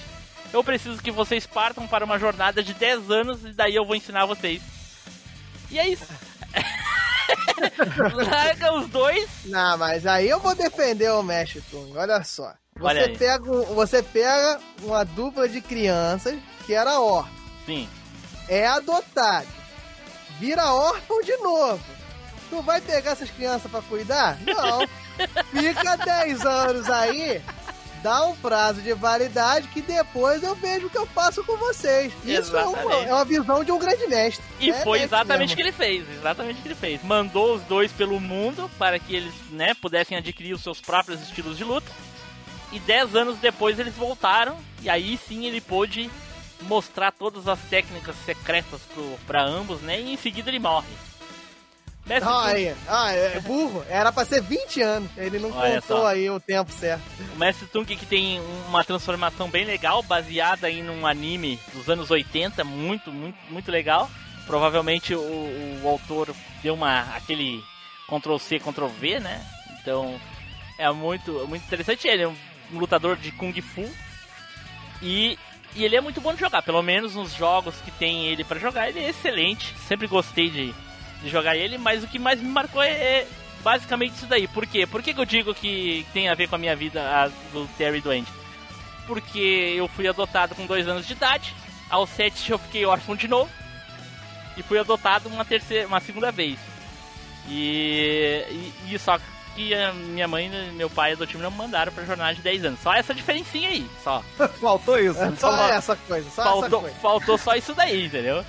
Eu 0.51 0.63
preciso 0.63 1.01
que 1.01 1.11
vocês 1.11 1.45
partam 1.45 1.87
para 1.87 2.03
uma 2.03 2.17
jornada 2.17 2.63
de 2.63 2.73
10 2.73 3.11
anos 3.11 3.45
e 3.45 3.53
daí 3.53 3.75
eu 3.75 3.85
vou 3.85 3.95
ensinar 3.95 4.25
vocês. 4.25 4.61
E 5.69 5.79
é 5.79 5.87
isso. 5.87 6.07
Larga 8.15 8.73
os 8.73 8.87
dois. 8.87 9.27
Não, 9.45 9.77
mas 9.77 10.05
aí 10.05 10.29
eu 10.29 10.39
vou 10.39 10.55
defender 10.55 11.09
o 11.11 11.23
Mestre 11.23 11.61
Tung, 11.69 11.95
olha 11.97 12.23
só. 12.23 12.53
Olha 12.79 13.03
Você 13.03 13.09
aí. 13.09 13.17
pega, 13.17 13.51
você 13.73 14.03
pega 14.03 14.59
uma 14.83 15.03
dupla 15.03 15.49
de 15.49 15.59
crianças 15.61 16.37
que 16.65 16.73
era 16.73 16.99
órfã, 16.99 17.31
Sim. 17.65 17.89
é 18.47 18.67
adotado, 18.67 19.47
vira 20.39 20.71
órfão 20.71 21.21
de 21.21 21.35
novo. 21.37 21.83
Tu 22.49 22.61
vai 22.61 22.79
pegar 22.79 23.11
essas 23.11 23.29
crianças 23.31 23.69
pra 23.69 23.81
cuidar? 23.81 24.37
Não. 24.41 24.87
Fica 25.51 25.95
10 25.97 26.45
anos 26.45 26.89
aí, 26.89 27.41
dá 28.07 28.23
um 28.23 28.37
prazo 28.37 28.81
de 28.81 28.93
validade 28.93 29.67
que 29.67 29.81
depois 29.81 30.41
eu 30.41 30.55
vejo 30.55 30.87
o 30.87 30.89
que 30.89 30.97
eu 30.97 31.05
faço 31.07 31.43
com 31.43 31.57
vocês. 31.57 32.13
Isso 32.23 32.55
é 32.55 32.63
uma, 32.63 32.93
é 32.93 33.13
uma 33.13 33.25
visão 33.25 33.65
de 33.65 33.71
um 33.73 33.77
grande 33.77 34.07
mestre. 34.07 34.45
E 34.61 34.69
É 34.69 34.81
foi 34.81 35.01
exatamente 35.01 35.51
o 35.51 35.55
que 35.57 35.61
ele 35.61 35.73
fez, 35.73 36.09
exatamente 36.09 36.59
o 36.59 36.61
que 36.61 36.67
ele 36.69 36.75
fez. 36.75 37.03
Mandou 37.03 37.55
os 37.55 37.61
dois 37.63 37.91
pelo 37.91 38.17
mundo 38.17 38.71
para 38.79 38.97
que 38.97 39.13
eles, 39.13 39.33
né, 39.49 39.73
pudessem 39.73 40.17
adquirir 40.17 40.53
os 40.53 40.63
seus 40.63 40.79
próprios 40.79 41.21
estilos 41.21 41.57
de 41.57 41.65
luta. 41.65 41.91
E 42.71 42.79
dez 42.79 43.13
anos 43.13 43.37
depois 43.39 43.77
eles 43.77 43.93
voltaram 43.93 44.57
e 44.81 44.89
aí 44.89 45.19
sim 45.27 45.45
ele 45.45 45.59
pôde 45.59 46.09
mostrar 46.61 47.11
todas 47.11 47.45
as 47.45 47.59
técnicas 47.69 48.15
secretas 48.25 48.79
pro, 48.93 49.03
pra 49.27 49.43
ambos, 49.43 49.81
né? 49.81 49.99
E 49.99 50.13
em 50.13 50.17
seguida 50.17 50.49
ele 50.49 50.59
morre. 50.59 50.87
Tung- 52.07 52.45
aí, 52.45 52.75
ah, 52.87 53.11
é 53.11 53.39
burro. 53.39 53.85
Era 53.89 54.11
pra 54.11 54.23
ser 54.25 54.41
20 54.41 54.81
anos. 54.81 55.09
Ele 55.17 55.39
não 55.39 55.51
Olha 55.51 55.81
contou 55.81 55.97
só. 56.01 56.07
aí 56.07 56.29
o 56.29 56.39
tempo 56.39 56.71
certo. 56.71 57.01
O 57.35 57.37
Mestre 57.37 57.67
Tung 57.67 57.85
que 57.85 58.05
tem 58.05 58.39
uma 58.67 58.83
transformação 58.83 59.49
bem 59.49 59.65
legal, 59.65 60.01
baseada 60.03 60.69
em 60.69 60.89
um 60.89 61.05
anime 61.05 61.59
dos 61.73 61.89
anos 61.89 62.09
80, 62.09 62.63
muito, 62.63 63.11
muito, 63.11 63.37
muito 63.49 63.71
legal. 63.71 64.09
Provavelmente 64.45 65.13
o, 65.13 65.19
o 65.83 65.87
autor 65.87 66.33
deu 66.63 66.73
uma 66.73 67.01
aquele 67.15 67.61
Ctrl 68.07 68.37
C, 68.37 68.59
Ctrl 68.59 68.87
V, 68.87 69.19
né? 69.19 69.45
Então 69.81 70.19
é 70.79 70.89
muito, 70.91 71.45
muito 71.47 71.63
interessante. 71.65 72.07
Ele 72.07 72.23
é 72.23 72.27
um, 72.27 72.35
um 72.73 72.79
lutador 72.79 73.17
de 73.17 73.31
Kung 73.33 73.53
Fu 73.61 73.89
e, 75.01 75.37
e 75.75 75.83
ele 75.83 75.95
é 75.95 76.01
muito 76.01 76.21
bom 76.21 76.33
de 76.33 76.39
jogar. 76.39 76.61
Pelo 76.61 76.81
menos 76.81 77.15
nos 77.15 77.33
jogos 77.33 77.75
que 77.81 77.91
tem 77.91 78.25
ele 78.27 78.43
pra 78.43 78.59
jogar, 78.59 78.89
ele 78.89 78.99
é 78.99 79.09
excelente. 79.09 79.75
Sempre 79.87 80.07
gostei 80.07 80.49
de, 80.49 80.73
de 81.21 81.29
jogar 81.29 81.55
ele, 81.55 81.77
mas 81.77 82.03
o 82.03 82.07
que 82.07 82.19
mais 82.19 82.41
me 82.41 82.47
marcou 82.49 82.81
é, 82.81 82.91
é 82.91 83.27
basicamente 83.63 84.13
isso 84.15 84.25
daí. 84.27 84.47
Por 84.47 84.65
quê? 84.65 84.85
Por 84.85 85.01
que, 85.01 85.13
que 85.13 85.19
eu 85.19 85.25
digo 85.25 85.53
que 85.53 86.05
tem 86.13 86.29
a 86.29 86.35
ver 86.35 86.47
com 86.47 86.55
a 86.55 86.59
minha 86.59 86.75
vida 86.75 87.01
a 87.01 87.27
do 87.51 87.67
Terry 87.77 87.97
e 87.97 88.01
do 88.01 88.11
Andy? 88.11 88.31
Porque 89.05 89.73
eu 89.77 89.87
fui 89.87 90.07
adotado 90.07 90.53
com 90.55 90.65
dois 90.65 90.87
anos 90.87 91.07
de 91.07 91.13
idade, 91.13 91.53
aos 91.89 92.09
sete 92.09 92.51
eu 92.51 92.57
fiquei 92.57 92.85
órfão 92.85 93.15
de 93.15 93.27
novo 93.27 93.49
e 94.57 94.63
fui 94.63 94.77
adotado 94.77 95.29
uma 95.29 95.45
terceira, 95.45 95.87
uma 95.87 95.99
segunda 95.99 96.31
vez. 96.31 96.57
E, 97.47 98.73
e, 98.87 98.93
e 98.93 98.99
só 98.99 99.17
que 99.55 99.73
a 99.73 99.93
minha 99.93 100.27
mãe 100.27 100.47
e 100.47 100.71
meu 100.73 100.89
pai 100.89 101.13
adotivo 101.13 101.41
não 101.41 101.49
mandaram 101.49 101.91
pra 101.91 102.03
jornada 102.05 102.35
de 102.35 102.41
10 102.41 102.65
anos. 102.65 102.79
Só 102.81 102.93
essa 102.93 103.13
diferencinha 103.13 103.69
aí, 103.69 103.89
só. 104.03 104.21
Faltou 104.59 104.99
isso. 104.99 105.19
É 105.21 105.31
só 105.35 105.67
essa 105.69 105.95
coisa, 105.95 106.29
só 106.29 106.41
essa 106.41 106.51
Faltou, 106.51 106.81
coisa. 106.81 106.95
faltou 106.97 107.37
só 107.37 107.55
isso 107.55 107.73
daí, 107.73 108.05
entendeu? 108.05 108.45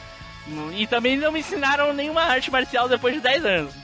E 0.75 0.87
também 0.87 1.17
não 1.17 1.31
me 1.33 1.41
ensinaram 1.41 1.93
nenhuma 1.93 2.23
arte 2.23 2.51
marcial 2.51 2.89
depois 2.89 3.15
de 3.15 3.21
10 3.21 3.45
anos. 3.45 3.75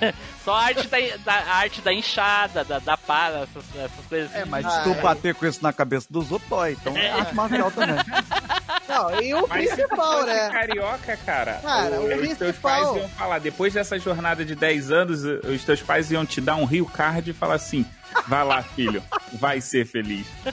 Só 0.44 0.54
a 0.54 0.62
arte 0.66 0.86
da, 0.86 0.96
da, 1.24 1.32
a 1.34 1.54
arte 1.56 1.80
da 1.80 1.92
enxada, 1.92 2.64
da, 2.64 2.78
da 2.78 2.96
pá, 2.96 3.28
essas, 3.28 3.64
essas 3.76 4.06
coisas 4.08 4.30
assim. 4.30 4.40
É, 4.40 4.44
mas 4.44 4.64
se 4.72 4.82
tu 4.84 4.94
bater 4.94 5.34
com 5.34 5.44
isso 5.44 5.62
na 5.62 5.72
cabeça 5.72 6.06
dos 6.08 6.30
outros, 6.32 6.48
dói. 6.48 6.72
Então 6.80 6.96
é 6.96 7.10
arte 7.10 7.34
marcial 7.34 7.70
também. 7.70 7.96
Não, 8.88 9.20
e 9.20 9.34
o 9.34 9.46
Mas 9.48 9.66
principal, 9.74 10.24
né? 10.24 10.48
carioca, 10.50 11.16
cara, 11.26 11.54
Cara, 11.62 12.00
o 12.00 12.04
os 12.04 12.08
teus 12.08 12.38
principal- 12.38 12.60
pais 12.60 12.96
iam 12.96 13.08
falar, 13.10 13.38
depois 13.38 13.74
dessa 13.74 13.98
jornada 13.98 14.44
de 14.44 14.54
10 14.54 14.90
anos, 14.90 15.24
os 15.24 15.62
teus 15.64 15.82
pais 15.82 16.10
iam 16.10 16.24
te 16.24 16.40
dar 16.40 16.56
um 16.56 16.64
Rio 16.64 16.86
Card 16.86 17.30
e 17.30 17.34
falar 17.34 17.54
assim, 17.56 17.84
vai 18.26 18.44
lá, 18.44 18.62
filho, 18.62 19.02
vai 19.34 19.60
ser 19.60 19.86
feliz. 19.86 20.26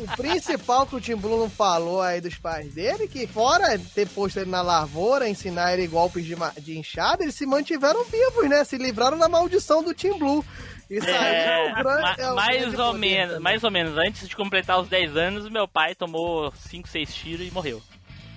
O 0.00 0.16
principal 0.16 0.86
que 0.86 0.96
o 0.96 1.00
Tim 1.00 1.16
Blue 1.16 1.38
não 1.38 1.48
falou 1.50 2.02
aí 2.02 2.20
dos 2.20 2.36
pais 2.36 2.72
dele, 2.74 3.08
que 3.08 3.26
fora 3.26 3.78
ter 3.94 4.06
posto 4.08 4.38
ele 4.40 4.50
na 4.50 4.62
lavoura, 4.62 5.28
ensinar 5.28 5.72
ele 5.74 5.86
golpes 5.86 6.24
de, 6.24 6.34
de 6.60 6.78
enxada, 6.78 7.22
eles 7.22 7.34
se 7.34 7.46
mantiveram 7.46 8.04
vivos, 8.04 8.48
né? 8.48 8.64
Se 8.64 8.76
livraram 8.76 9.18
da 9.18 9.28
maldição 9.28 9.82
do 9.82 9.94
Tim 9.94 10.18
Blue. 10.18 10.44
Isso 10.90 11.06
aí 11.08 11.14
é, 11.14 11.68
É, 11.68 11.72
o 11.72 11.74
grande, 11.76 12.02
ma- 12.02 12.14
é 12.18 12.30
o 12.30 12.34
mais 12.36 12.60
grande 12.62 12.80
ou 12.80 12.92
menos, 12.92 13.28
também. 13.28 13.42
mais 13.42 13.64
ou 13.64 13.70
menos. 13.70 13.96
Antes 13.96 14.28
de 14.28 14.36
completar 14.36 14.80
os 14.80 14.88
10 14.88 15.16
anos, 15.16 15.48
meu 15.48 15.66
pai 15.66 15.94
tomou 15.94 16.52
5, 16.68 16.88
6 16.88 17.14
tiros 17.14 17.46
e 17.46 17.50
morreu. 17.50 17.82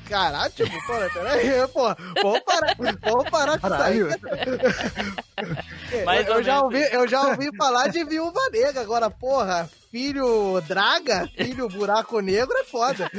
Caralho, 0.09 0.51
tipo, 0.53 0.71
pô, 0.87 0.93
peraí, 1.13 1.67
pô, 1.73 1.95
vamos 2.23 2.39
parar, 2.41 2.75
vamos 3.01 3.29
parar 3.29 3.59
com 3.59 3.69
Caralho. 3.69 4.07
isso 4.09 4.19
aí. 5.91 6.03
Mais 6.05 6.27
eu, 6.27 6.35
eu 6.35 6.43
já 6.43 6.61
ouvi, 6.61 6.81
eu 6.91 7.07
já 7.07 7.21
ouvi 7.27 7.49
falar 7.57 7.87
de 7.89 8.03
viúva 8.03 8.39
negra, 8.51 8.81
agora, 8.81 9.09
porra, 9.09 9.69
filho 9.91 10.61
draga, 10.61 11.27
filho 11.35 11.67
buraco 11.69 12.19
negro 12.19 12.55
é 12.57 12.63
foda. 12.63 13.09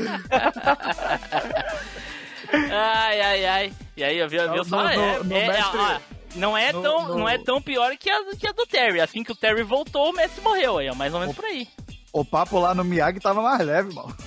Ai, 2.71 3.21
ai, 3.21 3.45
ai. 3.47 3.73
E 3.97 4.05
aí, 4.05 4.19
eu 4.19 4.29
vi, 4.29 4.39
viu 4.39 4.49
No- 4.57 4.65
só? 4.65 4.83
no- 4.83 4.89
é, 4.89 5.23
no 5.23 5.37
é- 5.37 5.47
mestre- 5.49 5.79
ó, 5.79 5.99
não, 6.37 6.57
é 6.57 6.73
no- 6.73 6.83
tão, 6.83 7.09
no- 7.09 7.19
não 7.19 7.29
é 7.29 7.39
tão 7.39 7.61
pior 7.61 7.97
que 7.97 8.09
a, 8.11 8.25
que 8.37 8.47
a 8.49 8.53
do 8.53 8.67
Terry. 8.67 9.01
Assim 9.01 9.23
que 9.23 9.33
o 9.33 9.37
Terry 9.37 9.63
voltou, 9.63 10.11
o 10.11 10.13
Messi 10.15 10.41
morreu 10.41 10.79
aí, 10.79 10.89
ó, 10.89 10.95
mais 10.95 11.13
ou 11.13 11.21
menos 11.21 11.35
por 11.37 11.45
aí. 11.45 11.69
O 12.13 12.25
papo 12.25 12.59
lá 12.59 12.75
no 12.75 12.85
Miyagi 12.85 13.21
tava 13.21 13.43
mais 13.43 13.61
leve, 13.61 13.95
mano. 13.95 14.15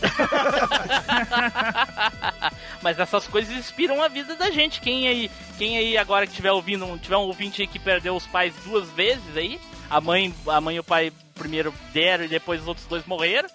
Mas 2.81 2.99
essas 2.99 3.27
coisas 3.27 3.55
inspiram 3.55 4.03
a 4.03 4.07
vida 4.07 4.35
da 4.35 4.51
gente. 4.51 4.79
Quem 4.79 5.07
aí, 5.07 5.31
quem 5.57 5.77
aí 5.77 5.97
agora 5.97 6.27
que 6.27 6.33
tiver 6.33 6.51
ouvindo, 6.51 6.97
tiver 6.99 7.17
um 7.17 7.21
ouvinte 7.21 7.61
aí 7.61 7.67
que 7.67 7.79
perdeu 7.79 8.15
os 8.15 8.27
pais 8.27 8.53
duas 8.63 8.87
vezes 8.89 9.35
aí, 9.35 9.59
a 9.89 9.99
mãe, 9.99 10.33
a 10.47 10.61
mãe 10.61 10.75
e 10.75 10.79
o 10.79 10.83
pai 10.83 11.11
primeiro 11.33 11.73
deram 11.91 12.25
e 12.25 12.27
depois 12.27 12.61
os 12.61 12.67
outros 12.67 12.85
dois 12.85 13.03
morreram, 13.05 13.49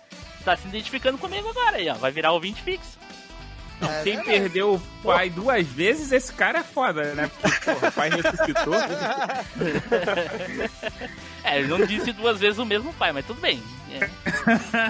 tá 0.45 0.57
se 0.57 0.67
identificando 0.67 1.19
comigo 1.19 1.49
agora 1.49 1.77
aí, 1.77 1.89
ó. 1.89 1.95
Vai 1.95 2.11
virar 2.11 2.33
ouvinte 2.33 2.61
fixo. 2.63 2.99
É, 3.81 4.03
Quem 4.03 4.17
né? 4.17 4.25
perdeu 4.25 4.75
o 4.75 4.83
pai 5.03 5.29
duas 5.29 5.67
vezes, 5.67 6.11
esse 6.11 6.33
cara 6.33 6.61
é 6.61 6.63
foda, 6.63 7.15
né? 7.15 7.31
Porque, 7.41 7.73
porra, 7.73 7.89
o 7.89 7.93
pai 7.93 8.11
ressuscitou. 8.11 8.75
É, 11.47 11.61
ele 11.61 11.69
não 11.69 11.87
disse 11.87 12.13
duas 12.13 12.41
vezes 12.41 12.59
o 12.59 12.67
mesmo 12.67 12.93
pai, 12.95 13.13
mas 13.13 13.25
tudo 13.25 13.41
bem. 13.41 13.63
É. 13.93 14.11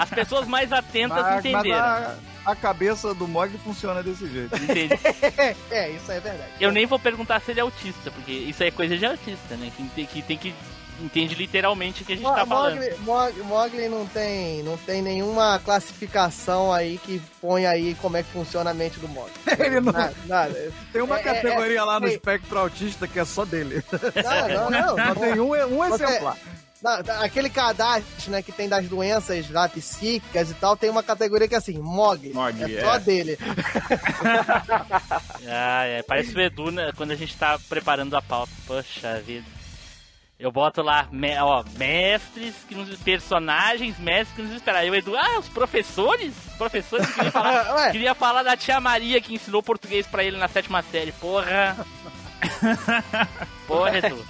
As 0.01 0.09
pessoas 0.09 0.49
mais 0.49 0.73
atentas 0.73 1.23
Mas, 1.23 1.35
mas 1.35 1.45
entenderam. 1.45 1.79
a, 1.79 2.17
a 2.47 2.57
cabeça 2.57 3.15
do 3.15 3.29
Mog 3.29 3.57
funciona 3.59 4.03
desse 4.03 4.27
jeito. 4.27 4.57
Entende? 4.57 4.99
É, 5.71 5.91
isso 5.91 6.11
é 6.11 6.19
verdade. 6.19 6.51
Eu 6.59 6.73
nem 6.73 6.87
vou 6.87 6.99
perguntar 6.99 7.41
se 7.41 7.51
ele 7.51 7.61
é 7.61 7.63
autista, 7.63 8.11
porque 8.11 8.33
isso 8.33 8.63
é 8.63 8.71
coisa 8.71 8.97
de 8.97 9.05
autista, 9.05 9.55
né? 9.57 9.71
Que 9.77 10.07
que, 10.07 10.23
tem 10.23 10.39
que 10.39 10.55
entende 11.01 11.35
literalmente 11.35 12.03
o 12.03 12.07
que 12.07 12.13
a 12.13 12.17
gente 12.17 12.25
Mo- 12.25 12.35
tá 12.35 12.47
falando. 12.47 12.77
Mogli, 12.77 12.97
Mog- 13.01 13.43
Mogli 13.45 13.89
não 13.89 14.07
tem, 14.07 14.63
não 14.63 14.77
tem 14.77 15.03
nenhuma 15.03 15.59
classificação 15.65 16.73
aí 16.73 16.99
que 16.99 17.21
põe 17.41 17.67
aí 17.67 17.95
como 18.01 18.17
é 18.17 18.23
que 18.23 18.31
funciona 18.31 18.71
a 18.71 18.75
mente 18.75 18.99
do 18.99 19.09
Mogli. 19.09 19.33
Ele 19.59 19.81
não- 19.81 19.93
Nada, 19.93 20.15
nada. 20.27 20.73
Tem 20.93 21.03
uma 21.03 21.19
É, 21.19 21.21
é, 21.21 21.23
categoria 21.25 21.79
é, 21.79 21.83
lá 21.83 22.01
no 22.01 22.07
é, 22.07 22.13
espectro 22.13 22.59
autista 22.59 23.07
que 23.09 23.19
é 23.19 23.25
só 23.25 23.45
dele. 23.45 23.83
Não, 24.25 24.71
não, 24.71 24.71
não. 24.71 24.97
Só 25.07 25.15
tem 25.21 25.41
um, 25.41 25.51
um 25.53 25.85
exemplar. 25.85 26.37
Aquele 27.21 27.49
cadastro, 27.51 28.31
né, 28.31 28.43
que 28.43 28.53
tem 28.53 28.69
das 28.69 28.87
doenças 28.87 29.51
lá 29.51 29.69
psíquicas 29.69 30.51
e 30.51 30.55
tal, 30.55 30.77
tem 30.77 30.89
uma 30.89 31.03
categoria 31.03 31.49
que 31.49 31.55
é 31.55 31.59
assim, 31.59 31.79
Mogli. 31.79 32.33
Mogli, 32.33 32.77
é 32.77 32.81
só 32.81 32.95
é. 32.95 33.01
dele. 33.01 33.39
Ah, 35.49 35.85
é, 35.85 36.03
parece 36.03 36.35
o 36.35 36.41
Edu 36.41 36.71
né, 36.71 36.93
quando 36.97 37.11
a 37.13 37.15
gente 37.17 37.37
tá 37.37 37.59
preparando 37.69 38.17
a 38.17 38.23
pauta. 38.23 38.53
Poxa 38.67 39.21
vida. 39.25 39.45
Eu 40.39 40.53
boto 40.53 40.83
lá, 40.83 41.09
me- 41.11 41.39
ó, 41.39 41.65
mestres, 41.79 42.55
que 42.69 42.75
nos, 42.75 42.99
personagens, 43.01 43.99
mestres 43.99 44.37
que 44.37 44.43
nos 44.43 44.53
esperaram. 44.53 44.85
Aí 44.85 44.91
o 44.91 44.95
Edu, 44.95 45.17
ah, 45.17 45.39
os 45.39 45.49
professores? 45.49 46.35
Professores 46.59 47.07
que 47.07 47.15
queria 47.15 47.31
falar, 47.33 47.65
queria 47.93 48.15
falar 48.15 48.43
da 48.43 48.55
tia 48.57 48.79
Maria 48.79 49.19
que 49.21 49.35
ensinou 49.35 49.63
português 49.63 50.07
pra 50.07 50.23
ele 50.23 50.37
na 50.37 50.47
sétima 50.47 50.83
série. 50.83 51.13
Porra. 51.13 51.75
Porra, 53.67 53.97
Edu. 53.99 54.27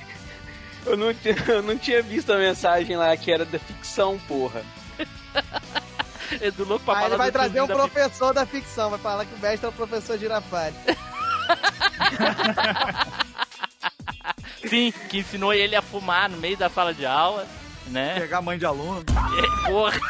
Eu 0.87 0.97
não, 0.97 1.13
tinha, 1.13 1.35
eu 1.49 1.63
não 1.63 1.77
tinha 1.77 2.01
visto 2.01 2.33
a 2.33 2.37
mensagem 2.39 2.97
lá 2.97 3.17
que 3.17 3.33
era 3.33 3.45
da 3.45 3.59
ficção, 3.59 4.17
porra. 4.29 4.63
Edu 6.41 6.65
louco 6.65 6.85
pra 6.85 6.95
Aí 6.95 7.01
falar 7.03 7.09
ele 7.09 7.17
vai 7.19 7.33
trazer 7.33 7.61
um 7.61 7.67
da 7.67 7.75
professor 7.75 8.33
da 8.33 8.47
ficção, 8.47 8.91
vai 8.91 8.99
falar 9.01 9.25
que 9.25 9.35
o 9.35 9.39
mestre 9.39 9.67
é 9.67 9.69
o 9.69 9.73
professor 9.73 10.17
Girafales. 10.17 10.77
Sim, 14.69 14.93
que 15.09 15.19
ensinou 15.19 15.53
ele 15.53 15.77
a 15.77 15.83
fumar 15.83 16.29
no 16.29 16.37
meio 16.37 16.57
da 16.57 16.69
sala 16.69 16.93
de 16.93 17.07
aula, 17.07 17.47
né? 17.87 18.19
Pegar 18.19 18.43
mãe 18.43 18.59
de 18.59 18.67
aluno. 18.67 19.05
É, 19.09 19.71
porra. 19.71 20.01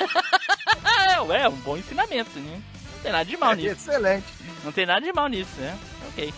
é, 1.34 1.48
um 1.48 1.56
bom 1.56 1.76
ensinamento, 1.76 2.38
né? 2.38 2.60
Não 2.94 3.02
tem 3.02 3.12
nada 3.12 3.24
de 3.24 3.36
mal 3.36 3.54
nisso. 3.54 3.68
Excelente. 3.68 4.26
Não 4.64 4.72
tem 4.72 4.86
nada 4.86 5.00
de 5.00 5.12
mal 5.12 5.28
nisso, 5.28 5.52
né? 5.58 5.78
Ok. 6.08 6.32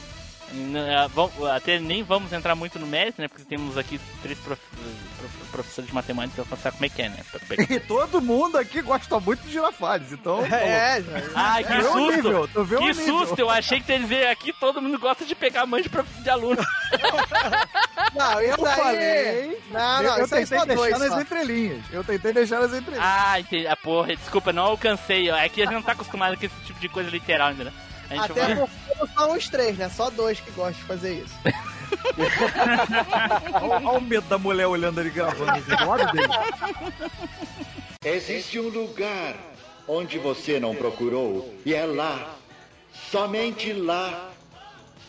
Ah, 0.55 1.09
vamos- 1.14 1.32
Até 1.50 1.78
nem 1.78 2.03
vamos 2.03 2.32
entrar 2.32 2.55
muito 2.55 2.78
no 2.78 2.86
mérito, 2.86 3.20
né? 3.20 3.28
Porque 3.28 3.44
temos 3.44 3.76
aqui 3.78 4.00
três 4.22 4.38
prof... 4.38 4.61
prof- 5.18 5.50
professores 5.50 5.88
de 5.88 5.94
matemática 5.94 6.44
pra 6.44 6.57
saber 6.57 6.72
como 6.76 6.84
é 6.86 6.88
que 6.88 7.03
é, 7.03 7.09
né? 7.09 7.18
E 7.70 7.80
todo 7.80 8.20
mundo 8.20 8.57
aqui 8.59 8.80
gosta 8.82 9.18
muito 9.20 9.42
de 9.42 9.53
girafales, 9.53 10.12
então... 10.12 10.44
É, 10.50 11.03
já. 11.03 11.30
Ai, 11.34 11.64
que 11.64 11.72
Tu 11.72 12.64
vê 12.64 12.76
o 12.76 12.80
susto! 12.80 12.80
que 12.80 12.94
susto! 12.94 13.38
Eu 13.40 13.50
achei 13.50 13.80
que 13.80 13.86
tu 13.86 13.92
ia 13.92 13.98
dizer 13.98 14.26
aqui 14.28 14.53
todo 14.53 14.80
mundo 14.82 14.98
gosta 14.98 15.24
de 15.24 15.34
pegar 15.34 15.64
mãe 15.66 15.82
de, 15.82 15.88
prof- 15.88 16.22
de 16.22 16.30
aluno. 16.30 16.62
Não, 18.14 18.40
Eu 18.40 18.59
falei... 18.59 19.59
Não, 19.70 20.03
não, 20.03 20.18
eu 20.18 20.28
tentei 20.28 20.46
só 20.59 20.64
deixar 20.66 20.74
dois. 20.74 20.98
nas 20.98 21.09
só. 21.09 21.20
entrelinhas. 21.20 21.82
Eu 21.90 22.05
tentei 22.05 22.32
deixar 22.32 22.61
nas 22.61 22.72
entrelinhas. 22.74 23.03
Ah, 23.03 23.40
entendi. 23.40 23.66
Ah, 23.66 23.76
porra, 23.76 24.14
desculpa, 24.14 24.53
não 24.53 24.64
alcancei. 24.64 25.30
É 25.30 25.48
que 25.48 25.62
a 25.62 25.64
gente 25.64 25.74
não 25.74 25.82
tá 25.82 25.92
acostumado 25.92 26.36
com 26.36 26.44
esse 26.44 26.55
tipo 26.66 26.78
de 26.78 26.88
coisa 26.90 27.09
literal 27.09 27.48
ainda, 27.48 27.64
né? 27.64 27.72
A 28.11 28.14
gente 28.14 28.32
Até 28.32 28.55
vai... 28.55 28.57
porque 28.57 28.98
não 28.98 29.07
são 29.09 29.36
os 29.36 29.48
três, 29.48 29.78
né? 29.78 29.88
Só 29.88 30.11
dois 30.11 30.40
que 30.40 30.50
gostam 30.53 30.72
de 30.72 30.84
fazer 30.84 31.14
isso. 31.22 31.34
Olha 33.62 33.88
o 33.98 34.00
medo 34.00 34.26
da 34.28 34.38
mulher 34.38 34.66
olhando 34.66 35.00
ele 35.00 35.11
gravando 35.11 35.50
assim, 35.53 35.70
lado 35.84 36.12
dele. 36.12 36.28
Existe 38.05 38.59
um 38.59 38.68
lugar 38.68 39.36
onde 39.86 40.18
você 40.18 40.59
não 40.61 40.74
procurou, 40.74 41.55
e 41.64 41.74
é 41.74 41.84
lá, 41.84 42.36
somente 42.92 43.72
lá, 43.72 44.30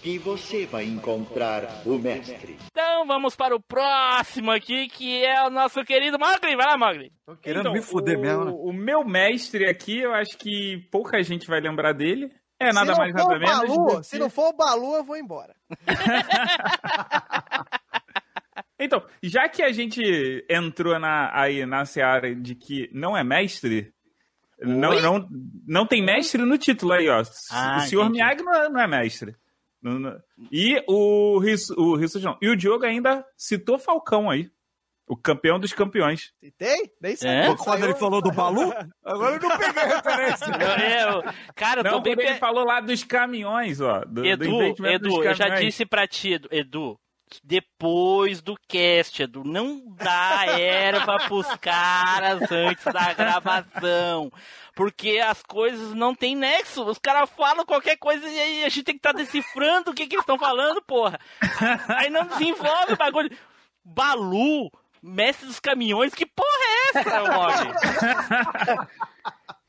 que 0.01 0.17
você 0.17 0.65
vai 0.65 0.83
encontrar 0.83 1.81
o 1.85 1.97
mestre. 1.97 2.57
Então 2.69 3.07
vamos 3.07 3.37
para 3.37 3.55
o 3.55 3.61
próximo 3.61 4.51
aqui, 4.51 4.89
que 4.89 5.23
é 5.23 5.41
o 5.47 5.49
nosso 5.49 5.81
querido 5.85 6.19
Mogli. 6.19 6.57
Vai 6.57 6.67
lá, 6.67 6.77
Mogli. 6.77 7.11
Tô 7.25 7.37
querendo 7.37 7.71
me 7.71 7.81
fuder 7.81 8.17
o, 8.17 8.21
mesmo, 8.21 8.45
né? 8.45 8.51
o 8.53 8.73
meu 8.73 9.05
mestre 9.05 9.65
aqui, 9.65 9.99
eu 9.99 10.13
acho 10.13 10.37
que 10.37 10.85
pouca 10.91 11.23
gente 11.23 11.47
vai 11.47 11.61
lembrar 11.61 11.93
dele. 11.93 12.29
É 12.60 12.72
nada 12.72 12.93
se 12.93 12.99
mais 12.99 13.14
não 13.14 13.24
for 13.24 13.39
nada 13.39 13.66
o 13.66 13.68
menos. 13.68 13.78
Balu, 13.88 14.04
se 14.04 14.20
não 14.20 14.30
for 14.30 14.49
o 14.49 14.54
Balu, 14.54 14.95
eu 14.95 15.04
vou 15.04 15.18
embora. 15.18 15.56
Então, 18.80 19.01
já 19.22 19.47
que 19.47 19.64
a 19.64 19.72
gente 19.72 20.01
entrou 20.49 20.99
na, 20.99 21.32
aí 21.39 21.66
na 21.66 21.86
seara 21.86 22.36
de 22.36 22.54
que 22.54 22.89
não 22.91 23.16
é 23.16 23.24
mestre, 23.24 23.93
não, 24.60 24.89
Oi? 24.89 25.01
não, 25.01 25.28
não 25.66 25.88
tem 25.88 26.04
mestre 26.04 26.41
no 26.43 26.58
título 26.58 26.91
aí, 26.91 27.08
ó. 27.08 27.24
Ah, 27.51 27.78
o 27.78 27.80
senhor 27.82 28.01
entendi. 28.04 28.20
Miyagi 28.22 28.43
não 28.43 28.54
é, 28.54 28.70
não 28.70 28.82
é 28.82 28.88
mestre. 28.88 29.36
Não- 29.82 29.99
não- 29.99 30.20
E 30.51 30.84
o 30.88 31.39
o 31.78 31.97
não. 32.22 32.38
E 32.41 32.49
o 32.49 32.58
Diogo 32.58 32.86
ainda 32.86 33.26
citou 33.38 33.80
Falcão 33.80 34.30
aí. 34.30 34.49
O 35.08 35.18
campeão 35.18 35.60
dos 35.60 35.74
campeões. 35.74 36.32
Citei? 36.39 36.91
Nem 37.01 37.16
sei. 37.16 37.30
É? 37.30 37.56
Quando 37.58 37.84
ele 37.84 37.95
falou 37.95 38.22
do 38.22 38.32
Balu, 38.32 38.74
agora 39.04 39.36
eu 39.36 39.41
não 39.41 39.58
peguei 39.58 39.82
a 39.84 39.86
referência. 39.88 40.45
Eu, 40.45 41.22
eu- 41.24 41.34
cara, 41.54 41.82
eu 41.82 41.84
tô 41.84 41.91
Não, 41.91 42.01
bem... 42.01 42.16
quando 42.16 42.26
ele 42.28 42.39
falou 42.39 42.64
lá 42.66 42.80
dos 42.80 43.04
caminhões, 43.04 43.82
ó. 43.82 43.99
Do, 43.99 44.22
do 44.22 44.26
Edu, 44.26 44.45
investimento 44.45 44.95
Edu, 45.06 45.10
dos 45.10 45.26
eu 45.26 45.34
já 45.34 45.49
disse 45.49 45.86
pra 45.86 46.08
ti, 46.08 46.39
Edu, 46.49 46.97
depois 47.43 48.41
do 48.41 48.56
cast, 48.68 49.24
Edu, 49.24 49.43
não 49.43 49.84
dá 49.95 50.45
erva 50.58 51.18
pros 51.28 51.47
caras 51.58 52.49
antes 52.51 52.86
da 52.86 53.14
gravação. 53.14 54.32
Porque 54.76 55.20
as 55.20 55.43
coisas 55.43 55.93
não 55.93 56.16
tem 56.16 56.36
nexo. 56.36 56.84
Os 56.86 56.97
caras 56.97 57.30
falam 57.30 57.66
qualquer 57.66 57.97
coisa 57.97 58.28
e 58.28 58.39
aí 58.39 58.64
a 58.64 58.70
gente 58.70 58.84
tem 58.84 58.95
que 58.95 58.99
estar 58.99 59.12
decifrando 59.14 59.91
o 59.91 59.93
que, 59.93 60.08
que 60.08 60.16
eles 60.16 60.24
estão 60.24 60.38
falando, 60.39 60.82
porra. 60.82 61.20
Aí 61.89 62.10
não 62.10 62.26
desenvolve 62.26 62.93
o 62.93 62.97
bagulho. 62.97 63.30
Balu, 63.86 64.72
mestre 65.04 65.45
dos 65.45 65.60
caminhões, 65.60 66.14
que 66.14 66.26
porra 66.26 66.47
é 66.95 66.99
essa, 66.99 67.24
Mog? 67.32 68.88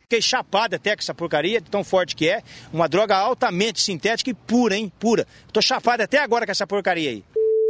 Fiquei 0.01 0.21
chapado 0.23 0.77
até 0.77 0.95
com 0.95 1.01
essa 1.01 1.15
porcaria, 1.15 1.61
de 1.61 1.71
tão 1.71 1.83
forte 1.83 2.15
que 2.15 2.29
é. 2.29 2.43
Uma 2.73 2.89
droga 2.89 3.17
altamente 3.17 3.81
sintética 3.81 4.31
e 4.31 4.35
pura, 4.35 4.77
hein? 4.77 4.93
Pura. 5.01 5.27
Tô 5.53 5.61
chapado 5.63 6.03
até 6.03 6.19
agora 6.19 6.45
com 6.45 6.53
essa 6.53 6.67
porcaria 6.67 7.11
aí. 7.11 7.25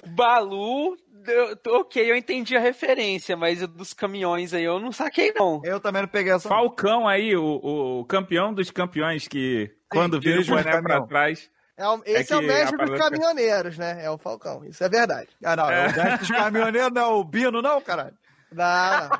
Balu, 0.07 0.97
eu- 1.27 1.57
ok, 1.81 2.11
eu 2.11 2.17
entendi 2.17 2.57
a 2.57 2.61
referência, 2.61 3.37
mas 3.37 3.63
o 3.63 3.69
dos 3.69 3.95
caminhões 3.95 4.53
aí 4.53 4.65
eu 4.65 4.79
não 4.81 4.91
saquei, 4.93 5.33
não. 5.35 5.63
Eu 5.65 5.79
também 5.81 6.03
não 6.03 6.09
peguei 6.09 6.33
essa. 6.33 6.49
Falcão 6.49 7.07
aí, 7.09 7.37
o, 7.37 8.01
o 8.01 8.05
campeão 8.05 8.53
dos 8.53 8.71
campeões 8.71 9.27
que 9.29 9.71
quando 9.89 10.21
vira 10.21 10.41
o 10.41 10.45
boné 10.45 10.83
pra 10.83 11.03
trás. 11.07 11.49
É 11.77 11.89
o- 11.89 12.03
esse 12.07 12.33
é, 12.33 12.37
É 12.37 12.39
o 12.39 12.43
mestre 12.43 12.77
dos 12.87 12.99
caminhoneiros, 12.99 13.77
né? 13.79 14.05
É 14.05 14.11
o 14.11 14.17
Falcão. 14.19 14.65
Isso 14.65 14.83
é 14.85 14.89
verdade. 14.89 15.29
Ah, 15.45 15.57
não, 15.57 15.69
é. 15.71 15.89
o 15.89 15.97
mestre 15.97 16.19
dos 16.19 16.31
caminhoneiros 16.31 16.93
não 16.93 17.03
é 17.03 17.07
o 17.07 17.25
Bino, 17.25 17.61
não, 17.61 17.81
caralho. 17.81 18.15
Não, 18.53 18.65
não. 18.65 19.11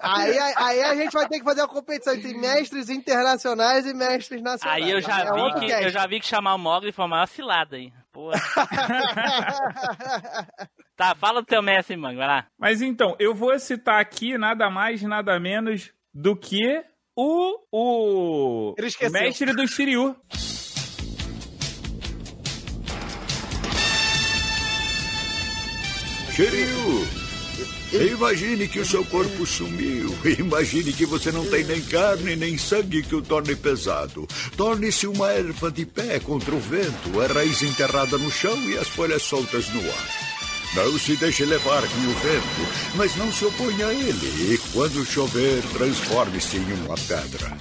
aí, 0.00 0.38
aí, 0.38 0.82
a 0.82 0.94
gente 0.94 1.12
vai 1.12 1.26
ter 1.26 1.38
que 1.38 1.44
fazer 1.44 1.62
uma 1.62 1.68
competição 1.68 2.12
entre 2.12 2.34
mestres 2.36 2.90
internacionais 2.90 3.86
e 3.86 3.94
mestres 3.94 4.42
nacionais. 4.42 4.84
Aí 4.84 4.90
eu 4.90 5.00
já 5.00 5.20
É 5.20 5.32
vi 5.32 5.54
que 5.60 5.66
cast. 5.68 5.84
eu 5.84 5.90
já 5.90 6.06
vi 6.06 6.20
que 6.20 6.26
chamar 6.26 6.54
o 6.54 6.58
Mogli 6.58 6.92
foi 6.92 7.06
uma 7.06 7.26
cilada 7.26 7.76
aí. 7.76 7.90
Porra. 8.12 8.38
tá, 10.96 11.14
fala 11.14 11.40
do 11.40 11.46
teu 11.46 11.62
mestre, 11.62 11.96
mano, 11.96 12.18
vai 12.18 12.26
lá. 12.26 12.46
Mas 12.58 12.82
então, 12.82 13.16
eu 13.18 13.34
vou 13.34 13.58
citar 13.58 14.00
aqui 14.00 14.36
nada 14.38 14.68
mais, 14.70 15.02
nada 15.02 15.38
menos 15.40 15.92
do 16.12 16.36
que 16.36 16.84
o, 17.16 17.58
o 17.72 18.74
mestre 19.10 19.52
do 19.54 19.66
Shiryu. 19.66 20.14
Shiryu, 26.34 27.06
imagine 27.92 28.66
que 28.66 28.80
o 28.80 28.84
seu 28.84 29.04
corpo 29.04 29.46
sumiu. 29.46 30.12
Imagine 30.36 30.92
que 30.92 31.06
você 31.06 31.30
não 31.30 31.46
tem 31.46 31.62
nem 31.62 31.80
carne 31.80 32.34
nem 32.34 32.58
sangue 32.58 33.04
que 33.04 33.14
o 33.14 33.22
torne 33.22 33.54
pesado. 33.54 34.26
Torne-se 34.56 35.06
uma 35.06 35.30
erva 35.30 35.70
de 35.70 35.86
pé 35.86 36.18
contra 36.18 36.52
o 36.52 36.58
vento, 36.58 37.20
a 37.20 37.32
raiz 37.32 37.62
enterrada 37.62 38.18
no 38.18 38.32
chão 38.32 38.60
e 38.68 38.76
as 38.76 38.88
folhas 38.88 39.22
soltas 39.22 39.68
no 39.68 39.80
ar. 39.80 40.08
Não 40.74 40.98
se 40.98 41.14
deixe 41.14 41.44
levar 41.44 41.82
com 41.82 41.98
o 42.00 42.14
vento, 42.14 42.96
mas 42.96 43.14
não 43.14 43.30
se 43.30 43.44
oponha 43.44 43.86
a 43.86 43.94
ele. 43.94 44.54
E 44.54 44.58
quando 44.72 45.06
chover, 45.06 45.62
transforme-se 45.72 46.56
em 46.56 46.72
uma 46.84 46.96
pedra. 46.96 47.56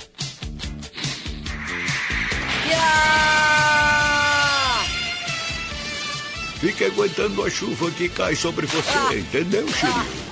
Fique 6.63 6.85
aguentando 6.85 7.43
a 7.43 7.49
chuva 7.49 7.91
que 7.91 8.07
cai 8.07 8.35
sobre 8.37 8.65
você, 8.65 9.19
entendeu, 9.19 9.67
Shiryu? 9.67 10.23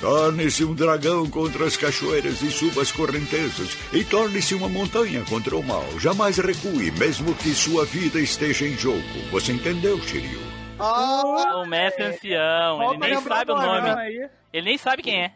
Torne-se 0.00 0.62
um 0.64 0.74
dragão 0.74 1.28
contra 1.28 1.64
as 1.64 1.76
cachoeiras 1.76 2.42
e 2.42 2.50
suba 2.50 2.82
as 2.82 2.92
correntezas. 2.92 3.76
E 3.92 4.04
torne-se 4.04 4.54
uma 4.54 4.68
montanha 4.68 5.24
contra 5.28 5.56
o 5.56 5.62
mal. 5.62 5.84
Jamais 5.98 6.36
recue, 6.36 6.90
mesmo 6.92 7.34
que 7.34 7.54
sua 7.54 7.84
vida 7.86 8.20
esteja 8.20 8.66
em 8.66 8.76
jogo. 8.76 9.02
Você 9.30 9.52
entendeu, 9.52 9.98
Shiryu? 10.02 10.38
Ah, 10.78 11.62
O 11.62 11.66
mestre 11.66 12.04
ancião, 12.04 12.90
ele 12.92 12.98
nem 12.98 13.20
sabe 13.22 13.50
o 13.50 13.54
nome, 13.56 13.88
nome. 13.88 14.00
aí. 14.02 14.28
Ele 14.52 14.66
nem 14.66 14.78
sabe 14.78 15.02
quem 15.02 15.24
é. 15.24 15.32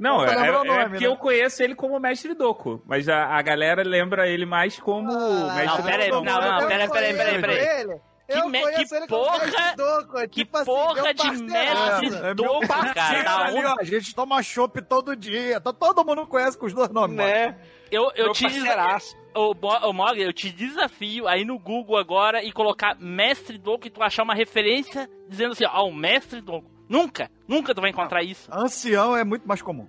Não, 0.00 0.24
é, 0.24 0.32
é 0.32 0.52
nome, 0.52 0.88
porque 0.90 1.06
né? 1.06 1.12
eu 1.12 1.16
conheço 1.16 1.62
ele 1.62 1.74
como 1.74 2.00
mestre 2.00 2.34
Doku, 2.34 2.82
mas 2.86 3.08
a, 3.08 3.26
a 3.26 3.42
galera 3.42 3.82
lembra 3.82 4.26
ele 4.26 4.46
mais 4.46 4.78
como 4.80 5.12
Ah, 5.12 5.54
mestre 5.54 5.82
não, 5.82 5.90
pera 5.90 6.02
aí, 6.04 6.10
Doku. 6.10 6.24
não, 6.24 6.40
não, 6.40 6.60
eu 6.62 6.68
pera 6.68 6.82
aí, 6.84 6.88
pera 6.90 7.06
aí, 7.06 7.14
pera 7.14 7.30
aí, 7.30 7.40
pera 7.40 7.52
conheço 7.52 7.80
ele. 7.80 8.00
Eu 8.32 8.42
Que 8.42 8.48
me- 8.48 8.60
que 8.74 9.06
porra- 9.08 9.74
Doku, 9.76 10.18
é 10.18 10.28
Que 10.28 10.44
tipo 10.44 10.56
assim, 10.56 10.64
porra 10.66 10.94
meu 11.02 11.14
de 11.14 11.42
mestre 11.42 12.06
É 12.16 12.22
meu 12.22 12.34
Doku, 12.36 12.68
cara. 12.94 13.22
Da 13.24 13.38
ali, 13.46 13.64
ó. 13.64 13.74
A 13.80 13.82
gente 13.84 14.14
toma 14.14 14.40
chopp 14.40 14.80
todo 14.82 15.16
dia. 15.16 15.60
Tá, 15.60 15.72
todo 15.72 16.04
mundo 16.04 16.24
conhece 16.28 16.56
com 16.56 16.64
os 16.66 16.72
dois 16.72 16.90
nomes. 16.90 17.16
Né? 17.16 17.56
Eu, 17.90 18.12
eu 18.14 18.26
Meu 18.26 18.32
te 18.32 18.44
parceiraço. 18.44 19.16
Ô, 19.34 19.52
ô, 19.82 19.92
Mogli, 19.92 20.22
eu 20.22 20.32
te 20.32 20.48
desafio 20.48 21.26
aí 21.26 21.44
no 21.44 21.58
Google 21.58 21.96
agora 21.96 22.40
e 22.40 22.52
colocar 22.52 22.96
mestre 23.00 23.58
Doku 23.58 23.88
e 23.88 23.90
tu 23.90 24.00
achar 24.00 24.22
uma 24.22 24.34
referência 24.34 25.10
dizendo 25.28 25.50
assim, 25.52 25.64
ó, 25.64 25.88
o 25.88 25.92
mestre 25.92 26.40
Doku. 26.40 26.70
Nunca, 26.90 27.30
nunca 27.46 27.72
tu 27.72 27.80
vai 27.80 27.90
encontrar 27.90 28.22
isso. 28.24 28.50
Ancião 28.52 29.16
é 29.16 29.22
muito 29.22 29.46
mais 29.46 29.62
comum. 29.62 29.88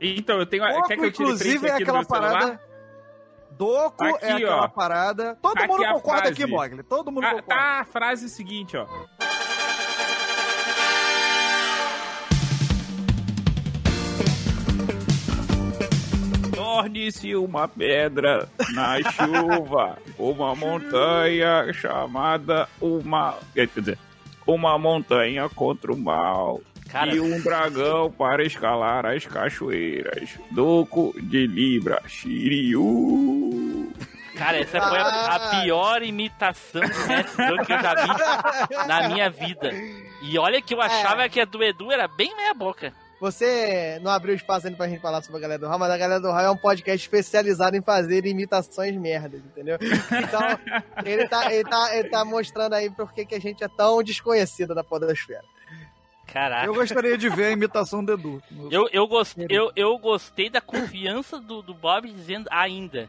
Então, 0.00 0.38
eu 0.40 0.46
tenho. 0.46 0.64
Quer 0.88 0.96
que 0.96 1.04
eu 1.04 1.12
tire 1.12 1.22
inclusive, 1.24 1.66
é 1.68 1.72
aquela 1.74 1.98
meu 2.00 2.08
celular? 2.08 2.32
parada. 2.32 2.60
Doku 3.52 4.04
Aqui, 4.04 4.24
é 4.26 4.32
aquela 4.32 4.64
ó. 4.64 4.68
parada. 4.68 5.38
Todo 5.40 5.56
Aqui 5.58 5.68
mundo 5.68 5.84
concorda 5.92 6.22
frase. 6.26 6.32
aqui, 6.42 6.46
Mogli. 6.46 6.82
Todo 6.82 7.12
mundo 7.12 7.24
Ah, 7.24 7.30
concorda. 7.30 7.46
tá 7.54 7.80
a 7.80 7.84
frase 7.84 8.28
seguinte, 8.28 8.76
ó. 8.76 8.86
Torne-se 16.54 17.34
uma 17.36 17.68
pedra 17.68 18.48
na 18.74 18.96
chuva, 19.12 19.98
uma 20.18 20.54
montanha 20.54 21.72
chamada 21.72 22.68
uma. 22.80 23.34
Quer 23.54 23.68
dizer, 23.68 23.98
uma 24.48 24.78
montanha 24.78 25.48
contra 25.48 25.92
o 25.92 25.96
mal. 25.96 26.60
Cara- 26.90 27.14
E 27.14 27.20
um 27.20 27.38
dragão 27.42 28.10
para 28.10 28.42
escalar 28.42 29.04
as 29.04 29.26
cachoeiras. 29.26 30.30
Doco 30.50 31.14
de 31.20 31.46
Libra, 31.46 32.02
Shiryu. 32.06 33.92
Cara, 34.36 34.58
essa 34.58 34.80
foi 34.80 34.98
a, 34.98 35.34
a 35.34 35.60
pior 35.60 36.02
imitação 36.02 36.80
mestre 36.80 37.46
Doku 37.48 37.66
que 37.66 37.72
eu 37.72 37.80
já 37.82 37.94
vi 37.94 38.86
na 38.88 39.08
minha 39.08 39.28
vida. 39.28 39.70
E 40.22 40.38
olha 40.38 40.62
que 40.62 40.74
eu 40.74 40.80
achava 40.80 41.28
que 41.28 41.40
a 41.40 41.44
do 41.44 41.62
Edu 41.62 41.90
era 41.92 42.06
bem 42.08 42.34
meia 42.36 42.54
boca. 42.54 42.92
Você 43.20 43.98
não 44.00 44.12
abriu 44.12 44.34
espaço 44.34 44.66
ainda 44.66 44.76
pra 44.76 44.88
gente 44.88 45.00
falar 45.00 45.20
sobre 45.22 45.38
a 45.38 45.40
Galera 45.40 45.60
do 45.60 45.66
Raio, 45.66 45.80
mas 45.80 45.90
a 45.90 45.98
Galera 45.98 46.20
do 46.20 46.30
Raio 46.30 46.46
é 46.46 46.50
um 46.50 46.56
podcast 46.56 47.04
especializado 47.04 47.76
em 47.76 47.82
fazer 47.82 48.24
imitações 48.26 48.96
merdas, 48.96 49.40
entendeu? 49.40 49.76
Então, 49.80 50.40
ele 51.04 51.26
tá, 51.26 51.52
ele 51.52 51.68
tá, 51.68 51.96
ele 51.96 52.08
tá 52.08 52.24
mostrando 52.24 52.74
aí 52.74 52.88
por 52.90 53.12
que 53.12 53.26
que 53.26 53.34
a 53.34 53.40
gente 53.40 53.64
é 53.64 53.68
tão 53.68 54.02
desconhecido 54.02 54.74
da 54.74 54.84
podosfera. 54.84 55.44
Caraca. 56.32 56.66
Eu 56.66 56.74
gostaria 56.74 57.16
de 57.16 57.28
ver 57.28 57.46
a 57.46 57.50
imitação 57.50 58.04
do 58.04 58.12
Edu. 58.12 58.42
Eu, 58.70 58.88
eu, 58.92 59.08
gostei, 59.08 59.46
eu, 59.48 59.72
eu 59.74 59.98
gostei 59.98 60.50
da 60.50 60.60
confiança 60.60 61.40
do, 61.40 61.62
do 61.62 61.74
Bob 61.74 62.08
dizendo 62.08 62.46
ainda. 62.52 63.08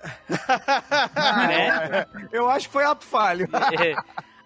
né? 1.48 2.06
Eu 2.32 2.48
acho 2.48 2.68
que 2.68 2.72
foi 2.72 2.84
ato 2.84 3.04
falho. 3.04 3.48
É, 3.78 3.94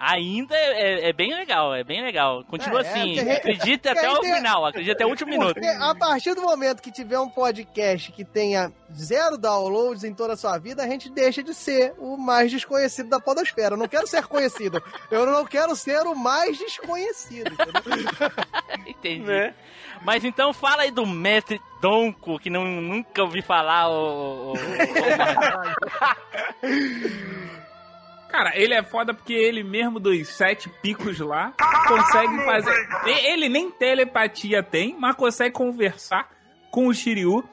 ainda 0.06 0.54
é, 0.56 1.08
é 1.08 1.12
bem 1.12 1.34
legal, 1.34 1.74
é 1.74 1.82
bem 1.84 2.02
legal. 2.02 2.44
Continua 2.44 2.82
É, 2.82 2.84
é, 2.84 2.88
assim, 2.90 3.14
porque- 3.16 3.30
acredite 3.30 3.88
até 3.88 4.10
o 4.10 4.20
tem- 4.20 4.34
final, 4.34 4.66
acredite 4.66 4.92
até 4.92 5.06
o 5.06 5.08
último 5.08 5.30
minuto. 5.30 5.58
A 5.80 5.94
partir 5.94 6.34
do 6.34 6.42
momento 6.42 6.82
que 6.82 6.90
tiver 6.92 7.18
um 7.18 7.28
podcast 7.28 8.12
que 8.12 8.24
tenha 8.24 8.72
zero 8.94 9.36
downloads 9.38 10.04
em 10.04 10.14
toda 10.14 10.34
a 10.34 10.36
sua 10.36 10.58
vida, 10.58 10.82
a 10.82 10.86
gente 10.88 11.10
deixa 11.10 11.42
de 11.42 11.54
ser 11.54 11.94
o 11.98 12.16
mais 12.16 12.50
desconhecido 12.50 13.08
da 13.08 13.18
podosfera. 13.18 13.74
Eu 13.74 13.78
não 13.78 13.88
quero 13.88 14.06
ser 14.06 14.26
conhecido. 14.26 14.82
Eu 15.10 15.26
não 15.26 15.44
quero 15.44 15.74
ser 15.74 16.06
o 16.06 16.14
mais 16.14 16.56
desconhecido? 16.58 17.50
Entendi. 18.86 19.52
Mas 20.02 20.22
então 20.24 20.52
fala 20.52 20.82
aí 20.82 20.90
do 20.90 21.06
mestre 21.06 21.60
Donko, 21.80 22.38
que 22.38 22.50
não, 22.50 22.64
nunca 22.64 23.22
ouvi 23.22 23.40
falar, 23.42 23.88
o, 23.90 24.52
Cara, 28.28 28.52
ele 28.56 28.74
é 28.74 28.82
foda 28.82 29.14
porque 29.14 29.32
ele 29.32 29.62
mesmo 29.62 30.00
dos 30.00 30.26
sete 30.28 30.68
picos 30.68 31.18
lá 31.20 31.52
consegue 31.86 32.44
fazer. 32.44 32.88
Ele 33.06 33.48
nem 33.48 33.70
telepatia 33.70 34.62
tem, 34.62 34.96
mas 34.98 35.14
consegue 35.14 35.52
conversar 35.54 36.28
com 36.70 36.88
o 36.88 36.94
Shiryu. 36.94 37.48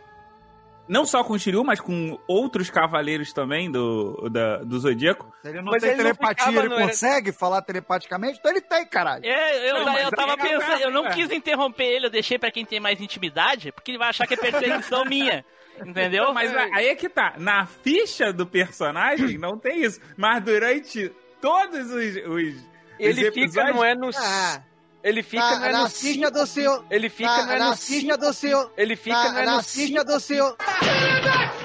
Não 0.87 1.05
só 1.05 1.23
com 1.23 1.33
o 1.33 1.39
Shiryu, 1.39 1.63
mas 1.63 1.79
com 1.79 2.19
outros 2.27 2.69
cavaleiros 2.69 3.31
também 3.31 3.71
do, 3.71 4.27
da- 4.29 4.57
do 4.57 4.77
Zodíaco. 4.79 5.31
Ele 5.45 5.61
não 5.61 5.71
Mas 5.71 5.81
tem 5.83 5.91
ele 5.91 6.01
telepatia, 6.01 6.47
ele 6.49 6.67
não 6.67 6.77
era- 6.77 6.87
consegue 6.87 7.31
falar 7.31 7.61
telepaticamente? 7.61 8.39
Então 8.39 8.51
ele 8.51 8.59
tem, 8.61 8.85
caralho. 8.87 9.23
É, 9.23 9.69
eu, 9.69 9.75
Não, 9.85 9.93
mas 9.93 10.03
eu 10.03 10.11
tava 10.11 10.33
é 10.33 10.37
pensando, 10.37 10.81
eu 10.81 10.91
não 10.91 11.03
brabo, 11.03 11.15
quis 11.15 11.31
interromper 11.31 11.85
ele, 11.85 12.07
eu 12.07 12.09
deixei 12.09 12.37
pra 12.37 12.51
quem 12.51 12.65
tem 12.65 12.79
mais 12.79 12.99
intimidade, 12.99 13.71
porque 13.71 13.91
ele 13.91 13.99
vai 13.99 14.09
achar 14.09 14.27
que 14.27 14.33
é 14.33 14.37
perseguição 14.37 15.05
minha. 15.05 15.45
Entendeu? 15.85 16.33
Mas 16.33 16.55
aí 16.55 16.87
é 16.87 16.95
que 16.95 17.09
tá. 17.09 17.33
Na 17.37 17.65
ficha 17.65 18.31
do 18.31 18.45
personagem 18.45 19.37
não 19.37 19.57
tem 19.57 19.83
isso. 19.83 19.99
Mas 20.17 20.43
durante 20.43 21.11
todos 21.41 21.91
os, 21.91 22.15
os, 22.15 22.55
os 22.55 22.63
Ele 22.99 23.13
fica, 23.31 23.39
episódios... 23.39 23.75
não 23.75 23.83
é 23.83 23.95
no. 23.95 24.09
Ah, 24.15 24.61
Ele 25.03 25.23
fica, 25.23 25.43
na, 25.43 25.59
não 25.59 25.65
é 25.65 25.71
na 25.71 25.83
no 25.83 25.89
ficha 25.89 26.13
cinco, 26.13 26.31
do 26.31 26.45
seu... 26.47 26.85
Ele 26.91 27.09
fica, 27.09 27.29
na, 27.37 27.45
não 27.45 27.51
é 27.53 27.59
na 27.59 27.69
no 27.69 27.75
ficha 27.77 27.99
cinco, 27.99 28.17
do 28.17 28.33
seu... 28.33 28.71
Ele 28.77 28.95
fica, 28.95 29.15
na, 29.23 29.31
não 29.31 29.39
é 29.39 29.45
na 29.45 29.55
no 29.57 29.63
ficha 29.63 29.87
cinco, 29.87 30.03
do 30.05 30.19
seu... 30.19 30.55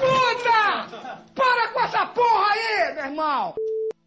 Puta! 0.01 1.23
Para 1.35 1.69
com 1.69 1.81
essa 1.81 2.07
porra 2.07 2.53
aí, 2.53 2.95
meu 2.95 3.05
irmão! 3.05 3.55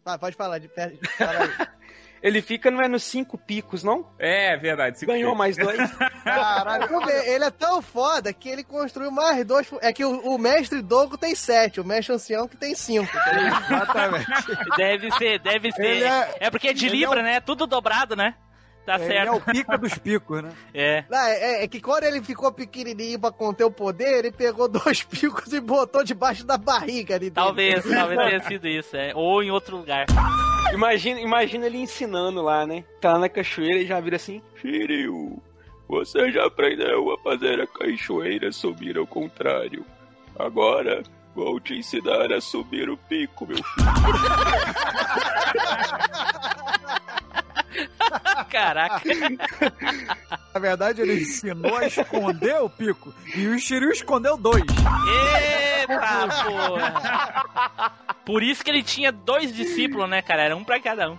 Vai, 0.04 0.18
pode 0.18 0.34
falar, 0.36 0.58
de, 0.58 0.66
pera- 0.68 0.92
fala 1.16 1.44
aí. 1.44 1.50
Ele 2.22 2.42
fica, 2.42 2.70
não 2.70 2.82
é 2.82 2.88
nos 2.88 3.02
cinco 3.02 3.38
picos, 3.38 3.82
não? 3.82 4.06
É, 4.18 4.56
verdade. 4.56 4.98
cinco 4.98 5.10
Ganhou 5.12 5.30
picos. 5.32 5.38
mais 5.38 5.56
dois. 5.56 5.90
Caralho, 6.24 6.88
vamos 6.88 7.06
ver, 7.06 7.26
ele 7.28 7.44
é 7.44 7.50
tão 7.50 7.80
foda 7.80 8.32
que 8.32 8.48
ele 8.48 8.62
construiu 8.62 9.10
mais 9.10 9.44
dois. 9.46 9.66
É 9.80 9.92
que 9.92 10.04
o, 10.04 10.18
o 10.34 10.38
mestre 10.38 10.82
Dogo 10.82 11.16
tem 11.16 11.34
sete, 11.34 11.80
o 11.80 11.84
mestre 11.84 12.14
ancião 12.14 12.46
que 12.46 12.56
tem 12.58 12.74
cinco. 12.74 13.10
Exatamente. 13.70 14.26
Deve 14.76 15.10
ser, 15.12 15.38
deve 15.40 15.72
ser. 15.72 16.02
É... 16.02 16.34
é- 16.40 16.50
porque 16.50 16.68
é 16.68 16.72
de 16.74 16.86
ele 16.86 16.96
Libra, 16.98 17.20
é 17.20 17.22
o- 17.22 17.24
né? 17.24 17.40
Tudo 17.40 17.66
dobrado, 17.66 18.14
né? 18.14 18.34
Tá 18.90 18.96
Ele 18.96 19.06
certo. 19.06 19.28
é 19.28 19.30
o 19.30 19.40
pica 19.40 19.78
dos 19.78 19.96
picos, 19.98 20.42
né? 20.42 20.50
É. 20.74 21.04
Não, 21.08 21.18
é, 21.20 21.62
é 21.62 21.68
que 21.68 21.80
quando 21.80 22.02
ele 22.02 22.20
ficou 22.20 22.50
pequenininho 22.50 23.20
pra 23.20 23.30
conter 23.30 23.62
o 23.62 23.70
poder, 23.70 24.18
ele 24.18 24.32
pegou 24.32 24.66
dois 24.82 25.04
picos 25.04 25.52
e 25.52 25.60
botou 25.60 26.02
debaixo 26.02 26.44
da 26.44 26.58
barriga 26.58 27.14
ali 27.14 27.30
dele. 27.30 27.34
Talvez, 27.34 27.84
talvez 27.88 28.18
tenha 28.18 28.42
sido 28.42 28.66
isso, 28.66 28.96
é. 28.96 29.12
Ou 29.14 29.44
em 29.44 29.50
outro 29.52 29.76
lugar. 29.76 30.06
Imagina, 30.72 31.20
imagina 31.20 31.66
ele 31.66 31.78
ensinando 31.78 32.42
lá, 32.42 32.66
né? 32.66 32.82
Tá 33.00 33.12
lá 33.12 33.20
na 33.20 33.28
cachoeira 33.28 33.78
e 33.78 33.86
já 33.86 34.00
vira 34.00 34.16
assim. 34.16 34.42
Shiryu, 34.60 35.40
você 35.88 36.32
já 36.32 36.46
aprendeu 36.46 37.12
a 37.12 37.18
fazer 37.22 37.60
a 37.60 37.68
cachoeira 37.68 38.50
subir 38.50 38.98
ao 38.98 39.06
contrário. 39.06 39.86
Agora 40.36 41.04
vou 41.32 41.60
te 41.60 41.74
ensinar 41.74 42.32
a 42.32 42.40
subir 42.40 42.90
o 42.90 42.96
pico, 42.96 43.46
meu 43.46 43.56
filho. 43.56 43.86
Caraca. 48.50 49.00
Na 50.54 50.60
verdade, 50.60 51.00
ele 51.02 51.20
ensinou 51.22 51.76
a 51.76 51.86
esconder 51.86 52.60
o 52.60 52.68
pico. 52.68 53.14
E 53.34 53.46
o 53.46 53.58
Shiryu 53.58 53.90
escondeu 53.92 54.36
dois. 54.36 54.62
Eita, 54.62 56.28
porra. 56.44 57.92
Por 58.24 58.42
isso 58.42 58.62
que 58.64 58.70
ele 58.70 58.82
tinha 58.82 59.10
dois 59.12 59.52
discípulos, 59.54 60.08
né, 60.08 60.22
cara? 60.22 60.42
Era 60.42 60.56
um 60.56 60.64
pra 60.64 60.80
cada 60.80 61.10
um. 61.10 61.18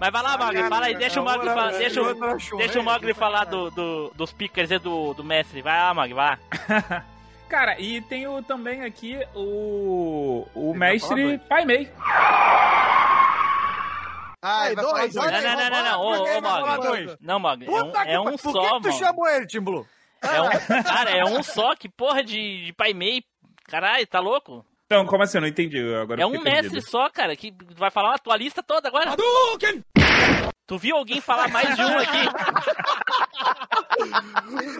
Mas 0.00 0.12
vai 0.12 0.22
lá, 0.22 0.38
Mogli, 0.38 0.68
fala 0.68 0.86
aí, 0.86 0.94
deixa 0.94 1.20
o 1.20 1.24
Mogli 1.24 1.46
falar, 1.48 1.72
deixa, 1.72 2.00
o- 2.00 2.56
deixa 2.56 2.78
o 2.80 2.84
Mogli 2.84 3.14
falar 3.14 3.44
do, 3.46 3.68
do- 3.72 4.12
dos 4.14 4.32
pickers 4.32 4.70
e 4.70 4.78
do, 4.78 5.12
do 5.14 5.24
mestre. 5.24 5.60
Vai 5.60 5.76
lá, 5.76 5.92
Mogli, 5.92 6.14
vai 6.14 6.38
lá. 6.68 7.04
Cara, 7.48 7.80
e 7.80 8.00
tem 8.02 8.28
o, 8.28 8.42
também 8.42 8.84
aqui 8.84 9.18
o, 9.34 10.46
o 10.54 10.72
mestre 10.74 11.38
Pai 11.48 11.64
Mei. 11.64 11.90
Ah, 14.40 14.70
falar 14.74 14.92
dois, 14.92 15.14
dois. 15.14 15.32
Não, 15.32 15.40
não, 15.42 15.56
não, 15.56 15.70
não, 15.70 15.84
não, 15.84 16.00
ô, 16.00 16.10
ô, 16.10 16.14
ele 16.26 16.40
vai 16.40 16.42
falar 16.42 16.76
Mogli. 16.76 17.04
dois? 17.06 17.16
Não, 17.20 17.40
Mogli, 17.40 17.66
é 17.66 17.70
um, 17.70 17.84
Puta 17.84 18.04
que 18.04 18.10
é 18.10 18.20
um 18.20 18.24
Por 18.36 18.52
só, 18.52 18.62
que 18.62 18.68
tu 18.82 18.88
mano. 18.88 18.98
chamou 18.98 19.28
ele, 19.28 19.46
Tim 19.46 19.60
Blue? 19.60 19.86
É 20.22 20.42
um, 20.42 20.82
cara, 20.84 21.10
é 21.10 21.24
um 21.24 21.42
só, 21.42 21.74
que 21.76 21.88
porra 21.88 22.22
de, 22.22 22.66
de 22.66 22.72
Pai 22.72 22.92
Mei. 22.94 23.22
Caralho, 23.68 24.06
tá 24.06 24.20
louco? 24.20 24.64
Então, 24.86 25.04
como 25.06 25.22
assim? 25.22 25.38
Eu 25.38 25.42
não 25.42 25.48
entendi. 25.48 25.78
Agora 25.94 26.22
É 26.22 26.26
um 26.26 26.30
mestre 26.30 26.70
perdido. 26.70 26.90
só, 26.90 27.10
cara, 27.10 27.36
que 27.36 27.52
vai 27.76 27.90
falar 27.90 28.14
a 28.14 28.18
tua 28.18 28.36
lista 28.36 28.62
toda 28.62 28.88
agora. 28.88 29.14
Tu 30.66 30.78
viu 30.78 30.96
alguém 30.96 31.20
falar 31.20 31.48
mais 31.48 31.76
de 31.76 31.82
um 31.82 31.98
aqui? 31.98 32.28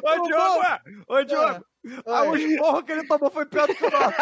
Ô, 0.03 0.23
Diogo! 0.23 0.61
Ô, 1.09 1.23
Diogo! 1.25 1.65
Ah, 2.07 2.23
o 2.25 2.37
esporro 2.37 2.83
que 2.83 2.93
ele 2.93 3.07
tomou 3.07 3.31
foi 3.31 3.47
pior 3.47 3.67
do 3.67 3.75
que 3.75 3.85
o 3.85 3.91
nosso. 3.91 4.17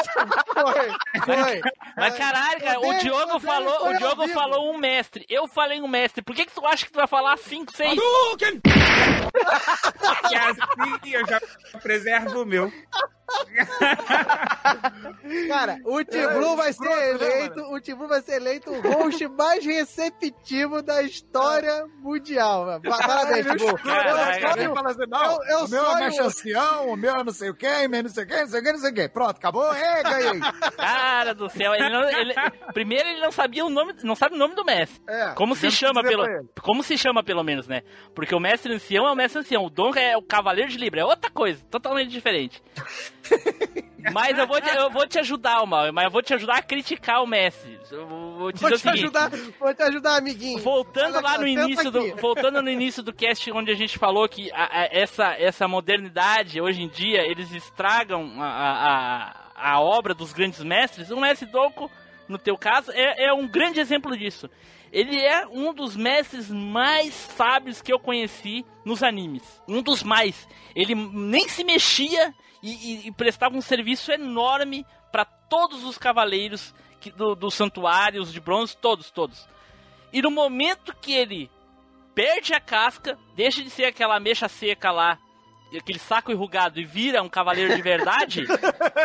Foi, 0.52 1.34
foi. 1.44 1.60
Mas 1.96 2.16
caralho, 2.16 2.60
cara, 2.60 2.80
o 2.80 2.94
Diogo 2.98 3.40
falou, 3.40 3.88
o 3.88 3.96
Diogo 3.96 4.28
falou 4.28 4.72
um 4.74 4.78
mestre. 4.78 5.24
Eu 5.28 5.48
falei 5.48 5.80
um 5.80 5.88
mestre. 5.88 6.22
Por 6.22 6.34
que 6.34 6.46
que 6.46 6.52
tu 6.52 6.64
acha 6.66 6.84
que 6.86 6.92
tu 6.92 6.96
vai 6.96 7.06
falar 7.06 7.36
cinco, 7.38 7.72
seis? 7.74 7.98
E 10.30 10.34
assim 10.34 11.10
eu 11.12 11.26
já 11.26 11.40
preservo 11.82 12.42
o 12.42 12.46
meu. 12.46 12.72
Cara, 15.48 15.78
o 15.84 16.02
Tiblu 16.04 16.56
vai 16.56 16.72
ser 16.72 16.88
eleito, 17.10 17.60
o 17.72 17.80
Tiblu 17.80 18.08
vai 18.08 18.20
ser 18.22 18.36
eleito 18.36 18.70
o 18.70 18.80
host 18.80 19.26
mais 19.28 19.64
receptivo 19.64 20.82
da 20.82 21.02
história 21.02 21.84
mundial. 21.98 22.66
velho. 22.66 22.82
Pa- 22.82 23.06
Parabéns, 23.06 23.46
Tiblu. 23.46 23.76
Assim, 23.76 23.88
Eu- 25.48 25.58
eu 25.58 25.64
o 25.64 25.68
meu 25.68 25.84
sonho- 25.84 26.04
é 26.04 26.20
ancião, 26.22 26.88
o 26.90 26.96
meu 26.96 27.16
é 27.16 27.24
não 27.24 27.32
sei 27.32 27.50
o 27.50 27.54
quê, 27.54 27.88
meu 27.88 28.02
não 28.02 28.10
sei 28.10 28.24
o 28.24 28.26
quê, 28.26 28.40
não 28.42 28.48
sei 28.48 28.60
o 28.60 28.62
quê, 28.62 28.72
não 28.72 28.78
sei 28.78 28.90
o 28.90 28.94
quê. 28.94 29.08
Pronto, 29.08 29.36
acabou? 29.36 29.72
É, 29.74 30.02
ganhei. 30.02 30.40
Cara 30.76 31.34
do 31.34 31.48
céu, 31.48 31.74
ele 31.74 31.88
não, 31.88 32.08
ele- 32.08 32.34
primeiro 32.72 33.08
ele 33.08 33.20
não 33.20 33.32
sabia 33.32 33.64
o 33.64 33.70
nome, 33.70 33.94
não 34.02 34.14
sabe 34.14 34.34
o 34.34 34.38
nome 34.38 34.54
do 34.54 34.64
mestre. 34.64 35.00
É, 35.08 35.30
Como 35.34 35.54
se 35.56 35.70
chama 35.70 36.02
pelo, 36.02 36.24
como 36.62 36.82
se 36.82 36.96
chama 36.96 37.22
pelo 37.22 37.42
menos, 37.42 37.66
né? 37.66 37.82
Porque 38.14 38.34
o 38.34 38.40
mestre 38.40 38.72
ancião 38.72 39.06
é 39.06 39.10
o 39.12 39.16
mestre 39.16 39.40
ancião, 39.40 39.64
o 39.64 39.70
Dom 39.70 39.94
é 39.94 40.16
o 40.16 40.22
cavaleiro 40.22 40.70
de 40.70 40.78
Libra, 40.78 41.00
é 41.00 41.04
outra 41.04 41.30
coisa, 41.30 41.62
totalmente 41.70 42.10
diferente. 42.10 42.62
Mas 44.12 44.38
eu 44.38 44.46
vou 44.46 44.60
te, 44.60 44.68
eu 44.68 44.88
vou 44.90 45.06
te 45.06 45.18
ajudar, 45.18 45.66
Mal, 45.66 45.92
mas 45.92 46.04
eu 46.04 46.10
vou 46.10 46.22
te 46.22 46.32
ajudar 46.32 46.58
a 46.58 46.62
criticar 46.62 47.22
o 47.22 47.26
mestre. 47.26 47.76
Eu 47.90 48.06
vou- 48.06 48.52
te 48.52 48.60
Vou 48.60 48.70
te 48.70 48.88
ajudar, 48.88 49.30
vou 49.58 49.74
te 49.74 49.82
ajudar, 49.82 50.16
amiguinho. 50.18 50.60
Voltando 50.60 51.20
lá 51.20 51.36
no 51.38 51.46
início 51.48 51.90
do, 51.90 52.16
voltando 52.16 52.62
no 52.62 52.70
início 52.70 53.02
do 53.02 53.12
cast 53.12 53.50
onde 53.50 53.70
a 53.72 53.74
gente 53.74 53.98
falou 53.98 54.28
que 54.28 54.50
a- 54.52 54.82
a- 54.82 54.88
essa, 54.92 55.34
essa 55.34 55.66
modernidade 55.66 56.60
hoje 56.60 56.82
em 56.82 56.88
dia 56.88 57.22
eles 57.28 57.50
estragam 57.52 58.40
a, 58.40 58.46
a, 59.56 59.72
a, 59.72 59.80
obra 59.80 60.14
dos 60.14 60.32
grandes 60.32 60.62
mestres. 60.62 61.10
O 61.10 61.18
mestre 61.20 61.46
Doku, 61.50 61.90
no 62.28 62.38
teu 62.38 62.56
caso, 62.56 62.92
é, 62.92 63.24
é 63.24 63.32
um 63.32 63.48
grande 63.48 63.80
exemplo 63.80 64.16
disso. 64.16 64.48
Ele 64.92 65.18
é 65.20 65.44
um 65.48 65.74
dos 65.74 65.96
mestres 65.96 66.48
mais 66.48 67.12
sábios 67.12 67.82
que 67.82 67.92
eu 67.92 67.98
conheci 67.98 68.64
nos 68.84 69.02
animes. 69.02 69.42
Um 69.66 69.82
dos 69.82 70.04
mais. 70.04 70.46
Ele 70.76 70.94
nem 70.94 71.48
se 71.48 71.64
mexia 71.64 72.32
e, 72.70 72.94
e- 73.06 73.08
e 73.08 73.12
prestava 73.12 73.56
um 73.56 73.60
serviço 73.60 74.10
enorme 74.12 74.84
para 75.12 75.24
todos 75.24 75.84
os 75.84 75.96
cavaleiros 75.96 76.74
que, 77.00 77.10
do, 77.10 77.34
dos 77.34 77.54
santuários 77.54 78.32
de 78.32 78.40
bronze, 78.40 78.76
todos, 78.76 79.10
todos. 79.10 79.48
E 80.12 80.20
no 80.22 80.30
momento 80.30 80.94
que 81.00 81.12
ele 81.12 81.50
perde 82.14 82.54
a 82.54 82.60
casca, 82.60 83.18
deixa 83.34 83.62
de 83.62 83.70
ser 83.70 83.84
aquela 83.84 84.18
mecha 84.18 84.48
seca 84.48 84.90
lá, 84.90 85.18
aquele 85.76 85.98
saco 85.98 86.32
enrugado 86.32 86.80
e 86.80 86.84
vira 86.84 87.22
um 87.22 87.28
cavaleiro 87.28 87.74
de 87.76 87.82
verdade, 87.82 88.46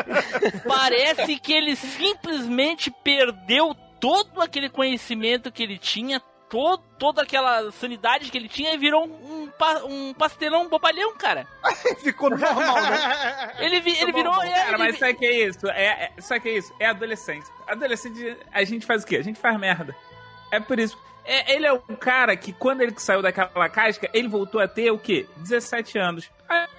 parece 0.68 1.38
que 1.40 1.52
ele 1.54 1.76
simplesmente 1.76 2.92
perdeu 3.04 3.76
todo 4.00 4.42
aquele 4.42 4.70
conhecimento 4.70 5.52
que 5.52 5.62
ele 5.64 5.78
tinha, 5.78 6.22
todo, 6.52 6.84
toda 7.00 7.22
aquela 7.24 7.72
sanidade 7.72 8.30
que 8.30 8.38
ele 8.38 8.50
tinha 8.50 8.74
e 8.74 8.78
virou 8.78 9.06
um, 9.08 9.50
um 9.86 10.14
pastelão 10.14 10.68
bobalhão, 10.68 11.16
cara. 11.16 11.48
Ficou 12.04 12.30
normal, 12.30 12.82
né? 12.82 13.54
Ele, 13.60 13.80
vi- 13.80 13.98
ele 13.98 14.12
virou. 14.12 14.34
é, 14.44 14.50
Cara, 14.52 14.70
ele 14.70 14.78
mas 14.78 15.00
sabe 15.00 15.14
o 15.14 15.16
que 15.18 15.26
é 15.26 15.48
isso? 15.48 15.68
É, 15.70 15.86
é, 16.18 16.22
sabe 16.22 16.40
o 16.40 16.44
que 16.44 16.50
é 16.50 16.58
isso? 16.58 16.74
É 16.80 16.86
adolescência. 16.88 17.54
Adolescente, 17.68 18.38
a 18.52 18.64
gente 18.66 18.86
faz 18.86 19.04
o 19.04 19.08
quê? 19.08 19.16
A 19.18 19.24
gente 19.24 19.40
faz 19.40 19.58
merda. 19.58 19.96
É 20.52 20.60
por 20.60 20.78
isso. 20.78 20.98
É, 21.24 21.54
ele 21.56 21.66
é 21.68 21.72
o 21.72 21.80
cara 21.80 22.36
que, 22.36 22.52
quando 22.52 22.82
ele 22.82 22.94
saiu 22.98 23.22
daquela 23.22 23.70
casca, 23.70 24.10
ele 24.14 24.28
voltou 24.28 24.60
a 24.60 24.68
ter 24.68 24.92
o 24.92 24.98
quê? 24.98 25.28
17 25.38 25.98
anos. 26.00 26.30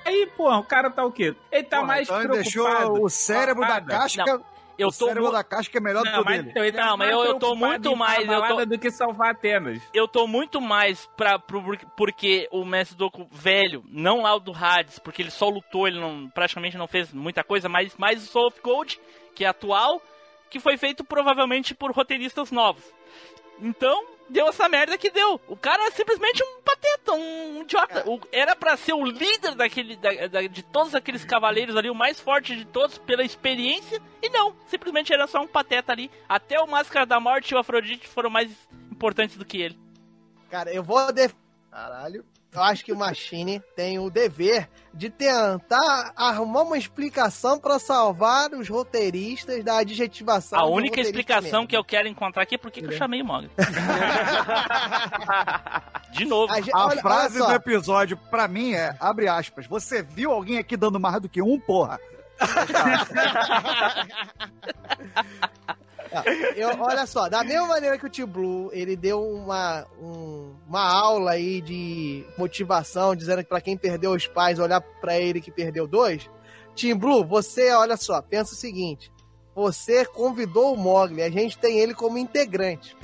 Aí, 0.05 0.27
porra, 0.37 0.59
o 0.59 0.64
cara 0.64 0.91
tá 0.91 1.05
o 1.05 1.11
quê? 1.12 1.35
Ele 1.51 1.62
tá 1.64 1.77
Porra, 1.77 1.87
mais 1.89 2.09
então 2.09 2.20
ele 2.20 2.29
preocupado. 2.29 2.77
deixou 2.77 3.05
o 3.05 3.09
cérebro 3.09 3.66
da 3.66 3.81
casca. 3.81 4.25
Não, 4.27 4.45
eu 4.83 4.89
o 4.89 4.93
tô 4.93 5.07
cérebro 5.07 5.24
mu- 5.24 5.33
da 5.33 5.43
casca 5.45 5.78
é 5.78 5.80
melhor 5.80 6.01
do 6.03 6.11
que 6.11 6.12
Não, 6.12 6.22
o 6.22 6.24
mas, 6.24 6.37
dele. 6.39 6.51
então, 6.51 6.64
ele 6.64 6.76
tá 6.76 6.87
Não, 6.87 6.97
mas 6.97 7.11
eu- 7.11 7.24
eu 7.24 7.39
tô 7.39 7.55
muito 7.55 7.97
mais, 7.97 8.28
eu 8.28 8.43
tô- 8.49 8.64
do 8.66 8.78
que 8.78 8.91
salvar 8.91 9.30
Atenas. 9.33 9.83
eu 9.95 10.07
tô 10.09 10.26
muito 10.26 10.61
mais 10.61 11.07
pra, 11.16 11.39
pro, 11.39 11.62
porque 11.97 12.49
o 12.51 12.64
Mestre 12.64 12.97
Doku 12.97 13.26
velho, 13.30 13.83
não 13.89 14.22
lá 14.22 14.35
o 14.35 14.41
do 14.41 14.53
Hades, 14.53 14.99
porque 14.99 15.22
ele 15.22 15.30
só 15.30 15.49
lutou, 15.49 15.87
ele 15.89 15.99
não, 16.01 16.28
praticamente 16.28 16.76
não 16.76 16.87
fez 16.87 17.12
muita 17.12 17.43
coisa, 17.43 17.68
mas 17.68 17.97
mais 17.97 18.22
o 18.22 18.26
Soul 18.26 18.47
of 18.49 18.61
Gold, 18.62 19.01
que 19.35 19.45
é 19.45 19.49
atual, 19.49 20.01
que 20.51 20.61
foi 20.61 20.76
feito 20.76 21.03
provavelmente 21.05 21.74
por 21.74 21.91
roteiristas 21.93 22.51
novos. 22.51 22.85
Então, 23.61 24.05
deu 24.29 24.49
essa 24.49 24.68
merda 24.68 24.97
que 24.99 25.11
deu. 25.11 25.41
O 25.49 25.57
cara 25.57 25.87
é 25.87 25.91
simplesmente 25.91 26.43
um 26.43 26.61
pateta, 26.62 27.12
um 27.12 27.62
idiota. 27.62 28.09
O- 28.09 28.20
era 28.33 28.55
pra 28.57 28.77
ser 28.77 28.93
o 28.95 29.05
líder 29.05 29.55
daquele, 29.55 29.97
da- 29.97 30.27
da- 30.29 30.43
de 30.43 30.62
todos 30.62 30.95
aqueles 30.95 31.25
cavaleiros 31.25 31.77
ali, 31.77 31.91
o 31.91 31.95
mais 31.95 32.18
forte 32.20 32.57
de 32.57 32.64
todos 32.64 32.99
pela 32.99 33.23
experiência, 33.23 34.01
e 34.23 34.29
não, 34.31 34.55
simplesmente 34.68 35.12
era 35.12 35.27
só 35.27 35.41
um 35.41 35.47
pateta 35.47 35.93
ali. 35.93 36.11
Até 36.29 36.59
o 36.61 36.66
Máscara 36.66 37.05
da 37.07 37.20
Morte 37.20 37.51
e 37.51 37.55
o 37.55 37.59
Afrodite 37.59 38.07
foram 38.09 38.31
mais 38.31 38.51
importantes 38.91 39.37
do 39.37 39.45
que 39.45 39.61
ele. 39.61 39.79
Cara, 40.51 40.73
eu 40.73 40.83
vou. 40.83 41.12
Def... 41.12 41.33
Caralho. 41.70 42.25
Eu 42.55 42.62
acho 42.62 42.84
que 42.84 42.92
o 42.92 42.96
Machine 42.96 43.62
tem 43.74 43.98
o 43.98 44.11
dever 44.11 44.68
de 44.92 45.09
tentar 45.09 46.12
arrumar 46.14 46.61
uma 46.62 46.76
explicação 46.76 47.59
pra 47.59 47.78
salvar 47.78 48.50
os 48.53 48.68
roteiristas 48.68 49.64
da 49.64 49.78
adjetivação. 49.78 50.59
A 50.59 50.66
única 50.66 51.00
explicação 51.00 51.61
mesmo. 51.61 51.66
que 51.68 51.74
eu 51.74 51.82
quero 51.82 52.09
encontrar 52.09 52.42
aqui 52.42 52.57
é 52.57 52.59
por 52.59 52.70
que 52.70 52.82
que 52.82 52.88
eu 52.88 52.92
chamei 52.92 53.22
o 53.22 53.24
Mogli. 53.24 53.50
De 56.12 56.26
novo. 56.26 56.53
A 56.53 56.57
gente- 56.61 56.74
A 56.74 56.88
olha- 56.88 57.00
frase 57.00 57.38
do 57.38 57.50
episódio, 57.53 58.18
pra 58.30 58.46
mim, 58.46 58.74
é, 58.74 58.94
abre 59.00 59.28
aspas, 59.28 59.66
você 59.66 60.03
viu 60.03 60.30
alguém 60.30 60.59
aqui 60.59 60.76
dando 60.76 61.00
mais 61.00 61.22
do 61.22 61.30
que 61.30 61.40
um, 61.40 61.59
porra? 61.59 61.98
Eu, 66.56 66.70
olha 66.80 67.06
só, 67.06 67.28
da 67.28 67.42
mesma 67.44 67.66
maneira 67.68 67.98
que 67.98 68.06
o 68.06 68.08
Tio 68.08 68.26
Blue, 68.26 68.70
ele 68.72 68.96
deu 68.96 69.22
uma, 69.22 69.86
um- 70.00 70.54
uma 70.68 70.82
aula 70.82 71.32
aí 71.32 71.60
de 71.60 72.24
motivação, 72.36 73.14
dizendo 73.16 73.42
que 73.42 73.48
pra 73.48 73.60
quem 73.60 73.76
perdeu 73.76 74.12
os 74.12 74.26
pais, 74.26 74.58
olhar 74.58 74.80
pra 74.80 75.18
ele 75.18 75.40
que 75.40 75.50
perdeu 75.50 75.86
dois. 75.86 76.28
Tim 76.74 76.94
Blue, 76.94 77.24
você, 77.24 77.72
olha 77.72 77.96
só, 77.96 78.20
pensa 78.22 78.52
o 78.54 78.56
seguinte: 78.56 79.10
você 79.54 80.04
convidou 80.06 80.74
o 80.74 80.76
Mogli, 80.76 81.22
a 81.22 81.30
gente 81.30 81.58
tem 81.58 81.78
ele 81.78 81.94
como 81.94 82.16
integrante. 82.18 82.96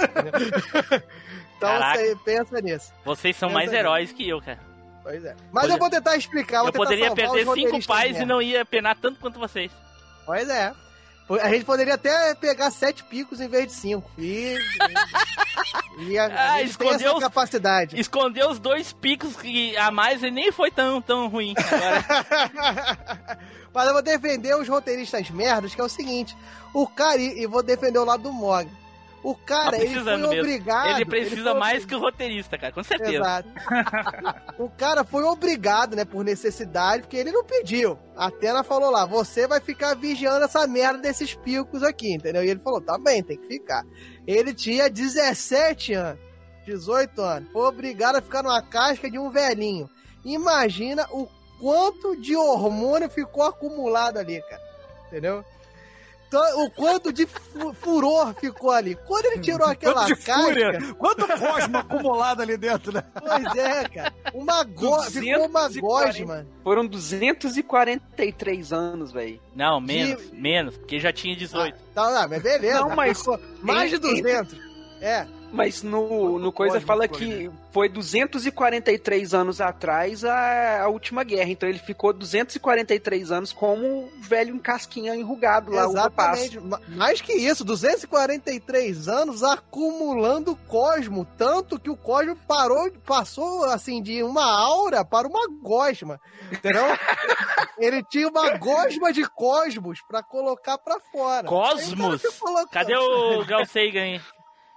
então 1.56 1.68
Caraca. 1.68 1.98
você 1.98 2.16
pensa 2.24 2.60
nisso. 2.60 2.92
Vocês 3.04 3.36
são 3.36 3.48
Pensa 3.48 3.54
mais 3.58 3.70
nisso. 3.70 3.78
heróis 3.80 4.12
que 4.12 4.28
eu, 4.28 4.40
cara. 4.40 4.60
Pois 5.02 5.24
é. 5.24 5.34
Mas 5.52 5.70
eu 5.70 5.78
vou 5.78 5.88
tentar 5.90 6.16
explicar. 6.16 6.58
vou 6.58 6.68
Eu 6.68 6.72
tentar 6.72 6.84
poderia 6.84 7.14
perder 7.14 7.46
cinco 7.54 7.86
pais 7.86 8.18
e 8.20 8.24
não 8.24 8.42
ia 8.42 8.64
penar 8.64 8.96
tanto 8.96 9.18
quanto 9.20 9.38
vocês. 9.38 9.70
Pois 10.26 10.48
é. 10.48 10.72
A 11.42 11.48
gente 11.50 11.64
poderia 11.64 11.94
até 11.94 12.34
pegar 12.34 12.70
sete 12.70 13.04
picos 13.04 13.40
em 13.40 13.48
vez 13.48 13.66
de 13.66 13.72
cinco. 13.74 14.10
E. 14.16 14.56
e, 15.98 16.18
a, 16.18 16.24
Ah, 16.32 16.52
a 16.54 16.62
escondeu 16.62 17.14
os- 17.16 17.22
capacidade. 17.22 18.00
Escondeu 18.00 18.48
os 18.50 18.58
dois 18.58 18.92
picos 18.94 19.36
que 19.36 19.76
a 19.76 19.90
mais 19.90 20.22
e 20.22 20.30
nem 20.30 20.50
foi 20.50 20.70
tão, 20.70 21.02
tão 21.02 21.28
ruim. 21.28 21.54
Agora, 21.56 23.38
Mas 23.74 23.86
eu 23.86 23.92
vou 23.92 24.02
defender 24.02 24.56
os 24.56 24.66
roteiristas 24.68 25.28
merdas, 25.30 25.74
que 25.74 25.80
é 25.80 25.84
o 25.84 25.88
seguinte: 25.88 26.34
o 26.72 26.86
cara, 26.86 27.20
e 27.20 27.42
e 27.42 27.46
vou 27.46 27.62
defender 27.62 27.98
o 27.98 28.04
lado 28.04 28.22
do 28.22 28.32
Mog. 28.32 28.68
O 29.22 29.34
cara, 29.34 29.72
tá 29.72 29.78
ele 29.78 30.00
foi 30.00 30.16
mesmo. 30.16 30.26
obrigado. 30.26 30.90
Ele 30.90 31.04
precisa 31.04 31.50
foi- 31.50 31.58
mais 31.58 31.84
que 31.84 31.94
o 31.94 31.98
roteirista, 31.98 32.56
cara, 32.56 32.72
com 32.72 32.82
certeza. 32.84 33.12
Exato. 33.12 33.48
o 34.58 34.70
cara 34.70 35.04
foi 35.04 35.24
obrigado, 35.24 35.96
né, 35.96 36.04
por 36.04 36.24
necessidade, 36.24 37.02
porque 37.02 37.16
ele 37.16 37.32
não 37.32 37.44
pediu. 37.44 37.98
A 38.16 38.26
Atena 38.26 38.62
falou 38.62 38.90
lá: 38.90 39.04
você 39.04 39.46
vai 39.46 39.60
ficar 39.60 39.94
vigiando 39.94 40.44
essa 40.44 40.66
merda 40.66 40.98
desses 41.00 41.34
picos 41.34 41.82
aqui, 41.82 42.14
entendeu? 42.14 42.44
E 42.44 42.48
ele 42.48 42.60
falou: 42.60 42.80
tá 42.80 42.96
bem, 42.98 43.22
tem 43.22 43.36
que 43.36 43.46
ficar. 43.46 43.84
Ele 44.26 44.54
tinha 44.54 44.88
17 44.88 45.94
anos, 45.94 46.20
18 46.64 47.20
anos. 47.20 47.50
Foi 47.52 47.62
obrigado 47.66 48.16
a 48.16 48.22
ficar 48.22 48.42
numa 48.42 48.62
casca 48.62 49.10
de 49.10 49.18
um 49.18 49.30
velhinho. 49.30 49.90
Imagina 50.24 51.06
o 51.10 51.28
quanto 51.60 52.14
de 52.20 52.36
hormônio 52.36 53.08
ficou 53.10 53.42
acumulado 53.42 54.18
ali, 54.18 54.40
cara. 54.42 54.62
Entendeu? 55.08 55.44
Então, 56.28 56.62
o 56.64 56.70
quanto 56.70 57.10
de 57.10 57.26
fu- 57.26 57.72
furor 57.72 58.34
ficou 58.38 58.70
ali. 58.70 58.94
Quando 59.06 59.24
ele 59.26 59.38
tirou 59.40 59.66
aquela 59.66 59.94
Quanto 59.94 60.06
de 60.08 60.16
casca. 60.16 60.42
fúria, 60.42 60.94
quanto 60.98 61.26
cosmo 61.26 61.78
acumulado 61.78 62.42
ali 62.42 62.56
dentro, 62.58 62.92
né? 62.92 63.02
Pois 63.18 63.56
é, 63.56 63.88
cara. 63.88 64.12
Uma 64.34 64.62
go... 64.62 65.00
Ficou 65.04 65.46
uma 65.46 65.68
240. 65.68 65.80
gosma. 65.80 66.46
Foram 66.62 66.86
243 66.86 68.72
anos, 68.72 69.10
velho. 69.12 69.40
Não, 69.54 69.80
menos, 69.80 70.30
menos, 70.32 70.76
porque 70.76 71.00
já 71.00 71.12
tinha 71.12 71.34
18. 71.34 71.76
Tá, 71.94 72.10
não, 72.10 72.28
mas 72.28 72.42
beleza. 72.42 72.80
Não, 72.80 72.94
mas- 72.94 73.18
Ficou 73.18 73.40
mais 73.62 73.90
de 73.90 73.96
em- 73.96 74.00
200. 74.00 74.56
É. 75.00 75.26
Mas 75.50 75.82
no, 75.82 76.38
no 76.38 76.52
coisa 76.52 76.78
fala 76.80 77.08
que 77.08 77.50
foi 77.72 77.88
243 77.88 79.32
anos 79.34 79.60
atrás 79.60 80.24
a, 80.24 80.82
a 80.82 80.88
última 80.88 81.24
guerra. 81.24 81.50
Então 81.50 81.68
ele 81.68 81.78
ficou 81.78 82.12
243 82.12 83.30
anos 83.32 83.52
como 83.52 84.10
velho 84.20 84.54
em 84.54 84.58
casquinha 84.58 85.14
enrugado 85.16 85.70
lá. 85.72 85.84
Exatamente. 85.86 86.60
Ma- 86.60 86.80
Mais 86.88 87.20
que 87.22 87.32
isso, 87.32 87.64
243 87.64 89.08
anos 89.08 89.42
acumulando 89.42 90.54
cosmo. 90.66 91.26
Tanto 91.36 91.78
que 91.78 91.90
o 91.90 91.96
cosmo 91.96 92.36
parou, 92.46 92.90
passou 93.06 93.64
assim 93.64 94.02
de 94.02 94.22
uma 94.22 94.44
aura 94.44 95.04
para 95.04 95.26
uma 95.26 95.48
gosma. 95.62 96.20
Entendeu? 96.52 96.84
Ele 97.78 98.02
tinha 98.04 98.28
uma 98.28 98.56
gosma 98.58 99.12
de 99.12 99.24
cosmos 99.30 100.00
pra 100.08 100.22
colocar 100.22 100.76
pra 100.78 100.98
fora. 101.12 101.46
Cosmos? 101.46 102.22
Cadê 102.70 102.96
o 102.96 103.44
Gal 103.44 103.64
Sagan 103.66 104.02
aí? 104.02 104.20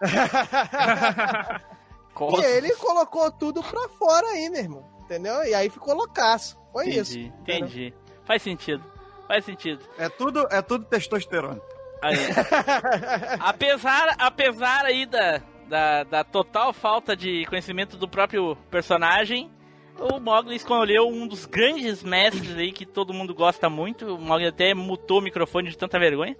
E 2.19 2.45
ele 2.45 2.75
colocou 2.75 3.31
tudo 3.31 3.63
pra 3.63 3.87
fora 3.89 4.27
aí, 4.27 4.49
meu 4.49 4.59
irmão. 4.59 4.85
Entendeu? 4.99 5.43
E 5.43 5.53
aí 5.53 5.69
ficou 5.69 5.95
loucaço. 5.95 6.57
Foi 6.71 6.89
isso. 6.89 7.17
Entendi, 7.17 7.33
entendi. 7.41 7.93
Faz 8.25 8.41
sentido. 8.41 8.83
Faz 9.27 9.45
sentido. 9.45 9.83
É 9.97 10.09
tudo, 10.09 10.47
é 10.51 10.61
tudo 10.61 10.85
testosterona. 10.85 11.61
Aí. 12.01 12.15
apesar, 13.39 14.15
apesar 14.17 14.85
aí 14.85 15.05
da, 15.05 15.41
da, 15.67 16.03
da 16.03 16.23
total 16.23 16.73
falta 16.73 17.15
de 17.15 17.45
conhecimento 17.45 17.97
do 17.97 18.07
próprio 18.07 18.55
personagem, 18.69 19.51
o 19.99 20.19
Mogli 20.19 20.55
escolheu 20.55 21.07
um 21.07 21.27
dos 21.27 21.45
grandes 21.45 22.03
mestres 22.03 22.55
aí 22.55 22.71
que 22.71 22.85
todo 22.85 23.13
mundo 23.13 23.33
gosta 23.33 23.69
muito. 23.69 24.15
O 24.15 24.21
Mogli 24.21 24.47
até 24.47 24.73
mutou 24.73 25.19
o 25.19 25.21
microfone 25.21 25.69
de 25.69 25.77
tanta 25.77 25.99
vergonha. 25.99 26.35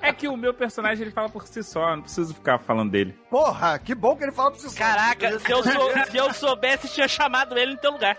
É 0.00 0.12
que 0.12 0.28
o 0.28 0.36
meu 0.36 0.54
personagem 0.54 1.02
ele 1.04 1.10
fala 1.10 1.28
por 1.28 1.46
si 1.46 1.62
só, 1.62 1.94
não 1.96 2.02
preciso 2.02 2.34
ficar 2.34 2.58
falando 2.58 2.90
dele. 2.90 3.14
Porra, 3.30 3.78
que 3.78 3.94
bom 3.94 4.16
que 4.16 4.24
ele 4.24 4.32
fala 4.32 4.50
pra 4.50 4.60
você. 4.60 4.78
Caraca, 4.78 5.38
se 5.38 5.50
eu, 5.50 5.62
sou- 5.62 5.92
se 6.10 6.16
eu 6.16 6.34
soubesse, 6.34 6.88
tinha 6.88 7.08
chamado 7.08 7.56
ele 7.58 7.72
no 7.74 7.80
teu 7.80 7.92
lugar. 7.92 8.16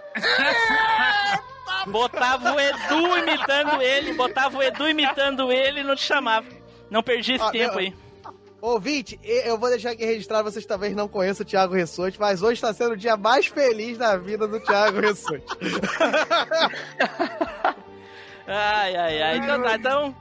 Botava 1.88 2.54
o 2.54 2.60
Edu 2.60 3.18
imitando 3.20 3.82
ele, 3.82 4.14
botava 4.14 4.58
o 4.58 4.64
Edu 4.64 4.88
imitando 4.89 5.52
ele 5.52 5.82
e 5.82 5.84
não 5.84 5.96
te 5.96 6.04
chamava. 6.04 6.48
Não 6.89 7.04
perdi 7.04 7.34
esse 7.34 7.43
Ah, 7.43 7.52
tempo 7.52 7.72
meu- 7.76 7.80
aí. 7.80 7.93
Ouvinte, 8.62 9.20
eu 9.24 9.60
vou 9.60 9.70
deixar 9.70 9.91
aqui 9.91 10.04
registrado, 10.04 10.50
vocês 10.50 10.66
talvez 10.66 10.96
não 10.96 11.08
conheçam 11.08 11.43
o 11.43 11.48
Thiago 11.48 11.76
Ressorte, 11.76 12.20
mas 12.20 12.41
hoje 12.41 12.54
está 12.54 12.74
sendo 12.74 12.93
o 12.93 12.98
dia 12.98 13.16
mais 13.16 13.46
feliz 13.46 13.96
da 13.96 14.18
vida 14.18 14.48
do 14.48 14.60
Thiago 14.60 15.00
Ressorte. 15.02 15.46
Ai, 18.48 18.96
ai, 18.96 19.22
ai. 19.22 19.38
Então 19.38 19.62
tá, 19.62 19.76
então. 19.76 20.16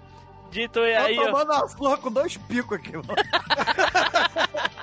Dito 0.51 0.81
aí, 0.81 1.16
Tô 1.16 1.22
ó. 1.22 1.27
tomando 1.27 1.53
uma 1.53 1.68
surra 1.68 1.97
com 1.97 2.12
dois 2.12 2.37
picos 2.37 2.79
aqui, 2.79 2.93
mano. 2.93 3.07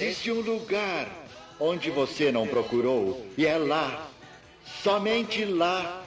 Existe 0.00 0.32
um 0.32 0.40
lugar 0.40 1.06
onde 1.60 1.88
você 1.90 2.32
não 2.32 2.46
procurou, 2.48 3.24
e 3.38 3.46
é 3.46 3.56
lá, 3.56 4.08
somente 4.82 5.44
lá, 5.44 6.02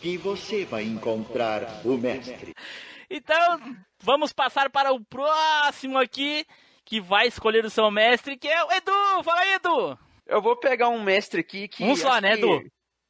que 0.00 0.16
você 0.16 0.64
vai 0.64 0.84
encontrar 0.84 1.82
o 1.84 1.96
mestre. 1.98 2.54
Então, 3.10 3.60
vamos 4.02 4.32
passar 4.32 4.70
para 4.70 4.92
o 4.92 5.04
próximo 5.04 5.98
aqui, 5.98 6.46
que 6.86 7.00
vai 7.02 7.26
escolher 7.26 7.64
o 7.66 7.70
seu 7.70 7.90
mestre, 7.90 8.36
que 8.38 8.48
é 8.48 8.64
o 8.64 8.72
Edu. 8.72 9.22
Fala 9.22 9.40
aí, 9.40 9.52
Edu. 9.54 9.98
Eu 10.26 10.40
vou 10.40 10.56
pegar 10.56 10.88
um 10.88 11.02
mestre 11.02 11.40
aqui 11.42 11.68
que. 11.68 11.84
Um 11.84 11.94
só, 11.94 12.18
né, 12.18 12.36
que- 12.36 12.44
Edu? 12.44 12.62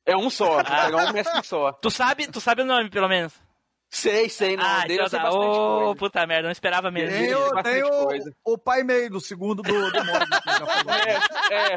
É 0.05 0.17
um 0.17 0.29
só, 0.29 0.55
vou 0.57 0.65
pegar 0.65 0.97
um 0.97 1.13
mestre 1.13 1.45
só. 1.47 1.71
Tu 1.81 1.89
sabe, 1.91 2.27
tu 2.27 2.41
sabe 2.41 2.63
o 2.63 2.67
nome, 2.67 2.91
pelo 2.91 3.09
menos? 3.09 3.33
Sei, 3.93 4.27
sei, 4.31 4.57
não. 4.57 4.65
Ah, 4.65 4.81
dele 4.87 4.95
então 4.95 5.05
eu 5.05 5.11
sei 5.11 5.19
tá. 5.19 5.25
bastante 5.27 5.45
Ô, 5.45 5.79
coisa. 5.81 5.95
puta 5.97 6.27
merda, 6.27 6.45
não 6.45 6.53
esperava 6.53 6.91
mesmo. 6.91 7.11
Tem, 7.11 7.35
o, 7.35 7.63
tem 7.63 7.83
o, 7.85 8.09
o 8.55 8.59
pai 8.59 8.83
meio 8.83 9.11
do 9.11 9.21
segundo 9.21 9.63
do, 9.63 9.91
do 9.91 9.99
já 9.99 10.27
falou. 10.67 10.93
É. 11.53 11.77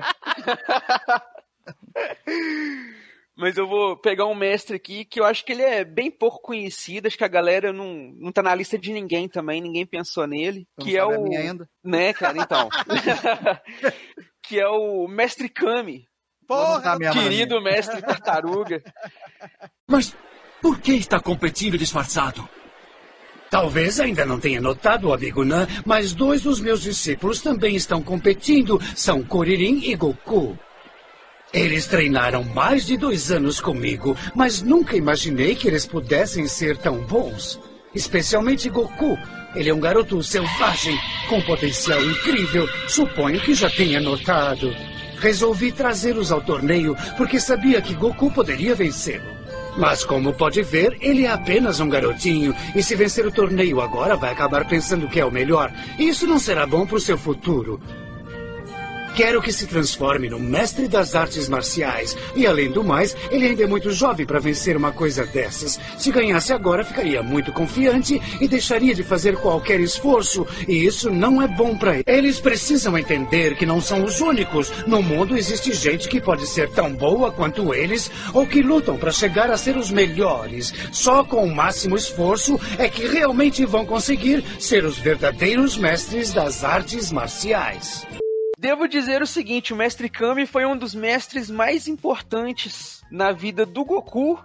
Mas 3.36 3.58
eu 3.58 3.68
vou 3.68 3.98
pegar 3.98 4.28
um 4.28 4.36
mestre 4.36 4.78
aqui 4.78 5.04
que 5.04 5.20
eu 5.20 5.26
acho 5.26 5.44
que 5.44 5.52
ele 5.52 5.62
é 5.62 5.84
bem 5.84 6.10
pouco 6.10 6.42
conhecido, 6.42 7.08
acho 7.08 7.18
que 7.18 7.24
a 7.24 7.28
galera 7.28 7.74
não, 7.74 8.14
não 8.16 8.32
tá 8.32 8.42
na 8.42 8.56
lista 8.56 8.78
de 8.78 8.94
ninguém 8.94 9.28
também, 9.28 9.60
ninguém 9.60 9.86
pensou 9.86 10.26
nele. 10.26 10.66
Não 10.78 10.86
que 10.86 10.96
é 10.96 11.04
o. 11.04 11.22
minha 11.22 11.42
ainda? 11.42 11.70
Né, 11.84 12.14
cara, 12.14 12.38
então. 12.38 12.70
que 14.42 14.58
é 14.58 14.68
o 14.70 15.06
Mestre 15.10 15.50
Kami. 15.50 16.08
Porra, 16.48 16.98
querido 17.12 17.60
mestre 17.60 18.02
tartaruga. 18.04 18.82
Mas 19.88 20.16
por 20.62 20.80
que 20.80 20.94
está 20.94 21.20
competindo 21.20 21.78
disfarçado? 21.78 22.48
Talvez 23.50 24.00
ainda 24.00 24.26
não 24.26 24.40
tenha 24.40 24.60
notado, 24.60 25.14
amigo 25.14 25.46
Nan, 25.46 25.68
mas 25.86 26.12
dois 26.14 26.42
dos 26.42 26.60
meus 26.60 26.82
discípulos 26.82 27.42
também 27.42 27.76
estão 27.76 28.02
competindo. 28.02 28.82
São 28.96 29.24
Kuririn 29.24 29.82
e 29.86 29.96
Goku. 29.96 30.58
Eles 31.54 31.86
treinaram 31.88 32.44
mais 32.44 32.86
de 32.86 32.98
dois 32.98 33.32
anos 33.32 33.62
comigo, 33.62 34.18
mas 34.36 34.62
nunca 34.62 34.98
imaginei 34.98 35.56
que 35.56 35.68
eles 35.68 35.86
pudessem 35.86 36.48
ser 36.48 36.76
tão 36.78 36.98
bons. 37.06 37.60
Especialmente 37.94 38.70
Goku. 38.70 39.18
Ele 39.56 39.70
é 39.70 39.74
um 39.74 39.80
garoto 39.80 40.22
selvagem, 40.22 41.00
com 41.30 41.42
potencial 41.44 42.04
incrível. 42.04 42.68
Suponho 42.90 43.40
que 43.40 43.54
já 43.54 43.70
tenha 43.70 44.02
notado. 44.02 44.76
Resolvi 45.18 45.72
trazê-los 45.72 46.30
ao 46.30 46.42
torneio 46.42 46.94
porque 47.16 47.40
sabia 47.40 47.82
que 47.82 47.94
Goku 47.94 48.30
poderia 48.32 48.76
vencê-lo. 48.76 49.35
Mas 49.78 50.06
como 50.06 50.34
pode 50.34 50.62
ver, 50.62 50.98
ele 51.02 51.26
é 51.26 51.32
apenas 51.32 51.80
um 51.80 51.90
garotinho. 51.90 52.56
E 52.74 52.82
se 52.82 52.96
vencer 52.96 53.26
o 53.26 53.32
torneio 53.32 53.82
agora, 53.82 54.16
vai 54.16 54.32
acabar 54.32 54.66
pensando 54.66 55.10
que 55.10 55.20
é 55.20 55.26
o 55.26 55.32
melhor. 55.32 55.72
Isso 56.00 56.26
não 56.26 56.40
será 56.40 56.66
bom 56.66 56.86
para 56.86 56.98
o 56.98 57.02
seu 57.02 57.18
futuro. 57.18 57.80
Quero 59.16 59.42
que 59.42 59.54
se 59.54 59.66
transforme 59.66 60.30
no 60.30 60.38
mestre 60.38 60.90
das 60.90 61.16
artes 61.16 61.48
marciais. 61.48 62.18
E 62.36 62.46
além 62.46 62.70
do 62.70 62.84
mais, 62.84 63.16
ele 63.32 63.46
ainda 63.48 63.64
é 63.64 63.68
muito 63.68 63.90
jovem 63.92 64.26
para 64.26 64.42
vencer 64.42 64.76
uma 64.76 64.92
coisa 64.92 65.26
dessas. 65.26 65.80
Se 65.98 66.12
ganhasse 66.12 66.52
agora, 66.52 66.84
ficaria 66.84 67.24
muito 67.24 67.54
confiante 67.54 68.22
e 68.42 68.48
deixaria 68.48 68.94
de 68.94 69.04
fazer 69.04 69.38
qualquer 69.38 69.80
esforço. 69.80 70.46
E 70.68 70.86
isso 70.86 71.10
não 71.10 71.42
é 71.42 71.48
bom 71.48 71.78
para 71.78 71.94
ele. 71.94 72.04
Eles 72.06 72.42
precisam 72.42 72.98
entender 72.98 73.56
que 73.56 73.66
não 73.66 73.80
são 73.80 74.04
os 74.04 74.20
únicos. 74.20 74.70
No 74.86 75.02
mundo 75.02 75.38
existe 75.38 75.72
gente 75.72 76.10
que 76.10 76.20
pode 76.20 76.46
ser 76.46 76.70
tão 76.72 76.92
boa 76.92 77.32
quanto 77.32 77.74
eles 77.74 78.12
ou 78.34 78.46
que 78.46 78.62
lutam 78.62 78.98
para 78.98 79.14
chegar 79.14 79.50
a 79.50 79.58
ser 79.58 79.78
os 79.78 79.90
melhores. 79.92 80.74
Só 80.92 81.24
com 81.24 81.46
o 81.46 81.56
máximo 81.56 81.96
esforço 81.96 82.60
é 82.78 82.90
que 82.90 83.08
realmente 83.08 83.66
vão 83.66 83.86
conseguir 83.86 84.44
ser 84.60 84.84
os 84.84 84.98
verdadeiros 84.98 85.78
mestres 85.78 86.34
das 86.34 86.66
artes 86.66 87.14
marciais. 87.14 88.06
Devo 88.58 88.88
dizer 88.88 89.22
o 89.22 89.28
seguinte, 89.28 89.74
o 89.74 89.76
Mestre 89.76 90.10
Kami 90.10 90.46
foi 90.46 90.66
um 90.66 90.78
dos 90.78 90.96
mestres 90.96 91.50
mais 91.50 91.88
importantes 91.88 93.04
na 93.12 93.32
vida 93.32 93.66
do 93.66 93.84
Goku 93.84 94.42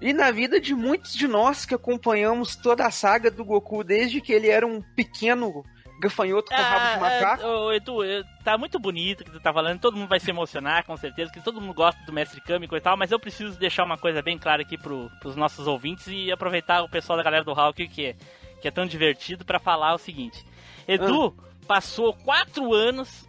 e 0.00 0.12
na 0.12 0.30
vida 0.30 0.60
de 0.60 0.74
muitos 0.74 1.12
de 1.12 1.26
nós 1.26 1.66
que 1.66 1.74
acompanhamos 1.74 2.54
toda 2.54 2.86
a 2.86 2.90
saga 2.90 3.30
do 3.30 3.44
Goku 3.44 3.82
desde 3.82 4.20
que 4.20 4.32
ele 4.32 4.48
era 4.48 4.64
um 4.64 4.80
pequeno 4.94 5.64
gafanhoto 6.00 6.50
com 6.50 6.56
rabo 6.56 6.94
de 6.94 7.00
macaco. 7.00 7.42
Ah, 7.42 7.64
ô, 7.64 7.72
Edu, 7.72 7.98
tá 8.44 8.56
muito 8.56 8.78
bonito 8.78 9.22
o 9.22 9.24
que 9.24 9.32
tu 9.32 9.40
tá 9.40 9.52
falando, 9.52 9.80
todo 9.80 9.96
mundo 9.96 10.08
vai 10.08 10.20
se 10.20 10.30
emocionar, 10.30 10.84
com 10.84 10.96
certeza, 10.96 11.32
que 11.32 11.40
todo 11.40 11.60
mundo 11.60 11.74
gosta 11.74 12.00
do 12.04 12.12
Mestre 12.12 12.40
Kami 12.40 12.68
e 12.70 12.80
tal, 12.80 12.96
mas 12.96 13.10
eu 13.10 13.18
preciso 13.18 13.58
deixar 13.58 13.84
uma 13.84 13.98
coisa 13.98 14.22
bem 14.22 14.38
clara 14.38 14.62
aqui 14.62 14.78
pro, 14.78 15.10
pros 15.20 15.34
nossos 15.34 15.66
ouvintes 15.66 16.06
e 16.06 16.30
aproveitar 16.30 16.82
o 16.82 16.88
pessoal 16.88 17.16
da 17.16 17.24
galera 17.24 17.44
do 17.44 17.52
Hulk 17.52 17.88
que 17.88 18.06
é, 18.06 18.16
que 18.62 18.68
é 18.68 18.70
tão 18.70 18.86
divertido 18.86 19.44
pra 19.44 19.58
falar 19.58 19.94
o 19.94 19.98
seguinte. 19.98 20.46
Edu 20.86 21.36
passou 21.66 22.14
quatro 22.14 22.72
anos 22.72 23.27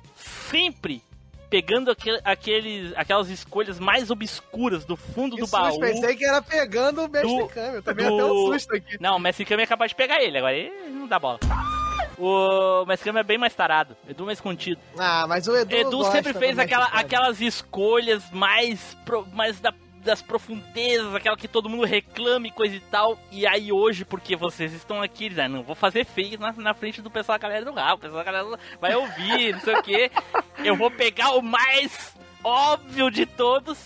sempre 0.50 1.02
pegando 1.50 1.90
aquele, 1.90 2.20
aqueles, 2.24 2.94
aquelas 2.96 3.28
escolhas 3.30 3.80
mais 3.80 4.12
obscuras 4.12 4.86
do 4.86 4.96
fundo 4.96 5.36
do 5.36 5.48
baú. 5.48 5.80
pensei 5.80 6.16
que 6.16 6.24
era 6.26 6.42
pegando 6.42 7.04
o 7.06 7.10
Mestre 7.10 7.48
Kami. 7.48 7.76
Eu 7.78 7.82
também 7.84 8.06
do- 8.08 8.14
até 8.16 8.26
um 8.26 8.46
susto 8.54 8.76
aqui. 8.76 8.98
Não, 9.02 9.16
o 9.16 9.20
Mestre 9.20 9.46
Kami 9.46 9.64
é 9.64 9.66
capaz 9.66 9.90
de 9.90 9.96
pegar 9.96 10.22
ele, 10.22 10.38
agora 10.38 10.54
ele 10.56 10.72
não 10.92 11.08
dá 11.08 11.18
bola. 11.18 11.40
O 12.18 12.86
Mestre 12.86 13.06
Kami 13.10 13.20
é 13.20 13.24
bem 13.24 13.38
mais 13.38 13.56
tarado, 13.56 13.96
Edu 14.08 14.26
mais 14.26 14.40
contido. 14.42 14.80
Ah, 14.98 15.26
mas 15.28 15.48
o 15.48 15.56
Edu. 15.56 15.74
Edu 15.74 16.04
sempre 16.12 16.34
fez 16.34 16.60
aquela, 16.60 16.86
aquelas 16.88 17.40
escolhas 17.42 18.24
mais, 18.32 18.96
pro- 19.06 19.26
mais 19.34 19.60
da- 19.60 19.74
das 20.04 20.22
profundezas, 20.22 21.14
aquela 21.14 21.36
que 21.38 21.48
todo 21.48 21.70
mundo 21.70 21.86
reclama 21.86 22.48
e 22.48 22.52
coisa 22.52 22.76
e 22.76 22.80
tal. 22.80 23.18
E 23.32 23.46
aí 23.46 23.72
hoje, 23.72 24.06
porque 24.06 24.36
vocês 24.36 24.74
estão 24.74 25.02
aqui, 25.02 25.26
eles, 25.26 25.40
ah, 25.40 25.48
não 25.50 25.64
vou 25.64 25.76
fazer 25.76 26.06
feio 26.06 26.40
na, 26.40 26.52
na 26.54 26.74
frente 26.74 27.02
do 27.02 27.10
pessoal 27.10 27.38
da 27.38 27.42
galera 27.44 27.66
do 27.66 27.74
rabo, 27.74 27.96
o 27.96 28.00
pessoal 28.00 28.24
da 28.24 28.32
galera 28.32 28.60
vai 28.80 28.96
ouvir, 28.96 29.54
não 29.54 29.60
sei 29.62 29.76
o 29.76 29.84
que. 29.84 30.12
Eu 30.64 30.76
vou 30.76 30.90
pegar 30.90 31.32
o 31.32 31.42
mais 31.42 32.16
óbvio 32.44 33.10
de 33.12 33.26
todos. 33.26 33.78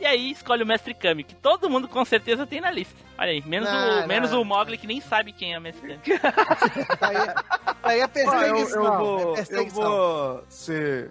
E 0.00 0.06
aí 0.06 0.30
escolhe 0.30 0.62
o 0.62 0.66
Mestre 0.66 0.94
Kami, 0.94 1.24
que 1.24 1.34
todo 1.34 1.68
mundo 1.68 1.88
com 1.88 2.04
certeza 2.04 2.46
tem 2.46 2.60
na 2.60 2.70
lista. 2.70 2.94
Olha 3.18 3.32
aí, 3.32 3.42
menos, 3.44 3.68
Não, 3.68 4.04
o, 4.04 4.06
menos 4.06 4.30
não. 4.30 4.42
o 4.42 4.44
Mogli 4.44 4.78
que 4.78 4.86
nem 4.86 5.00
sabe 5.00 5.32
quem 5.32 5.54
é 5.54 5.58
o 5.58 5.60
Mestre 5.60 5.98
Kami. 5.98 6.20
Aí 7.82 7.98
é 7.98 8.04
Ó, 8.04 8.06
eu, 8.06 8.08
perseguição. 8.08 8.84
eu 8.84 8.98
vou, 8.98 9.36
é 9.36 9.44
eu 9.50 9.68
vou 9.70 10.44
ser 10.48 11.10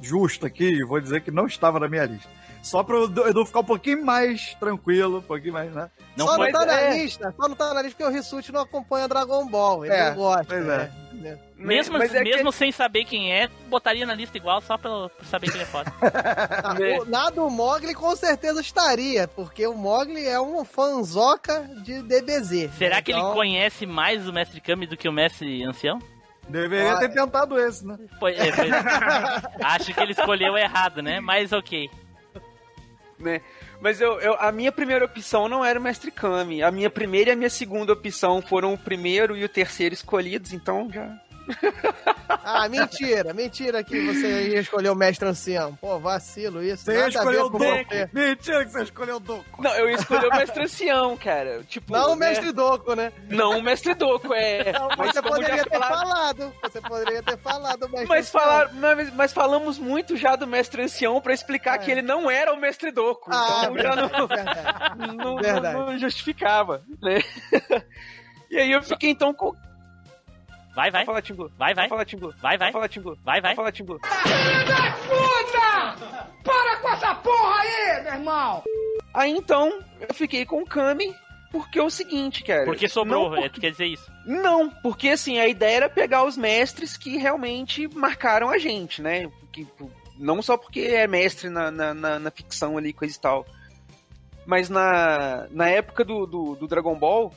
justo 0.00 0.46
aqui 0.46 0.68
e 0.68 0.84
vou 0.84 1.00
dizer 1.00 1.20
que 1.22 1.32
não 1.32 1.46
estava 1.46 1.80
na 1.80 1.88
minha 1.88 2.04
lista. 2.04 2.28
Só 2.62 2.82
para 2.82 2.96
o 2.96 3.04
Edu 3.28 3.46
ficar 3.46 3.60
um 3.60 3.64
pouquinho 3.64 4.04
mais 4.04 4.54
tranquilo, 4.60 5.18
um 5.18 5.22
pouquinho 5.22 5.54
mais, 5.54 5.72
né? 5.72 5.88
só 6.18 6.36
não 6.36 6.50
tá 6.52 6.66
na 6.66 6.80
É. 6.80 6.96
lista, 7.02 7.32
só 7.40 7.48
não 7.48 7.54
tá 7.56 7.72
na 7.72 7.80
lista 7.82 7.96
porque 7.96 8.12
o 8.12 8.14
Rissuti 8.14 8.50
não 8.52 8.60
acompanha 8.62 9.06
Dragon 9.08 9.46
Ball. 9.46 9.84
Ele 9.86 9.94
É, 9.94 10.10
não 10.10 10.16
gosta. 10.16 10.44
pois 10.46 10.64
né? 10.66 10.90
Mesmo, 11.56 11.98
Mas 11.98 12.14
é 12.14 12.22
que- 12.22 12.24
mesmo 12.30 12.52
sem 12.52 12.70
saber 12.70 13.04
quem 13.04 13.32
é, 13.32 13.48
botaria 13.68 14.06
na 14.06 14.14
lista 14.14 14.36
igual 14.36 14.60
só 14.60 14.76
pra, 14.78 15.08
pra 15.08 15.24
saber 15.26 15.50
quem 15.50 15.60
é 15.60 15.64
foda. 15.64 15.92
Ah, 16.02 16.74
o- 17.00 17.04
na 17.06 17.30
do 17.30 17.48
Mogli 17.50 17.94
com 17.94 18.14
certeza 18.14 18.60
estaria, 18.60 19.26
porque 19.26 19.66
o 19.66 19.74
Mogli 19.74 20.26
é 20.26 20.40
um 20.40 20.64
fanzoca 20.64 21.62
de 21.82 22.02
DBZ. 22.02 22.70
Será 22.76 23.00
que 23.02 23.10
ele 23.12 23.18
Então, 23.20 23.32
conhece 23.34 23.86
mais 23.86 24.28
o 24.28 24.32
Mestre 24.32 24.60
Kami 24.60 24.86
do 24.86 24.96
que 24.96 25.08
o 25.08 25.12
Mestre 25.12 25.64
Ancião? 25.64 25.98
Deveria 26.48 26.92
Ah, 26.94 26.98
ter 26.98 27.10
tentado 27.12 27.58
esse, 27.60 27.84
né? 27.86 27.98
Pois, 28.20 28.38
é, 28.38 28.52
pois 28.52 28.70
é. 28.72 28.78
Acho 29.64 29.92
que 29.92 30.00
ele 30.00 30.12
escolheu 30.12 30.56
errado, 30.56 31.02
né? 31.02 31.20
Mas 31.20 31.52
ok. 31.52 31.90
Né? 33.20 33.40
Mas 33.80 34.00
eu, 34.00 34.20
eu- 34.20 34.36
a 34.38 34.50
minha 34.52 34.72
primeira 34.72 35.04
opção 35.04 35.48
não 35.48 35.64
era 35.64 35.78
o 35.78 35.82
Mestre 35.82 36.10
Kami. 36.10 36.62
A 36.62 36.70
minha 36.70 36.90
primeira 36.90 37.30
e 37.30 37.32
a 37.32 37.36
minha 37.36 37.50
segunda 37.50 37.92
opção 37.92 38.40
foram 38.42 38.74
o 38.74 38.78
primeiro 38.78 39.36
e 39.36 39.44
o 39.44 39.48
terceiro 39.48 39.94
escolhidos, 39.94 40.52
então 40.52 40.90
já. 40.92 41.08
Ah, 42.44 42.68
mentira, 42.68 43.32
mentira 43.34 43.82
que 43.84 44.00
você 44.06 44.48
ia 44.50 44.60
escolher 44.60 44.90
o 44.90 44.94
mestre 44.94 45.28
ancião. 45.28 45.74
Pô, 45.76 45.98
vacilo 45.98 46.62
isso. 46.62 46.84
Você 46.84 46.94
ia 46.94 47.08
escolher 47.08 47.42
o 47.42 47.50
você. 47.50 48.08
Mentira 48.12 48.64
que 48.64 48.70
você 48.72 48.82
escolheu 48.84 49.16
o 49.16 49.20
Doku. 49.20 49.62
Não, 49.62 49.70
eu 49.74 49.88
ia 49.88 49.96
escolher 49.96 50.26
o 50.28 50.36
Mestre 50.36 50.62
Ancião, 50.64 51.16
cara. 51.16 51.62
Tipo, 51.68 51.92
Não 51.92 52.12
o 52.12 52.16
né? 52.16 52.28
mestre 52.28 52.52
Doco, 52.52 52.94
né? 52.94 53.12
Não 53.28 53.58
o 53.58 53.62
Mestre 53.62 53.94
Doku, 53.94 54.32
é. 54.34 54.72
Não, 54.72 54.88
mas 54.96 55.12
você 55.12 55.22
poderia 55.22 55.64
ter 55.64 55.70
falaram- 55.78 55.98
falado. 55.98 56.52
Você 56.62 56.80
poderia 56.80 57.22
ter 57.22 57.38
falado 57.38 57.82
o 57.84 57.88
mestre 57.90 58.08
Mas, 58.08 58.26
ancião. 58.28 58.42
falar, 58.42 58.72
mas, 58.74 59.14
mas 59.14 59.32
falamos 59.32 59.78
muito 59.78 60.16
já 60.16 60.36
do 60.36 60.46
Mestre 60.46 60.82
Ancião 60.82 61.20
pra 61.20 61.34
explicar 61.34 61.78
que 61.78 61.90
ele 61.90 62.02
não 62.02 62.30
era 62.30 62.52
o 62.52 62.56
Mestre 62.60 62.90
Doku. 62.90 63.30
É. 63.32 63.36
Ah, 63.36 63.60
então 63.70 63.78
já 63.78 63.96
não, 63.96 64.26
verdade. 64.26 64.98
não, 64.98 65.14
não- 65.14 65.36
Verdade. 65.36 65.78
não 65.78 65.98
justificava, 65.98 66.82
né? 67.02 67.22
E 68.50 68.56
aí 68.56 68.72
eu 68.72 68.82
fiquei 68.82 69.10
então 69.10 69.34
com. 69.34 69.54
Vai, 70.78 70.90
vai. 70.92 71.00
Vai 71.00 71.06
falar, 71.06 71.22
Timbu. 71.22 71.50
Vai, 71.58 71.74
vai. 71.74 71.74
Vai 71.74 71.88
falar, 71.88 72.04
Timbu. 72.04 72.28
Vai, 72.40 72.56
vai. 72.56 72.58
Vai 72.58 72.72
falar, 72.72 72.88
Timbu. 72.88 73.18
Vai, 73.24 73.40
vai. 73.40 73.40
Vai 73.40 73.54
falar, 73.56 73.72
Timbu. 73.72 73.98
Puta! 75.08 76.28
Para 76.44 76.76
com 76.76 76.88
essa 76.90 77.14
porra 77.16 77.60
aí, 77.62 78.02
meu 78.04 78.12
irmão! 78.12 78.62
Aí 79.12 79.30
então 79.32 79.80
eu 80.00 80.14
fiquei 80.14 80.46
com 80.46 80.62
o 80.62 80.66
Kami. 80.66 81.14
Porque 81.50 81.78
é 81.78 81.82
o 81.82 81.88
seguinte, 81.90 82.44
cara. 82.44 82.66
Porque 82.66 82.86
sobrou, 82.90 83.30
Não, 83.30 83.36
é, 83.38 83.48
tu 83.48 83.58
quer 83.58 83.70
dizer 83.70 83.86
isso. 83.86 84.06
Não, 84.26 84.68
porque 84.68 85.08
assim, 85.08 85.38
a 85.40 85.48
ideia 85.48 85.78
era 85.78 85.88
pegar 85.88 86.24
os 86.24 86.36
mestres 86.36 86.94
que 86.98 87.16
realmente 87.16 87.88
marcaram 87.88 88.50
a 88.50 88.58
gente, 88.58 89.00
né? 89.00 89.30
Que, 89.50 89.66
não 90.18 90.42
só 90.42 90.58
porque 90.58 90.80
é 90.80 91.06
mestre 91.06 91.48
na, 91.48 91.70
na, 91.70 91.94
na- 91.94 92.18
na 92.18 92.30
ficção 92.30 92.76
ali, 92.76 92.92
coisa 92.92 93.16
e 93.16 93.18
tal. 93.18 93.46
Mas 94.44 94.68
na, 94.68 95.46
na 95.50 95.70
época 95.70 96.04
do, 96.04 96.26
do, 96.26 96.54
do 96.54 96.68
Dragon 96.68 96.94
Ball, 96.98 97.32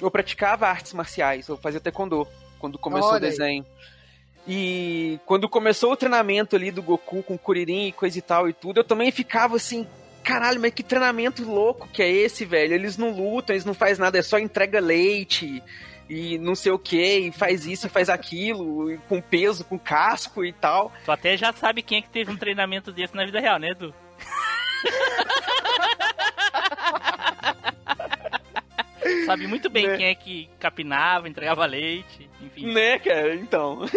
eu 0.00 0.08
praticava 0.08 0.68
artes 0.68 0.92
marciais, 0.92 1.48
eu 1.48 1.56
fazia 1.56 1.80
taekwondo, 1.80 2.28
quando 2.66 2.78
começou 2.78 3.10
Olha 3.10 3.22
o 3.22 3.24
aí. 3.24 3.30
desenho. 3.30 3.66
E 4.48 5.18
quando 5.26 5.48
começou 5.48 5.92
o 5.92 5.96
treinamento 5.96 6.54
ali 6.54 6.70
do 6.70 6.82
Goku 6.82 7.22
com 7.22 7.38
Kuririn 7.38 7.88
e 7.88 7.92
coisa 7.92 8.18
e 8.18 8.22
tal 8.22 8.48
e 8.48 8.52
tudo, 8.52 8.78
eu 8.78 8.84
também 8.84 9.10
ficava 9.10 9.56
assim, 9.56 9.86
caralho, 10.22 10.60
mas 10.60 10.72
que 10.72 10.82
treinamento 10.82 11.44
louco 11.44 11.88
que 11.92 12.02
é 12.02 12.10
esse, 12.10 12.44
velho? 12.44 12.74
Eles 12.74 12.96
não 12.96 13.10
lutam, 13.10 13.54
eles 13.54 13.64
não 13.64 13.74
fazem 13.74 13.98
nada, 13.98 14.18
é 14.18 14.22
só 14.22 14.38
entrega 14.38 14.78
leite 14.78 15.62
e 16.08 16.38
não 16.38 16.54
sei 16.54 16.70
o 16.70 16.78
que, 16.78 17.18
e 17.18 17.32
faz 17.32 17.66
isso 17.66 17.88
e 17.88 17.90
faz 17.90 18.08
aquilo, 18.08 18.92
e 18.92 18.98
com 19.08 19.20
peso, 19.20 19.64
com 19.64 19.76
casco 19.78 20.44
e 20.44 20.52
tal. 20.52 20.92
Tu 21.04 21.10
até 21.10 21.36
já 21.36 21.52
sabe 21.52 21.82
quem 21.82 21.98
é 21.98 22.02
que 22.02 22.08
teve 22.08 22.30
um 22.30 22.36
treinamento 22.36 22.92
desse 22.92 23.16
na 23.16 23.24
vida 23.24 23.40
real, 23.40 23.58
né, 23.58 23.70
Edu? 23.70 23.92
sabe 29.24 29.46
muito 29.46 29.68
bem 29.68 29.86
Né? 29.86 29.96
quem 29.96 30.06
é 30.06 30.14
que 30.14 30.48
capinava, 30.58 31.28
entregava 31.28 31.64
leite, 31.66 32.28
enfim. 32.40 32.72
Né, 32.72 32.98
cara? 32.98 33.34
Então. 33.34 33.80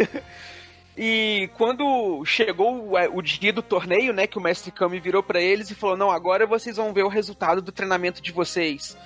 E 1.01 1.49
quando 1.55 2.25
chegou 2.25 2.89
o, 2.89 3.17
o 3.17 3.21
dia 3.21 3.53
do 3.53 3.61
torneio, 3.61 4.11
né, 4.11 4.27
que 4.27 4.37
o 4.37 4.41
Mestre 4.41 4.69
Kami 4.69 4.99
virou 4.99 5.23
pra 5.23 5.39
eles 5.39 5.71
e 5.71 5.75
falou: 5.75 5.95
Não, 5.95 6.11
agora 6.11 6.45
vocês 6.45 6.75
vão 6.75 6.93
ver 6.93 7.03
o 7.03 7.07
resultado 7.07 7.61
do 7.61 7.71
treinamento 7.71 8.21
de 8.21 8.33
vocês. 8.33 8.97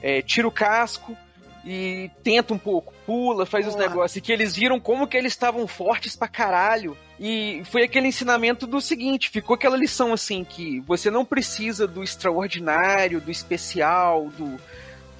É, 0.00 0.22
tira 0.22 0.48
o 0.48 0.50
casco 0.50 1.14
e 1.62 2.10
tenta 2.24 2.54
um 2.54 2.58
pouco, 2.58 2.94
pula, 3.06 3.44
faz 3.44 3.68
os 3.68 3.76
negócios. 3.76 4.16
E 4.16 4.20
que 4.22 4.32
eles 4.32 4.56
viram 4.56 4.80
como 4.80 5.06
que 5.06 5.16
eles 5.16 5.32
estavam 5.34 5.66
fortes 5.66 6.16
pra 6.16 6.26
caralho. 6.26 6.96
E 7.20 7.62
foi 7.66 7.82
aquele 7.82 8.08
ensinamento 8.08 8.66
do 8.66 8.80
seguinte: 8.80 9.28
ficou 9.28 9.54
aquela 9.54 9.76
lição 9.76 10.14
assim, 10.14 10.44
que 10.44 10.80
você 10.80 11.10
não 11.10 11.22
precisa 11.22 11.86
do 11.86 12.02
extraordinário, 12.02 13.20
do 13.20 13.30
especial, 13.30 14.30
do. 14.30 14.58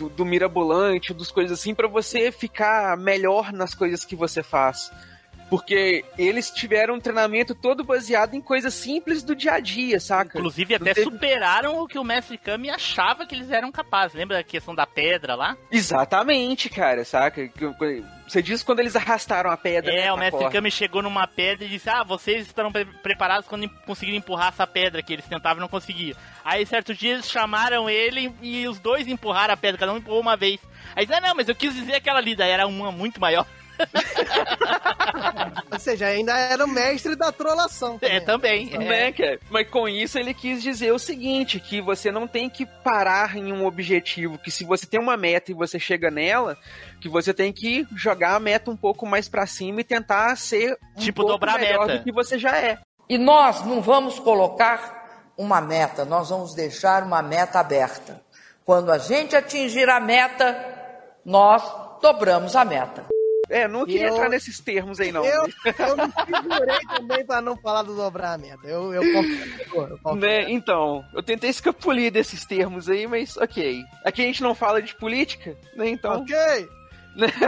Do, 0.02 0.08
do 0.08 0.24
mirabolante, 0.24 1.12
dos 1.14 1.30
coisas 1.30 1.58
assim, 1.60 1.74
pra 1.74 1.86
você 1.88 2.32
ficar 2.32 2.96
melhor 2.96 3.52
nas 3.52 3.74
coisas 3.74 4.04
que 4.04 4.16
você 4.16 4.42
faz. 4.42 4.90
Porque 5.48 6.02
eles 6.16 6.50
tiveram 6.50 6.94
um 6.94 7.00
treinamento 7.00 7.54
todo 7.54 7.84
baseado 7.84 8.34
em 8.34 8.40
coisas 8.40 8.72
simples 8.72 9.22
do 9.22 9.36
dia 9.36 9.52
a 9.52 9.60
dia, 9.60 10.00
saca? 10.00 10.38
Inclusive, 10.38 10.74
até 10.76 10.94
teve- 10.94 11.04
superaram 11.10 11.78
o 11.78 11.86
que 11.86 11.98
o 11.98 12.04
Mestre 12.04 12.38
Kami 12.38 12.70
achava 12.70 13.26
que 13.26 13.34
eles 13.34 13.50
eram 13.50 13.70
capazes. 13.70 14.16
Lembra 14.16 14.38
da 14.38 14.42
questão 14.42 14.74
da 14.74 14.86
pedra 14.86 15.34
lá? 15.34 15.54
Exatamente, 15.70 16.70
cara, 16.70 17.04
saca? 17.04 17.46
Você 18.32 18.40
diz 18.40 18.62
quando 18.62 18.78
eles 18.80 18.96
arrastaram 18.96 19.50
a 19.50 19.56
pedra. 19.58 19.92
né, 19.92 20.06
É, 20.06 20.12
o 20.12 20.16
na 20.16 20.22
Mestre. 20.22 20.48
Kami 20.48 20.70
chegou 20.70 21.02
numa 21.02 21.26
pedra 21.26 21.66
e 21.66 21.68
disse: 21.68 21.90
Ah, 21.90 22.02
vocês 22.02 22.46
estarão 22.46 22.72
pre- 22.72 22.86
preparados 22.86 23.46
quando 23.46 23.64
em- 23.64 23.68
conseguirem 23.84 24.18
empurrar 24.20 24.48
essa 24.48 24.66
pedra 24.66 25.02
que 25.02 25.12
eles 25.12 25.26
tentavam 25.26 25.58
e 25.58 25.60
não 25.60 25.68
conseguiam. 25.68 26.16
Aí, 26.42 26.64
certo 26.64 26.94
dia, 26.94 27.12
eles 27.12 27.30
chamaram 27.30 27.90
ele 27.90 28.32
e 28.40 28.66
os 28.66 28.78
dois 28.78 29.06
empurraram 29.06 29.52
a 29.52 29.56
pedra, 29.56 29.78
cada 29.78 29.92
um 29.92 29.98
empurrou 29.98 30.20
uma 30.22 30.34
vez. 30.34 30.58
Aí 30.96 31.04
disse: 31.04 31.14
Ah, 31.18 31.20
não, 31.20 31.34
mas 31.34 31.46
eu 31.46 31.54
quis 31.54 31.74
dizer 31.74 31.96
aquela 31.96 32.20
ali, 32.20 32.34
daí 32.34 32.50
era 32.50 32.66
uma 32.66 32.90
muito 32.90 33.20
maior. 33.20 33.46
Ou 35.72 35.78
seja, 35.78 36.06
ainda 36.06 36.36
era 36.36 36.64
o 36.64 36.68
mestre 36.68 37.16
da 37.16 37.32
trolação. 37.32 37.98
É, 38.02 38.20
também. 38.20 38.70
É. 38.72 38.78
Né, 38.78 39.12
cara? 39.12 39.38
Mas 39.50 39.68
com 39.68 39.88
isso 39.88 40.18
ele 40.18 40.34
quis 40.34 40.62
dizer 40.62 40.92
o 40.92 40.98
seguinte, 40.98 41.58
que 41.58 41.80
você 41.80 42.10
não 42.12 42.26
tem 42.26 42.48
que 42.50 42.66
parar 42.66 43.36
em 43.36 43.52
um 43.52 43.64
objetivo, 43.66 44.38
que 44.38 44.50
se 44.50 44.64
você 44.64 44.86
tem 44.86 45.00
uma 45.00 45.16
meta 45.16 45.50
e 45.50 45.54
você 45.54 45.78
chega 45.78 46.10
nela, 46.10 46.56
que 47.00 47.08
você 47.08 47.32
tem 47.34 47.52
que 47.52 47.86
jogar 47.96 48.34
a 48.34 48.40
meta 48.40 48.70
um 48.70 48.76
pouco 48.76 49.06
mais 49.06 49.28
pra 49.28 49.46
cima 49.46 49.80
e 49.80 49.84
tentar 49.84 50.36
ser 50.36 50.76
um 50.96 51.00
Tipo, 51.00 51.22
pouco 51.22 51.32
dobrar 51.32 51.56
a 51.56 51.58
melhor 51.58 51.86
meta. 51.86 51.98
do 51.98 52.04
que 52.04 52.12
você 52.12 52.38
já 52.38 52.56
é. 52.58 52.78
E 53.08 53.18
nós 53.18 53.64
não 53.64 53.80
vamos 53.80 54.18
colocar 54.18 55.32
uma 55.36 55.60
meta, 55.60 56.04
nós 56.04 56.28
vamos 56.30 56.54
deixar 56.54 57.02
uma 57.02 57.22
meta 57.22 57.58
aberta. 57.60 58.20
Quando 58.64 58.92
a 58.92 58.98
gente 58.98 59.34
atingir 59.34 59.88
a 59.88 59.98
meta, 59.98 60.56
nós 61.24 61.62
dobramos 62.00 62.54
a 62.54 62.64
meta. 62.64 63.04
É, 63.52 63.68
não 63.68 63.84
queria 63.84 64.06
Eu- 64.06 64.14
entrar 64.14 64.28
nesses 64.30 64.58
termos 64.60 64.98
aí, 64.98 65.12
não. 65.12 65.24
Eu, 65.24 65.42
eu 65.44 65.96
me 65.96 66.12
segurei 66.42 66.78
também 66.96 67.26
pra 67.26 67.40
não 67.42 67.56
falar 67.56 67.82
do 67.82 67.94
dobrar 67.94 68.32
a 68.32 68.38
merda. 68.38 68.66
Eu, 68.66 68.92
eu 68.94 69.02
eu 69.02 69.12
confio. 69.12 70.16
Né? 70.16 70.50
Então, 70.50 71.04
eu 71.14 71.22
tentei 71.22 71.50
escapulir 71.50 72.10
desses 72.10 72.46
termos 72.46 72.88
aí, 72.88 73.06
mas 73.06 73.36
ok. 73.36 73.82
Aqui 74.04 74.22
a 74.22 74.24
gente 74.24 74.42
não 74.42 74.54
fala 74.54 74.80
de 74.80 74.94
política, 74.94 75.54
né? 75.76 75.88
Então. 75.90 76.22
Ok. 76.22 76.34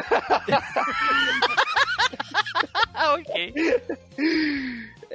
ok. 3.15 3.55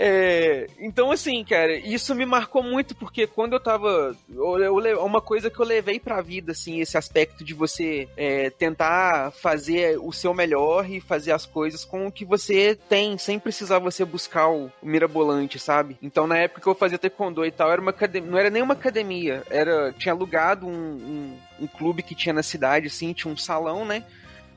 É, 0.02 0.68
então, 0.80 1.12
assim, 1.12 1.44
cara, 1.44 1.76
isso 1.76 2.16
me 2.16 2.26
marcou 2.26 2.64
muito, 2.64 2.96
porque 2.96 3.28
quando 3.28 3.52
eu 3.52 3.60
tava. 3.60 4.16
Eu, 4.30 4.58
eu 4.82 5.06
uma 5.06 5.20
coisa 5.20 5.50
que 5.50 5.60
eu 5.60 5.66
levei 5.66 6.00
pra 6.00 6.22
vida, 6.22 6.54
assim, 6.54 6.80
esse 6.80 6.98
aspecto 6.98 7.44
de 7.44 7.54
você 7.54 8.08
é, 8.16 8.50
tentar 8.50 9.32
fazer 9.32 10.00
o 10.00 10.14
seu 10.14 10.34
melhor 10.34 10.90
e 10.90 11.02
fazer 11.02 11.34
as 11.34 11.46
coisas 11.46 11.84
com 11.84 12.08
o 12.08 12.12
que 12.14 12.24
você 12.24 12.80
tem, 12.88 13.18
sem 13.18 13.38
precisar 13.38 13.80
você 13.80 14.06
buscar 14.06 14.48
o, 14.48 14.72
o 14.82 14.86
mirabolante, 14.88 15.60
sabe? 15.60 15.98
Então, 16.02 16.26
na 16.26 16.38
época 16.38 16.62
que 16.62 16.68
eu 16.68 16.76
fazia 16.76 16.98
taekwondo 16.98 17.46
e 17.46 17.52
tal, 17.52 17.70
era 17.70 17.82
uma 17.82 17.92
academia, 17.92 18.32
não 18.32 18.38
era 18.38 18.50
nem 18.50 18.62
uma 18.64 18.76
academia, 18.76 19.44
era. 19.50 19.92
Tinha 19.92 20.14
alugado 20.14 20.66
um, 20.66 20.72
um, 20.72 21.38
um 21.64 21.68
clube 21.68 22.04
que 22.04 22.16
tinha 22.16 22.32
na 22.32 22.42
cidade, 22.42 22.88
assim, 22.88 23.12
tinha 23.12 23.34
um 23.34 23.36
salão, 23.36 23.84
né? 23.84 24.06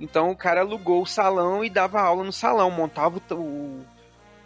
Então 0.01 0.31
o 0.31 0.37
cara 0.37 0.61
alugou 0.61 1.03
o 1.03 1.07
salão 1.07 1.65
e 1.65 1.69
dava 1.69 2.01
aula 2.01 2.23
no 2.23 2.33
salão, 2.33 2.71
montava 2.71 3.21
o, 3.33 3.85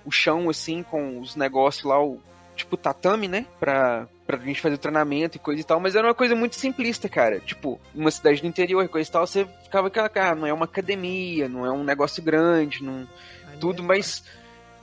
o, 0.07 0.11
chão 0.11 0.49
assim 0.49 0.83
com 0.83 1.21
os 1.21 1.37
negócios 1.37 1.85
lá, 1.85 2.03
o 2.03 2.21
tipo 2.55 2.77
tatame, 2.77 3.29
né? 3.29 3.47
Pra, 3.61 4.09
pra 4.27 4.39
gente 4.39 4.61
fazer 4.61 4.77
o 4.77 4.79
treinamento 4.79 5.37
e 5.37 5.41
coisa 5.41 5.61
e 5.61 5.65
tal, 5.65 5.79
mas 5.79 5.95
era 5.95 6.07
uma 6.07 6.15
coisa 6.15 6.35
muito 6.35 6.57
simplista, 6.57 7.09
cara. 7.09 7.41
Tipo, 7.41 7.81
uma 7.95 8.11
cidade 8.11 8.41
do 8.41 8.47
interior 8.47 8.85
e 8.85 8.89
coisa 8.89 9.09
e 9.09 9.13
tal, 9.13 9.27
você 9.27 9.47
ficava 9.63 9.89
aquela, 9.89 10.09
cara, 10.09 10.35
não 10.35 10.47
é 10.47 10.53
uma 10.53 10.65
academia, 10.65 11.49
não 11.49 11.67
é 11.67 11.71
um 11.71 11.85
negócio 11.85 12.23
grande, 12.23 12.83
não. 12.83 13.07
Tudo, 13.61 13.83
mas 13.83 14.23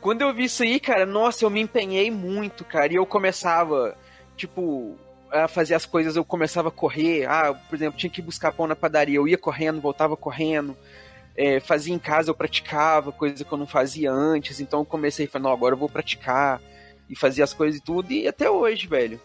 quando 0.02 0.22
eu 0.22 0.34
vi 0.34 0.46
isso 0.46 0.64
aí, 0.64 0.80
cara, 0.80 1.06
nossa, 1.06 1.46
eu 1.46 1.50
me 1.50 1.62
empenhei 1.62 2.12
muito, 2.12 2.66
cara, 2.66 2.92
e 2.92 2.96
eu 2.96 3.06
começava, 3.06 3.96
tipo, 4.36 4.98
a 5.34 5.48
fazer 5.48 5.74
as 5.74 5.86
coisas, 5.86 6.16
eu 6.16 6.24
começava 6.24 6.68
a 6.68 6.72
correr. 6.72 7.26
Ah, 7.26 7.54
por 7.54 7.76
exemplo, 7.76 7.98
tinha 7.98 8.10
que 8.10 8.22
buscar 8.22 8.52
pão 8.52 8.68
na 8.68 8.76
padaria, 8.76 9.16
eu 9.16 9.28
ia 9.28 9.38
correndo, 9.38 9.82
voltava 9.82 10.16
correndo. 10.16 10.78
É, 11.36 11.60
fazia 11.60 11.94
em 11.94 12.00
casa, 12.00 12.30
eu 12.30 12.36
praticava, 12.36 13.12
coisa 13.12 13.44
que 13.44 13.52
eu 13.52 13.58
não 13.58 13.66
fazia 13.68 14.12
antes. 14.12 14.60
Então 14.60 14.80
eu 14.82 14.86
comecei 14.86 15.26
a 15.26 15.30
falar, 15.30 15.44
não, 15.44 15.52
agora 15.52 15.74
eu 15.74 15.80
vou 15.80 15.90
praticar. 15.90 16.62
E 17.10 17.16
fazia 17.16 17.44
as 17.44 17.54
coisas 17.54 17.80
e 17.80 17.84
tudo, 17.84 18.12
e 18.12 18.28
até 18.28 18.50
hoje, 18.50 18.88
velho. 18.88 19.20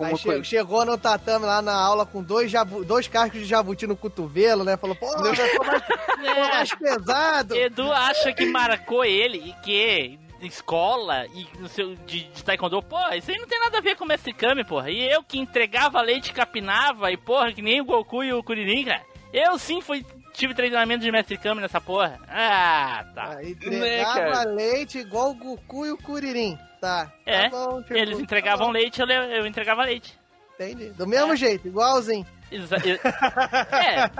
Aí 0.00 0.16
che- 0.16 0.24
coisa- 0.24 0.42
chegou 0.44 0.84
no 0.84 0.96
tatame 0.98 1.44
lá 1.44 1.60
na 1.62 1.74
aula 1.74 2.04
com 2.06 2.22
dois, 2.22 2.50
jabu- 2.50 2.84
dois 2.84 3.06
cascos 3.06 3.38
de 3.40 3.44
jabuti 3.46 3.86
no 3.86 3.94
cotovelo, 3.94 4.64
né? 4.64 4.76
Falou, 4.76 4.96
pô, 4.96 5.06
eu 5.24 5.34
já 5.34 5.46
tô 5.56 5.62
mais, 5.62 5.82
tô 5.86 6.40
mais 6.48 6.74
pesado. 6.74 7.54
Edu 7.54 7.92
acha 7.92 8.32
que 8.32 8.46
marcou 8.46 9.04
ele 9.04 9.38
e 9.38 9.52
que 9.62 10.18
escola 10.40 11.26
e 11.26 11.46
no 11.60 11.68
seu 11.68 11.94
de, 11.94 12.24
de 12.24 12.42
taekwondo, 12.42 12.82
pô, 12.82 12.98
isso 13.14 13.30
aí 13.30 13.38
não 13.38 13.46
tem 13.46 13.60
nada 13.60 13.78
a 13.78 13.80
ver 13.80 13.94
com 13.96 14.04
o 14.04 14.08
mestre 14.08 14.32
Kami, 14.32 14.64
porra. 14.64 14.90
E 14.90 15.00
eu 15.08 15.22
que 15.22 15.38
entregava 15.38 16.00
leite, 16.00 16.32
capinava 16.32 17.12
e 17.12 17.16
porra, 17.16 17.52
que 17.52 17.62
nem 17.62 17.80
o 17.80 17.84
Goku 17.84 18.24
e 18.24 18.32
o 18.32 18.42
Kuririn, 18.42 18.84
cara. 18.84 19.02
Eu 19.32 19.56
sim 19.58 19.80
fui 19.80 20.04
tive 20.32 20.54
treinamento 20.54 21.04
de 21.04 21.12
mestre 21.12 21.36
Kami 21.38 21.60
nessa 21.60 21.80
porra. 21.80 22.18
Ah, 22.28 23.04
tá. 23.14 23.36
Aí 23.38 23.52
entregava 23.52 24.44
leite 24.44 24.98
igual 24.98 25.30
o 25.30 25.34
Goku 25.34 25.86
e 25.86 25.92
o 25.92 25.98
Kuririn. 25.98 26.58
Tá. 26.80 27.12
É, 27.24 27.48
Tá 27.48 27.50
bom, 27.50 27.82
tipo, 27.82 27.94
eles 27.96 28.18
entregavam 28.18 28.70
leite, 28.70 29.00
eu, 29.00 29.06
eu 29.06 29.46
entregava 29.46 29.84
leite. 29.84 30.18
Entendi. 30.54 30.90
Do 30.90 31.06
mesmo 31.06 31.34
jeito, 31.36 31.66
igualzinho. 31.68 32.26
Exa- 32.50 32.76
é, 33.72 34.10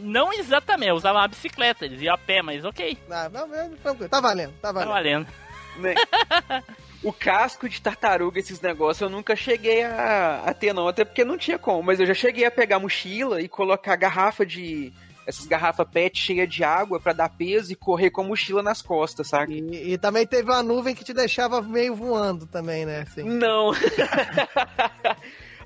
não 0.00 0.32
exatamente, 0.32 0.90
eu 0.90 0.96
usava 0.96 1.18
uma 1.20 1.28
bicicleta, 1.28 1.84
eles 1.86 2.02
iam 2.02 2.14
a 2.14 2.18
pé, 2.18 2.42
mas 2.42 2.64
ok, 2.64 2.98
Ah, 3.10 3.28
não, 3.32 3.46
não, 3.46 3.70
tranquilo. 3.76 4.08
Tá 4.08 4.20
valendo, 4.20 4.52
tá 4.60 4.72
tá 4.72 4.72
valendo. 4.72 4.92
valendo. 4.92 5.26
né? 5.78 5.94
O 7.02 7.12
casco 7.12 7.68
de 7.68 7.80
tartaruga, 7.80 8.40
esses 8.40 8.60
negócios, 8.60 9.00
eu 9.00 9.08
nunca 9.08 9.36
cheguei 9.36 9.84
a, 9.84 10.42
a 10.44 10.52
ter, 10.52 10.72
não. 10.72 10.88
Até 10.88 11.04
porque 11.04 11.24
não 11.24 11.38
tinha 11.38 11.56
como. 11.58 11.80
Mas 11.82 12.00
eu 12.00 12.06
já 12.06 12.12
cheguei 12.14 12.44
a 12.44 12.50
pegar 12.50 12.76
a 12.76 12.80
mochila 12.80 13.40
e 13.40 13.48
colocar 13.48 13.94
garrafa 13.94 14.44
de. 14.44 14.92
Essas 15.28 15.44
garrafas 15.44 15.86
PET 15.92 16.18
cheias 16.18 16.48
de 16.48 16.64
água 16.64 16.98
pra 16.98 17.12
dar 17.12 17.28
peso 17.28 17.70
e 17.70 17.76
correr 17.76 18.08
com 18.10 18.22
a 18.22 18.24
mochila 18.24 18.62
nas 18.62 18.80
costas, 18.80 19.28
sabe? 19.28 19.58
E, 19.60 19.92
e 19.92 19.98
também 19.98 20.26
teve 20.26 20.50
uma 20.50 20.62
nuvem 20.62 20.94
que 20.94 21.04
te 21.04 21.12
deixava 21.12 21.60
meio 21.60 21.94
voando 21.94 22.46
também, 22.46 22.86
né? 22.86 23.00
Assim. 23.02 23.24
Não. 23.24 23.72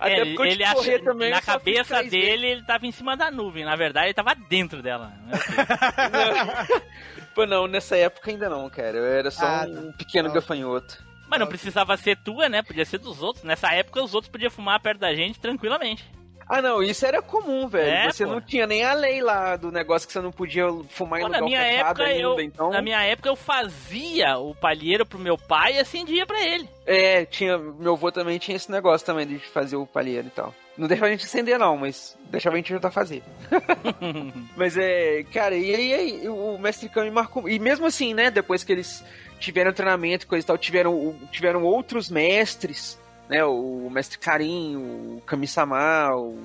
Até 0.00 0.14
É, 0.20 0.24
porque 0.24 0.42
eu 0.42 0.44
ele 0.46 0.56
de 0.56 0.64
acha, 0.64 0.74
correr 0.74 0.98
também 0.98 1.30
na 1.30 1.40
cabeça 1.40 2.02
dele, 2.02 2.46
ele 2.48 2.62
tava 2.64 2.84
em 2.86 2.90
cima 2.90 3.16
da 3.16 3.30
nuvem. 3.30 3.64
Na 3.64 3.76
verdade, 3.76 4.06
ele 4.08 4.14
tava 4.14 4.34
dentro 4.34 4.82
dela. 4.82 5.12
né? 5.26 5.38
Pô, 7.34 7.46
não, 7.46 7.68
nessa 7.68 7.96
época 7.96 8.30
ainda 8.30 8.48
não, 8.50 8.68
cara. 8.68 8.96
Eu 8.98 9.04
era 9.06 9.30
só 9.30 9.46
Ah, 9.46 9.64
um 9.68 9.92
pequeno 9.92 10.26
não. 10.28 10.34
gafanhoto. 10.34 11.02
Mas 11.28 11.38
não 11.40 11.46
precisava 11.46 11.96
ser 11.96 12.16
tua, 12.18 12.48
né? 12.48 12.62
Podia 12.62 12.84
ser 12.84 12.98
dos 12.98 13.22
outros. 13.22 13.44
Nessa 13.44 13.72
época, 13.72 14.02
os 14.02 14.12
outros 14.12 14.30
podiam 14.30 14.50
fumar 14.50 14.80
perto 14.80 14.98
da 14.98 15.14
gente 15.14 15.38
tranquilamente. 15.40 16.04
Ah, 16.52 16.60
não, 16.60 16.82
isso 16.82 17.06
era 17.06 17.22
comum, 17.22 17.66
velho. 17.66 17.90
É, 17.90 18.12
você 18.12 18.26
pô. 18.26 18.32
não 18.32 18.40
tinha 18.42 18.66
nem 18.66 18.84
a 18.84 18.92
lei 18.92 19.22
lá 19.22 19.56
do 19.56 19.72
negócio 19.72 20.06
que 20.06 20.12
você 20.12 20.20
não 20.20 20.30
podia 20.30 20.66
fumar 20.90 21.20
em 21.20 21.22
Pô, 21.22 21.28
lugar 21.28 21.40
na 21.40 21.46
minha 21.46 21.62
época, 21.62 22.04
ainda, 22.04 22.20
eu, 22.20 22.40
então... 22.40 22.70
na 22.70 22.82
minha 22.82 23.02
época, 23.02 23.30
eu 23.30 23.36
fazia 23.36 24.36
o 24.36 24.54
palheiro 24.54 25.06
pro 25.06 25.18
meu 25.18 25.38
pai 25.38 25.76
e 25.76 25.78
acendia 25.78 26.26
pra 26.26 26.46
ele. 26.46 26.68
É, 26.84 27.24
tinha. 27.24 27.56
Meu 27.56 27.94
avô 27.94 28.12
também 28.12 28.38
tinha 28.38 28.54
esse 28.54 28.70
negócio 28.70 29.06
também 29.06 29.26
de 29.26 29.38
fazer 29.38 29.76
o 29.76 29.86
palheiro 29.86 30.26
e 30.26 30.30
tal. 30.30 30.54
Não 30.76 30.86
deixava 30.86 31.08
a 31.08 31.12
gente 31.12 31.24
acender, 31.24 31.58
não, 31.58 31.78
mas 31.78 32.18
deixava 32.30 32.56
a 32.56 32.58
gente 32.58 32.70
ajudar 32.70 32.88
a 32.88 32.92
fazer. 32.92 33.22
mas 34.54 34.76
é, 34.76 35.22
cara, 35.32 35.56
e 35.56 35.74
aí, 35.74 36.28
o 36.28 36.58
mestre 36.58 36.90
Kami 36.90 37.10
marcou. 37.10 37.48
E 37.48 37.58
mesmo 37.58 37.86
assim, 37.86 38.12
né, 38.12 38.30
depois 38.30 38.62
que 38.62 38.72
eles 38.72 39.02
tiveram 39.40 39.72
treinamento 39.72 40.26
e 40.26 40.28
coisa 40.28 40.44
e 40.44 40.46
tal, 40.46 40.58
tiveram, 40.58 41.18
tiveram 41.30 41.62
outros 41.62 42.10
mestres, 42.10 42.98
né, 43.32 43.42
o 43.42 43.88
mestre 43.90 44.18
Karin, 44.18 44.76
o 44.76 45.22
Kami-sama, 45.24 46.14
o 46.14 46.36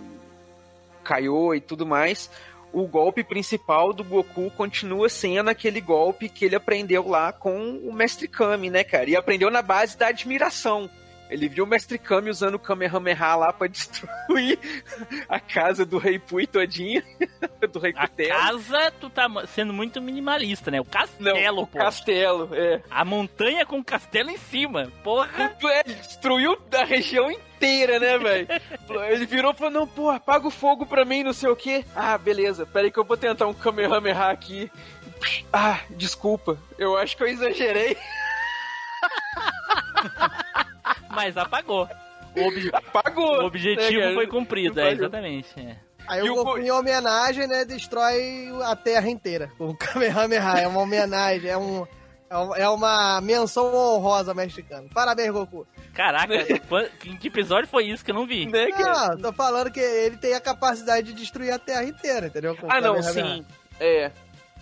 Kaiô 1.03 1.53
e 1.53 1.59
tudo 1.59 1.85
mais. 1.85 2.29
O 2.71 2.88
golpe 2.88 3.25
principal 3.25 3.91
do 3.91 4.05
Goku 4.05 4.49
continua 4.51 5.09
sendo 5.09 5.49
aquele 5.49 5.81
golpe 5.81 6.29
que 6.29 6.45
ele 6.45 6.55
aprendeu 6.55 7.05
lá 7.05 7.33
com 7.33 7.77
o 7.83 7.91
Mestre 7.91 8.27
Kami, 8.27 8.69
né, 8.69 8.85
cara? 8.85 9.09
E 9.09 9.15
aprendeu 9.17 9.51
na 9.51 9.61
base 9.61 9.97
da 9.97 10.07
admiração. 10.07 10.89
Ele 11.30 11.49
viu 11.49 11.63
o 11.65 11.67
Mestre 11.67 11.97
Kami 11.97 12.30
usando 12.30 12.55
o 12.55 12.59
Kamehameha 12.59 13.36
lá 13.36 13.51
pra 13.53 13.67
destruir 13.67 14.57
a 15.28 15.39
casa 15.39 15.86
do 15.86 15.97
Rei 15.97 16.17
Pui 16.19 16.47
todinha, 16.47 17.03
do 17.71 17.80
Rei 17.80 17.93
A 17.97 18.07
Cutelo. 18.07 18.30
casa, 18.30 18.91
tu 18.99 19.09
tá 19.09 19.28
sendo 19.47 19.73
muito 19.73 20.01
minimalista, 20.01 20.71
né? 20.71 20.80
O 20.80 20.86
castelo, 20.86 21.63
o 21.63 21.67
pô. 21.67 21.78
castelo, 21.78 22.49
é. 22.53 22.82
A 22.89 23.03
montanha 23.03 23.65
com 23.65 23.80
o 23.80 23.84
castelo 23.84 24.30
em 24.30 24.38
cima. 24.38 24.91
Porra. 25.03 25.55
É, 25.63 25.84
destruiu 25.84 26.57
a 26.73 26.84
região 26.86 27.30
inteira, 27.32 27.99
né, 27.99 28.17
velho? 28.17 28.47
Ele 29.11 29.25
virou 29.25 29.51
e 29.51 29.55
falou, 29.55 29.73
não, 29.73 29.88
pô, 29.88 30.09
apaga 30.09 30.47
o 30.47 30.51
fogo 30.51 30.86
pra 30.86 31.03
mim, 31.05 31.23
não 31.23 31.34
sei 31.34 31.49
o 31.49 31.55
quê. 31.55 31.84
Ah, 31.95 32.17
beleza, 32.17 32.65
peraí 32.65 32.91
que 32.91 32.99
eu 32.99 33.03
vou 33.03 33.17
tentar 33.17 33.47
um 33.47 33.53
Kamehameha 33.53 34.25
aqui. 34.30 34.71
Ah, 35.51 35.80
desculpa, 35.89 36.57
eu 36.78 36.95
acho 36.97 37.17
que 37.17 37.23
eu 37.23 37.28
exagerei. 37.28 37.97
Mas 41.18 41.36
apagou. 41.38 41.89
O, 42.36 42.47
obje- 42.47 42.70
Apagou. 42.74 43.41
o 43.41 43.45
objetivo 43.45 43.99
né, 43.99 44.13
foi 44.13 44.28
cumprido, 44.28 44.80
é, 44.80 44.91
exatamente. 44.91 45.47
é. 45.59 45.76
Aí 46.07 46.20
E 46.26 46.30
o 46.30 46.36
Goku, 46.36 46.51
Go- 46.51 46.57
em 46.59 46.72
homenagem, 46.72 47.47
né, 47.47 47.65
destrói 47.65 48.49
a 48.63 48.76
Terra 48.76 49.09
inteira. 49.09 49.51
O 49.59 49.76
Kamehameha 49.76 50.59
é 50.61 50.68
uma 50.68 50.80
homenagem, 50.82 51.49
é, 51.49 51.57
um, 51.57 51.84
é 52.30 52.61
é 52.63 52.70
uma 52.70 53.20
menção 53.22 53.74
honrosa 53.74 54.34
mexicana. 54.34 54.88
Parabéns, 54.93 55.32
Goku. 55.32 55.65
Caraca, 55.93 56.34
em 57.05 57.18
que 57.18 57.28
episódio 57.28 57.68
foi 57.68 57.86
isso 57.86 58.05
que 58.05 58.11
eu 58.11 58.15
não 58.15 58.28
vi? 58.28 58.45
Né? 58.45 58.68
Não, 58.78 59.18
tô 59.18 59.33
falando 59.33 59.71
que 59.71 59.79
ele 59.79 60.17
tem 60.17 60.33
a 60.36 60.39
capacidade 60.39 61.08
de 61.08 61.13
destruir 61.13 61.51
a 61.51 61.58
Terra 61.59 61.83
inteira, 61.83 62.28
entendeu? 62.28 62.55
Com 62.55 62.67
Ah, 62.71 62.79
não, 62.79 63.01
sim. 63.01 63.43
É. 63.79 64.12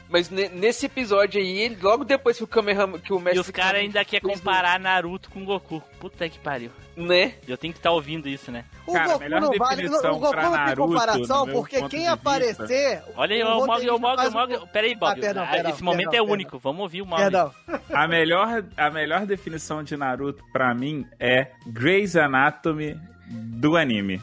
Mas 0.07 0.29
ne- 0.29 0.49
nesse 0.49 0.85
episódio 0.85 1.41
aí, 1.41 1.59
ele- 1.61 1.77
logo 1.81 2.03
depois 2.03 2.37
que 2.37 2.43
o 2.43 2.47
Kamehameha, 2.47 2.99
que 2.99 3.11
o 3.11 3.19
mestre 3.19 3.37
E 3.37 3.41
os 3.41 3.49
caras 3.49 3.81
ainda 3.81 4.05
querem 4.05 4.29
comparar 4.29 4.79
Naruto 4.79 5.29
com 5.31 5.43
Goku. 5.43 5.81
Puta 5.99 6.29
que 6.29 6.37
pariu. 6.39 6.69
Né? 6.95 7.33
Eu 7.47 7.57
tenho 7.57 7.73
que 7.73 7.79
estar 7.79 7.91
ouvindo 7.91 8.29
isso, 8.29 8.51
né? 8.51 8.63
O 8.85 8.93
Cara, 8.93 9.07
Goku 9.07 9.19
melhor 9.19 9.41
não 9.41 9.51
vale, 9.57 9.87
o 9.87 9.89
Goku 9.89 10.29
pra 10.29 10.43
não 10.43 10.51
tem 10.51 10.59
Naruto, 10.59 10.87
comparação, 10.93 11.47
porque 11.47 11.89
quem 11.89 12.07
aparecer... 12.07 13.03
Olha 13.17 13.35
aí, 13.35 13.43
o 13.43 13.65
Mogli, 13.65 13.89
o 13.89 13.99
Mogli, 13.99 14.13
o 14.13 14.15
faz 14.15 14.33
Mogli. 14.33 14.59
Peraí, 14.71 14.95
Bob. 14.95 15.11
Ah, 15.17 15.21
perdão, 15.21 15.43
Ah, 15.43 15.47
perdão, 15.47 15.71
Esse 15.71 15.83
momento 15.83 16.11
perdão, 16.11 16.27
é 16.27 16.31
único. 16.31 16.59
Vamos 16.59 16.81
ouvir 16.83 17.01
o 17.01 17.05
Mogli. 17.05 17.23
Perdão. 17.23 17.51
A 17.91 18.07
melhor, 18.07 18.63
a 18.77 18.89
melhor 18.91 19.25
definição 19.25 19.83
de 19.83 19.97
Naruto 19.97 20.43
pra 20.53 20.73
mim 20.73 21.05
é 21.19 21.47
Grey's 21.67 22.15
Anatomy 22.15 22.95
do 23.27 23.75
anime. 23.75 24.21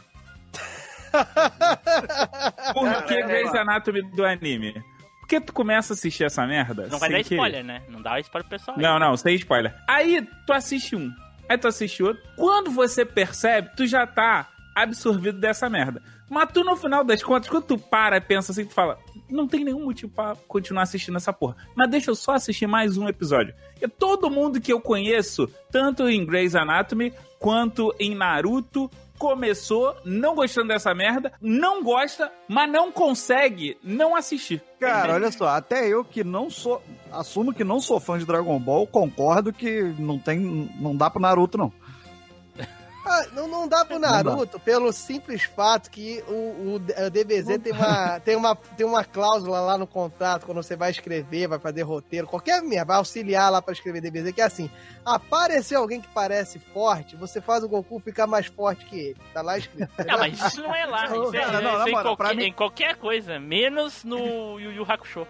Por 2.73 3.05
que 3.05 3.23
Grey's 3.23 3.55
Anatomy 3.55 4.03
do 4.13 4.25
anime? 4.25 4.75
Porque 5.33 5.47
tu 5.47 5.53
começa 5.55 5.93
a 5.93 5.95
assistir 5.95 6.25
essa 6.25 6.47
merda. 6.47 6.89
Não 6.91 6.99
vai 6.99 7.09
dar 7.09 7.23
querer. 7.23 7.37
spoiler, 7.37 7.65
né? 7.65 7.83
Não 7.89 8.03
dá 8.03 8.21
spoiler 8.21 8.47
pro 8.47 8.59
pessoal. 8.59 8.77
aí. 8.77 8.83
Não, 8.83 8.99
não, 8.99 9.17
sem 9.17 9.35
spoiler. 9.37 9.75
Aí 9.89 10.29
tu 10.47 10.53
assiste 10.53 10.95
um, 10.95 11.11
aí 11.49 11.57
tu 11.57 11.69
assiste 11.69 12.03
outro. 12.03 12.23
Quando 12.37 12.71
você 12.71 13.03
percebe, 13.03 13.71
tu 13.75 13.87
já 13.87 14.07
tá 14.07 14.51
absorvido 14.75 15.39
dessa 15.39 15.71
merda. 15.71 16.03
Mas 16.29 16.51
tu, 16.53 16.63
no 16.63 16.77
final 16.77 17.03
das 17.03 17.23
contas, 17.23 17.49
quando 17.49 17.65
tu 17.65 17.79
para 17.79 18.19
e 18.19 18.21
pensa 18.21 18.53
assim, 18.53 18.67
tu 18.67 18.75
fala, 18.75 18.99
não 19.31 19.47
tem 19.49 19.65
nenhum 19.65 19.85
motivo 19.85 20.13
pra 20.13 20.37
continuar 20.47 20.83
assistindo 20.83 21.17
essa 21.17 21.33
porra. 21.33 21.57
Mas 21.75 21.91
deixa 21.91 22.11
eu 22.11 22.15
só 22.15 22.33
assistir 22.33 22.67
mais 22.67 22.99
um 22.99 23.09
episódio. 23.09 23.55
E 23.81 23.89
todo 23.89 24.31
mundo 24.31 24.61
que 24.61 24.73
eu 24.73 24.83
conheço, 24.83 25.49
tanto 25.71 26.09
em 26.11 26.27
Grey's 26.27 26.55
Anatomy 26.55 27.13
quanto 27.39 27.95
em 27.99 28.15
Naruto, 28.15 28.91
começou 29.23 29.95
não 30.05 30.35
gostando 30.35 30.67
dessa 30.67 30.93
merda, 30.93 31.33
não 31.41 31.81
gosta, 31.85 32.33
mas 32.49 32.69
não 32.69 32.91
consegue 32.91 33.79
não 33.81 34.17
assistir. 34.17 34.61
Cara, 34.81 35.15
olha 35.15 35.31
só, 35.31 35.47
até 35.47 35.87
eu 35.87 36.05
que 36.05 36.25
não 36.25 36.51
sou. 36.51 36.83
Assumo 37.13 37.55
que 37.55 37.63
não 37.63 37.81
sou 37.81 38.01
fã 38.01 38.19
de 38.19 38.27
Dragon 38.27 38.59
Ball, 38.59 38.85
concordo 38.85 39.53
que 39.53 39.95
não 39.97 40.19
tem. 40.19 40.69
não 40.81 40.97
dá 40.97 41.09
pro 41.09 41.23
Naruto, 41.23 41.57
não. 41.57 41.73
Ah, 43.05 43.27
não, 43.33 43.49
não 43.49 43.67
dá 43.69 43.85
pro 43.85 43.99
Naruto 43.99 44.61
pelo 44.61 44.93
simples 44.93 45.43
fato 45.43 45.91
que 45.91 46.23
o, 46.29 46.33
o, 46.33 46.75
o 46.77 47.11
DBZ 47.11 47.59
tem 47.63 47.73
uma, 47.73 48.21
tem, 48.21 48.37
uma, 48.37 48.55
tem 48.57 48.87
uma 48.87 49.05
cláusula 49.05 49.61
lá 49.61 49.77
no 49.77 49.87
contrato 49.87 50.47
quando 50.47 50.63
você 50.63 50.77
vai 50.77 50.91
escrever, 50.93 51.49
vai 51.49 51.59
fazer 51.59 51.83
roteiro, 51.83 52.27
qualquer 52.29 52.63
merda, 52.63 52.85
vai 52.87 52.97
auxiliar 52.99 53.51
lá 53.51 53.61
pra 53.61 53.73
escrever 53.73 54.01
DBZ, 54.01 54.33
que 54.33 54.41
é 54.41 54.45
assim: 54.45 54.71
apareceu 55.05 55.81
alguém 55.81 56.01
que 56.01 56.09
parece 56.09 56.59
forte, 56.59 57.17
você 57.17 57.41
faz 57.41 57.65
o 57.65 57.69
Goku 57.69 57.99
ficar 57.99 58.27
mais 58.27 58.47
forte 58.47 58.85
que 58.87 58.99
ele. 58.99 59.17
Tá 59.35 59.43
lá 59.43 59.59
escrito. 59.59 59.91
Não, 60.07 60.19
mas 60.19 60.41
isso 60.41 60.63
não 60.63 60.75
é 60.75 60.87
lá. 60.87 61.05
Isso 61.07 61.35
é, 61.37 61.41
Cara, 61.41 61.61
não, 61.61 61.71
isso 61.71 61.79
na 61.79 61.87
é 61.87 61.91
em, 61.91 62.03
qualquer, 62.03 62.37
mim- 62.37 62.45
em 62.45 62.53
qualquer 62.53 62.97
coisa. 62.97 63.41
Menos 63.41 64.05
no 64.05 64.59
Yu 64.61 64.73
Yu 64.73 64.87
Hakusho. 64.89 65.27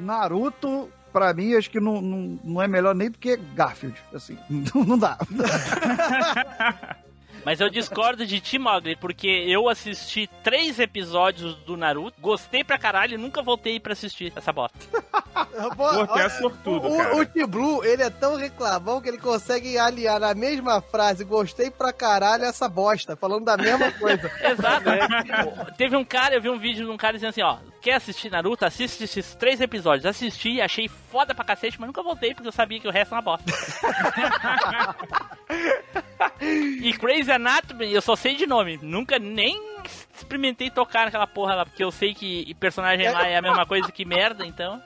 Naruto, 0.00 0.90
pra 1.12 1.32
mim, 1.34 1.54
acho 1.54 1.70
que 1.70 1.78
não, 1.78 2.00
não, 2.00 2.38
não 2.42 2.62
é 2.62 2.66
melhor 2.66 2.94
nem 2.94 3.10
do 3.10 3.18
que 3.18 3.36
Garfield. 3.36 3.96
Assim, 4.14 4.36
não, 4.74 4.82
não 4.84 4.98
dá. 4.98 5.18
Mas 7.44 7.60
eu 7.60 7.68
discordo 7.68 8.24
de 8.24 8.40
ti, 8.40 8.58
Mogli, 8.58 8.96
porque 8.96 9.26
eu 9.26 9.68
assisti 9.68 10.28
três 10.42 10.78
episódios 10.78 11.54
do 11.56 11.76
Naruto, 11.76 12.20
gostei 12.20 12.62
pra 12.62 12.78
caralho 12.78 13.14
e 13.14 13.18
nunca 13.18 13.42
voltei 13.42 13.80
pra 13.80 13.92
assistir 13.92 14.32
essa 14.34 14.52
bosta. 14.52 14.78
Tu 16.08 16.18
é 16.18 16.28
sortudo, 16.28 16.88
o, 16.88 16.96
cara. 16.96 17.16
O 17.16 17.26
T-Blue, 17.26 17.84
ele 17.84 18.02
é 18.02 18.10
tão 18.10 18.36
reclamão 18.36 19.00
que 19.00 19.08
ele 19.08 19.18
consegue 19.18 19.78
aliar 19.78 20.20
na 20.20 20.34
mesma 20.34 20.80
frase 20.80 21.24
gostei 21.24 21.70
pra 21.70 21.92
caralho 21.92 22.44
essa 22.44 22.68
bosta, 22.68 23.16
falando 23.16 23.44
da 23.44 23.56
mesma 23.56 23.90
coisa. 23.92 24.30
Exato. 24.40 24.84
Teve 25.76 25.96
um 25.96 26.04
cara, 26.04 26.34
eu 26.34 26.40
vi 26.40 26.50
um 26.50 26.58
vídeo 26.58 26.86
de 26.86 26.90
um 26.90 26.96
cara 26.96 27.14
dizendo 27.14 27.30
assim, 27.30 27.42
ó, 27.42 27.58
quer 27.80 27.94
assistir 27.94 28.30
Naruto? 28.30 28.64
Assiste 28.64 29.04
esses 29.04 29.34
três 29.34 29.60
episódios. 29.60 30.06
Assisti, 30.06 30.60
achei 30.60 30.88
foda 30.88 31.34
pra 31.34 31.44
cacete, 31.44 31.78
mas 31.80 31.86
nunca 31.86 32.02
voltei 32.02 32.34
porque 32.34 32.48
eu 32.48 32.52
sabia 32.52 32.80
que 32.80 32.88
o 32.88 32.92
resto 32.92 33.14
é 33.14 33.16
uma 33.16 33.22
bosta. 33.22 33.52
e 36.40 36.92
Crazy 36.94 37.30
Anatomy, 37.34 37.92
eu 37.92 38.02
só 38.02 38.16
sei 38.16 38.34
de 38.34 38.46
nome. 38.46 38.78
Nunca 38.82 39.18
nem 39.18 39.60
experimentei 40.14 40.70
tocar 40.70 41.04
naquela 41.04 41.26
porra 41.26 41.54
lá, 41.54 41.66
porque 41.66 41.82
eu 41.82 41.90
sei 41.90 42.14
que 42.14 42.54
personagem 42.54 43.10
lá 43.10 43.26
é 43.26 43.36
a 43.36 43.42
mesma 43.42 43.66
coisa 43.66 43.90
que 43.90 44.04
merda, 44.04 44.46
então. 44.46 44.82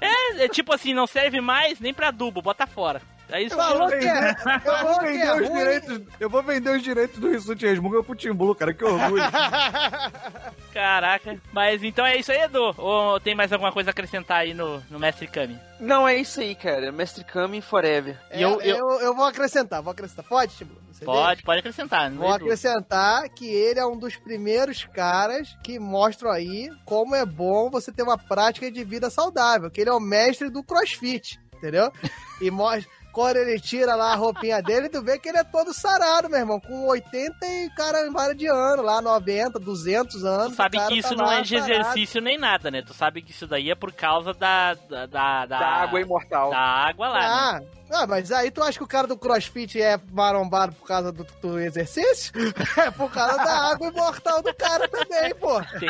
É, 0.00 0.44
é 0.44 0.48
tipo 0.48 0.72
assim, 0.74 0.92
não 0.92 1.06
serve 1.06 1.40
mais 1.40 1.80
nem 1.80 1.94
pra 1.94 2.08
adubo, 2.08 2.42
bota 2.42 2.66
fora. 2.66 3.00
É 3.30 3.42
isso 3.42 3.54
Falou 3.56 3.88
que 3.88 3.94
é, 3.94 4.36
Eu 4.64 4.86
vou, 4.86 5.00
vender 5.00 5.20
é 5.20 5.34
os 5.34 5.48
ruim. 5.48 5.58
direitos, 5.58 6.00
eu 6.18 6.30
vou 6.30 6.42
vender 6.42 6.70
os 6.76 6.82
direitos 6.82 7.18
do 7.18 7.30
Rissuti 7.30 7.66
Resmunga 7.66 8.02
pro 8.02 8.14
Timbu, 8.14 8.54
cara, 8.54 8.72
que 8.72 8.84
orgulho. 8.84 9.22
Caraca. 10.72 11.38
Mas 11.52 11.82
então 11.82 12.06
é 12.06 12.16
isso 12.16 12.32
aí, 12.32 12.40
Edu. 12.40 12.74
Ou 12.78 13.20
tem 13.20 13.34
mais 13.34 13.52
alguma 13.52 13.72
coisa 13.72 13.90
a 13.90 13.92
acrescentar 13.92 14.38
aí 14.38 14.54
no, 14.54 14.82
no 14.90 14.98
Mestre 14.98 15.26
Kami? 15.26 15.58
Não, 15.78 16.08
é 16.08 16.16
isso 16.16 16.40
aí, 16.40 16.54
cara. 16.54 16.90
Mestre 16.90 17.22
Kami 17.24 17.60
Forever. 17.60 18.18
É, 18.30 18.42
eu, 18.42 18.60
eu... 18.62 19.14
vou 19.14 19.26
acrescentar, 19.26 19.82
vou 19.82 19.92
acrescentar. 19.92 20.24
Pode, 20.24 20.54
T-Blue? 20.56 20.78
Você 20.92 21.04
Pode, 21.04 21.42
pode 21.42 21.60
acrescentar. 21.60 22.10
Vou 22.10 22.32
acrescentar 22.32 23.28
que 23.28 23.46
ele 23.46 23.78
é 23.78 23.86
um 23.86 23.96
dos 23.96 24.16
primeiros 24.16 24.84
caras 24.84 25.56
que 25.62 25.78
mostram 25.78 26.30
aí 26.30 26.70
como 26.84 27.14
é 27.14 27.24
bom 27.24 27.70
você 27.70 27.92
ter 27.92 28.02
uma 28.02 28.18
prática 28.18 28.70
de 28.70 28.82
vida 28.82 29.08
saudável, 29.08 29.70
que 29.70 29.80
ele 29.80 29.90
é 29.90 29.92
o 29.92 30.00
mestre 30.00 30.50
do 30.50 30.62
crossfit, 30.64 31.38
entendeu? 31.54 31.92
E 32.40 32.52
mostra. 32.52 32.88
Quando 33.18 33.36
ele 33.38 33.58
tira 33.58 33.96
lá 33.96 34.12
a 34.12 34.14
roupinha 34.14 34.62
dele, 34.62 34.88
tu 34.88 35.02
vê 35.02 35.18
que 35.18 35.28
ele 35.28 35.38
é 35.38 35.42
todo 35.42 35.74
sarado, 35.74 36.30
meu 36.30 36.38
irmão, 36.38 36.60
com 36.60 36.86
80 36.86 37.34
e 37.44 37.68
caramba 37.70 38.32
de 38.32 38.46
ano, 38.46 38.80
lá 38.80 39.02
90, 39.02 39.58
200 39.58 40.24
anos. 40.24 40.52
Tu 40.52 40.54
sabe 40.54 40.76
cara 40.76 40.88
que 40.88 40.98
isso 41.00 41.08
tá 41.08 41.16
não 41.16 41.32
é 41.32 41.42
de 41.42 41.58
sarado. 41.58 41.72
exercício 41.72 42.20
nem 42.20 42.38
nada, 42.38 42.70
né? 42.70 42.80
Tu 42.80 42.94
sabe 42.94 43.20
que 43.20 43.32
isso 43.32 43.44
daí 43.48 43.72
é 43.72 43.74
por 43.74 43.92
causa 43.92 44.32
da. 44.32 44.74
Da, 44.74 45.06
da, 45.06 45.46
Da 45.46 45.58
água 45.58 46.00
imortal. 46.00 46.50
Da 46.50 46.60
água 46.60 47.08
lá. 47.08 47.56
Ah, 47.56 47.60
né? 47.60 47.66
ah, 47.90 48.06
mas 48.06 48.30
aí 48.30 48.52
tu 48.52 48.62
acha 48.62 48.78
que 48.78 48.84
o 48.84 48.88
cara 48.88 49.08
do 49.08 49.18
crossfit 49.18 49.82
é 49.82 49.98
marombado 50.12 50.72
por 50.76 50.86
causa 50.86 51.10
do, 51.10 51.26
do 51.42 51.58
exercício? 51.58 52.32
É 52.78 52.92
por 52.92 53.10
causa 53.10 53.36
da 53.36 53.72
água 53.72 53.88
imortal 53.88 54.40
do 54.40 54.54
cara 54.54 54.86
também, 54.88 55.34
pô. 55.34 55.60
Entendi. 55.60 55.86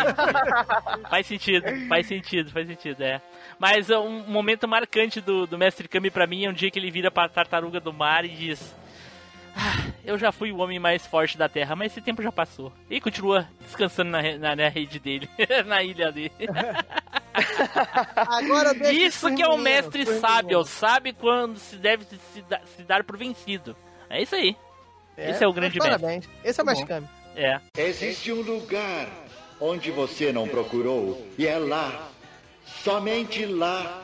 faz 1.11 1.27
sentido, 1.27 1.67
faz 1.89 2.07
sentido, 2.07 2.51
faz 2.51 2.67
sentido, 2.67 3.03
é. 3.03 3.21
Mas 3.59 3.89
uh, 3.91 3.99
um 3.99 4.25
momento 4.29 4.69
marcante 4.69 5.21
do, 5.21 5.47
do 5.47 5.59
Mestre 5.59 5.89
Kami 5.89 6.11
pra 6.11 6.27
mim 6.27 6.45
é 6.45 6.51
um 6.51 6.53
dia 6.53 6.71
que 6.71 6.79
ele 6.79 6.91
vira 6.91 7.11
pra 7.11 7.29
tartaruga 7.29 7.81
do 7.81 7.93
mar 7.93 8.25
e 8.25 8.29
diz: 8.29 8.75
"Ah, 9.57 9.91
Eu 10.05 10.17
já 10.19 10.31
fui 10.31 10.53
o 10.53 10.59
homem 10.59 10.79
mais 10.79 11.05
forte 11.07 11.37
da 11.37 11.49
Terra, 11.49 11.75
mas 11.75 11.91
esse 11.93 12.01
tempo 12.01 12.23
já 12.23 12.31
passou. 12.31 12.73
E 12.89 13.01
continua 13.01 13.49
descansando 13.61 14.11
na, 14.11 14.23
na, 14.39 14.55
na 14.57 14.69
rede 14.69 14.99
dele, 15.01 15.29
na 15.67 15.83
ilha 15.83 16.13
dele. 16.13 16.33
Isso 18.93 19.35
que 19.35 19.43
é 19.43 19.49
um 19.49 19.57
meninos, 19.59 19.93
mestre 19.95 20.07
sábio, 20.21 20.65
sabe 20.65 21.13
quando 21.13 21.59
se 21.59 21.77
deve 21.77 22.05
se, 22.33 22.43
da- 22.43 22.61
se 22.77 22.83
dar 22.83 23.05
por 23.05 23.17
vencido. 23.17 23.77
É 24.11 24.23
isso 24.23 24.35
aí. 24.35 24.57
Esse 25.17 25.45
é 25.45 25.49
o 25.49 25.53
grande 25.53 25.79
mas 25.79 25.89
mestre. 25.89 26.03
Parabéns. 26.03 26.29
Esse 26.45 26.61
é 26.61 26.63
o 26.63 26.67
mestre 26.67 26.87
Kami. 26.87 27.09
É. 27.37 27.61
Existe 27.77 28.33
um 28.33 28.41
lugar 28.41 29.09
onde 29.61 29.91
você 29.91 30.33
não 30.33 30.49
procurou, 30.49 31.27
e 31.37 31.47
é 31.47 31.59
lá, 31.59 32.09
somente 32.83 33.45
lá, 33.47 34.03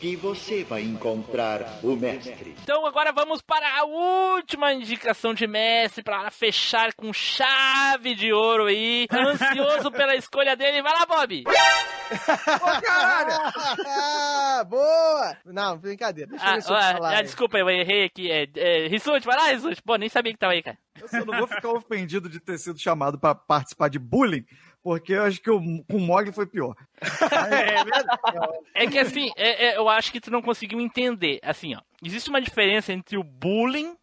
que 0.00 0.16
você 0.16 0.64
vai 0.64 0.82
encontrar 0.82 1.78
o 1.82 1.96
mestre. 1.96 2.54
Então 2.62 2.84
agora 2.84 3.10
vamos 3.12 3.40
para 3.40 3.66
a 3.80 3.84
última 3.84 4.72
indicação 4.72 5.32
de 5.32 5.46
mestre 5.46 6.02
para 6.02 6.30
fechar 6.30 6.92
com 6.94 7.12
chave 7.12 8.14
de 8.14 8.32
ouro 8.32 8.66
aí. 8.66 9.06
Ansioso 9.10 9.90
pela 9.90 10.14
escolha 10.16 10.54
dele. 10.56 10.82
Vai 10.82 10.92
lá, 10.92 11.06
Bob! 11.06 11.44
Ah, 13.86 14.64
boa! 14.68 15.36
Não, 15.46 15.78
brincadeira. 15.78 16.30
Deixa 16.30 16.44
eu 16.44 16.50
Ah, 16.50 16.54
ver 16.56 16.62
se 16.62 16.70
eu 16.70 16.76
ah, 16.76 16.92
falar. 16.92 17.08
ah, 17.14 17.16
aí. 17.18 17.22
desculpa, 17.24 17.58
eu 17.58 17.70
errei 17.70 18.04
aqui. 18.04 18.30
É, 18.30 18.46
é, 18.56 18.88
Rissuti, 18.88 19.24
vai 19.26 19.36
lá, 19.36 19.48
Rissuti. 19.52 19.82
Pô, 19.82 19.96
nem 19.96 20.08
sabia 20.08 20.32
que 20.32 20.38
tava 20.38 20.52
aí, 20.52 20.62
cara. 20.62 20.76
Eu 21.00 21.08
só 21.08 21.24
não 21.24 21.38
vou 21.38 21.46
ficar 21.46 21.70
ofendido 21.70 22.28
de 22.28 22.40
ter 22.40 22.58
sido 22.58 22.78
chamado 22.78 23.18
pra 23.18 23.34
participar 23.34 23.88
de 23.88 23.98
bullying, 23.98 24.44
porque 24.84 25.14
eu 25.14 25.22
acho 25.24 25.40
que 25.40 25.50
o, 25.50 25.58
com 25.90 25.96
o 25.96 26.00
Mogli 26.00 26.30
foi 26.30 26.46
pior. 26.46 26.76
É 28.74 28.86
que 28.86 28.98
assim, 28.98 29.30
é- 29.36 29.66
é, 29.68 29.76
eu 29.78 29.88
acho 29.88 30.12
que 30.12 30.20
tu 30.20 30.30
não 30.30 30.42
conseguiu 30.42 30.80
entender. 30.80 31.40
Assim, 31.42 31.74
ó, 31.74 31.80
existe 32.04 32.28
uma 32.30 32.40
diferença 32.40 32.92
entre 32.92 33.16
o 33.16 33.24
bullying 33.24 33.96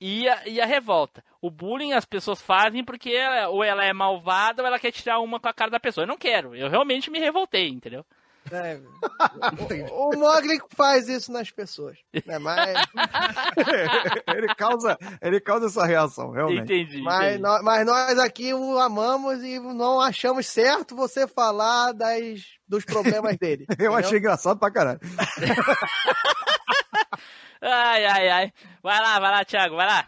e 0.00 0.28
a, 0.28 0.46
e 0.48 0.60
a 0.60 0.66
revolta. 0.66 1.22
O 1.42 1.50
bullying 1.50 1.92
as 1.92 2.04
pessoas 2.04 2.40
fazem 2.40 2.84
porque 2.84 3.10
ela- 3.10 3.48
ou 3.48 3.62
ela 3.64 3.84
é 3.84 3.92
malvada 3.92 4.62
ou 4.62 4.66
ela 4.66 4.78
quer 4.78 4.92
tirar 4.92 5.18
uma 5.20 5.40
com 5.40 5.48
a 5.48 5.52
cara 5.52 5.70
da 5.70 5.80
pessoa. 5.80 6.04
Eu 6.04 6.08
não 6.08 6.16
quero. 6.18 6.54
Eu 6.54 6.68
realmente 6.70 7.10
me 7.10 7.18
revoltei, 7.18 7.68
entendeu? 7.68 8.04
É, 8.52 8.80
o, 9.92 10.10
o 10.14 10.18
Mogli 10.18 10.60
faz 10.76 11.08
isso 11.08 11.30
nas 11.30 11.50
pessoas. 11.50 11.98
Né? 12.26 12.38
Mas, 12.38 12.84
ele, 14.34 14.54
causa, 14.54 14.98
ele 15.22 15.40
causa 15.40 15.66
essa 15.66 15.84
reação, 15.86 16.30
realmente. 16.30 16.62
Entendi. 16.72 17.00
mas, 17.02 17.40
nó- 17.40 17.62
mas 17.62 17.86
nós 17.86 18.18
aqui 18.18 18.52
o 18.52 18.78
amamos 18.78 19.42
e 19.42 19.58
não 19.60 20.00
achamos 20.00 20.46
certo 20.46 20.96
você 20.96 21.26
falar 21.28 21.92
das, 21.92 22.42
dos 22.66 22.84
problemas 22.84 23.36
dele. 23.36 23.66
Eu 23.70 23.74
entendeu? 23.74 23.94
achei 23.94 24.18
engraçado 24.18 24.58
pra 24.58 24.70
caralho. 24.70 25.00
Ai, 27.62 28.04
ai, 28.06 28.28
ai. 28.28 28.52
Vai 28.82 29.00
lá, 29.00 29.20
vai 29.20 29.30
lá, 29.30 29.44
Thiago, 29.44 29.76
vai 29.76 29.86
lá. 29.86 30.06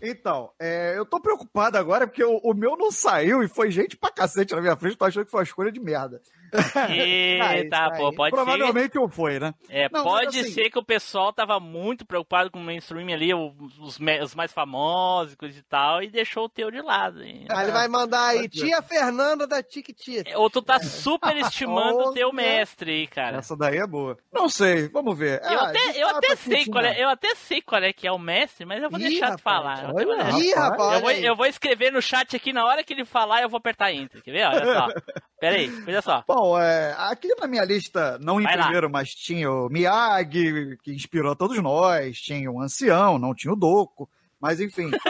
Então, 0.00 0.50
é, 0.60 0.94
eu 0.96 1.04
tô 1.04 1.20
preocupado 1.20 1.76
agora 1.76 2.06
porque 2.06 2.22
o, 2.22 2.36
o 2.38 2.54
meu 2.54 2.76
não 2.76 2.90
saiu 2.92 3.42
e 3.42 3.48
foi 3.48 3.68
gente 3.70 3.96
pra 3.96 4.12
cacete 4.12 4.54
na 4.54 4.60
minha 4.60 4.76
frente, 4.76 4.96
tô 4.96 5.04
achando 5.04 5.24
que 5.24 5.30
foi 5.30 5.40
uma 5.40 5.44
escolha 5.44 5.72
de 5.72 5.80
merda. 5.80 6.20
Eita, 6.88 7.76
Ah, 7.78 7.86
isso 7.88 7.96
pô, 7.98 8.12
pode 8.12 8.30
ser. 8.36 8.36
Provavelmente 8.44 8.98
ou 8.98 9.08
foi, 9.08 9.38
né? 9.38 9.54
É, 9.68 9.88
Não, 9.92 10.02
pode 10.02 10.38
assim- 10.40 10.50
ser 10.52 10.70
que 10.70 10.78
o 10.78 10.84
pessoal 10.84 11.32
tava 11.32 11.58
muito 11.60 12.04
preocupado 12.06 12.50
com 12.50 12.58
o 12.58 12.62
mainstream 12.62 13.08
ali, 13.12 13.32
os, 13.34 13.98
os 13.98 14.34
mais 14.34 14.52
famosos 14.52 15.34
e 15.34 15.36
coisa 15.36 15.58
e 15.58 15.62
tal, 15.62 16.02
e 16.02 16.08
deixou 16.08 16.44
o 16.44 16.48
teu 16.48 16.70
de 16.70 16.80
lado. 16.80 17.22
hein? 17.22 17.46
Aí 17.50 17.64
ele 17.64 17.72
vai 17.72 17.88
mandar 17.88 18.26
aí, 18.28 18.48
tia 18.48 18.80
Fernanda 18.82 19.46
da 19.46 19.62
Tiquitita. 19.62 20.38
Ou 20.38 20.48
tu 20.50 20.62
tá 20.62 20.78
superestimando 20.80 21.98
o 22.08 22.12
teu 22.12 22.32
mestre 22.32 22.90
aí, 22.92 23.06
cara. 23.06 23.38
Essa 23.38 23.56
daí 23.56 23.78
é 23.78 23.86
boa. 23.86 24.16
Não 24.32 24.48
sei, 24.48 24.88
vamos 24.88 25.16
ver. 25.18 25.40
Eu 25.42 25.60
Ah, 25.60 25.68
até, 25.68 25.92
de 25.92 25.98
eu 26.00 26.06
fato, 26.08 26.16
até 26.18 26.36
sei 26.36 26.66
qual 26.66 26.84
é, 26.84 27.02
eu 27.02 27.08
até 27.08 27.34
sei 27.34 27.60
qual 27.62 27.82
é 27.82 27.92
que 27.92 28.06
é 28.06 28.12
o 28.12 28.18
mestre, 28.18 28.64
mas 28.64 28.82
eu 28.82 28.90
vou 28.90 28.98
Ih, 29.00 29.04
deixar 29.08 29.26
de 29.36 29.42
rapaz, 29.42 29.42
falar. 29.42 29.90
Eu 29.90 29.94
olha, 29.94 30.06
vou 30.06 30.16
deixar- 30.16 30.38
Ih, 30.40 30.54
rapaz. 30.54 30.94
Eu 30.94 31.00
vou, 31.00 31.10
eu 31.10 31.36
vou 31.36 31.46
escrever 31.46 31.92
no 31.92 32.00
chat 32.02 32.34
aqui, 32.36 32.52
na 32.52 32.64
hora 32.64 32.82
que 32.84 32.92
ele 32.92 33.04
falar, 33.04 33.42
eu 33.42 33.48
vou 33.48 33.58
apertar 33.58 33.92
enter. 33.92 34.22
Quer 34.22 34.32
ver? 34.32 34.46
Olha 34.46 34.64
só. 34.74 34.88
Pera 35.40 35.54
aí, 35.56 35.70
olha 35.86 36.02
só. 36.02 36.24
Bom, 36.26 36.37
é, 36.58 36.94
aqui 36.98 37.28
na 37.38 37.46
minha 37.46 37.64
lista, 37.64 38.18
não 38.20 38.40
em 38.40 38.44
Vai 38.44 38.56
lá. 38.56 38.62
primeiro, 38.64 38.90
mas 38.90 39.14
tinha 39.14 39.50
o 39.50 39.68
Miyagi, 39.68 40.76
que 40.82 40.92
inspirou 40.92 41.32
a 41.32 41.36
todos 41.36 41.60
nós, 41.62 42.20
tinha 42.20 42.50
o 42.50 42.60
Ancião, 42.60 43.18
não 43.18 43.34
tinha 43.34 43.52
o 43.52 43.56
Doco, 43.56 44.08
mas 44.40 44.60
enfim. 44.60 44.90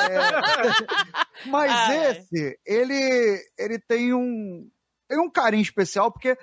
É, 0.00 1.48
mas 1.48 1.70
Ah, 1.72 1.94
é. 1.94 2.10
esse, 2.12 2.58
ele, 2.66 3.42
ele 3.58 3.78
tem 3.78 4.12
um, 4.14 4.68
tem 5.08 5.18
um 5.18 5.30
carinho 5.30 5.62
especial, 5.62 6.10
porque 6.12 6.36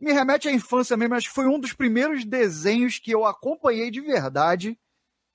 me 0.00 0.12
remete 0.12 0.48
à 0.48 0.52
infância 0.52 0.96
mesmo, 0.96 1.14
acho 1.14 1.28
que 1.28 1.34
foi 1.34 1.46
um 1.46 1.58
dos 1.58 1.72
primeiros 1.72 2.24
desenhos 2.24 2.98
que 2.98 3.10
eu 3.10 3.24
acompanhei 3.24 3.90
de 3.90 4.00
verdade 4.00 4.78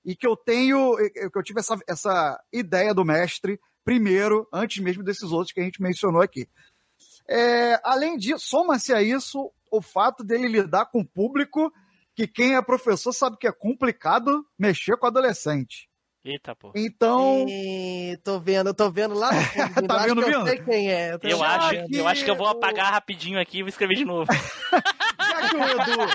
e 0.04 0.14
que 0.16 0.26
eu 0.26 0.36
tenho, 0.36 0.96
que 1.12 1.38
eu 1.38 1.42
tive 1.42 1.60
essa, 1.60 1.76
essa 1.88 2.40
ideia 2.52 2.92
do 2.94 3.04
mestre 3.04 3.60
primeiro, 3.84 4.46
antes 4.52 4.82
mesmo 4.82 5.02
desses 5.02 5.30
outros 5.32 5.52
que 5.52 5.60
a 5.60 5.64
gente 5.64 5.82
mencionou 5.82 6.22
aqui. 6.22 6.48
É, 7.28 7.80
além 7.84 8.16
disso, 8.16 8.46
soma-se 8.46 8.92
a 8.92 9.02
isso 9.02 9.50
o 9.70 9.80
fato 9.80 10.22
dele 10.24 10.48
lidar 10.48 10.86
com 10.86 11.00
o 11.00 11.04
público 11.06 11.72
que 12.14 12.26
quem 12.26 12.54
é 12.56 12.62
professor 12.62 13.12
sabe 13.12 13.38
que 13.38 13.46
é 13.46 13.52
complicado 13.52 14.44
mexer 14.58 14.96
com 14.98 15.06
adolescente. 15.06 15.88
Eita, 16.24 16.54
pô. 16.54 16.70
Então, 16.76 17.46
Ih, 17.48 18.16
tô 18.22 18.38
vendo, 18.38 18.68
eu 18.68 18.74
tô 18.74 18.88
vendo 18.90 19.12
lá 19.14 19.32
fundo. 19.74 19.88
Tá 19.88 19.96
acho 19.96 20.08
vendo, 20.14 20.22
que 20.22 20.30
vendo? 20.30 20.40
Eu 20.40 20.46
sei 20.46 20.58
quem 20.62 20.88
é. 20.92 21.18
tô 21.18 21.26
Eu 21.26 21.38
vendo. 21.38 21.46
acho, 21.48 21.86
que 21.86 21.96
eu 21.96 22.06
acho 22.08 22.24
que 22.24 22.30
eu 22.30 22.36
vou 22.36 22.46
o- 22.46 22.50
apagar 22.50 22.92
rapidinho 22.92 23.40
aqui 23.40 23.58
e 23.58 23.62
vou 23.62 23.68
escrever 23.68 23.94
de 23.96 24.04
novo. 24.04 24.30
já 25.18 25.48
que 25.48 25.56
o 25.56 25.64
Edu, 25.64 26.12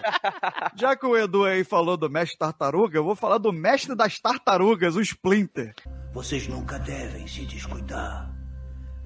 já 0.76 0.96
que 0.96 1.06
o 1.06 1.18
Edu 1.18 1.44
aí 1.44 1.64
falou 1.66 1.98
do 1.98 2.10
mestre 2.10 2.38
tartaruga, 2.38 2.98
eu 2.98 3.04
vou 3.04 3.16
falar 3.16 3.38
do 3.38 3.52
mestre 3.52 3.96
das 3.96 4.18
tartarugas, 4.18 4.96
o 4.96 5.02
Splinter. 5.02 5.74
Vocês 6.14 6.48
nunca 6.48 6.80
devem 6.80 7.28
se 7.28 7.46
descuidar. 7.46 8.32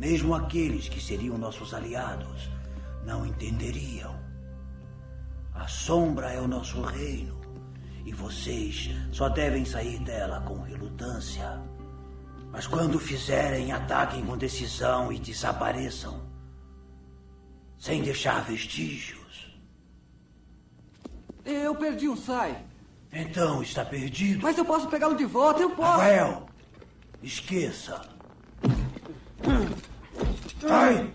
Mesmo 0.02 0.34
aqueles 0.34 0.90
que 0.90 1.00
seriam 1.00 1.38
nossos 1.38 1.76
aliados 1.76 2.50
não 3.06 3.24
entenderiam. 3.24 4.20
A 5.54 5.68
sombra 5.68 6.32
é 6.32 6.42
o 6.42 6.48
nosso 6.48 6.82
reino 6.82 7.40
e 8.04 8.12
vocês 8.12 8.90
só 9.12 9.30
devem 9.30 9.64
sair 9.64 10.00
dela 10.00 10.42
com 10.42 10.60
relutância. 10.64 11.62
Mas 12.52 12.66
quando 12.66 12.98
fizerem, 12.98 13.72
ataquem 13.72 14.26
com 14.26 14.36
decisão 14.36 15.14
e 15.14 15.20
desapareçam. 15.20 16.28
Sem 17.78 18.02
deixar 18.02 18.44
vestígios. 18.44 19.56
Eu 21.46 21.76
perdi 21.76 22.10
um 22.10 22.18
sai. 22.18 22.60
Então 23.14 23.62
está 23.62 23.86
perdido. 23.86 24.42
Mas 24.42 24.58
eu 24.58 24.66
posso 24.66 24.88
pegá-lo 24.88 25.16
de 25.16 25.26
volta, 25.26 25.62
eu 25.62 25.70
posso. 25.70 26.00
Rafael, 26.00 26.48
esqueça. 27.22 28.02
Ai! 30.70 31.14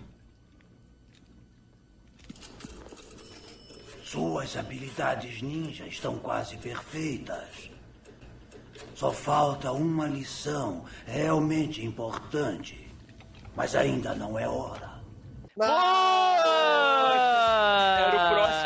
Suas 4.03 4.55
habilidades 4.55 5.41
ninja 5.41 5.85
estão 5.85 6.17
quase 6.17 6.57
perfeitas. 6.57 7.69
Só 8.95 9.11
falta 9.11 9.71
uma 9.71 10.07
lição 10.07 10.85
realmente 11.05 11.85
importante. 11.85 12.87
Mas 13.55 13.75
ainda 13.75 14.15
não 14.15 14.39
é 14.39 14.47
hora. 14.47 15.01
Era 15.59 17.06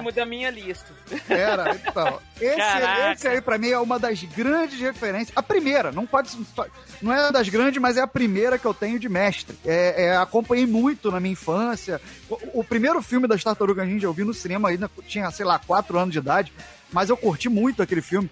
o 0.01 0.03
próximo 0.03 0.11
da 0.11 0.25
minha 0.25 0.49
lista. 0.49 0.91
Era, 1.29 1.75
então. 1.75 2.19
Esse, 2.39 2.57
Caraca. 2.57 3.13
esse 3.13 3.27
aí, 3.27 3.41
pra 3.41 3.57
mim, 3.57 3.69
é 3.69 3.79
uma 3.79 3.99
das 3.99 4.23
grandes 4.23 4.79
referências. 4.79 5.31
A 5.35 5.43
primeira, 5.43 5.91
não 5.91 6.05
pode. 6.05 6.37
Não 7.01 7.13
é 7.13 7.31
das 7.31 7.49
grandes, 7.49 7.81
mas 7.81 7.97
é 7.97 8.01
a 8.01 8.07
primeira 8.07 8.57
que 8.57 8.65
eu 8.65 8.73
tenho 8.73 8.99
de 8.99 9.07
mestre. 9.07 9.57
É, 9.65 10.05
é, 10.05 10.17
acompanhei 10.17 10.65
muito 10.65 11.11
na 11.11 11.19
minha 11.19 11.33
infância. 11.33 12.01
O, 12.29 12.61
o 12.61 12.63
primeiro 12.63 13.01
filme 13.01 13.27
das 13.27 13.43
Tartarugas 13.43 13.87
Ninja 13.87 14.07
eu 14.07 14.13
vi 14.13 14.23
no 14.23 14.33
cinema 14.33 14.69
ainda, 14.69 14.89
tinha, 15.07 15.29
sei 15.31 15.45
lá, 15.45 15.59
4 15.59 15.97
anos 15.97 16.11
de 16.11 16.19
idade, 16.19 16.53
mas 16.91 17.09
eu 17.09 17.17
curti 17.17 17.49
muito 17.49 17.81
aquele 17.81 18.01
filme. 18.01 18.29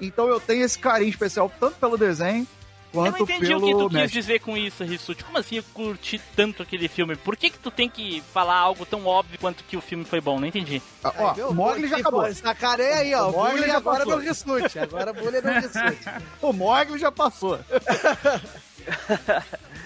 Então 0.00 0.28
eu 0.28 0.38
tenho 0.38 0.64
esse 0.64 0.78
carinho 0.78 1.10
especial 1.10 1.52
tanto 1.58 1.76
pelo 1.76 1.96
desenho 1.96 2.46
Eu 2.92 3.02
não 3.04 3.10
quanto 3.12 3.22
entendi 3.22 3.54
o 3.54 3.60
que 3.60 3.72
tu 3.72 3.90
quis 3.90 4.10
dizer 4.10 4.38
com 4.40 4.56
isso, 4.56 4.82
Rissuti. 4.84 5.22
Como 5.24 5.36
assim 5.38 5.56
eu 5.56 5.64
curti 5.74 6.20
tanto 6.34 6.62
aquele 6.62 6.88
filme? 6.88 7.16
Por 7.16 7.36
que 7.36 7.50
que 7.50 7.58
tu 7.58 7.70
tem 7.70 7.88
que 7.88 8.22
falar 8.32 8.56
algo 8.56 8.86
tão 8.86 9.06
óbvio 9.06 9.38
quanto 9.38 9.62
que 9.64 9.76
o 9.76 9.80
filme 9.80 10.04
foi 10.04 10.20
bom? 10.20 10.40
Não 10.40 10.46
entendi. 10.46 10.80
Ah, 11.04 11.12
Ó, 11.18 11.48
o 11.50 11.54
Mogli 11.54 11.86
já 11.88 11.96
Tipo, 11.96 12.08
acabou. 12.08 12.34
Sacaneia 12.34 12.96
aí, 12.96 13.14
ó. 13.14 13.28
O 13.28 13.30
O 13.30 13.32
Mogli 13.36 13.70
agora 13.70 13.98
passou. 14.04 14.16
no 14.16 14.22
Rissuti. 14.28 14.78
Agora 14.78 15.10
o 15.10 15.14
bullying 15.14 15.36
é 15.38 15.40
no 15.42 15.52
Rissuti. 15.52 16.08
O 16.42 16.52
Mogli 16.52 16.98
já 16.98 17.12
passou. 17.12 17.58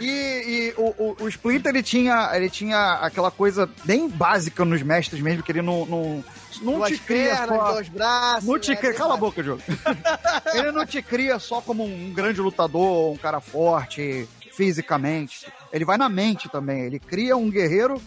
E, 0.01 0.05
e 0.05 0.75
o, 0.77 0.95
o, 0.99 1.17
o 1.21 1.29
Splinter, 1.29 1.71
ele 1.71 1.83
tinha, 1.83 2.31
ele 2.35 2.51
tinha 2.51 2.95
aquela 2.95 3.31
coisa 3.31 3.69
bem 3.85 4.09
básica 4.09 4.65
nos 4.65 4.83
mestres 4.83 5.21
mesmo, 5.21 5.43
que 5.43 5.53
ele 5.53 5.63
não, 5.63 5.87
não, 5.87 6.25
não 6.63 6.75
Duas 6.75 6.91
te 6.91 6.99
cria 6.99 7.37
pernas, 7.37 7.49
só... 7.49 7.73
dois 7.73 7.89
braços. 7.89 8.49
Não 8.49 8.59
te 8.59 8.71
né? 8.71 8.77
cria, 8.77 8.95
cala 8.95 9.15
a 9.15 9.17
boca, 9.17 9.43
jogo. 9.43 9.63
ele 10.55 10.73
não 10.73 10.85
te 10.85 11.01
cria 11.03 11.39
só 11.39 11.61
como 11.61 11.85
um 11.85 12.13
grande 12.13 12.41
lutador, 12.41 13.13
um 13.13 13.17
cara 13.17 13.41
forte 13.41 14.29
fisicamente. 14.53 15.47
Ele 15.73 15.85
vai 15.85 15.97
na 15.97 16.09
mente 16.09 16.49
também. 16.49 16.83
Ele 16.83 16.99
cria 16.99 17.37
um 17.37 17.51
guerreiro 17.51 18.01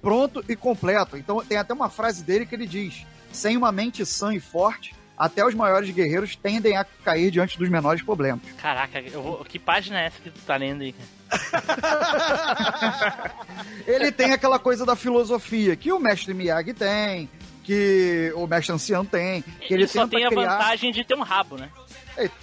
pronto 0.00 0.44
e 0.48 0.56
completo. 0.56 1.16
Então 1.16 1.44
tem 1.44 1.58
até 1.58 1.74
uma 1.74 1.90
frase 1.90 2.24
dele 2.24 2.46
que 2.46 2.54
ele 2.54 2.66
diz: 2.66 3.06
sem 3.30 3.56
uma 3.56 3.70
mente 3.70 4.04
sã 4.04 4.34
e 4.34 4.40
forte, 4.40 4.94
até 5.24 5.46
os 5.46 5.54
maiores 5.54 5.88
guerreiros 5.90 6.34
tendem 6.34 6.76
a 6.76 6.84
cair 7.04 7.30
diante 7.30 7.56
dos 7.56 7.68
menores 7.68 8.02
problemas. 8.02 8.40
Caraca, 8.60 8.98
eu 9.00 9.22
vou- 9.22 9.44
que 9.44 9.56
página 9.56 10.00
é 10.00 10.06
essa 10.06 10.16
que 10.20 10.30
tu 10.30 10.40
tá 10.40 10.56
lendo 10.56 10.82
aí? 10.82 10.92
Ele 13.86 14.10
tem 14.10 14.32
aquela 14.32 14.58
coisa 14.58 14.84
da 14.84 14.96
filosofia 14.96 15.76
que 15.76 15.92
o 15.92 16.00
mestre 16.00 16.34
Miyagi 16.34 16.74
tem, 16.74 17.30
que 17.62 18.32
o 18.34 18.48
mestre 18.48 18.74
ancião 18.74 19.04
tem, 19.04 19.42
que 19.42 19.72
ele, 19.72 19.84
Ele 19.84 19.88
só 19.88 20.08
tem 20.08 20.24
a 20.24 20.28
criar, 20.28 20.40
vantagem 20.58 20.90
de 20.92 21.04
ter 21.04 21.14
um 21.14 21.22
rabo, 21.22 21.56
né? 21.56 21.68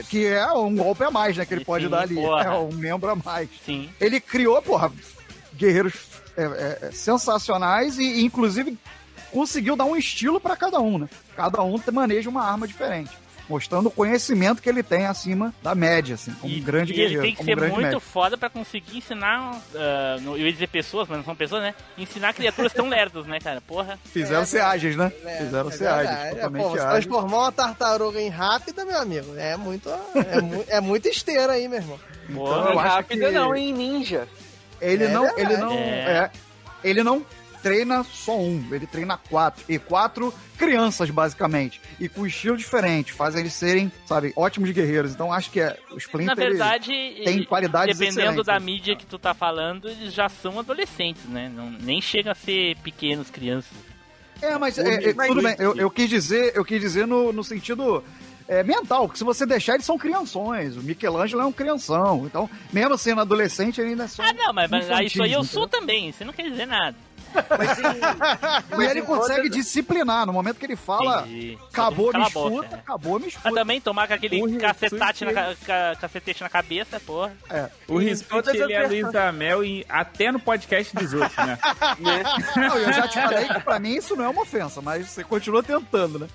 que 0.10 0.26
é 0.26 0.52
um 0.54 0.74
golpe 0.76 1.04
a 1.04 1.12
mais, 1.12 1.38
né, 1.38 1.46
que 1.46 1.54
ele 1.54 1.64
pode 1.66 1.84
Sim, 1.84 1.92
dar 1.92 2.02
ali, 2.02 2.16
porra. 2.16 2.44
é 2.44 2.50
um 2.52 2.72
membro 2.72 3.10
a 3.12 3.16
mais. 3.16 3.50
Sim. 3.66 3.90
Ele 4.00 4.20
criou, 4.20 4.60
porra, 4.62 4.92
guerreiros 5.56 5.94
é, 6.36 6.44
é, 6.44 6.80
é, 6.88 6.92
sensacionais 6.92 8.00
e, 8.00 8.24
inclusive, 8.26 8.76
conseguiu 9.32 9.76
dar 9.76 9.86
um 9.86 9.96
estilo 9.96 10.40
pra 10.40 10.56
cada 10.56 10.80
um, 10.80 10.98
né? 11.00 11.10
Cada 11.36 11.62
um 11.64 11.80
maneja 11.92 12.30
uma 12.30 12.44
arma 12.44 12.68
diferente. 12.68 13.12
Mostrando 13.48 13.88
o 13.88 13.92
conhecimento 13.92 14.62
que 14.62 14.70
ele 14.70 14.84
tem 14.84 15.08
acima 15.08 15.52
da 15.64 15.74
média, 15.74 16.14
assim, 16.14 16.32
como 16.34 16.54
um 16.56 16.62
grande 16.62 16.92
E 16.94 16.96
guerreiro. 16.96 17.14
ele 17.16 17.22
tem 17.24 17.32
que 17.32 17.38
como 17.38 17.48
ser 17.50 17.58
um 17.66 17.74
muito 17.74 17.82
médico. 17.82 18.00
foda 18.00 18.38
pra 18.38 18.48
conseguir 18.48 18.98
ensinar. 19.00 19.60
no- 20.22 20.38
eu 20.38 20.46
ia 20.46 20.54
dizer 20.54 20.68
pessoas, 20.68 21.08
mas 21.08 21.18
não 21.18 21.26
são 21.26 21.36
pessoas, 21.36 21.64
né? 21.64 21.74
Ensinar 21.98 22.32
criaturas 22.34 22.72
tão 22.72 22.88
lerdas, 22.88 23.26
né, 23.26 23.40
cara? 23.40 23.60
Porra. 23.60 23.98
Fizeram 24.06 24.46
ser 24.46 24.60
ágeis, 24.62 24.96
né? 24.96 25.10
Fizeram 25.40 25.70
É 25.70 25.72
ser 25.72 25.88
ágeis. 25.88 26.20
É, 26.20 26.30
totalmente 26.36 26.62
pô, 26.62 26.70
ágeis. 26.76 26.84
transformar 26.92 27.38
uma 27.40 27.52
tartaruga 27.52 28.22
em 28.22 28.30
rápida, 28.30 28.86
meu 28.86 29.00
amigo, 29.00 29.36
é 29.36 29.58
muito, 29.58 29.90
é, 30.30 30.40
mu 30.42 30.64
é 30.68 30.80
muita 30.80 31.10
esteira 31.10 31.54
aí, 31.54 31.68
meu 31.68 31.80
irmão. 31.80 32.00
Então, 32.30 32.44
Não 32.46 32.72
eu 32.74 32.80
acho 32.80 32.88
rápida 32.98 33.26
que 33.26 33.32
não, 33.32 33.56
hein, 33.56 33.74
ninja. 33.74 34.28
Ele 34.80 35.06
É 35.06 35.08
não, 35.08 35.24
verdade. 35.24 35.42
ele 35.42 35.58
não, 35.58 35.74
É. 35.74 35.78
é, 36.18 36.32
ele 36.84 37.04
não 37.04 37.26
treina 37.62 38.04
só 38.04 38.38
um, 38.38 38.64
ele 38.72 38.88
treina 38.88 39.18
quatro 39.18 39.64
e 39.68 39.78
quatro 39.78 40.34
crianças 40.58 41.10
basicamente 41.10 41.82
e 42.00 42.08
com 42.08 42.26
estilo 42.26 42.58
diferente, 42.58 43.14
fazem 43.14 43.42
eles 43.42 43.54
serem, 43.54 43.92
sabe, 44.06 44.34
ótimos 44.36 44.72
guerreiros. 44.72 45.12
Então 45.12 45.32
acho 45.32 45.52
que 45.52 45.60
é 45.60 45.78
o 45.92 45.98
Splinter. 45.98 46.36
Na 46.36 46.36
verdade, 46.36 46.92
tem 47.24 47.44
qualidades 47.44 47.98
dependendo 47.98 48.22
excelentes. 48.22 48.46
da 48.46 48.60
mídia 48.60 48.96
que 48.96 49.06
tu 49.06 49.20
tá 49.20 49.34
falando, 49.34 49.90
eles 49.90 50.14
já 50.14 50.30
são 50.30 50.60
adolescentes, 50.60 51.24
né? 51.26 51.52
Não, 51.54 51.70
nem 51.70 52.02
chegam 52.02 52.32
a 52.32 52.36
ser 52.36 52.78
pequenos, 52.78 53.30
crianças. 53.30 53.72
É, 54.42 54.58
mas 54.58 54.78
é, 54.78 55.10
é, 55.10 55.14
tudo 55.14 55.42
bem. 55.42 55.56
Eu, 55.60 55.76
eu 55.76 55.92
quis 55.92 56.10
dizer, 56.10 56.54
eu 56.56 56.64
quis 56.64 56.80
dizer 56.80 57.06
no, 57.06 57.34
no 57.34 57.44
sentido 57.44 58.04
é, 58.48 58.64
mental, 58.64 59.06
porque 59.06 59.20
se 59.20 59.24
você 59.24 59.46
deixar, 59.46 59.74
eles 59.74 59.86
são 59.86 59.98
crianções. 59.98 60.78
O 60.78 60.82
Michelangelo 60.82 61.42
é 61.42 61.46
um 61.46 61.52
crianção. 61.52 62.26
Então, 62.26 62.50
mesmo 62.72 62.98
sendo 62.98 63.22
adolescente, 63.22 63.82
ele 63.82 63.92
ainda 63.92 64.06
é 64.06 64.08
só. 64.08 64.24
Ah, 64.24 64.34
não, 64.34 64.54
mas, 64.54 64.72
mas 64.72 65.06
isso 65.06 65.22
aí 65.22 65.34
eu 65.34 65.44
sou 65.44 65.68
também, 65.68 66.10
isso 66.10 66.24
não 66.24 66.34
quer 66.34 66.50
dizer 66.50 66.66
nada. 66.66 66.96
E 68.80 68.84
ele 68.90 69.02
consegue 69.02 69.50
disciplinar. 69.50 70.26
No 70.26 70.34
momento 70.34 70.58
que 70.58 70.66
ele 70.66 70.76
fala, 70.76 71.22
Entendi. 71.28 71.58
acabou 71.72 72.10
a 72.10 72.12
Cala 72.14 72.26
minha 72.26 72.28
a 72.28 72.34
boca, 72.34 72.56
escuta, 72.56 72.76
é. 72.76 72.80
acabou 72.80 73.16
a 73.16 73.20
minha 73.20 73.28
Mas 73.28 73.36
escuta. 73.38 73.56
também 73.56 73.82
tomar 73.82 74.08
com 74.08 74.14
aquele 74.14 74.42
O 74.44 74.58
cacetete 74.60 75.26
na, 75.26 75.34
ca, 75.34 75.56
ca- 75.66 75.96
cacetete 76.02 76.42
na 76.44 76.50
cabeça, 76.50 77.00
porra. 77.00 77.34
É. 77.50 77.70
O 77.88 77.98
as 78.00 78.24
ele 78.48 78.74
é. 78.74 78.88
Luiz 78.88 79.16
Amel 79.16 79.64
e 79.64 79.86
até 79.90 80.32
no 80.32 80.40
podcast 80.40 80.96
dos 80.96 81.14
outros, 81.14 81.38
né? 81.38 81.58
Não, 82.56 82.78
eu 82.78 82.94
já 82.94 83.08
te 83.08 83.22
falei 83.22 83.48
que 83.48 83.60
pra 83.62 83.80
mim 83.80 83.96
isso 83.96 84.16
não 84.16 84.26
é 84.26 84.30
uma 84.30 84.42
ofensa, 84.42 84.82
mas 84.82 85.08
você 85.08 85.24
continua 85.24 85.62
tentando, 85.64 86.20
né? 86.20 86.28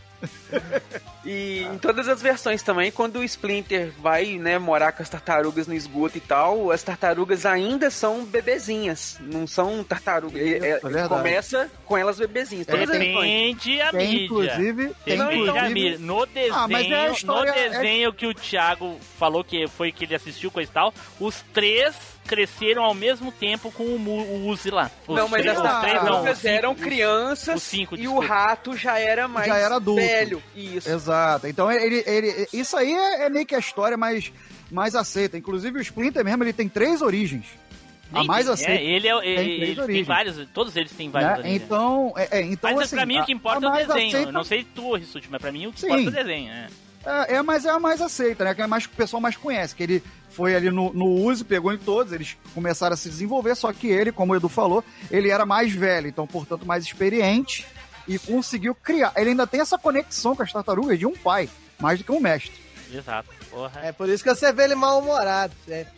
E 1.24 1.62
em 1.72 1.78
todas 1.78 2.06
as 2.06 2.20
versões 2.20 2.62
também, 2.62 2.92
quando 2.92 3.16
o 3.20 3.24
Splinter 3.24 3.92
vai, 3.98 4.36
né, 4.36 4.58
morar 4.58 4.92
com 4.92 5.02
as 5.02 5.08
tartarugas 5.08 5.66
no 5.66 5.72
esgoto 5.74 6.18
e 6.18 6.20
tal, 6.20 6.70
as 6.70 6.82
tartarugas 6.82 7.46
ainda 7.46 7.90
são 7.90 8.24
bebezinhas, 8.26 9.16
não 9.20 9.46
são 9.46 9.82
tartarugas. 9.82 10.40
É, 10.40 10.56
é- 10.56 10.78
verdade. 10.80 11.08
começa 11.08 11.70
com 11.86 11.96
elas 11.96 12.18
bebezinhas. 12.18 12.66
Todas 12.66 12.90
as. 12.90 12.98
Depende 12.98 13.80
a 13.80 13.90
Tem, 13.90 14.08
mídia. 14.08 14.24
inclusive, 14.24 14.94
tem, 15.04 15.16
Depende 15.18 15.22
a 15.22 15.34
inclusive... 15.34 15.68
mídia. 15.74 15.98
No 15.98 16.26
desenho, 16.26 16.54
Ah, 16.54 16.66
é 16.70 16.94
a 17.06 17.10
história- 17.10 17.52
no 17.52 17.70
desenho 17.70 18.12
que 18.12 18.26
o 18.26 18.34
Thiago 18.34 18.98
falou 19.18 19.42
que 19.42 19.66
foi 19.68 19.90
que 19.92 20.04
ele 20.04 20.14
assistiu 20.14 20.50
coisa 20.50 20.70
e 20.70 20.74
tal, 20.74 20.92
os 21.18 21.42
três 21.54 21.94
cresceram 22.26 22.82
ao 22.82 22.94
mesmo 22.94 23.30
tempo 23.30 23.70
com 23.70 23.84
o, 23.84 23.98
Mu- 23.98 24.22
o 24.24 24.46
Uzi 24.48 24.70
lá. 24.70 24.90
Os 25.06 25.16
Não, 25.16 25.28
mas 25.28 25.42
três, 25.42 25.58
as 25.58 25.64
os 25.74 25.80
três 25.80 25.94
não, 25.94 26.00
os 26.00 26.04
tartarugas 26.04 26.38
cinco, 26.38 26.48
eram 26.54 26.72
os- 26.72 26.80
crianças 26.80 27.54
os 27.56 27.62
cinco, 27.62 27.96
e 27.96 28.08
o 28.08 28.18
rato 28.18 28.76
já 28.76 28.98
era 28.98 29.28
mais 29.28 29.46
Já 29.46 29.56
era 29.56 29.76
adulto. 29.76 30.00
velho. 30.00 30.42
Isso. 30.56 30.88
Exato. 30.90 31.46
Então 31.46 31.70
ele, 31.70 32.02
ele, 32.06 32.48
isso 32.52 32.76
aí 32.76 32.92
é, 32.92 33.26
é 33.26 33.28
meio 33.30 33.44
que 33.46 33.54
a 33.54 33.58
história 33.58 33.96
mais, 33.96 34.32
mais 34.70 34.94
aceita. 34.94 35.36
Inclusive 35.36 35.78
o 35.78 35.82
Splinter 35.82 36.24
mesmo, 36.24 36.42
ele 36.44 36.52
tem 36.52 36.68
três 36.68 37.02
origens. 37.02 37.46
A 38.12 38.22
mais 38.22 38.44
tem- 38.44 38.54
aceita. 38.54 38.72
É, 38.72 38.84
ele 38.84 39.08
é, 39.08 39.20
Tem 39.20 39.28
ele, 39.50 39.86
tem 39.86 40.02
vários, 40.04 40.48
todos 40.54 40.76
eles 40.76 40.92
têm 40.92 41.10
vários 41.10 41.30
né? 41.32 41.38
origens. 41.38 41.62
Então, 41.62 42.12
é, 42.16 42.38
é, 42.38 42.42
então 42.42 42.70
mas 42.72 42.80
assim, 42.84 42.96
pra 42.96 43.06
mim 43.06 43.18
o 43.20 43.24
que 43.24 43.32
a- 43.32 43.34
importa 43.34 43.66
a 43.68 43.80
é 43.80 43.84
o 43.84 43.86
desenho. 43.88 44.08
aceita- 44.08 44.28
Eu 44.28 44.32
não 44.32 44.44
sei 44.44 44.64
tu, 44.74 44.94
Rissuti, 44.94 45.26
mas 45.30 45.40
pra 45.40 45.50
mim 45.50 45.66
o 45.66 45.72
que 45.72 45.80
Sim. 45.80 45.86
importa 45.86 46.04
é 46.04 46.08
o 46.08 46.12
desenho. 46.12 46.52
É. 46.52 46.66
É, 47.06 47.34
é, 47.36 47.42
mas 47.42 47.66
é 47.66 47.70
a 47.70 47.78
mais 47.78 48.00
aceita, 48.00 48.44
né? 48.44 48.54
Que 48.54 48.62
é 48.62 48.66
mais 48.66 48.86
que 48.86 48.94
o 48.94 48.96
pessoal 48.96 49.20
mais 49.20 49.36
conhece. 49.36 49.74
Que 49.74 49.82
ele 49.82 50.02
foi 50.34 50.54
ali 50.54 50.70
no, 50.70 50.92
no 50.92 51.06
Uzi, 51.06 51.44
pegou 51.44 51.72
em 51.72 51.78
todos, 51.78 52.12
eles 52.12 52.36
começaram 52.52 52.94
a 52.94 52.96
se 52.96 53.08
desenvolver, 53.08 53.54
só 53.54 53.72
que 53.72 53.86
ele, 53.86 54.10
como 54.10 54.32
o 54.32 54.36
Edu 54.36 54.48
falou, 54.48 54.84
ele 55.10 55.30
era 55.30 55.46
mais 55.46 55.72
velho, 55.72 56.08
então, 56.08 56.26
portanto, 56.26 56.66
mais 56.66 56.84
experiente 56.84 57.64
e 58.06 58.18
conseguiu 58.18 58.74
criar. 58.74 59.12
Ele 59.16 59.30
ainda 59.30 59.46
tem 59.46 59.60
essa 59.60 59.78
conexão 59.78 60.34
com 60.34 60.42
as 60.42 60.52
tartarugas 60.52 60.98
de 60.98 61.06
um 61.06 61.14
pai, 61.14 61.48
mais 61.78 61.98
do 61.98 62.04
que 62.04 62.12
um 62.12 62.20
mestre. 62.20 62.64
Exato. 62.92 63.28
Porra. 63.50 63.80
É 63.82 63.92
por 63.92 64.08
isso 64.08 64.22
que 64.22 64.34
você 64.34 64.52
vê 64.52 64.64
ele 64.64 64.74
mal-humorado. 64.74 65.54
É. 65.68 65.86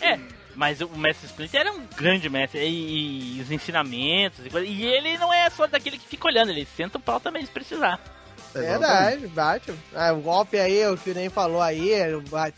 É, 0.00 0.16
mas 0.54 0.80
o 0.80 0.88
Mestre 0.90 1.26
Splinter 1.26 1.60
era 1.60 1.72
um 1.72 1.84
grande 1.96 2.30
mestre. 2.30 2.60
E, 2.60 3.38
e 3.38 3.40
os 3.40 3.50
ensinamentos 3.50 4.46
e 4.46 4.50
coisa. 4.50 4.64
E 4.64 4.84
ele 4.84 5.18
não 5.18 5.34
é 5.34 5.50
só 5.50 5.66
daquele 5.66 5.98
que 5.98 6.06
fica 6.06 6.28
olhando, 6.28 6.50
ele 6.50 6.66
senta 6.76 6.98
o 6.98 7.00
pau 7.00 7.18
também 7.18 7.44
se 7.44 7.50
precisar. 7.50 8.00
Verdade, 8.54 9.26
bate. 9.28 9.74
Ah, 9.94 10.12
o 10.12 10.20
golpe 10.20 10.58
aí, 10.58 10.86
o 10.86 10.96
que 10.96 11.12
nem 11.14 11.28
falou 11.28 11.60
aí, 11.62 11.90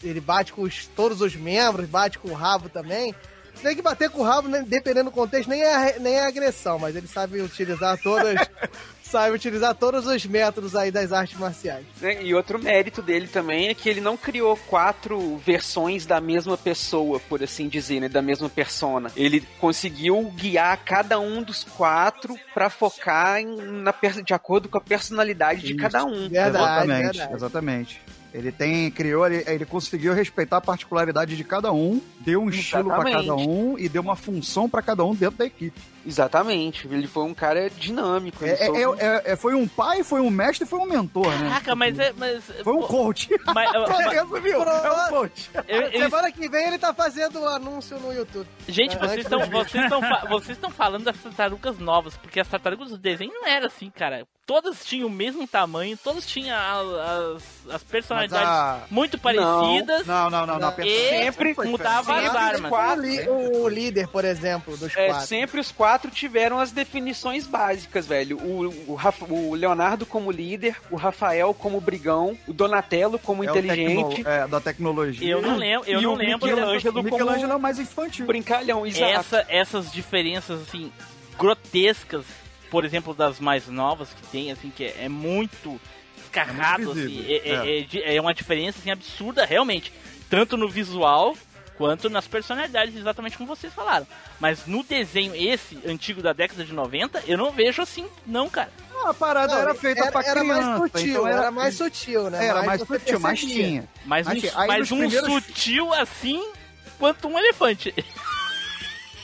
ele 0.03 0.21
bate, 0.21 0.53
com 0.53 0.63
os- 0.63 0.87
todos 0.95 1.21
os 1.21 1.35
membros, 1.35 1.89
bate 1.89 2.19
com 2.19 2.29
o 2.29 2.35
rabo 2.35 2.69
também. 2.69 3.15
Tem 3.63 3.77
que 3.77 3.83
bater 3.83 4.09
com 4.09 4.21
o 4.21 4.25
rabo, 4.25 4.49
né, 4.49 4.65
dependendo 4.67 5.11
do 5.11 5.15
contexto, 5.15 5.49
nem 5.51 5.63
é, 5.63 5.99
nem 5.99 6.15
é 6.15 6.25
agressão, 6.27 6.79
mas 6.79 6.97
ele 6.97 7.07
sabe 7.07 7.43
utilizar 7.43 7.99
todas. 8.03 8.35
sabe 9.11 9.35
utilizar 9.35 9.75
todos 9.75 10.07
os 10.07 10.25
métodos 10.25 10.77
aí 10.77 10.91
das 10.91 11.13
artes 11.13 11.39
marciais. 11.39 11.85
né? 12.01 12.23
E 12.23 12.35
outro 12.35 12.59
mérito 12.59 13.03
dele 13.03 13.27
também 13.27 13.69
é 13.69 13.75
que 13.75 13.89
ele 13.89 14.01
não 14.01 14.17
criou 14.17 14.57
quatro 14.69 15.37
versões 15.39 16.07
da 16.07 16.21
mesma 16.21 16.57
pessoa, 16.57 17.21
por 17.21 17.43
assim 17.43 17.69
dizer, 17.69 18.01
né? 18.01 18.09
Da 18.09 18.23
mesma 18.23 18.49
persona. 18.49 19.11
Ele 19.17 19.43
conseguiu 19.59 20.23
guiar 20.37 20.77
cada 20.85 21.19
um 21.19 21.43
dos 21.43 21.65
quatro 21.65 22.39
pra 22.55 22.71
focar 22.71 23.41
em, 23.41 23.57
na, 23.57 23.95
de 24.25 24.33
acordo 24.33 24.69
com 24.69 24.79
a 24.79 24.81
personalidade 24.81 25.63
de 25.67 25.75
cada 25.75 26.05
um. 26.05 26.29
exatamente, 26.49 27.21
exatamente. 27.35 28.01
Ele 28.33 28.53
tem, 28.53 28.91
criou, 28.91 29.27
ele, 29.27 29.43
ele 29.47 29.65
conseguiu 29.65 30.15
respeitar 30.15 30.59
a 30.59 30.61
particularidade 30.61 31.37
de 31.37 31.43
cada 31.43 31.73
um, 31.73 32.01
deu 32.21 32.41
um 32.41 32.49
estilo 32.49 32.85
para 32.85 33.11
Exatamente. 33.11 33.27
cada 33.27 33.37
um 33.37 33.79
e 33.79 33.89
deu 33.89 34.03
uma 34.03 34.15
função 34.15 34.69
para 34.69 34.83
cada 34.83 35.05
um 35.05 35.15
dentro 35.15 35.39
da 35.39 35.47
equipe. 35.47 35.81
Exatamente. 36.07 36.87
Ele 36.89 37.07
foi 37.07 37.25
um 37.25 37.35
cara 37.35 37.69
dinâmico. 37.71 38.45
ele 38.45 38.53
É, 38.53 38.63
é, 38.63 38.67
soube- 38.67 39.01
é- 39.03 39.23
é- 39.33 39.37
foi 39.37 39.55
um 39.55 39.67
pai, 39.69 40.03
foi 40.03 40.21
um 40.21 40.31
mestre, 40.31 40.67
foi 40.67 40.79
um 40.79 40.87
mentor, 40.87 41.29
né? 41.39 41.49
Caraca, 41.49 41.75
mas 41.75 41.99
é. 41.99 42.13
Mas, 42.17 42.45
Foi 42.63 42.75
um 42.75 42.83
coach. 42.83 43.29
Mas, 43.55 43.71
mas- 43.73 44.13
Resumiu, 44.13 44.63
é 44.63 44.91
um 45.07 45.09
coach. 45.09 45.51
eu- 45.69 45.81
eu- 45.83 46.03
Semana 46.11 46.31
que 46.33 46.49
vem 46.49 46.67
ele 46.69 46.79
tá 46.79 46.93
fazendo 46.95 47.41
o 47.41 47.49
anúncio 47.49 47.99
no 47.99 48.13
YouTube. 48.13 48.47
Gente, 48.69 48.97
É, 48.97 48.99
vocês 48.99 49.21
estão 49.25 49.41
vocês 49.49 49.91
vocês 50.29 50.57
estão 50.57 50.71
falando 50.71 51.05
das 51.05 51.17
tartarugas 51.19 51.79
novas, 51.79 52.17
porque 52.17 52.41
as 52.41 52.49
tartarugas 52.49 52.91
do 52.91 52.99
desenho 52.99 53.33
não 53.33 53.47
era 53.47 53.67
assim, 53.67 53.91
cara. 53.91 54.27
Todas 54.47 54.85
tinham 54.85 55.07
o 55.07 55.11
mesmo 55.11 55.47
tamanho, 55.47 55.97
todas 56.03 56.27
tinham 56.27 56.57
as, 56.59 57.43
as 57.73 57.83
personalidades 57.85 58.49
a- 58.49 58.81
muito 58.91 59.17
parecidas. 59.17 60.05
Não, 60.09 60.29
não, 60.29 60.45
não, 60.45 60.59
não. 60.59 60.75
E 60.85 61.09
Sempre 61.09 61.55
mudava 61.65 62.17
as 62.19 62.35
armas. 62.35 62.69
quatro- 62.69 63.01
O, 63.31 63.69
líder, 63.69 64.09
por 64.09 64.25
exemplo, 64.25 64.77
dos 64.77 64.97
É, 64.97 65.07
quatro. 65.09 65.27
sempre 65.29 65.61
os 65.61 65.71
quatro 65.71 65.90
tiveram 65.99 66.59
as 66.59 66.71
definições 66.73 67.47
básicas, 67.47 68.07
velho. 68.07 68.37
O, 68.39 68.69
o, 68.93 69.51
o 69.51 69.55
Leonardo 69.55 70.05
como 70.07 70.31
líder, 70.31 70.77
o 70.91 70.97
Rafael 70.97 71.53
como 71.55 71.81
brigão, 71.81 72.37
o 72.47 72.53
Donatello 72.53 73.19
como 73.19 73.43
É 73.43 73.47
o 73.47 73.51
inteligente. 73.51 74.17
tecno- 74.17 74.31
é, 74.31 74.47
da 74.47 74.61
tecnologia. 74.61 75.29
Eu 75.29 75.41
não 75.43 75.57
lembro, 75.57 75.89
eu 75.91 76.01
E 76.01 76.03
não 76.03 76.13
o 76.13 76.17
lembro 76.17 76.47
Michelangelo 76.47 76.73
dessas- 76.75 76.93
como 76.93 77.03
Michelangelo 77.05 77.53
é 77.53 77.57
o 77.57 77.61
mais 77.61 77.79
infantil. 77.79 78.27
brincalhão, 78.27 78.87
exato. 78.87 79.05
essa, 79.13 79.47
essas 79.49 79.91
diferenças 79.91 80.63
assim 80.63 80.93
grotescas, 81.39 82.25
por 82.71 82.85
exemplo, 82.85 83.13
das 83.15 83.41
mais 83.41 83.67
novas 83.69 84.11
que 84.13 84.23
tem, 84.29 84.53
assim 84.53 84.71
que 84.71 84.85
é, 84.85 84.95
é 85.05 85.09
muito 85.09 85.81
escarrado, 86.23 86.83
É 86.83 86.95
muito 86.95 87.01
assim, 87.01 87.25
é, 87.29 87.35
é- 87.49 87.79
é 87.79 87.83
de- 87.83 88.03
é 88.03 88.21
uma 88.21 88.33
diferença 88.35 88.79
assim 88.79 88.91
absurda 88.91 89.45
realmente, 89.45 89.93
tanto 90.29 90.57
no 90.57 90.69
visual 90.69 91.35
quanto 91.81 92.11
nas 92.11 92.27
personalidades, 92.29 92.95
exatamente 92.95 93.39
como 93.39 93.49
vocês 93.57 93.73
falaram. 93.73 94.07
Mas 94.39 94.67
no 94.67 94.83
desenho 94.85 95.35
esse 95.35 95.79
antigo 95.87 96.21
da 96.21 96.35
década 96.35 96.63
de 96.63 96.75
90, 96.75 97.23
eu 97.27 97.39
não 97.39 97.51
vejo 97.51 97.81
assim, 97.81 98.07
não, 98.27 98.51
cara. 98.51 98.71
Não, 98.93 99.09
a 99.09 99.15
parada 99.15 99.55
Não, 99.55 99.63
era 99.63 99.75
feita 99.75 100.03
era, 100.03 100.13
pra 100.13 100.21
era 100.23 100.41
criança. 100.41 100.61
mais 100.79 100.93
sutil, 100.93 101.11
então 101.11 101.27
era, 101.27 101.51
mais 101.51 101.75
sutil, 101.75 102.29
né? 102.31 102.47
Era 102.47 102.63
mais 102.65 102.81
você 102.83 102.99
sutil, 102.99 103.19
mas 103.21 103.41
tinha. 103.41 103.89
Mas, 104.05 104.27
Mas 104.27 104.45
um, 104.45 104.67
mas 104.67 104.93
um 104.93 104.99
primeiros- 104.99 105.33
sutil 105.33 105.95
assim 105.95 106.53
quanto 106.99 107.29
um 107.29 107.39
elefante. 107.39 107.95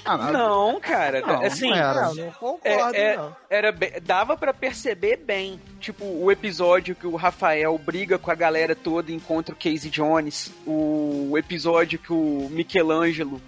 Ah, 0.06 0.30
Não, 0.30 0.80
cara, 0.80 1.20
Não, 1.20 1.42
assim, 1.42 1.68
não 1.70 1.76
era. 1.76 2.14
Não, 2.14 2.30
concordo, 2.32 2.94
É, 2.96 3.12
é, 3.12 3.16
não. 3.16 3.36
era 3.50 3.74
dava 4.02 4.36
pra 4.36 4.54
perceber 4.54 5.16
bem, 5.18 5.60
tipo 5.80 6.04
o 6.04 6.30
episódio 6.30 6.94
que 6.94 7.06
o 7.06 7.16
Rafael 7.16 7.76
briga 7.78 8.18
com 8.18 8.30
a 8.30 8.34
galera 8.34 8.74
toda 8.74 9.10
e 9.10 9.14
encontra 9.14 9.54
o 9.54 9.58
Casey 9.58 9.90
Jones, 9.90 10.52
o 10.66 11.36
episódio 11.36 11.98
que 11.98 12.12
o 12.12 12.48
Michelangelo 12.50 13.40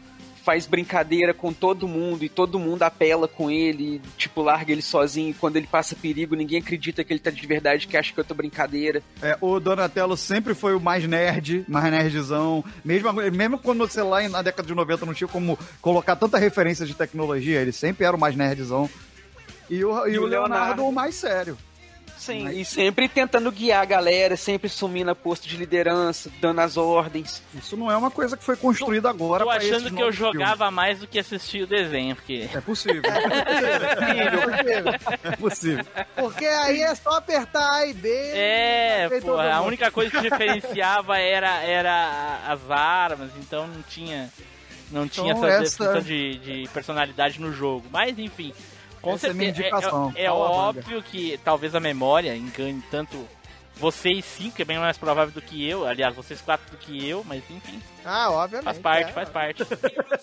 faz 0.49 0.65
brincadeira 0.65 1.35
com 1.35 1.53
todo 1.53 1.87
mundo 1.87 2.25
e 2.25 2.29
todo 2.31 2.59
mundo 2.59 2.83
apela 2.83 3.29
com 3.29 3.51
ele, 3.51 4.01
tipo 4.17 4.41
larga 4.41 4.73
ele 4.73 4.81
sozinho 4.81 5.35
quando 5.39 5.57
ele 5.57 5.67
passa 5.67 5.95
perigo 5.95 6.35
ninguém 6.35 6.61
acredita 6.61 7.05
que 7.05 7.13
ele 7.13 7.21
tá 7.21 7.31
de 7.31 7.47
verdade, 7.47 7.87
que 7.87 7.99
acha 7.99 8.15
que 8.15 8.19
eu 8.19 8.25
tô 8.25 8.33
brincadeira. 8.33 9.03
É, 9.21 9.37
o 9.43 9.61
Donatello 9.61 10.17
sempre 10.17 10.55
foi 10.55 10.75
o 10.75 10.81
mais 10.81 11.07
nerd, 11.07 11.67
mais 11.69 11.91
nerdzão. 11.91 12.65
Mesmo, 12.83 13.13
mesmo 13.13 13.59
quando 13.59 13.87
você 13.87 14.01
lá 14.01 14.27
na 14.27 14.41
década 14.41 14.67
de 14.67 14.75
90 14.75 15.05
não 15.05 15.13
tinha 15.13 15.29
como 15.29 15.59
colocar 15.83 16.17
tanta 16.17 16.39
referência 16.39 16.87
de 16.87 16.95
tecnologia, 16.95 17.61
ele 17.61 17.73
sempre 17.73 18.07
era 18.07 18.17
o 18.17 18.19
mais 18.19 18.35
nerdzão. 18.35 18.89
E 19.69 19.85
o, 19.85 20.07
e 20.07 20.15
E 20.15 20.19
o 20.19 20.25
Leonardo, 20.25 20.55
Leonardo? 20.55 20.85
o 20.87 20.93
mais 20.93 21.15
sério. 21.15 21.59
Sim, 22.33 22.49
e 22.51 22.65
sempre 22.65 23.09
tentando 23.09 23.51
guiar 23.51 23.83
a 23.83 23.85
galera, 23.85 24.37
sempre 24.37 24.69
sumindo 24.69 25.11
a 25.11 25.15
posto 25.15 25.49
de 25.49 25.57
liderança, 25.57 26.31
dando 26.41 26.61
as 26.61 26.77
ordens. 26.77 27.43
Isso 27.55 27.77
não 27.77 27.91
é 27.91 27.97
uma 27.97 28.11
coisa 28.11 28.37
que 28.37 28.45
foi 28.45 28.57
construída 28.57 29.09
agora 29.09 29.45
Tô 29.45 29.51
pra 29.51 29.59
achando 29.59 29.91
que 29.91 30.03
eu 30.03 30.13
jogava 30.13 30.71
mais 30.71 30.99
do 31.01 31.07
que 31.07 31.19
assistir 31.19 31.63
o 31.63 31.67
desenho, 31.67 32.15
porque 32.17 32.49
filmes. 32.49 32.49
É 32.59 32.61
possível. 32.61 33.03
é 35.25 35.37
possível. 35.37 35.85
Porque 36.15 36.45
aí 36.45 36.83
é 36.83 36.95
só 36.95 37.11
apertar 37.17 37.71
A 37.73 37.87
e 37.87 37.95
B. 37.95 38.09
É, 38.11 39.09
pô, 39.21 39.27
todo 39.27 39.41
a 39.41 39.61
única 39.63 39.91
coisa 39.91 40.11
que 40.11 40.21
diferenciava 40.21 41.19
era, 41.19 41.63
era 41.63 42.41
as 42.47 42.71
armas, 42.71 43.31
então 43.39 43.67
não 43.67 43.83
tinha 43.83 44.31
não 44.91 45.07
tinha 45.07 45.33
Então, 45.33 45.47
essa 45.47 45.63
essa- 45.65 45.85
definição 45.85 46.01
de, 46.03 46.39
de 46.39 46.69
personalidade 46.73 47.41
no 47.41 47.53
jogo. 47.53 47.87
Mas 47.91 48.19
enfim, 48.19 48.53
com 49.01 49.15
Essa 49.15 49.29
é 49.29 49.33
certeza 49.35 49.63
é- 49.63 49.67
é, 49.67 50.25
é 50.25 50.29
Fala, 50.29 50.39
óbvio 50.51 51.03
que 51.03 51.39
talvez 51.45 51.75
a 51.75 51.81
memória 51.81 52.37
engane 52.37 52.83
tanto 52.91 53.27
vocês 53.77 54.25
cinco, 54.25 54.57
que 54.57 54.63
é 54.63 54.65
bem 54.65 54.77
mais 54.79 54.99
provável 54.99 55.33
do 55.33 55.41
que 55.41 55.69
eu, 55.69 55.87
aliás, 55.87 56.13
vocês 56.17 56.41
quatro 56.41 56.69
do 56.73 56.77
que 56.79 57.09
eu, 57.09 57.23
mas 57.25 57.43
enfim, 57.49 57.81
Ah, 58.05 58.29
obviamente. 58.29 58.65
faz 58.65 58.79
parte, 58.81 59.11
é. 59.11 59.13
faz 59.13 59.29
parte. 59.29 59.63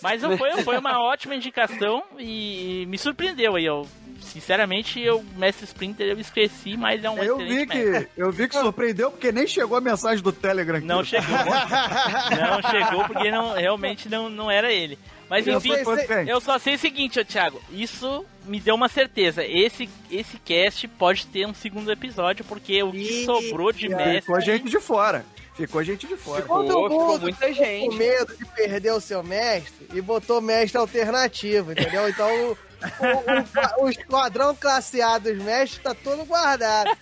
Mas 0.01 0.21
eu- 0.23 0.37
foi, 0.37 0.61
foi 0.63 0.77
uma 0.77 0.99
ótima 1.01 1.35
indicação 1.35 2.03
e, 2.19 2.85
me 2.89 2.97
surpreendeu 2.97 3.55
aí. 3.55 3.63
Eu, 3.65 3.87
sinceramente, 4.19 4.99
eu, 4.99 5.23
Mestre 5.37 5.63
Splinter, 5.63 6.05
eu 6.05 6.19
esqueci, 6.19 6.75
mas 6.75 7.01
é 7.01 7.09
um 7.09 7.17
Eu 7.23 7.37
vi, 7.37 7.65
mestre. 7.65 7.67
que, 7.67 8.09
eu 8.17 8.29
vi 8.29 8.49
que 8.49 8.57
surpreendeu 8.59 9.09
porque 9.09 9.31
nem 9.31 9.47
chegou 9.47 9.77
a 9.77 9.81
mensagem 9.81 10.21
do 10.21 10.33
Telegram 10.33 10.75
aqui. 10.77 10.85
Não 10.85 11.01
chegou. 11.01 11.25
não 11.29 12.69
chegou 12.71 13.05
porque 13.05 13.31
não, 13.31 13.53
realmente 13.53 14.09
não, 14.09 14.29
não 14.29 14.51
era 14.51 14.69
ele. 14.71 14.99
Mas 15.29 15.47
Eu 15.47 15.57
enfim, 15.57 15.73
sei, 15.83 16.05
sei. 16.07 16.25
eu 16.31 16.39
só 16.41 16.59
sei 16.59 16.75
o 16.75 16.77
seguinte, 16.79 17.19
ô 17.19 17.25
Thiago. 17.25 17.61
Isso 17.71 18.25
me 18.45 18.59
deu 18.59 18.75
uma 18.75 18.87
certeza. 18.89 19.43
Esse, 19.45 19.89
esse 20.09 20.37
cast 20.39 20.87
pode 20.87 21.25
ter 21.27 21.45
um 21.47 21.53
segundo 21.53 21.91
episódio, 21.91 22.45
porque 22.45 22.81
o 22.83 22.91
que 22.91 23.25
sobrou 23.25 23.71
de 23.71 23.89
mestre. 23.89 24.21
Ficou 24.21 24.39
gente 24.41 24.69
de 24.69 24.79
fora. 24.79 25.25
Ficou 25.55 25.83
gente 25.83 26.05
de 26.07 26.17
fora. 26.17 26.41
Todo 26.43 26.89
mundo 26.89 27.21
muita 27.21 27.47
ficou 27.47 27.89
com 27.89 27.95
medo 27.95 28.35
de 28.37 28.45
perder 28.45 28.91
o 28.91 28.99
seu 28.99 29.23
mestre 29.23 29.87
e 29.93 30.01
botou 30.01 30.41
mestre 30.41 30.77
alternativo, 30.77 31.71
entendeu? 31.71 32.09
Então 32.09 32.27
o, 32.29 32.51
o, 32.51 33.81
o- 33.81 33.85
o 33.85 33.89
esquadrão 33.89 34.53
classe 34.53 35.01
A 35.01 35.17
dos 35.17 35.37
mestres 35.37 35.81
tá 35.81 35.95
todo 35.95 36.25
guardado. 36.25 36.89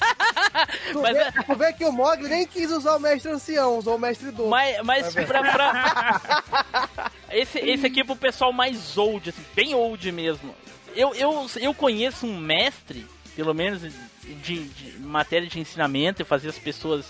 Tu, 0.92 1.02
Mas 1.02 1.18
vê, 1.18 1.32
tu 1.44 1.56
vê 1.56 1.74
que 1.74 1.84
o 1.84 1.92
Mogli 1.92 2.30
nem 2.30 2.46
quis 2.46 2.70
usar 2.70 2.96
o 2.96 3.00
mestre 3.00 3.32
ancião, 3.32 3.78
usou 3.80 3.96
o 3.96 4.00
mestre 4.00 4.30
do. 4.30 4.46
Mas, 4.48 4.78
mas 4.84 5.12
pra, 5.14 5.42
pra- 5.42 7.12
esse, 7.32 7.58
esse 7.60 7.88
aqui 7.88 8.02
é 8.02 8.04
pro 8.04 8.16
pessoal 8.16 8.54
mais 8.54 8.96
old, 8.98 9.30
assim, 9.30 9.42
bem 9.56 9.74
old 9.74 10.12
mesmo. 10.12 10.54
Eu, 10.96 11.14
eu, 11.16 11.48
eu 11.60 11.74
conheço 11.74 12.26
um 12.26 12.38
mestre, 12.38 13.06
pelo 13.36 13.54
menos 13.54 13.82
de, 13.82 14.64
de 14.64 15.00
matéria 15.00 15.48
de 15.48 15.60
ensinamento 15.60 16.22
e 16.22 16.26
fazer 16.26 16.50
as 16.50 16.58
pessoas 16.58 17.06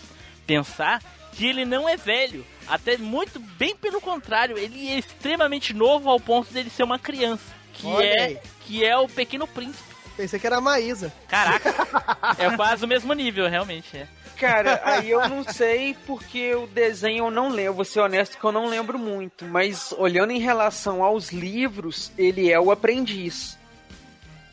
pensar, 0.45 1.01
que 1.33 1.45
ele 1.45 1.65
não 1.65 1.87
é 1.87 1.97
velho. 1.97 2.45
Até 2.67 2.97
muito, 2.97 3.39
bem 3.39 3.75
pelo 3.75 3.99
contrário, 3.99 4.57
ele 4.57 4.89
é 4.89 4.97
extremamente 4.97 5.73
novo 5.73 6.09
ao 6.09 6.19
ponto 6.19 6.53
dele 6.53 6.69
ser 6.69 6.83
uma 6.83 6.99
criança. 6.99 7.43
Que, 7.73 7.87
Olha 7.87 8.05
é, 8.05 8.23
aí. 8.25 8.39
que 8.61 8.85
é 8.85 8.95
o 8.97 9.07
Pequeno 9.07 9.47
Príncipe. 9.47 9.93
Pensei 10.15 10.39
que 10.39 10.45
era 10.45 10.57
a 10.57 10.61
Maísa. 10.61 11.11
Caraca, 11.27 11.73
é 12.37 12.55
quase 12.55 12.85
o 12.85 12.87
mesmo 12.87 13.13
nível, 13.13 13.49
realmente. 13.49 13.97
É. 13.97 14.07
Cara, 14.37 14.81
aí 14.83 15.09
eu 15.09 15.27
não 15.27 15.43
sei 15.43 15.95
porque 16.05 16.53
o 16.53 16.67
desenho 16.67 17.25
eu 17.25 17.31
não 17.31 17.49
lembro, 17.49 17.75
vou 17.75 17.85
ser 17.85 17.99
honesto 17.99 18.37
que 18.37 18.43
eu 18.43 18.51
não 18.51 18.67
lembro 18.67 18.99
muito, 18.99 19.45
mas 19.45 19.93
olhando 19.97 20.31
em 20.31 20.39
relação 20.39 21.03
aos 21.03 21.31
livros, 21.31 22.11
ele 22.17 22.51
é 22.51 22.59
o 22.59 22.71
aprendiz. 22.71 23.57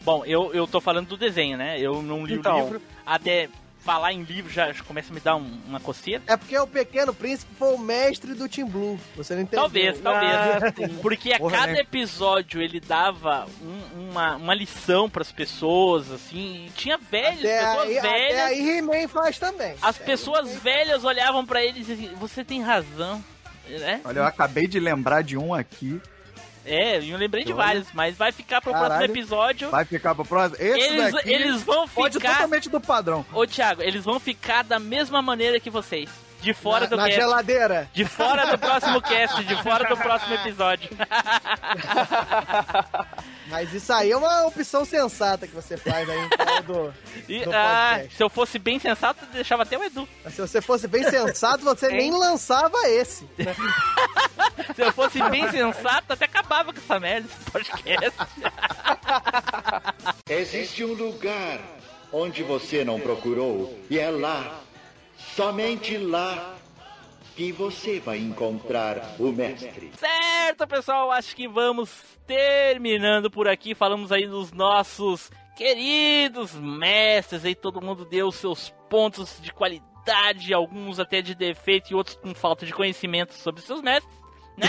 Bom, 0.02 0.24
eu, 0.24 0.52
eu 0.54 0.66
tô 0.66 0.80
falando 0.80 1.08
do 1.08 1.16
desenho, 1.16 1.56
né? 1.58 1.78
Eu 1.78 2.02
não 2.02 2.24
li 2.24 2.34
Então. 2.34 2.58
o 2.60 2.64
livro. 2.64 2.82
Até 3.04 3.48
falar 3.84 4.12
em 4.12 4.22
livro 4.22 4.52
já 4.52 4.74
começa 4.86 5.10
a 5.10 5.14
me 5.14 5.20
dar 5.20 5.36
um- 5.36 5.58
uma 5.66 5.80
coceira. 5.80 6.22
É 6.26 6.36
porque 6.36 6.56
o 6.58 6.66
Pequeno 6.66 7.14
Príncipe 7.14 7.50
foi 7.58 7.74
o 7.74 7.78
mestre 7.78 8.34
do 8.34 8.46
Team 8.48 8.68
Blue. 8.68 9.00
Você 9.16 9.34
não 9.34 9.40
entendeu? 9.42 9.60
Talvez, 9.62 10.00
talvez. 10.00 10.32
Ah. 10.34 10.98
Porque 11.00 11.32
a 11.32 11.38
Porra, 11.38 11.56
cada 11.56 11.72
né? 11.72 11.80
episódio 11.80 12.60
ele 12.60 12.78
dava 12.78 13.46
um- 13.62 14.10
uma, 14.10 14.36
uma 14.36 14.54
lição 14.54 15.08
pras 15.08 15.32
pessoas, 15.32 16.10
assim. 16.10 16.66
E 16.66 16.70
tinha 16.70 16.98
velhos, 16.98 17.40
Até 17.40 17.58
pessoas 17.58 17.88
aí, 17.88 17.98
até 17.98 18.08
velhas. 18.10 18.40
aí 18.42 18.70
He-Man 18.78 19.08
faz 19.08 19.38
também. 19.38 19.74
As 19.80 19.96
pessoas 19.98 20.54
velhas 20.56 21.02
olhavam 21.04 21.44
pra 21.46 21.64
ele 21.64 21.80
e 21.80 21.84
diziam: 21.84 22.14
Você 22.16 22.44
tem 22.44 22.60
razão. 22.62 23.24
Né? 23.66 24.00
Olha, 24.04 24.18
eu 24.18 24.24
acabei 24.26 24.66
de 24.66 24.78
lembrar 24.80 25.22
de 25.22 25.38
um 25.38 25.54
aqui. 25.54 26.00
É, 26.64 26.98
eu 26.98 27.16
lembrei 27.16 27.44
de 27.44 27.52
vários, 27.52 27.88
mas 27.94 28.16
vai 28.16 28.32
ficar 28.32 28.60
pro 28.60 28.72
Caralho. 28.72 28.94
próximo 28.94 29.16
episódio. 29.16 29.70
Vai 29.70 29.84
ficar 29.84 30.14
pro 30.14 30.24
próximo. 30.24 30.56
Esse 30.60 30.78
Eles, 30.78 31.12
daqui 31.12 31.32
eles 31.32 31.62
vão 31.62 31.86
ficar. 31.88 32.32
totalmente 32.32 32.68
do 32.68 32.80
padrão. 32.80 33.24
Ô, 33.32 33.46
Thiago, 33.46 33.82
eles 33.82 34.04
vão 34.04 34.20
ficar 34.20 34.62
da 34.62 34.78
mesma 34.78 35.22
maneira 35.22 35.58
que 35.58 35.70
vocês. 35.70 36.10
De 36.40 36.54
fora 36.54 36.80
Na- 36.80 36.86
do 36.86 36.96
na 36.96 37.04
cast. 37.04 37.20
geladeira. 37.20 37.88
De 37.92 38.04
fora 38.04 38.46
do 38.46 38.58
próximo 38.58 39.00
cast, 39.02 39.44
de 39.44 39.62
fora 39.62 39.88
do 39.88 39.96
próximo 39.96 40.34
episódio. 40.34 40.88
Mas 43.48 43.72
isso 43.74 43.92
aí 43.92 44.12
é 44.12 44.16
uma 44.16 44.46
opção 44.46 44.84
sensata 44.84 45.46
que 45.46 45.54
você 45.54 45.76
faz 45.76 46.08
aí 46.08 46.18
em 46.18 46.62
do, 46.62 46.94
E, 47.28 47.44
do 47.44 47.50
ah, 47.52 47.88
podcast. 47.94 48.16
se 48.16 48.22
eu 48.22 48.30
fosse 48.30 48.58
bem 48.58 48.78
sensato, 48.78 49.26
deixava 49.32 49.64
até 49.64 49.76
o 49.76 49.82
Edu. 49.82 50.08
Mas 50.24 50.34
Se 50.34 50.40
você 50.40 50.60
fosse 50.62 50.86
bem 50.86 51.02
sensato, 51.04 51.64
você 51.64 51.88
nem 51.88 52.12
lançava 52.12 52.76
esse. 52.86 53.24
né? 53.36 53.54
Se 54.76 54.82
eu 54.82 54.92
fosse 54.92 55.20
bem 55.30 55.50
sensato, 55.50 56.12
até 56.12 56.26
acabava 56.26 56.72
com 56.72 56.78
essa 56.78 57.00
merda, 57.00 57.28
esse 57.28 57.50
podcast. 57.50 58.12
Existe 60.28 60.84
um 60.84 60.92
lugar 60.94 61.58
onde 62.12 62.42
você 62.42 62.84
não 62.84 63.00
procurou 63.00 63.76
e 63.90 63.98
é 63.98 64.10
lá, 64.10 64.60
somente 65.34 65.96
lá, 65.96 66.56
que 67.36 67.52
você 67.52 68.00
vai 68.00 68.18
encontrar 68.18 69.14
o 69.18 69.32
mestre. 69.32 69.92
Certo, 69.96 70.66
pessoal, 70.66 71.10
acho 71.10 71.34
que 71.34 71.48
vamos 71.48 71.90
terminando 72.26 73.30
por 73.30 73.48
aqui. 73.48 73.74
Falamos 73.74 74.12
aí 74.12 74.26
dos 74.26 74.52
nossos 74.52 75.30
queridos 75.56 76.54
mestres 76.54 77.44
aí, 77.44 77.54
todo 77.54 77.82
mundo 77.82 78.04
deu 78.04 78.28
os 78.28 78.36
seus 78.36 78.70
pontos 78.88 79.38
de 79.40 79.52
qualidade, 79.52 80.54
alguns 80.54 80.98
até 80.98 81.20
de 81.20 81.34
defeito 81.34 81.90
e 81.90 81.94
outros 81.94 82.16
com 82.16 82.34
falta 82.34 82.64
de 82.64 82.72
conhecimento 82.72 83.34
sobre 83.34 83.60
seus 83.60 83.82
mestres, 83.82 84.14
né? 84.56 84.68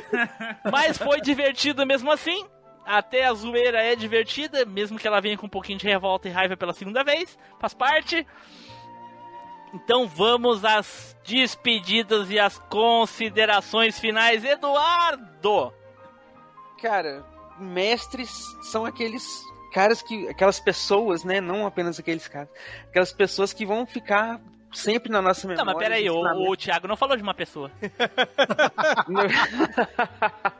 Mas 0.72 0.96
foi 0.96 1.20
divertido 1.20 1.86
mesmo 1.86 2.10
assim. 2.10 2.46
Até 2.86 3.24
a 3.24 3.32
zoeira 3.32 3.82
é 3.82 3.96
divertida, 3.96 4.66
mesmo 4.66 4.98
que 4.98 5.06
ela 5.06 5.20
venha 5.20 5.38
com 5.38 5.46
um 5.46 5.50
pouquinho 5.50 5.78
de 5.78 5.86
revolta 5.86 6.28
e 6.28 6.30
raiva 6.30 6.56
pela 6.56 6.74
segunda 6.74 7.02
vez, 7.02 7.38
faz 7.58 7.72
parte. 7.72 8.26
Então 9.74 10.06
vamos 10.06 10.64
às 10.64 11.16
despedidas 11.24 12.30
e 12.30 12.38
às 12.38 12.58
considerações 12.58 13.98
finais. 13.98 14.44
Eduardo! 14.44 15.72
Cara, 16.80 17.24
mestres 17.58 18.30
são 18.70 18.86
aqueles 18.86 19.26
caras 19.72 20.00
que. 20.00 20.28
aquelas 20.28 20.60
pessoas, 20.60 21.24
né? 21.24 21.40
Não 21.40 21.66
apenas 21.66 21.98
aqueles 21.98 22.28
caras. 22.28 22.48
Aquelas 22.88 23.12
pessoas 23.12 23.52
que 23.52 23.66
vão 23.66 23.84
ficar 23.84 24.40
sempre 24.72 25.10
na 25.10 25.20
nossa 25.20 25.48
Não, 25.48 25.56
memória. 25.56 25.74
mas 25.74 25.82
peraí, 25.82 26.08
o, 26.08 26.50
o 26.50 26.56
Thiago 26.56 26.86
não 26.86 26.96
falou 26.96 27.16
de 27.16 27.22
uma 27.22 27.34
pessoa. 27.34 27.70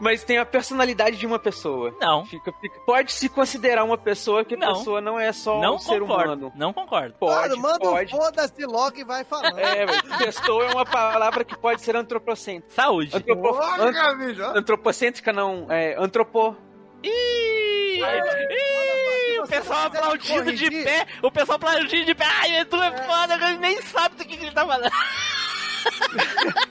Mas 0.00 0.24
tem 0.24 0.38
a 0.38 0.44
personalidade 0.46 1.16
de 1.16 1.26
uma 1.26 1.38
pessoa. 1.38 1.94
Não. 2.00 2.24
Fica, 2.26 2.52
fica- 2.60 2.80
pode 2.86 3.12
se 3.12 3.28
considerar 3.28 3.84
uma 3.84 3.96
pessoa 3.98 4.44
que 4.44 4.54
a 4.54 4.58
Não. 4.58 4.74
pessoa 4.74 5.00
não 5.00 5.18
é 5.18 5.32
só 5.32 5.60
Não 5.60 5.76
um 5.76 5.78
ser 5.78 6.00
concordo. 6.00 6.32
humano. 6.48 6.52
Não 6.56 6.72
concordo. 6.72 7.14
Pode, 7.18 7.48
Mano, 7.50 7.62
manda 7.62 7.78
pode. 7.78 8.14
um 8.14 8.18
foda-se 8.18 8.64
logo 8.66 8.98
e 8.98 9.04
vai 9.04 9.24
falando. 9.24 9.58
É, 9.58 9.86
pessoa 10.18 10.64
é 10.64 10.72
uma 10.72 10.84
palavra 10.84 11.44
que 11.44 11.56
pode 11.56 11.80
ser 11.82 11.94
antropocêntrica. 11.96 12.74
Saúde. 12.74 13.16
Antropo... 13.16 13.58
Ant-. 13.80 14.56
Antropocêntrica 14.56 15.32
não, 15.32 15.66
é 15.70 15.94
antropo. 15.98 16.56
Ih, 17.02 18.00
ih, 18.00 19.40
o 19.40 19.46
pessoal 19.46 19.86
aplaudindo 19.86 20.52
de 20.52 20.70
pé, 20.70 21.06
o 21.22 21.30
pessoal 21.30 21.56
aplaudindo 21.56 22.04
de 22.06 22.14
pé. 22.14 22.24
Ai, 22.26 22.56
Edu 22.60 22.82
é 22.82 22.96
foda, 23.04 23.34
ele 23.34 23.58
nem 23.58 23.80
sabe 23.82 24.16
do 24.16 24.24
que, 24.24 24.36
que 24.36 24.44
ele 24.46 24.52
tá 24.54 24.66
falando. 24.66 24.90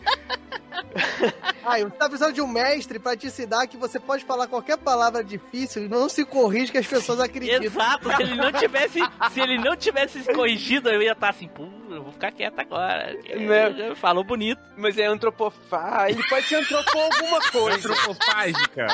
Aí, 1.66 1.84
você 1.84 1.92
tá 1.96 2.08
precisando 2.10 2.34
de 2.34 2.42
um 2.42 2.48
mestre 2.48 3.00
pra 3.00 3.16
te 3.16 3.28
ensinar 3.28 3.68
que 3.68 3.78
você 3.78 4.00
pode 4.00 4.24
falar 4.26 4.48
qualquer 4.48 4.78
palavra 4.78 5.24
difícil 5.24 5.86
e 5.86 5.88
não 5.90 6.10
se 6.10 6.26
corrige 6.26 6.72
que 6.72 6.78
as 6.78 6.88
pessoas 6.88 7.20
acreditam. 7.20 7.64
Exato, 7.64 8.14
se 8.16 8.22
ele 8.24 8.36
não 8.36 8.52
tivesse, 8.52 9.00
se 9.32 9.40
ele 9.42 9.58
não 9.58 9.76
tivesse 9.76 10.24
se 10.24 10.34
corrigido, 10.34 10.90
eu 10.90 11.02
ia 11.02 11.14
estar 11.14 11.30
assim, 11.30 11.48
pô, 11.48 11.64
eu 11.90 12.04
vou 12.04 12.12
ficar 12.12 12.32
quieto 12.32 12.60
agora. 12.60 13.14
Né? 13.34 13.96
Falou 13.96 14.24
bonito. 14.24 14.60
Mas 14.78 14.98
é 14.98 15.06
antropofá. 15.06 16.10
Ele 16.10 16.22
pode 16.28 16.46
ser 16.48 16.56
antropo 16.56 16.98
alguma 16.98 17.42
coisa. 17.52 17.78
Antropofágica. 17.90 18.88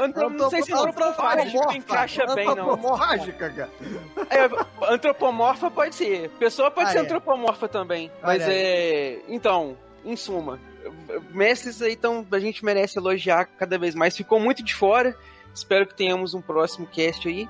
Antro... 0.00 0.30
Não 0.30 0.50
sei 0.50 0.62
se 0.62 0.72
antropofágico 0.72 1.72
encaixa 1.72 2.26
bem, 2.34 2.44
não. 2.46 2.52
Antropomórfica, 2.52 3.50
cara. 3.50 3.70
É, 4.30 4.92
antropomorfa 4.94 5.70
pode 5.70 5.94
ser. 5.94 6.28
Pessoa 6.38 6.70
pode 6.70 6.88
Ah, 6.90 6.92
ser 6.92 6.98
é. 6.98 7.00
antropomorfa 7.02 7.68
também. 7.68 8.10
Mas 8.22 8.42
Olha 8.42 8.52
aí. 8.52 8.58
é. 8.58 9.18
Então, 9.28 9.76
em 10.04 10.14
suma, 10.16 10.58
mestres 11.30 11.82
aí, 11.82 11.92
então, 11.92 12.26
a 12.30 12.38
gente 12.38 12.64
merece 12.64 12.98
elogiar 12.98 13.44
cada 13.44 13.78
vez 13.78 13.94
mais. 13.94 14.16
Ficou 14.16 14.38
muito 14.40 14.62
de 14.62 14.74
fora. 14.74 15.16
Espero 15.54 15.86
que 15.86 15.94
tenhamos 15.94 16.34
um 16.34 16.40
próximo 16.40 16.86
cast 16.86 17.28
aí. 17.28 17.48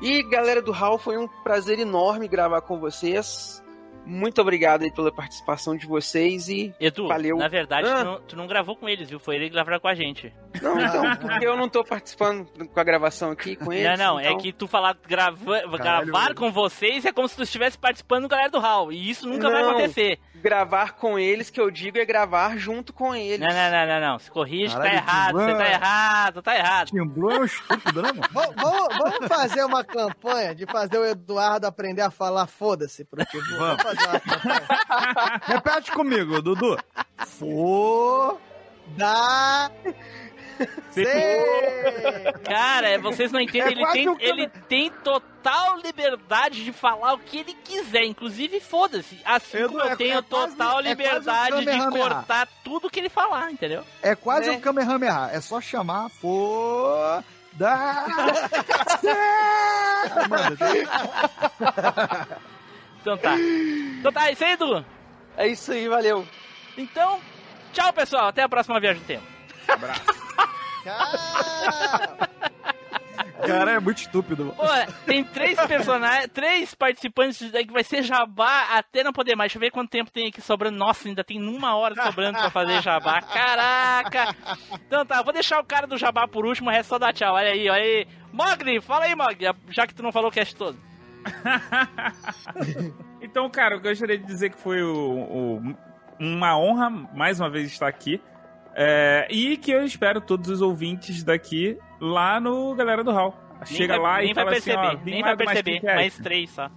E 0.00 0.22
galera 0.22 0.62
do 0.62 0.72
HAL, 0.72 0.98
foi 0.98 1.18
um 1.18 1.26
prazer 1.26 1.78
enorme 1.78 2.28
gravar 2.28 2.60
com 2.60 2.78
vocês. 2.78 3.62
Muito 4.08 4.40
obrigado 4.40 4.82
aí 4.82 4.90
pela 4.90 5.12
participação 5.12 5.76
de 5.76 5.86
vocês 5.86 6.48
e 6.48 6.74
Edu, 6.80 7.06
valeu. 7.08 7.36
na 7.36 7.46
verdade, 7.48 7.86
Ah. 7.86 7.98
tu, 7.98 8.04
não, 8.04 8.20
tu 8.22 8.36
não 8.36 8.46
gravou 8.46 8.74
com 8.74 8.88
eles, 8.88 9.10
viu? 9.10 9.20
Foi 9.20 9.36
ele 9.36 9.44
que 9.46 9.52
gravou 9.54 9.78
com 9.78 9.88
a 9.88 9.94
gente. 9.94 10.32
Não, 10.62 10.80
então, 10.80 11.16
porque 11.20 11.46
eu 11.46 11.56
não 11.56 11.68
tô 11.68 11.84
participando 11.84 12.46
com 12.68 12.80
a 12.80 12.84
gravação 12.84 13.30
aqui 13.30 13.54
com 13.54 13.70
eles. 13.72 13.98
não, 13.98 14.14
não, 14.14 14.20
então... 14.20 14.32
é 14.32 14.40
que 14.40 14.52
tu 14.52 14.66
falar 14.66 14.96
grava, 15.06 15.60
gravar 15.76 16.34
com 16.34 16.50
vocês 16.50 17.04
é 17.04 17.12
como 17.12 17.28
se 17.28 17.36
tu 17.36 17.42
estivesse 17.42 17.76
participando 17.76 18.22
do 18.22 18.28
galera 18.28 18.50
do 18.50 18.58
Hall. 18.58 18.90
E 18.90 19.10
isso 19.10 19.28
nunca 19.28 19.50
vai 19.50 19.62
Não. 19.62 19.70
acontecer. 19.70 20.18
Gravar 20.36 20.92
com 20.92 21.18
eles, 21.18 21.50
que 21.50 21.60
eu 21.60 21.68
digo, 21.68 21.98
é 21.98 22.04
gravar 22.04 22.56
junto 22.56 22.92
com 22.92 23.12
eles. 23.14 23.40
Não, 23.40 23.48
não, 23.48 23.70
não, 23.70 23.86
não, 23.86 24.00
não. 24.12 24.18
Se 24.20 24.30
corrige, 24.30 24.72
tá 24.74 24.82
Caralho, 24.82 24.96
errado. 24.98 25.34
Você 25.34 25.54
tá 25.54 25.70
errado, 25.70 26.42
tá 26.42 26.56
errado. 26.56 26.86
Tim 26.90 27.04
Blue 27.04 27.30
é 27.32 27.40
um 27.40 27.44
estúpido, 27.44 28.02
né, 28.02 28.12
mano? 28.12 28.54
Vamos, 28.56 29.26
fazer 29.26 29.64
uma 29.64 29.82
campanha 29.84 30.54
de 30.54 30.64
fazer 30.66 30.96
o 30.98 31.04
Eduardo 31.04 31.66
aprender 31.66 32.02
a 32.02 32.10
falar 32.10 32.46
foda-se 32.46 33.04
pro. 33.04 33.24
Vamos 33.58 33.82
campanha. 33.82 33.97
Repete 35.44 35.90
comigo, 35.92 36.40
Dudu. 36.42 36.78
For. 37.26 38.38
Da. 38.96 39.70
Cara, 42.44 42.88
é, 42.88 42.98
vocês 42.98 43.30
não 43.30 43.40
entendem, 43.40 43.68
É 43.68 43.72
ele, 43.72 43.86
tem, 43.92 44.08
um 44.08 44.16
ele 44.18 44.48
tem 44.68 44.90
total 44.90 45.78
liberdade 45.78 46.64
de 46.64 46.72
falar 46.72 47.12
o 47.14 47.18
que 47.18 47.38
ele 47.38 47.54
quiser, 47.62 48.02
inclusive 48.04 48.58
foda-se. 48.58 49.20
Assim 49.24 49.68
como 49.68 49.80
é- 49.82 49.92
eu 49.92 49.96
tenho 49.96 50.18
é 50.18 50.22
total 50.22 50.48
é 50.50 50.56
quase 50.56 50.74
um 50.74 50.80
liberdade 50.90 51.64
de 51.64 51.90
cortar 51.90 52.48
tudo 52.64 52.90
que 52.90 52.98
ele 52.98 53.08
falar, 53.08 53.52
entendeu? 53.52 53.84
É 54.02 54.16
quase 54.16 54.50
Né? 54.50 54.56
um 54.56 54.60
Kamehameha. 54.60 55.30
É 55.32 55.40
só 55.40 55.60
chamar 55.60 56.08
for 56.08 57.22
da. 57.52 58.06
Então 63.00 63.16
tá. 63.16 63.36
Então 63.38 64.12
tá, 64.12 64.28
é 64.28 64.32
isso 64.32 64.44
aí, 64.44 64.52
Edu. 64.52 64.84
É 65.36 65.46
isso 65.46 65.72
aí, 65.72 65.88
valeu. 65.88 66.26
Então, 66.76 67.20
tchau, 67.72 67.92
pessoal. 67.92 68.28
Até 68.28 68.42
a 68.42 68.48
próxima 68.48 68.80
viagem 68.80 69.02
do 69.02 69.06
tempo. 69.06 69.24
Cara, 73.46 73.72
é 73.72 73.80
muito 73.80 73.98
estúpido. 73.98 74.52
Pô, 74.56 74.64
tem 75.06 75.22
três 75.22 75.58
personagens, 75.66 76.28
três 76.32 76.74
participantes 76.74 77.50
que 77.50 77.72
vai 77.72 77.84
ser 77.84 78.02
jabá 78.02 78.76
até 78.76 79.04
não 79.04 79.12
poder 79.12 79.36
mais. 79.36 79.48
Deixa 79.48 79.58
eu 79.58 79.60
ver 79.60 79.70
quanto 79.70 79.90
tempo 79.90 80.10
tem 80.10 80.26
aqui 80.26 80.40
sobrando. 80.40 80.76
Nossa, 80.76 81.08
ainda 81.08 81.22
tem 81.22 81.40
uma 81.40 81.76
hora 81.76 81.94
sobrando 82.02 82.38
pra 82.38 82.50
fazer 82.50 82.82
jabá. 82.82 83.20
Caraca! 83.22 84.34
Então 84.86 85.06
tá, 85.06 85.22
vou 85.22 85.32
deixar 85.32 85.60
o 85.60 85.64
cara 85.64 85.86
do 85.86 85.96
jabá 85.96 86.26
por 86.26 86.44
último, 86.44 86.68
o 86.68 86.72
resto 86.72 86.90
só 86.90 86.98
dá 86.98 87.12
tchau. 87.12 87.34
Olha 87.34 87.50
aí, 87.50 87.70
olha 87.70 87.82
aí. 87.82 88.06
Mogli, 88.32 88.80
fala 88.80 89.04
aí, 89.04 89.14
Mogli, 89.14 89.46
já 89.70 89.86
que 89.86 89.94
tu 89.94 90.02
não 90.02 90.12
falou 90.12 90.30
o 90.30 90.32
cast 90.32 90.54
todo. 90.56 90.78
Então, 93.20 93.48
cara, 93.50 93.74
eu 93.76 93.80
gostaria 93.80 94.16
de 94.18 94.24
dizer 94.24 94.50
que 94.50 94.58
foi 94.60 94.82
o- 94.82 95.58
o- 95.60 95.74
uma 96.20 96.56
honra 96.58 96.88
mais 97.14 97.40
uma 97.40 97.50
vez 97.50 97.70
estar 97.70 97.88
aqui. 97.88 98.20
É, 98.74 99.26
e 99.30 99.56
que 99.56 99.70
eu 99.72 99.84
espero 99.84 100.20
todos 100.20 100.48
os 100.48 100.62
ouvintes 100.62 101.24
daqui 101.24 101.76
lá 102.00 102.40
no 102.40 102.74
Galera 102.76 103.02
do 103.02 103.10
Hall. 103.10 103.34
Chega 103.64 103.94
nem 103.94 104.02
vai, 104.02 104.12
lá 104.12 104.18
nem 104.18 104.30
e 104.30 104.34
vai 104.34 104.44
fala 104.44 104.56
assim, 104.56 104.70
perceber, 104.70 104.86
ó, 104.86 104.96
vim 105.04 105.10
nem 105.10 105.22
vai 105.22 105.36
perceber. 105.36 105.70
Masticast. 105.72 105.96
Mais 105.96 106.18
três 106.18 106.50
só. 106.50 106.70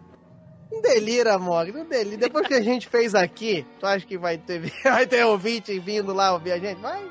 Não 0.72 0.82
delira, 0.82 1.38
Mog, 1.38 1.72
não 1.72 1.86
delira. 1.88 2.18
Depois 2.18 2.48
que 2.48 2.54
a 2.56 2.62
gente 2.62 2.88
fez 2.90 3.14
aqui, 3.14 3.66
tu 3.80 3.86
acha 3.86 4.06
que 4.06 4.18
vai 4.18 4.38
ter, 4.40 4.62
vai 4.84 5.06
ter 5.06 5.24
ouvinte 5.26 5.78
vindo 5.80 6.12
lá 6.14 6.34
ouvir 6.34 6.54
a 6.54 6.58
gente? 6.58 6.82
Vai. 6.82 7.04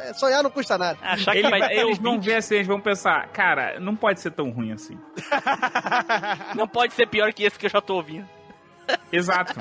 É, 0.00 0.14
sonhar 0.14 0.42
não 0.42 0.50
custa 0.50 0.78
nada. 0.78 0.98
Achar 1.02 1.36
Ele- 1.36 1.64
eles 1.78 1.98
vão 1.98 2.20
ver 2.20 2.36
assim, 2.36 2.54
eles 2.56 2.66
vão 2.66 2.80
pensar, 2.80 3.28
cara, 3.28 3.78
não 3.80 3.94
pode 3.94 4.20
ser 4.20 4.30
tão 4.30 4.50
ruim 4.50 4.72
assim. 4.72 4.98
Não 6.56 6.66
pode 6.66 6.94
ser 6.94 7.06
pior 7.06 7.32
que 7.32 7.44
esse 7.44 7.58
que 7.58 7.66
eu 7.66 7.70
já 7.70 7.80
tô 7.80 7.96
ouvindo. 7.96 8.28
Exato. 9.12 9.54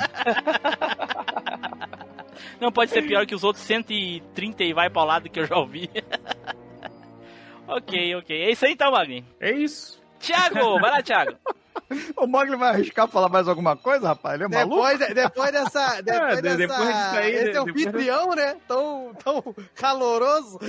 Não 2.60 2.72
pode 2.72 2.92
ser 2.92 3.02
pior 3.04 3.26
que 3.26 3.36
os 3.36 3.44
outros 3.44 3.64
130 3.66 4.64
e 4.64 4.74
vai 4.74 4.90
pra 4.90 5.04
lado 5.04 5.30
que 5.30 5.40
eu 5.40 5.46
já 5.46 5.58
ouvi. 5.58 5.90
ok, 7.68 8.16
ok. 8.16 8.42
É 8.44 8.52
isso 8.52 8.66
aí 8.66 8.74
então, 8.74 8.92
Magni. 8.92 9.26
É 9.40 9.52
isso. 9.52 10.00
Thiago, 10.20 10.80
vai 10.80 10.92
lá, 10.92 11.02
Thiago. 11.02 11.36
O 12.16 12.28
Mogli 12.28 12.56
vai 12.56 12.70
arriscar 12.70 13.08
falar 13.08 13.30
mais 13.30 13.48
alguma 13.48 13.76
coisa, 13.76 14.10
rapaz? 14.10 14.36
Ele 14.36 14.44
é 14.44 14.48
maluco? 14.48 14.76
Depois, 14.76 15.00
de- 15.00 15.14
depois 15.14 15.52
dessa. 15.52 16.02
Depois, 16.04 16.36
de- 16.36 16.42
dessa 16.42 16.58
depois 16.58 16.88
disso 16.88 17.18
aí, 17.18 17.32
esse 17.34 17.52
de- 17.52 17.58
é 17.58 17.62
o 17.62 17.64
anfitrião, 17.64 18.30
né? 18.36 18.56
Tão, 18.68 19.12
tão 19.24 19.56
caloroso. 19.76 20.60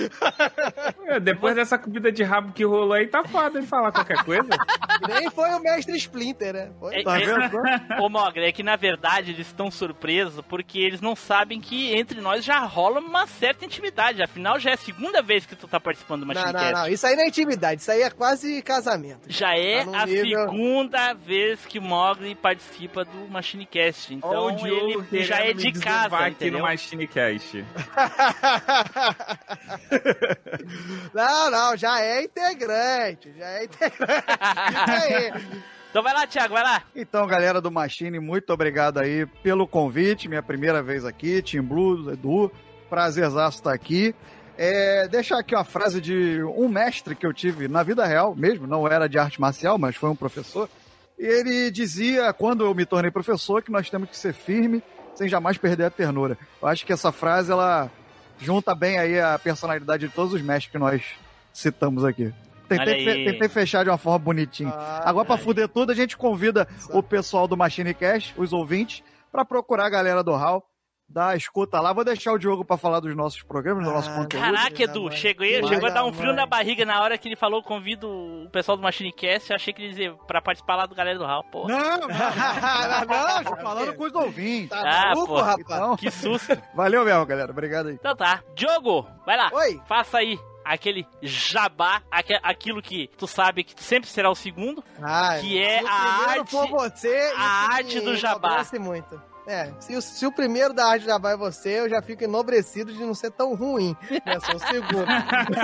É, 1.07 1.21
Depois 1.21 1.55
dessa 1.55 1.79
comida 1.79 2.11
de 2.13 2.23
rabo 2.23 2.53
que 2.53 2.65
rolou 2.65 2.93
aí, 2.93 3.07
tá 3.07 3.25
foda 3.25 3.59
ele 3.59 3.67
falar 3.67 3.93
qualquer 3.93 4.25
coisa. 4.25 4.49
Nem 5.09 5.31
foi 5.31 5.51
o 5.51 5.61
mestre 5.61 5.97
Splinter, 5.97 6.53
né? 6.55 6.71
Foi. 6.79 6.95
É, 6.95 7.01
é, 7.03 8.01
Ô, 8.01 8.09
Mogli, 8.09 8.45
é 8.45 8.53
que 8.53 8.63
na 8.63 8.77
verdade 8.77 9.31
eles 9.33 9.47
estão 9.47 9.71
surpresos 9.71 10.45
porque 10.49 10.79
eles 10.79 11.01
não 11.01 11.17
sabem 11.17 11.61
que 11.61 11.95
entre 11.95 12.21
nós 12.21 12.45
já 12.45 12.59
rola 12.61 13.01
uma 13.01 13.27
certa 13.27 13.65
intimidade. 13.65 14.23
Afinal, 14.23 14.59
já 14.59 14.71
é 14.71 14.75
a 14.75 14.79
segunda 14.79 15.23
vez 15.23 15.45
que 15.47 15.57
tu 15.57 15.67
tá 15.67 15.81
participando 15.81 16.21
do 16.21 16.27
Não, 16.27 16.35
Machine 16.35 16.53
não, 16.53 16.61
Cast. 16.61 16.75
não. 16.75 16.89
Isso 16.89 17.07
aí 17.07 17.17
não 17.17 17.25
é 17.25 17.29
intimidade. 17.29 17.81
Isso 17.81 17.91
aí 17.91 18.03
é 18.03 18.11
quase 18.11 18.63
casamento. 18.63 19.21
Já 19.29 19.55
é 19.57 19.85
Tá 19.85 20.03
a 20.03 20.07
nível- 20.07 20.47
segunda 20.51 20.90
vez 21.15 21.65
que 21.67 21.79
o 21.79 21.83
Mogli 21.83 22.35
participa 22.35 23.05
do 23.05 23.29
Machine 23.29 23.67
Cast. 23.67 24.15
Então 24.15 24.51
ele 24.51 25.25
já 25.25 25.39
é 25.45 25.53
de 25.53 25.73
casa, 25.73 26.17
aqui 26.17 26.25
no 26.25 26.31
entendeu? 26.31 26.63
Machinecast. 26.63 27.65
Não, 31.13 31.51
não, 31.51 31.77
já 31.77 32.01
é 32.01 32.23
integrante. 32.23 33.33
Já 33.37 33.47
é 33.47 33.65
integrante. 33.65 34.25
Aí. 34.91 35.33
Então 35.91 36.03
vai 36.03 36.15
lá, 36.15 36.27
Thiago, 36.27 36.55
vai 36.55 36.63
lá. 36.63 36.83
Então, 36.95 37.27
galera 37.27 37.61
do 37.61 37.71
Machine, 37.71 38.21
muito 38.21 38.53
obrigado 38.53 38.99
aí 38.99 39.27
pelo 39.43 39.67
convite. 39.67 40.29
Minha 40.29 40.43
primeira 40.43 40.81
vez 40.83 41.05
aqui, 41.05 41.43
Team 41.43 41.65
Blue, 41.65 42.13
Edu. 42.13 42.51
Prazerzaço 42.89 43.59
estar 43.59 43.73
aqui. 43.73 44.15
É, 44.63 45.09
deixar 45.09 45.39
aqui 45.39 45.55
uma 45.55 45.65
frase 45.65 46.03
de 46.03 46.43
um 46.43 46.69
mestre 46.69 47.15
que 47.15 47.25
eu 47.27 47.33
tive 47.33 47.67
na 47.67 47.83
vida 47.83 48.05
real 48.05 48.35
mesmo, 48.37 48.67
não 48.67 48.87
era 48.87 49.09
de 49.09 49.19
arte 49.19 49.41
marcial, 49.41 49.79
mas 49.79 49.97
foi 49.97 50.11
um 50.11 50.15
professor. 50.15 50.69
E 51.19 51.25
ele 51.25 51.71
dizia, 51.71 52.31
quando 52.35 52.63
eu 52.65 52.75
me 52.75 52.85
tornei 52.85 53.11
professor, 53.11 53.63
que 53.63 53.73
nós 53.73 53.89
temos 53.89 54.11
que 54.11 54.17
ser 54.19 54.35
firme 54.35 54.83
sem 55.15 55.29
jamais 55.29 55.57
perder 55.57 55.85
a 55.85 55.91
ternura. 55.91 56.37
Eu 56.61 56.69
acho 56.69 56.85
que 56.85 56.93
essa 56.93 57.11
frase, 57.11 57.51
ela 57.51 57.91
junta 58.39 58.75
bem 58.75 58.99
aí 58.99 59.19
a 59.19 59.39
personalidade 59.39 60.07
de 60.07 60.13
todos 60.15 60.35
os 60.35 60.43
mestres 60.43 60.71
que 60.73 60.79
nós 60.79 61.03
citamos 61.55 62.05
aqui. 62.05 62.31
Tentei, 62.69 63.05
fe- 63.05 63.25
tentei 63.33 63.49
fechar 63.49 63.83
de 63.83 63.91
uma 63.91 63.99
forma 63.99 64.19
bonitinha. 64.19 64.71
Agora, 65.05 65.27
pra 65.27 65.37
fuder 65.39 65.69
tudo, 65.69 65.91
a 65.91 65.95
gente 65.95 66.17
convida 66.19 66.69
o 66.91 67.03
pessoal 67.03 67.49
do 67.49 67.57
Machine 67.57 67.95
Cash, 67.95 68.35
os 68.37 68.53
ouvintes, 68.53 69.03
pra 69.33 69.43
procurar 69.45 69.87
a 69.87 69.91
galera 69.91 70.23
do 70.23 70.33
HAL, 70.35 70.65
dar 71.13 71.31
a 71.31 71.37
escuta 71.37 71.81
lá. 71.81 71.93
Vou 71.93 72.05
deixar 72.05 72.33
o 72.33 72.39
Diogo 72.39 72.65
pra 72.65 72.77
falar 72.77 73.01
dos 73.01 73.15
nossos 73.17 73.43
programas, 73.43 73.85
do 73.85 73.91
nosso 73.93 74.09
conteúdo. 74.15 74.45
Caraca, 74.45 74.83
Edu, 74.83 75.11
chegou, 75.13 75.45
Vai 75.47 75.69
chegou 75.69 75.89
a 75.89 75.93
dar 75.93 76.05
um 76.05 76.13
frio 76.13 76.29
vai. 76.29 76.37
na 76.37 76.47
barriga 76.47 76.85
na 76.85 77.03
hora 77.03 77.19
que 77.19 77.29
ele 77.29 77.37
falou 77.37 77.63
convido 77.63 78.09
o 78.09 78.49
pessoal 78.51 78.77
do 78.77 78.83
Machine 78.83 79.13
Cast. 79.13 79.51
Eu 79.51 79.57
achei 79.57 79.73
que 79.75 79.81
ele 79.83 79.89
ia 79.89 79.93
dizer 79.95 80.15
pra 80.27 80.41
participar 80.41 80.77
lá 80.77 80.87
do 80.87 80.95
Galera 80.95 81.19
do 81.19 81.25
Hall, 81.27 81.45
pô. 81.51 81.67
Não, 81.67 81.79
não, 81.99 82.09
não, 82.09 83.45
tô 83.45 83.57
falando 83.57 83.95
com 83.95 84.05
os 84.05 84.15
ouvintes. 84.15 84.69
Tá 84.71 84.81
Ah, 84.81 85.07
maluco, 85.09 85.27
pô. 85.27 85.41
rapaz? 85.41 85.61
Então, 85.61 85.97
Que 85.97 86.11
susto. 86.11 86.57
valeu 86.75 87.05
mesmo, 87.05 87.27
galera. 87.27 87.51
Obrigado 87.51 87.89
aí. 87.89 87.95
Então 87.95 88.15
tá. 88.15 88.43
Diogo, 88.55 89.07
vai 89.27 89.37
lá. 89.37 89.51
Oi. 89.53 89.81
Faça 89.87 90.19
aí 90.19 90.39
aquele 90.65 91.07
jabá, 91.23 92.03
aque- 92.11 92.39
aquilo 92.43 92.81
que 92.81 93.09
tu 93.19 93.27
sabe 93.27 93.65
que 93.65 93.83
sempre 93.83 94.09
será 94.09 94.31
o 94.31 94.35
segundo, 94.35 94.85
Ai, 95.03 95.41
que 95.41 95.59
é 95.59 95.81
a 95.85 96.31
arte, 96.31 96.53
você, 96.71 97.33
a 97.37 97.75
arte 97.75 98.01
do 98.01 98.15
jabá. 98.17 98.63
muito. 98.79 99.30
É, 99.51 99.73
se 99.81 99.97
o, 99.97 100.01
se 100.01 100.25
o 100.27 100.31
primeiro 100.33 100.73
da 100.73 100.87
arte 100.87 101.05
jabá 101.07 101.33
é 101.33 101.37
você, 101.37 101.81
eu 101.81 101.89
já 101.89 102.01
fico 102.01 102.23
enobrecido 102.23 102.93
de 102.93 103.01
não 103.01 103.15
ser 103.15 103.33
tão 103.33 103.55
ruim. 103.57 103.97
Né? 104.25 104.39
Sou 104.41 104.55
o 104.55 104.59
segundo. 104.61 105.07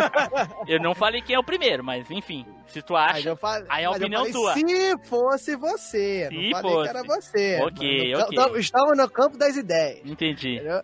Eu 0.66 0.80
não 0.82 0.92
falei 0.94 1.22
quem 1.22 1.36
é 1.36 1.38
o 1.38 1.44
primeiro, 1.44 1.84
mas 1.84 2.10
enfim, 2.10 2.44
se 2.66 2.82
tu 2.82 2.96
acha, 2.96 3.36
fa- 3.36 3.62
aí 3.68 3.84
é 3.84 3.86
a 3.86 3.90
opinião 3.92 4.26
falei, 4.26 4.32
tua. 4.32 4.54
Se 4.54 4.98
fosse 5.08 5.54
você. 5.56 6.28
Se 6.28 6.34
não 6.34 6.50
falei 6.50 6.72
fosse. 6.72 6.82
que 6.82 6.88
era 6.88 7.02
você. 7.04 7.58
Ok, 7.62 8.12
Mas 8.14 8.22
ok. 8.24 8.36
tam- 8.36 8.56
Estamos 8.56 8.96
no 8.96 9.08
campo 9.10 9.38
das 9.38 9.56
ideias. 9.56 10.00
Entendi. 10.04 10.56
Entendeu? 10.56 10.82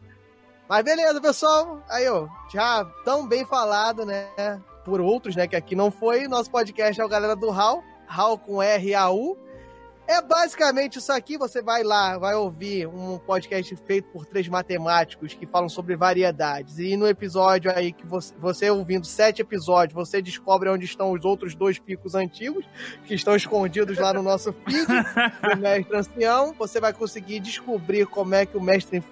Mas 0.69 0.85
beleza, 0.85 1.21
pessoal. 1.21 1.83
Aí, 1.91 2.09
ó, 2.09 2.29
já 2.53 2.85
tão 3.05 3.27
bem 3.27 3.45
falado, 3.45 4.07
né? 4.07 4.29
Por 4.85 5.01
outros, 5.01 5.35
né? 5.35 5.49
Que 5.49 5.57
aqui 5.57 5.75
não 5.75 5.91
foi. 5.91 6.29
Nosso 6.29 6.51
podcast 6.51 7.01
é 7.01 7.05
o 7.05 7.09
Galera 7.09 7.35
do 7.35 7.51
Hal. 7.51 7.83
Hal 8.09 8.39
com 8.39 8.63
R-A-U. 8.63 9.37
É 10.07 10.21
basicamente 10.21 10.99
isso 10.99 11.13
aqui. 11.13 11.39
Você 11.39 11.63
vai 11.63 11.83
lá, 11.83 12.19
vai 12.19 12.35
ouvir 12.35 12.87
um 12.87 13.19
podcast 13.19 13.75
feito 13.87 14.09
por 14.09 14.27
três 14.27 14.49
matemáticos 14.49 15.33
que 15.33 15.47
falam 15.47 15.69
sobre 15.69 15.97
variedades. 15.97 16.79
E 16.79 16.97
no 16.97 17.07
episódio 17.07 17.73
aí 17.75 17.93
que 17.93 18.07
você, 18.07 18.35
você 18.39 18.71
ouvindo 18.71 19.07
sete 19.07 19.43
episódios, 19.43 19.95
você 19.95 20.21
descobre 20.21 20.69
onde 20.69 20.85
estão 20.85 21.13
os 21.13 21.25
outros 21.25 21.55
dois 21.55 21.79
picos 21.79 22.15
antigos 22.15 22.65
que 23.05 23.15
estão 23.15 23.37
escondidos 23.37 23.97
lá 23.99 24.13
no 24.13 24.23
nosso 24.23 24.53
feed 24.53 24.87
do 25.55 25.57
mestre 25.61 25.97
ancião. 25.97 26.55
Você 26.59 26.81
vai 26.81 26.93
conseguir 26.93 27.41
descobrir 27.41 28.07
como 28.07 28.35
é 28.35 28.45
que 28.45 28.57
o 28.57 28.61
mestre. 28.61 29.03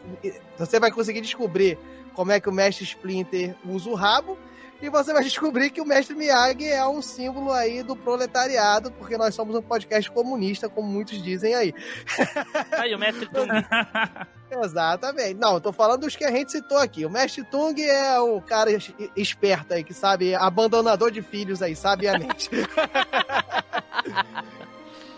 Você 0.59 0.81
vai 0.81 0.91
conseguir 0.91 1.21
descobrir 1.21 1.79
como 2.15 2.33
é 2.33 2.41
que 2.41 2.49
o 2.49 2.53
mestre 2.53 2.85
Splinter 2.85 3.55
usa 3.65 3.89
o 3.89 3.95
rabo. 3.95 4.37
E 4.83 4.89
você 4.89 5.13
vai 5.13 5.23
descobrir 5.23 5.71
que 5.71 5.81
o 5.81 5.85
mestre 5.85 6.15
Miyagi 6.17 6.67
é 6.69 6.87
um 6.87 7.03
símbolo 7.03 7.53
aí 7.53 7.83
do 7.83 7.95
proletariado, 7.95 8.91
porque 8.93 9.17
nós 9.19 9.35
somos 9.35 9.55
um 9.55 9.61
podcast 9.61 10.11
comunista, 10.11 10.69
como 10.71 10.89
muitos 10.89 11.23
dizem 11.23 11.55
aí. 11.55 11.75
Aí 12.73 12.95
o 12.95 12.99
mestre 12.99 13.27
Tung. 13.29 13.49
Exatamente. 14.65 15.35
Não, 15.35 15.55
eu 15.55 15.61
tô 15.61 15.73
falando 15.73 16.01
dos 16.01 16.17
que 16.17 16.25
a 16.25 16.31
gente 16.31 16.51
citou 16.51 16.79
aqui. 16.79 17.05
O 17.05 17.11
mestre 17.11 17.45
Tung 17.45 17.81
é 17.83 18.19
o 18.21 18.41
cara 18.41 18.73
es- 18.73 18.93
esperto 19.15 19.75
aí, 19.75 19.85
que 19.85 19.93
sabe, 19.95 20.35
abandonador 20.35 21.11
de 21.11 21.21
filhos 21.23 21.61
aí, 21.63 21.77
sabiamente. 21.77 22.51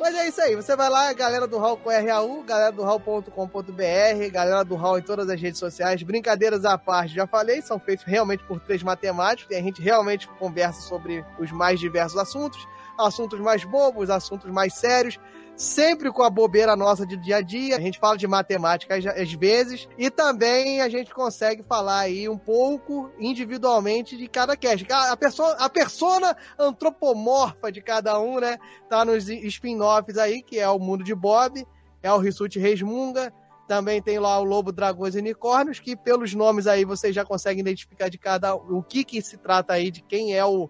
Mas 0.02 0.16
é 0.16 0.26
isso 0.26 0.40
aí, 0.40 0.56
você 0.56 0.74
vai 0.74 0.90
lá, 0.90 1.12
galera 1.12 1.46
do 1.46 1.58
Hall 1.58 1.76
com 1.76 1.88
RAU, 1.88 2.42
galera 2.42 2.72
do 2.72 2.82
Hall.com.br, 2.82 4.30
galera 4.32 4.64
do 4.64 4.74
Hall 4.74 4.98
em 4.98 5.02
todas 5.02 5.30
as 5.30 5.40
redes 5.40 5.60
sociais, 5.60 6.02
brincadeiras 6.02 6.64
à 6.64 6.76
parte, 6.76 7.14
já 7.14 7.24
falei, 7.24 7.62
são 7.62 7.78
feitos 7.78 8.04
realmente 8.04 8.42
por 8.42 8.58
três 8.58 8.82
matemáticos, 8.82 9.54
e 9.54 9.56
a 9.56 9.62
gente 9.62 9.80
realmente 9.80 10.26
conversa 10.40 10.80
sobre 10.80 11.24
os 11.38 11.52
mais 11.52 11.78
diversos 11.78 12.18
assuntos, 12.18 12.66
assuntos 12.98 13.38
mais 13.38 13.62
bobos, 13.62 14.10
assuntos 14.10 14.50
mais 14.50 14.74
sérios, 14.74 15.20
sempre 15.56 16.10
com 16.10 16.22
a 16.22 16.30
bobeira 16.30 16.74
nossa 16.74 17.06
de 17.06 17.16
dia 17.16 17.36
a 17.36 17.40
dia. 17.40 17.76
A 17.76 17.80
gente 17.80 17.98
fala 17.98 18.16
de 18.16 18.26
matemática 18.26 18.96
às- 18.96 19.32
vezes 19.32 19.88
e 19.98 20.10
também 20.10 20.80
a 20.80 20.88
gente 20.88 21.12
consegue 21.14 21.62
falar 21.62 22.00
aí 22.00 22.28
um 22.28 22.38
pouco 22.38 23.10
individualmente 23.18 24.16
de 24.16 24.26
cada 24.28 24.56
cast. 24.56 24.86
A, 24.90 25.16
persona, 25.16 25.54
a 25.58 25.68
persona 25.68 26.36
antropomorfa 26.58 27.70
de 27.70 27.80
cada 27.80 28.18
um, 28.20 28.40
né? 28.40 28.58
Tá 28.88 29.04
nos 29.04 29.28
spin-offs 29.28 30.18
aí, 30.18 30.42
que 30.42 30.58
é 30.58 30.68
o 30.68 30.78
Mundo 30.78 31.04
de 31.04 31.14
Bob, 31.14 31.64
é 32.02 32.12
o 32.12 32.18
Rissuti 32.18 32.58
Resmunga, 32.58 33.32
também 33.68 34.02
tem 34.02 34.18
lá 34.18 34.38
o 34.38 34.44
Lobo, 34.44 34.72
Dragões 34.72 35.14
e 35.14 35.18
Unicórnios, 35.18 35.78
que 35.80 35.96
pelos 35.96 36.34
nomes 36.34 36.66
aí 36.66 36.84
vocês 36.84 37.14
já 37.14 37.24
conseguem 37.24 37.60
identificar 37.60 38.08
de 38.08 38.18
cada 38.18 38.54
o 38.54 38.82
que 38.82 39.04
que 39.04 39.22
se 39.22 39.38
trata 39.38 39.72
aí, 39.72 39.90
de 39.90 40.02
quem 40.02 40.34
é 40.36 40.44
o, 40.44 40.68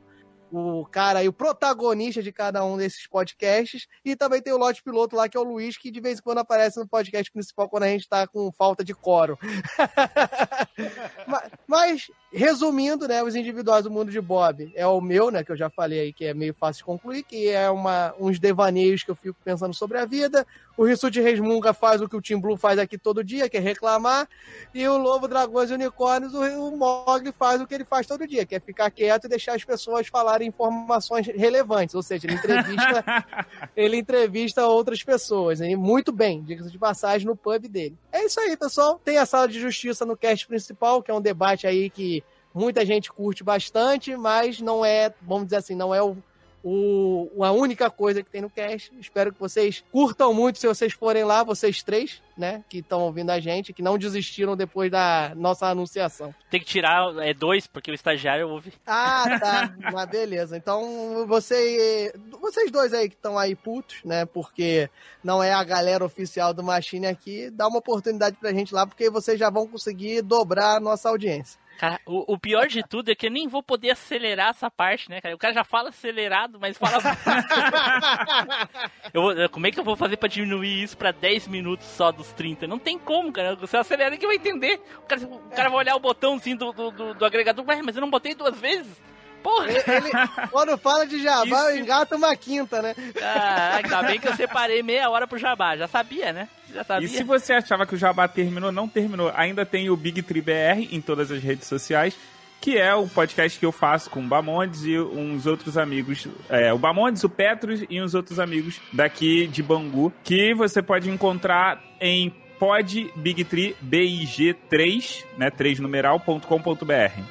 o 0.53 0.85
cara 0.85 1.21
aí, 1.21 1.29
o 1.29 1.33
protagonista 1.33 2.23
de 2.23 2.31
cada 2.31 2.63
um 2.63 2.77
desses 2.77 3.07
podcasts. 3.07 3.87
E 4.05 4.15
também 4.15 4.43
tem 4.43 4.53
o 4.53 4.59
lote 4.59 4.83
piloto 4.83 5.17
lá, 5.17 5.27
que 5.27 5.37
é 5.37 5.41
o 5.41 5.45
Luiz, 5.45 5.79
que 5.79 5.91
de 5.91 6.01
vez 6.01 6.19
em 6.19 6.23
quando 6.23 6.39
aparece 6.39 6.79
no 6.79 6.87
podcast 6.87 7.33
principal 7.33 7.71
quando 7.71 7.85
a 7.85 7.89
gente 7.89 8.07
tá 8.07 8.27
com 8.27 8.53
falta 8.53 8.85
de 8.85 8.95
coro. 8.95 9.39
mas, 11.27 11.51
mas, 11.67 12.07
resumindo, 12.33 13.07
né, 13.07 13.23
os 13.23 13.37
individuais 13.37 13.85
do 13.85 13.91
mundo 13.91 14.11
de 14.11 14.21
Bob 14.21 14.73
é 14.75 14.87
o 14.87 15.01
meu, 15.01 15.31
né, 15.31 15.45
que 15.45 15.53
eu 15.53 15.57
já 15.57 15.69
falei 15.69 16.01
aí, 16.01 16.13
que 16.13 16.25
é 16.25 16.33
meio 16.33 16.55
fácil 16.55 16.79
de 16.79 16.85
concluir, 16.85 17.23
que 17.23 17.49
é 17.49 17.69
uma, 17.69 18.15
uns 18.19 18.39
devaneios 18.39 19.03
que 19.03 19.11
eu 19.11 19.15
fico 19.15 19.37
pensando 19.45 19.75
sobre 19.75 19.99
a 19.99 20.07
vida. 20.07 20.47
O 20.77 20.85
Rissuti 20.85 21.21
Resmunga 21.21 21.75
faz 21.75 22.01
o 22.01 22.09
que 22.09 22.17
o 22.17 22.21
Tim 22.21 22.39
Blue 22.39 22.57
faz 22.57 22.79
aqui 22.79 22.97
todo 22.97 23.23
dia, 23.23 23.49
que 23.49 23.59
é 23.59 23.61
reclamar. 23.61 24.27
E 24.73 24.89
o 24.89 24.97
Lobo, 24.97 25.29
Dragões 25.29 25.71
e 25.71 25.75
Unicórnios, 25.75 26.33
o, 26.33 26.41
o 26.41 26.77
Mogli 26.77 27.31
faz 27.31 27.61
o 27.61 27.67
que 27.67 27.75
ele 27.75 27.85
faz 27.85 28.07
todo 28.07 28.27
dia, 28.27 28.47
que 28.47 28.55
é 28.55 28.61
ficar 28.61 28.91
quieto 28.91 29.27
e 29.27 29.29
deixar 29.29 29.55
as 29.55 29.65
pessoas 29.65 30.07
falarem 30.07 30.49
informações 30.49 31.27
relevantes. 31.27 31.95
Ou 31.95 32.03
seja, 32.03 32.27
ele 32.27 32.37
entrevista, 32.37 33.05
ele 33.77 33.99
entrevista 33.99 34.67
outras 34.67 35.03
pessoas. 35.03 35.61
E 35.61 35.77
muito 35.77 36.11
bem, 36.11 36.43
diga-se 36.43 36.71
de 36.71 36.79
passagem, 36.79 37.27
no 37.27 37.37
pub 37.37 37.69
dele. 37.69 37.99
É 38.11 38.25
isso 38.25 38.41
aí, 38.41 38.57
pessoal. 38.57 38.99
Tem 39.05 39.19
a 39.19 39.27
sala 39.27 39.47
de 39.47 39.61
justiça 39.61 40.07
no 40.07 40.17
cast 40.17 40.47
principal, 40.47 41.03
que 41.03 41.11
é 41.11 41.15
um 41.15 41.21
debate 41.21 41.67
aí 41.67 41.91
que 41.91 42.22
muita 42.55 42.85
gente 42.85 43.13
curte 43.13 43.43
bastante, 43.43 44.17
mas 44.17 44.61
não 44.61 44.85
é, 44.85 45.13
vamos 45.23 45.45
dizer 45.45 45.57
assim, 45.57 45.75
não 45.75 45.95
é 45.95 46.03
o, 46.03 46.17
o, 46.65 47.43
a 47.43 47.51
única 47.51 47.91
coisa 47.91 48.23
que 48.23 48.31
tem 48.31 48.41
no 48.41 48.51
cast. 48.51 48.93
Espero 48.99 49.33
que 49.33 49.41
vocês 49.41 49.85
curtam 49.91 50.33
muito 50.33 50.59
se 50.59 50.67
vocês 50.67 50.93
forem 50.93 51.25
lá, 51.25 51.43
vocês 51.43 51.83
três, 51.83 52.23
né, 52.37 52.65
que 52.69 52.79
estão 52.79 53.01
ouvindo 53.01 53.31
a 53.31 53.41
gente, 53.41 53.73
que 53.73 53.83
não 53.83 53.99
desistiram 53.99 54.57
depois 54.57 54.91
da 54.91 55.33
nossa 55.35 55.67
anunciação. 55.67 56.35
Tem 56.51 56.61
que 56.61 56.67
tirar, 56.67 57.17
é 57.19 57.35
dois, 57.35 57.67
porque 57.67 57.91
o 57.91 57.95
estagiário 57.95 58.49
ouve. 58.49 58.73
Ah, 58.87 59.25
tá. 59.41 59.75
Mas 59.93 60.09
beleza. 60.09 60.57
Então, 60.57 61.27
você, 61.27 62.13
vocês 62.41 62.71
dois 62.71 62.93
aí 62.93 63.09
que 63.09 63.17
estão 63.17 63.39
aí 63.39 63.55
putos, 63.55 64.03
né? 64.05 64.25
Porque 64.25 64.89
não 65.23 65.43
é 65.43 65.53
a 65.53 65.65
galera 65.65 66.05
oficial 66.05 66.55
do 66.55 66.63
Machine 66.63 67.07
aqui, 67.07 67.51
dá 67.51 67.67
uma 67.67 67.79
oportunidade 67.79 68.37
pra 68.37 68.53
gente 68.53 68.73
lá, 68.73 68.87
porque 68.87 69.11
vocês 69.11 69.39
já 69.39 69.51
vão 69.51 69.67
conseguir 69.67 70.23
dobrar 70.23 70.77
a 70.77 70.81
nossa 70.81 71.09
audiência. 71.09 71.62
Cara, 71.83 72.01
o, 72.07 72.35
o 72.35 72.39
pior 72.39 72.69
de 72.69 72.81
tudo 72.81 73.11
é 73.11 73.15
que 73.17 73.27
eu 73.27 73.31
nem 73.33 73.49
vou 73.49 73.61
poder 73.61 73.91
acelerar 73.91 74.51
essa 74.51 74.71
parte, 74.71 75.11
né, 75.11 75.21
cara? 75.21 75.35
O 75.35 75.39
cara 75.39 75.53
já 75.53 75.65
fala 75.65 75.89
acelerado, 75.89 76.57
mas 76.61 76.79
fala. 76.79 77.03
eu 79.13 79.51
como 79.51 79.67
é 79.67 79.73
que 79.73 79.81
eu 79.81 79.83
vou 79.83 79.97
fazer 79.97 80.17
pra 80.17 80.29
diminuir 80.29 80.81
isso 80.81 80.97
pra 80.97 81.11
10 81.11 81.49
minutos 81.49 81.85
só 81.89 82.13
dos 82.13 82.33
30? 82.35 82.69
Não 82.69 82.79
tem 82.79 82.97
como, 82.97 83.33
cara. 83.33 83.57
Você 83.57 83.77
acelera 83.77 84.17
que 84.17 84.25
vai 84.25 84.37
entender. 84.37 84.81
O 84.99 85.07
cara, 85.09 85.23
o 85.23 85.51
cara 85.51 85.69
vai 85.71 85.79
olhar 85.81 85.97
o 85.97 86.01
botãozinho 86.01 86.57
do, 86.57 86.73
do, 86.73 86.91
do, 86.93 87.15
do 87.15 87.25
agregador, 87.25 87.65
mas 87.67 87.97
eu 87.97 88.01
não 88.01 88.11
botei 88.11 88.33
duas 88.33 88.61
vezes. 88.61 89.03
Porra! 89.43 89.67
Ele, 89.71 89.79
ele- 89.87 90.11
quando 90.51 90.77
fala 90.79 91.07
de 91.07 91.23
jabá, 91.23 91.71
eu 91.71 91.79
engata 91.79 92.17
uma 92.17 92.35
quinta, 92.37 92.81
né? 92.81 92.95
Ah, 93.21 93.77
ainda 93.77 94.03
bem 94.03 94.21
que 94.21 94.29
eu 94.29 94.35
separei 94.37 94.83
meia 94.83 95.09
hora 95.11 95.27
pro 95.27 95.39
jabá. 95.39 95.77
Já 95.77 95.89
sabia, 95.89 96.33
né? 96.33 96.49
Já 96.73 96.85
sabia. 96.85 97.07
E 97.07 97.09
se 97.11 97.23
você 97.25 97.53
achava 97.53 97.85
que 97.87 97.95
o 97.95 97.99
Jabá 97.99 98.27
terminou, 98.29 98.73
não 98.73 98.89
terminou. 98.89 99.31
Ainda 99.35 99.67
tem 99.67 99.91
o 99.91 99.97
Big 99.97 100.23
Tree 100.23 100.41
BR 100.41 100.89
em 100.91 101.01
todas 101.03 101.31
as 101.31 101.43
redes 101.43 101.67
sociais, 101.69 102.17
que 102.63 102.79
é 102.79 102.95
o 102.95 103.07
podcast 103.09 103.59
que 103.59 103.67
eu 103.67 103.73
faço 103.73 104.09
com 104.09 104.21
o 104.21 104.27
Bamondes 104.27 104.85
e 104.85 104.99
uns 104.99 105.45
outros 105.47 105.77
amigos. 105.77 106.27
É, 106.49 106.73
o 106.73 106.79
Bamondes, 106.79 107.23
o 107.25 107.29
Petros 107.29 107.83
e 107.91 108.01
uns 108.01 108.15
outros 108.15 108.39
amigos 108.41 108.81
daqui 108.93 109.47
de 109.49 109.63
Bangu, 109.63 110.11
que 110.25 110.55
você 110.55 110.81
pode 110.83 111.11
encontrar 111.11 111.79
em 112.01 112.31
podbigtree, 112.59 113.77
BIG3, 113.85 115.25
né, 115.37 115.51
3 115.51 115.81
numeral.com.br. 115.81 117.23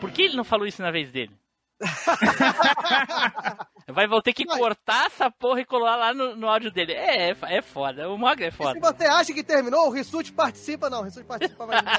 Por 0.00 0.10
que 0.10 0.22
ele 0.22 0.36
não 0.36 0.44
falou 0.44 0.66
isso 0.66 0.80
na 0.82 0.90
vez 0.90 1.10
dele? 1.12 1.30
Vai 3.88 4.06
vou 4.06 4.22
ter 4.22 4.32
que 4.32 4.44
cortar 4.44 5.06
essa 5.06 5.28
porra 5.30 5.60
e 5.62 5.64
colar 5.64 5.96
lá 5.96 6.14
no, 6.14 6.36
no 6.36 6.48
áudio 6.48 6.70
dele. 6.70 6.92
É, 6.92 7.30
é, 7.30 7.36
é 7.48 7.62
foda. 7.62 8.08
O 8.08 8.16
Mogli 8.16 8.44
é 8.44 8.48
E 8.48 8.52
se 8.52 8.56
foda. 8.56 8.78
você 8.80 9.04
acha 9.04 9.32
que 9.32 9.42
terminou, 9.42 9.88
o 9.88 9.90
Rissuti 9.90 10.32
participa, 10.32 10.88
não. 10.88 11.00
O 11.00 11.04
Rissuti 11.04 11.26
participa 11.26 11.66
mais? 11.66 11.82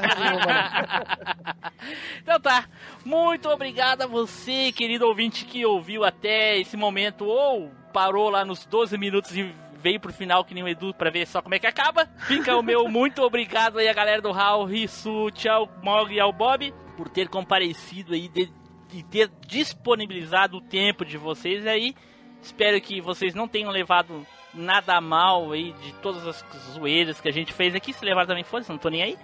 Então 2.22 2.40
tá. 2.40 2.66
Muito 3.03 3.49
obrigado 3.49 4.03
a 4.03 4.08
você, 4.08 4.72
querido 4.72 5.08
ouvinte, 5.08 5.45
que 5.45 5.66
ouviu 5.66 6.03
até 6.03 6.58
esse 6.60 6.78
momento 6.78 7.26
ou 7.26 7.72
parou 7.91 8.30
lá 8.30 8.45
nos 8.45 8.66
12 8.66 8.95
minutos 8.98 9.36
e 9.36 9.53
veio 9.82 9.99
pro 9.99 10.14
final 10.14 10.45
que 10.45 10.53
nem 10.53 10.64
o 10.64 10.68
Edu 10.68 10.94
pra 10.94 11.10
ver 11.10 11.26
só 11.28 11.41
como 11.41 11.56
é 11.56 11.60
que 11.60 11.66
acaba. 11.66 12.06
Fica 12.28 12.56
o 12.56 12.62
meu 12.62 12.88
muito 12.88 13.24
obrigado 13.24 13.80
aí 13.80 13.90
a 13.90 13.94
galera 13.94 14.22
do 14.22 14.32
Raul, 14.32 14.66
Rissuti, 14.66 15.49
ao 15.49 15.68
Mogli 15.82 16.18
e 16.18 16.20
ao 16.20 16.32
Bob 16.32 16.72
por 16.95 17.10
ter 17.10 17.28
comparecido 17.28 18.14
aí 18.14 18.28
de, 18.28 18.53
e 18.94 19.04
ter 19.04 19.30
disponibilizado 19.48 20.58
o 20.58 20.62
tempo 20.62 21.06
de 21.06 21.18
vocês 21.18 21.66
aí. 21.66 21.96
Espero 22.42 22.80
que 22.82 23.00
vocês 23.02 23.34
não 23.34 23.48
tenham 23.48 23.70
levado 23.72 24.26
nada 24.54 25.00
mal 25.00 25.52
aí 25.52 25.72
de 25.74 25.94
todas 25.96 26.28
as 26.28 26.44
zoeiras 26.74 27.22
que 27.22 27.30
a 27.30 27.32
gente 27.32 27.54
fez 27.54 27.74
aqui. 27.76 27.94
Se 27.94 28.04
levar 28.04 28.26
também 28.26 28.44
foda, 28.44 28.66
não 28.70 28.78
tô 28.78 28.90
nem 28.90 29.04
aí. 29.04 29.18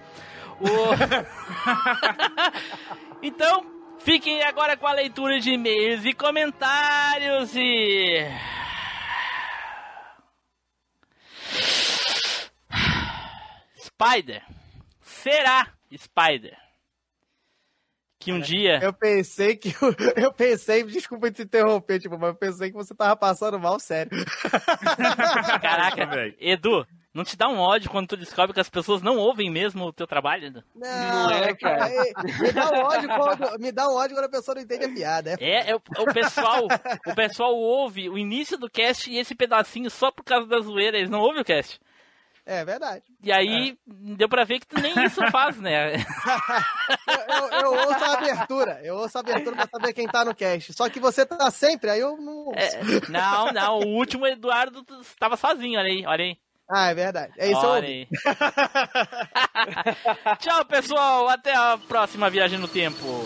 O- 0.59 0.67
então, 3.21 3.65
fiquem 3.99 4.41
agora 4.43 4.77
com 4.77 4.87
a 4.87 4.93
leitura 4.93 5.39
de 5.39 5.51
e-mails 5.51 6.05
e 6.05 6.13
comentários 6.13 7.55
e. 7.55 8.25
Spider. 13.79 14.43
Será 15.01 15.67
Spider? 15.95 16.57
Que 18.27 18.33
um 18.33 18.41
dia. 18.41 18.79
Eu 18.83 18.91
pensei 18.91 19.55
que. 19.55 19.73
Eu 20.17 20.33
pensei, 20.33 20.83
desculpa 20.83 21.31
te 21.31 21.43
interromper, 21.43 21.97
tipo, 21.97 22.19
mas 22.19 22.31
eu 22.31 22.35
pensei 22.35 22.69
que 22.69 22.75
você 22.75 22.93
tava 22.93 23.15
passando 23.15 23.57
mal, 23.57 23.79
sério. 23.79 24.11
Caraca, 25.61 26.35
Edu, 26.37 26.85
não 27.13 27.23
te 27.23 27.37
dá 27.37 27.47
um 27.47 27.57
ódio 27.57 27.89
quando 27.89 28.07
tu 28.07 28.17
descobre 28.17 28.53
que 28.53 28.59
as 28.59 28.69
pessoas 28.69 29.01
não 29.01 29.15
ouvem 29.15 29.49
mesmo 29.49 29.85
o 29.85 29.93
teu 29.93 30.05
trabalho, 30.05 30.47
Edu? 30.47 30.63
Não, 30.75 31.31
é, 31.31 31.55
cara. 31.55 31.87
Me 31.87 32.51
dá 32.51 32.69
um 32.69 32.81
ódio 32.83 33.09
quando, 33.09 33.59
me 33.59 33.71
dá 33.71 33.87
um 33.87 33.95
ódio 33.95 34.15
quando 34.15 34.25
a 34.25 34.29
pessoa 34.29 34.55
não 34.55 34.61
entende 34.61 34.85
a 34.85 34.89
piada. 34.89 35.29
É, 35.31 35.35
É, 35.39 35.71
é 35.71 35.75
o, 35.75 35.81
o 35.99 36.13
pessoal, 36.13 36.67
o 37.05 37.15
pessoal 37.15 37.55
ouve 37.55 38.09
o 38.09 38.17
início 38.17 38.57
do 38.57 38.69
cast 38.69 39.09
e 39.09 39.17
esse 39.17 39.35
pedacinho 39.35 39.89
só 39.89 40.11
por 40.11 40.25
causa 40.25 40.47
da 40.47 40.59
zoeira, 40.59 40.97
eles 40.97 41.09
não 41.09 41.19
ouvem 41.21 41.41
o 41.41 41.45
cast. 41.45 41.79
É 42.47 42.63
verdade. 42.63 43.03
E 43.21 43.31
aí 43.31 43.77
deu 43.85 44.29
pra 44.29 44.45
ver 44.45 44.59
que 44.59 44.67
tu 44.67 44.79
nem 44.79 44.93
isso 45.03 45.21
faz, 45.29 45.57
né? 45.57 45.97
Eu, 47.27 47.59
eu 47.59 47.73
ouço 47.73 48.03
a 48.03 48.13
abertura. 48.13 48.79
Eu 48.81 48.95
ouço 48.95 49.17
a 49.17 49.21
abertura 49.21 49.55
pra 49.55 49.67
saber 49.67 49.93
quem 49.93 50.07
tá 50.07 50.23
no 50.23 50.33
cast. 50.33 50.73
Só 50.73 50.89
que 50.89 50.99
você 50.99 51.25
tá 51.25 51.51
sempre, 51.51 51.89
aí 51.89 51.99
eu 51.99 52.15
não. 52.17 52.53
É, 52.55 52.79
não, 53.09 53.51
não, 53.51 53.79
o 53.79 53.97
último 53.97 54.25
Eduardo 54.25 54.85
estava 55.01 55.35
sozinho, 55.35 55.77
olha 55.77 55.89
aí, 55.89 56.05
olha 56.05 56.23
aí. 56.23 56.37
Ah, 56.69 56.89
é 56.89 56.93
verdade. 56.93 57.33
É 57.37 57.49
isso 57.49 57.61
eu 57.61 57.69
Olha 57.69 57.87
aí. 57.87 58.07
Tchau, 60.39 60.65
pessoal, 60.65 61.29
até 61.29 61.53
a 61.53 61.77
próxima 61.77 62.29
viagem 62.29 62.59
no 62.59 62.67
tempo. 62.67 63.25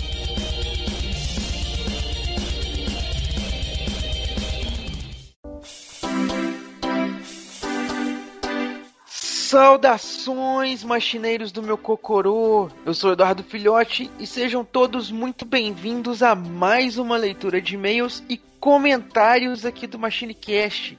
Saudações, 9.51 10.81
machineiros 10.81 11.51
do 11.51 11.61
meu 11.61 11.77
cocorô! 11.77 12.69
Eu 12.85 12.93
sou 12.93 13.11
Eduardo 13.11 13.43
Filhote 13.43 14.09
e 14.17 14.25
sejam 14.25 14.63
todos 14.63 15.11
muito 15.11 15.43
bem-vindos 15.43 16.23
a 16.23 16.33
mais 16.33 16.97
uma 16.97 17.17
leitura 17.17 17.61
de 17.61 17.75
e-mails 17.75 18.23
e 18.29 18.37
comentários 18.37 19.65
aqui 19.65 19.87
do 19.87 19.99
MachineCast. 19.99 20.97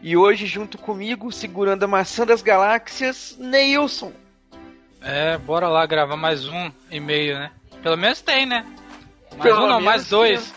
E 0.00 0.16
hoje, 0.16 0.46
junto 0.46 0.78
comigo, 0.78 1.32
segurando 1.32 1.82
a 1.82 1.88
maçã 1.88 2.24
das 2.24 2.40
galáxias, 2.40 3.36
Neilson. 3.36 4.12
É, 5.02 5.36
bora 5.36 5.66
lá 5.66 5.84
gravar 5.84 6.16
mais 6.16 6.46
um 6.46 6.70
e-mail, 6.92 7.36
né? 7.36 7.50
Pelo 7.82 7.96
menos 7.96 8.20
tem, 8.20 8.46
né? 8.46 8.64
Mais 9.32 9.42
Pelo 9.42 9.64
um 9.64 9.68
não, 9.68 9.80
mais 9.80 10.08
dois. 10.08 10.54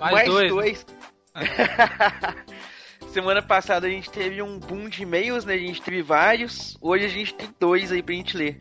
Mais, 0.00 0.12
mais 0.14 0.26
dois. 0.26 0.50
dois. 0.50 0.86
Semana 3.12 3.42
passada 3.42 3.86
a 3.86 3.90
gente 3.90 4.10
teve 4.10 4.42
um 4.42 4.58
boom 4.58 4.88
de 4.88 5.02
e-mails, 5.02 5.44
né? 5.44 5.54
A 5.54 5.58
gente 5.58 5.82
teve 5.82 6.02
vários. 6.02 6.76
Hoje 6.80 7.04
a 7.04 7.08
gente 7.08 7.34
tem 7.34 7.48
dois 7.58 7.90
aí 7.90 8.02
pra 8.02 8.14
gente 8.14 8.36
ler. 8.36 8.58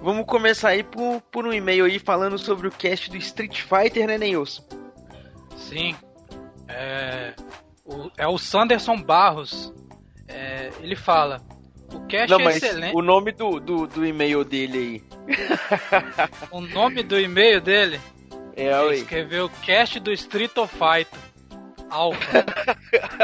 Vamos 0.00 0.26
começar 0.26 0.70
aí 0.70 0.82
por, 0.82 1.20
por 1.22 1.46
um 1.46 1.52
e-mail 1.52 1.84
aí 1.84 1.98
falando 1.98 2.38
sobre 2.38 2.68
o 2.68 2.70
cast 2.70 3.10
do 3.10 3.16
Street 3.16 3.62
Fighter, 3.62 4.06
né, 4.06 4.16
Neilson? 4.16 4.62
Sim. 5.56 5.96
É 6.68 7.34
o, 7.88 8.10
é 8.16 8.28
o 8.28 8.38
Sanderson 8.38 9.00
Barros. 9.00 9.72
É, 10.28 10.70
ele 10.80 10.94
fala: 10.94 11.40
O 11.92 12.06
cast 12.06 12.30
Não, 12.30 12.48
é 12.48 12.56
excelente. 12.56 12.94
O 12.94 13.02
nome 13.02 13.32
do, 13.32 13.58
do, 13.58 13.86
do 13.86 14.06
e-mail 14.06 14.44
dele 14.44 14.78
aí. 14.78 15.36
o 16.52 16.60
nome 16.60 17.02
do 17.02 17.18
e-mail 17.18 17.60
dele? 17.60 17.98
É, 18.54 18.70
ele 18.84 18.96
escreveu 18.96 19.48
cast 19.62 19.98
do 19.98 20.12
Street 20.12 20.52
Fighter. 20.52 21.27
Alpha. 21.90 22.44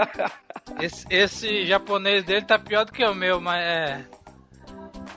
esse, 0.80 1.06
esse 1.10 1.66
japonês 1.66 2.24
dele 2.24 2.42
tá 2.42 2.58
pior 2.58 2.84
do 2.84 2.92
que 2.92 3.04
o 3.04 3.14
meu, 3.14 3.40
mas 3.40 3.62
é. 3.62 4.04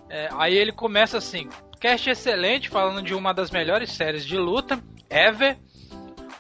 é 0.10 0.30
aí 0.38 0.56
ele 0.56 0.72
começa 0.72 1.18
assim: 1.18 1.50
Cast 1.80 2.10
excelente, 2.10 2.70
falando 2.70 3.02
de 3.02 3.14
uma 3.14 3.34
das 3.34 3.52
melhores 3.52 3.92
séries 3.92 4.26
de 4.26 4.38
luta, 4.38 4.82
ever. 5.10 5.58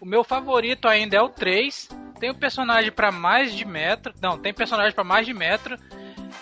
O 0.01 0.05
meu 0.05 0.23
favorito 0.23 0.87
ainda 0.87 1.17
é 1.17 1.21
o 1.21 1.29
3. 1.29 1.89
Tem 2.19 2.29
o 2.29 2.35
personagem 2.35 2.91
para 2.91 3.11
mais 3.11 3.53
de 3.53 3.65
metro. 3.65 4.13
Não, 4.21 4.37
tem 4.37 4.53
personagem 4.53 4.93
para 4.93 5.03
mais 5.03 5.25
de 5.25 5.33
metro. 5.33 5.77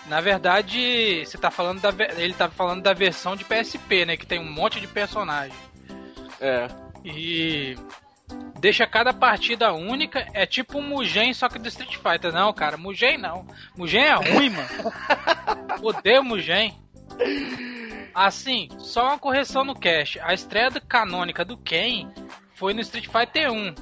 Na 0.06 0.20
verdade, 0.20 1.24
você 1.24 1.36
tá 1.36 1.50
falando 1.50 1.80
da. 1.80 1.90
Ele 2.16 2.32
tá 2.32 2.48
falando 2.48 2.82
da 2.82 2.92
versão 2.92 3.36
de 3.36 3.44
PSP, 3.44 4.04
né? 4.04 4.16
Que 4.16 4.26
tem 4.26 4.38
um 4.38 4.50
monte 4.50 4.80
de 4.80 4.86
personagem. 4.86 5.56
É. 6.40 6.68
E 7.04 7.76
deixa 8.60 8.86
cada 8.86 9.12
partida 9.12 9.72
única. 9.72 10.26
É 10.32 10.46
tipo 10.46 10.78
um 10.78 10.82
Mugen, 10.82 11.32
só 11.34 11.48
que 11.48 11.58
do 11.58 11.68
Street 11.68 11.96
Fighter. 11.96 12.32
Não, 12.32 12.52
cara, 12.52 12.76
Mugen 12.76 13.18
não. 13.18 13.46
Mugen 13.76 14.02
é 14.02 14.14
ruim, 14.14 14.50
mano. 14.50 14.68
Odeio 15.82 16.24
Mugen. 16.24 16.74
Assim, 18.14 18.68
só 18.78 19.08
uma 19.08 19.18
correção 19.18 19.64
no 19.64 19.74
cache. 19.74 20.18
A 20.20 20.32
estreia 20.32 20.70
canônica 20.80 21.44
do 21.44 21.56
Ken 21.56 22.08
foi 22.54 22.72
no 22.72 22.80
Street 22.80 23.06
Fighter 23.06 23.52
1. 23.52 23.74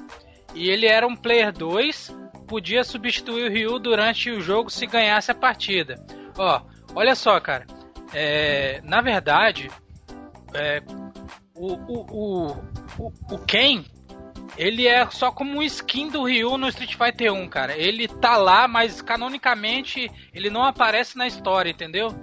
E 0.53 0.69
ele 0.69 0.85
era 0.85 1.07
um 1.07 1.15
player 1.15 1.51
2, 1.51 2.15
podia 2.47 2.83
substituir 2.83 3.49
o 3.49 3.53
Ryu 3.53 3.79
durante 3.79 4.29
o 4.29 4.41
jogo 4.41 4.69
se 4.69 4.85
ganhasse 4.85 5.31
a 5.31 5.35
partida. 5.35 5.95
Ó, 6.37 6.61
olha 6.93 7.15
só, 7.15 7.39
cara. 7.39 7.65
É, 8.13 8.81
na 8.83 9.01
verdade, 9.01 9.69
é, 10.53 10.81
o, 11.55 11.73
o, 11.73 12.05
o, 12.11 12.51
o, 12.99 13.13
o 13.31 13.39
Ken, 13.45 13.83
ele 14.57 14.87
é 14.87 15.09
só 15.09 15.31
como 15.31 15.57
um 15.57 15.63
skin 15.63 16.09
do 16.09 16.23
Ryu 16.23 16.57
no 16.57 16.69
Street 16.69 16.95
Fighter 16.95 17.33
1, 17.33 17.47
cara. 17.47 17.77
Ele 17.77 18.07
tá 18.07 18.37
lá, 18.37 18.67
mas 18.67 19.01
canonicamente 19.01 20.11
ele 20.33 20.49
não 20.49 20.63
aparece 20.63 21.17
na 21.17 21.27
história, 21.27 21.69
entendeu? 21.69 22.13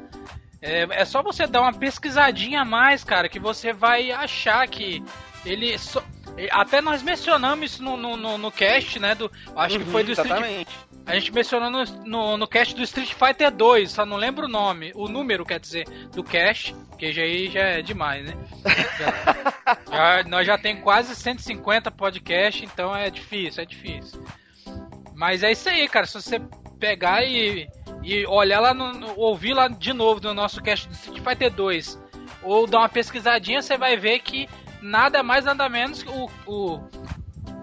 É, 0.60 0.86
é 0.90 1.04
só 1.04 1.22
você 1.22 1.46
dar 1.46 1.62
uma 1.62 1.72
pesquisadinha 1.72 2.62
a 2.62 2.64
mais, 2.64 3.02
cara, 3.02 3.28
que 3.28 3.40
você 3.40 3.72
vai 3.72 4.12
achar 4.12 4.66
que 4.68 5.02
ele 5.44 5.76
só, 5.76 6.02
até 6.50 6.80
nós 6.80 7.02
mencionamos 7.02 7.72
isso 7.72 7.82
no, 7.82 7.96
no, 7.96 8.38
no, 8.38 8.52
cast, 8.52 8.98
né? 8.98 9.14
Do, 9.14 9.30
acho 9.56 9.76
uhum, 9.78 9.84
que 9.84 9.90
foi 9.90 10.04
do 10.04 10.12
exatamente. 10.12 10.62
Street, 10.62 10.68
a 11.04 11.14
gente 11.14 11.32
mencionou 11.32 11.70
no, 11.70 11.84
no, 12.04 12.36
no, 12.36 12.48
cast 12.48 12.74
do 12.74 12.82
Street 12.82 13.12
Fighter 13.12 13.50
2, 13.50 13.90
só 13.90 14.06
não 14.06 14.16
lembro 14.16 14.46
o 14.46 14.48
nome, 14.48 14.92
o 14.94 15.08
número, 15.08 15.44
quer 15.44 15.58
dizer, 15.58 15.84
do 16.12 16.22
cast, 16.22 16.74
que 16.96 17.12
já 17.12 17.22
aí 17.22 17.50
já 17.50 17.60
é 17.60 17.82
demais, 17.82 18.24
né? 18.24 18.34
Já, 19.90 20.22
já, 20.22 20.28
nós 20.28 20.46
já 20.46 20.56
tem 20.56 20.80
quase 20.80 21.16
150 21.16 21.90
podcasts, 21.90 22.62
então 22.62 22.94
é 22.94 23.10
difícil, 23.10 23.62
é 23.62 23.66
difícil. 23.66 24.24
Mas 25.14 25.42
é 25.42 25.50
isso 25.50 25.68
aí, 25.68 25.88
cara. 25.88 26.06
Se 26.06 26.14
você 26.14 26.40
pegar 26.78 27.24
e, 27.24 27.68
e 28.02 28.26
olhar 28.26 28.60
lá, 28.60 28.72
no, 28.74 29.18
ouvir 29.18 29.54
lá 29.54 29.68
de 29.68 29.92
novo 29.92 30.20
no 30.20 30.34
nosso 30.34 30.62
cast 30.62 30.88
do 30.88 30.94
Street 30.94 31.22
Fighter 31.22 31.52
2, 31.52 32.00
ou 32.42 32.66
dar 32.66 32.78
uma 32.78 32.88
pesquisadinha, 32.88 33.62
você 33.62 33.76
vai 33.76 33.96
ver 33.96 34.20
que 34.20 34.48
nada 34.82 35.22
mais, 35.22 35.44
nada 35.44 35.68
menos 35.68 36.02
que 36.02 36.10
o, 36.10 36.30
o, 36.46 36.80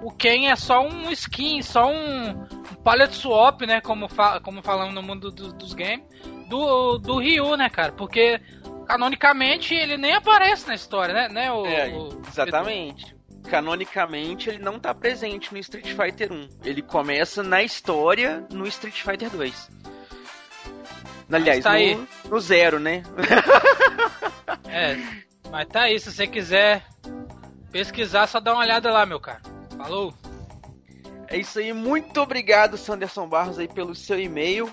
o 0.03 0.11
Ken 0.11 0.49
é 0.49 0.55
só 0.55 0.81
um 0.81 1.11
skin, 1.11 1.61
só 1.61 1.91
um, 1.91 2.47
palette 2.83 3.15
swap, 3.15 3.61
né? 3.61 3.81
Como, 3.81 4.07
fa 4.07 4.39
como 4.39 4.61
falamos 4.61 4.93
no 4.93 5.03
mundo 5.03 5.31
do, 5.31 5.53
dos 5.53 5.73
games, 5.73 6.03
do, 6.47 6.97
do 6.97 7.19
Ryu, 7.19 7.55
né, 7.55 7.69
cara? 7.69 7.91
Porque 7.91 8.41
canonicamente 8.87 9.75
ele 9.75 9.97
nem 9.97 10.13
aparece 10.15 10.67
na 10.67 10.75
história, 10.75 11.13
né? 11.13 11.29
né 11.29 11.51
o, 11.51 11.65
é, 11.65 11.89
o, 11.89 12.21
exatamente. 12.27 13.15
Canonicamente 13.47 14.49
ele 14.49 14.59
não 14.59 14.79
tá 14.79 14.93
presente 14.93 15.53
no 15.53 15.59
Street 15.59 15.93
Fighter 15.93 16.31
1. 16.31 16.49
Ele 16.63 16.81
começa 16.81 17.43
na 17.43 17.61
história 17.63 18.45
no 18.51 18.67
Street 18.67 19.01
Fighter 19.01 19.29
2. 19.29 19.69
Aliás, 21.31 21.63
tá 21.63 21.77
no, 21.77 22.07
no 22.27 22.39
zero, 22.39 22.79
né? 22.79 23.03
é, 24.67 24.97
mas 25.51 25.67
tá 25.67 25.83
aí, 25.83 25.99
se 25.99 26.11
você 26.11 26.27
quiser 26.27 26.83
pesquisar, 27.71 28.27
só 28.27 28.39
dá 28.39 28.53
uma 28.53 28.63
olhada 28.63 28.91
lá, 28.91 29.05
meu 29.05 29.19
cara. 29.19 29.41
Falou! 29.77 30.13
É 31.27 31.37
isso 31.37 31.59
aí, 31.59 31.73
muito 31.73 32.19
obrigado, 32.19 32.77
Sanderson 32.77 33.27
Barros, 33.27 33.59
aí, 33.59 33.67
pelo 33.67 33.93
seu 33.93 34.19
e-mail. 34.19 34.71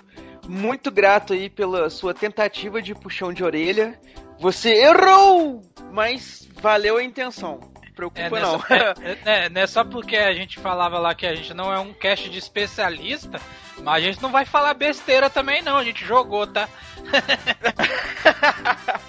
Muito 0.49 0.91
grato 0.91 1.33
aí 1.33 1.51
pela 1.51 1.91
sua 1.91 2.15
tentativa 2.15 2.81
de 2.81 2.95
puxão 2.95 3.33
de 3.33 3.45
orelha. 3.45 3.99
Você 4.39 4.71
errou! 4.71 5.63
Mas 5.93 6.49
valeu 6.61 6.97
a 6.97 7.03
intenção. 7.03 7.61
Preocupa 7.95 8.21
é, 8.21 8.31
nessa, 8.31 8.47
não. 8.47 8.61
É, 9.25 9.45
é, 9.45 9.49
não 9.49 9.61
é 9.63 9.67
só 9.67 9.83
porque 9.83 10.17
a 10.17 10.35
gente 10.35 10.59
falava 10.59 10.99
lá 10.99 11.15
que 11.15 11.27
a 11.27 11.35
gente 11.35 11.55
não 11.55 11.73
é 11.73 11.79
um 11.79 11.95
cast 11.95 12.29
de 12.29 12.39
especialista, 12.39 13.41
mas 13.83 13.95
a 13.95 14.01
gente 14.01 14.23
não 14.23 14.31
vai 14.31 14.45
falar 14.45 14.75
besteira 14.75 15.31
também 15.31 15.63
não, 15.63 15.79
a 15.79 15.85
gente 15.85 16.05
jogou, 16.05 16.47
tá? 16.47 16.69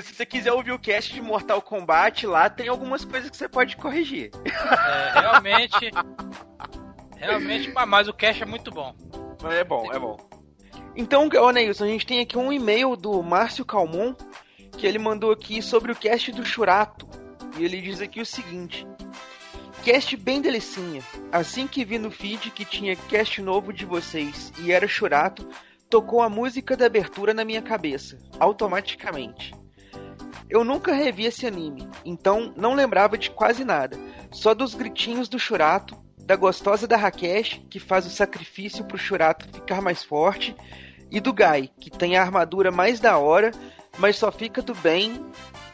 se 0.00 0.14
você 0.14 0.24
quiser 0.24 0.52
ouvir 0.52 0.72
o 0.72 0.78
cast 0.78 1.12
de 1.12 1.20
Mortal 1.20 1.60
Kombat 1.60 2.26
lá, 2.26 2.48
tem 2.48 2.68
algumas 2.68 3.04
coisas 3.04 3.28
que 3.28 3.36
você 3.36 3.48
pode 3.48 3.76
corrigir. 3.76 4.30
É, 4.44 5.20
realmente. 5.20 5.90
realmente, 7.16 7.72
mas 7.86 8.08
o 8.08 8.14
cast 8.14 8.42
é 8.42 8.46
muito 8.46 8.70
bom. 8.70 8.94
É 9.50 9.64
bom, 9.64 9.92
é 9.92 9.98
bom. 9.98 10.16
Então, 10.94 11.28
ô 11.28 11.50
Neilson, 11.50 11.84
a 11.84 11.88
gente 11.88 12.06
tem 12.06 12.20
aqui 12.20 12.38
um 12.38 12.52
e-mail 12.52 12.96
do 12.96 13.22
Márcio 13.22 13.64
Calmon, 13.64 14.14
que 14.76 14.86
ele 14.86 14.98
mandou 14.98 15.32
aqui 15.32 15.60
sobre 15.60 15.92
o 15.92 15.96
cast 15.96 16.30
do 16.32 16.44
Churato. 16.44 17.08
E 17.58 17.64
ele 17.64 17.80
diz 17.80 18.00
aqui 18.00 18.20
o 18.20 18.26
seguinte: 18.26 18.86
Cast 19.82 20.16
bem 20.16 20.40
delicinha. 20.40 21.02
Assim 21.30 21.66
que 21.66 21.84
vi 21.84 21.98
no 21.98 22.10
feed 22.10 22.50
que 22.50 22.64
tinha 22.64 22.94
cast 22.94 23.42
novo 23.42 23.72
de 23.72 23.84
vocês 23.84 24.52
e 24.60 24.70
era 24.70 24.86
Churato, 24.86 25.48
tocou 25.90 26.22
a 26.22 26.28
música 26.28 26.76
da 26.76 26.86
abertura 26.86 27.34
na 27.34 27.44
minha 27.44 27.60
cabeça, 27.60 28.18
automaticamente. 28.38 29.52
Eu 30.48 30.64
nunca 30.64 30.94
revi 30.94 31.24
esse 31.24 31.46
anime, 31.46 31.88
então 32.04 32.52
não 32.56 32.74
lembrava 32.74 33.16
de 33.16 33.30
quase 33.30 33.64
nada, 33.64 33.98
só 34.30 34.54
dos 34.54 34.74
gritinhos 34.74 35.28
do 35.28 35.38
Churato, 35.38 35.96
da 36.18 36.36
gostosa 36.36 36.86
da 36.86 36.96
Rakesh, 36.96 37.62
que 37.68 37.80
faz 37.80 38.06
o 38.06 38.10
sacrifício 38.10 38.84
pro 38.84 38.98
Churato 38.98 39.48
ficar 39.52 39.80
mais 39.80 40.04
forte, 40.04 40.54
e 41.10 41.20
do 41.20 41.32
Gai, 41.32 41.70
que 41.78 41.90
tem 41.90 42.16
a 42.16 42.22
armadura 42.22 42.70
mais 42.70 43.00
da 43.00 43.18
hora, 43.18 43.50
mas 43.98 44.16
só 44.16 44.32
fica 44.32 44.62
do 44.62 44.74
bem 44.74 45.26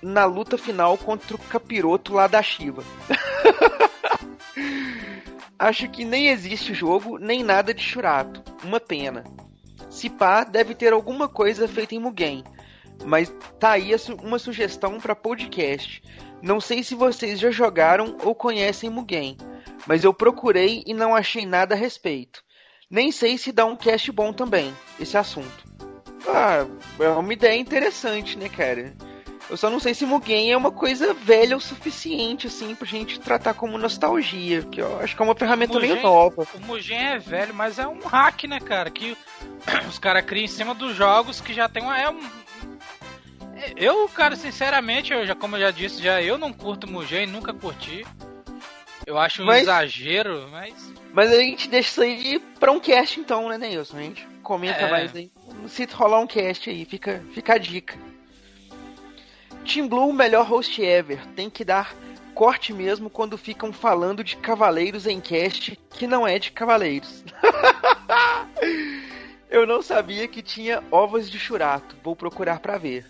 na 0.03 0.24
luta 0.24 0.59
final 0.59 0.99
contra 0.99 1.36
o 1.36 1.39
capiroto 1.39 2.12
lá 2.12 2.27
da 2.27 2.43
Shiva. 2.43 2.82
Acho 5.59 5.89
que 5.89 6.05
nem 6.05 6.28
existe 6.28 6.73
jogo, 6.73 7.19
nem 7.19 7.43
nada 7.43 7.74
de 7.74 7.82
Churato. 7.82 8.43
Uma 8.65 8.78
pena. 8.78 9.24
Se 9.90 10.09
pá, 10.09 10.45
deve 10.45 10.74
ter 10.74 10.93
alguma 10.93 11.28
coisa 11.28 11.66
feita 11.66 11.95
em 11.95 11.99
Mugen, 11.99 12.45
mas 13.04 13.32
tá 13.58 13.72
aí 13.72 13.90
uma 14.22 14.38
sugestão 14.38 14.98
para 14.98 15.14
podcast. 15.14 16.02
Não 16.40 16.60
sei 16.60 16.82
se 16.82 16.94
vocês 16.94 17.38
já 17.38 17.50
jogaram 17.50 18.16
ou 18.22 18.34
conhecem 18.34 18.90
Mugen, 18.90 19.36
mas 19.86 20.04
eu 20.04 20.14
procurei 20.14 20.82
e 20.86 20.94
não 20.94 21.14
achei 21.14 21.44
nada 21.44 21.74
a 21.74 21.78
respeito. 21.78 22.42
Nem 22.90 23.12
sei 23.12 23.36
se 23.36 23.52
dá 23.52 23.66
um 23.66 23.76
cast 23.76 24.10
bom 24.12 24.32
também, 24.32 24.72
esse 24.98 25.16
assunto. 25.16 25.68
Ah, 26.26 26.66
é 27.00 27.08
uma 27.08 27.32
ideia 27.32 27.58
interessante, 27.58 28.38
né, 28.38 28.48
cara? 28.48 28.94
Eu 29.50 29.56
só 29.56 29.70
não 29.70 29.80
sei 29.80 29.94
se 29.94 30.04
Mugen 30.04 30.52
é 30.52 30.56
uma 30.56 30.70
coisa 30.70 31.14
velha 31.14 31.56
o 31.56 31.60
suficiente, 31.60 32.46
assim, 32.48 32.74
pra 32.74 32.86
gente 32.86 33.18
tratar 33.18 33.54
como 33.54 33.78
nostalgia. 33.78 34.62
Que 34.62 34.82
eu 34.82 35.00
acho 35.00 35.16
que 35.16 35.22
é 35.22 35.24
uma 35.24 35.34
ferramenta 35.34 35.72
Mugen, 35.72 35.90
meio 35.90 36.02
nova. 36.02 36.46
O 36.54 36.60
Mugen 36.60 36.98
é 36.98 37.18
velho, 37.18 37.54
mas 37.54 37.78
é 37.78 37.86
um 37.86 38.00
hack, 38.00 38.44
né, 38.44 38.60
cara? 38.60 38.90
Que 38.90 39.16
os 39.88 39.98
caras 39.98 40.24
criam 40.24 40.44
em 40.44 40.48
cima 40.48 40.74
dos 40.74 40.94
jogos 40.94 41.40
que 41.40 41.54
já 41.54 41.68
tem 41.68 41.82
uma. 41.82 41.98
É 41.98 42.10
um, 42.10 42.20
eu, 43.76 44.09
cara, 44.09 44.36
sinceramente, 44.36 45.12
eu 45.12 45.26
já, 45.26 45.35
como 45.35 45.56
eu 45.56 45.60
já 45.60 45.70
disse, 45.70 46.02
já 46.02 46.22
eu 46.22 46.39
não 46.39 46.52
curto 46.52 46.86
Mugen, 46.86 47.26
nunca 47.26 47.52
curti. 47.52 48.06
Eu 49.06 49.18
acho 49.18 49.43
um 49.43 49.47
mas, 49.47 49.62
exagero, 49.62 50.48
mas. 50.51 50.93
Mas 51.14 51.32
a 51.32 51.39
gente 51.39 51.68
deixa 51.68 51.89
isso 51.89 52.02
aí 52.02 52.39
pra 52.60 52.70
um 52.70 52.78
cast 52.78 53.18
então, 53.18 53.48
né, 53.48 53.56
Neilson? 53.56 53.97
A 53.97 54.02
gente 54.02 54.28
comenta 54.43 54.80
é. 54.80 54.90
mais 54.90 55.16
aí. 55.16 55.30
Se 55.66 55.86
rolar 55.86 56.20
um 56.20 56.26
cast 56.26 56.68
aí, 56.68 56.85
fica, 56.85 57.24
fica 57.32 57.55
a 57.55 57.59
dica. 57.59 57.97
Team 59.64 59.89
Blue, 59.89 60.12
melhor 60.12 60.47
host 60.47 60.82
ever. 60.82 61.24
Tem 61.35 61.48
que 61.48 61.64
dar 61.64 61.94
corte 62.35 62.72
mesmo 62.72 63.10
quando 63.10 63.36
ficam 63.36 63.72
falando 63.72 64.22
de 64.22 64.36
cavaleiros 64.36 65.06
em 65.06 65.20
cast 65.20 65.78
que 65.90 66.06
não 66.06 66.26
é 66.26 66.39
de 66.39 66.52
cavaleiros. 66.52 67.24
Eu 69.51 69.66
não 69.66 69.80
sabia 69.80 70.28
que 70.28 70.43
tinha 70.43 70.82
ovos 70.90 71.30
de 71.30 71.39
churato. 71.39 71.97
Vou 72.02 72.14
procurar 72.14 72.60
pra 72.60 72.76
ver. 72.76 73.06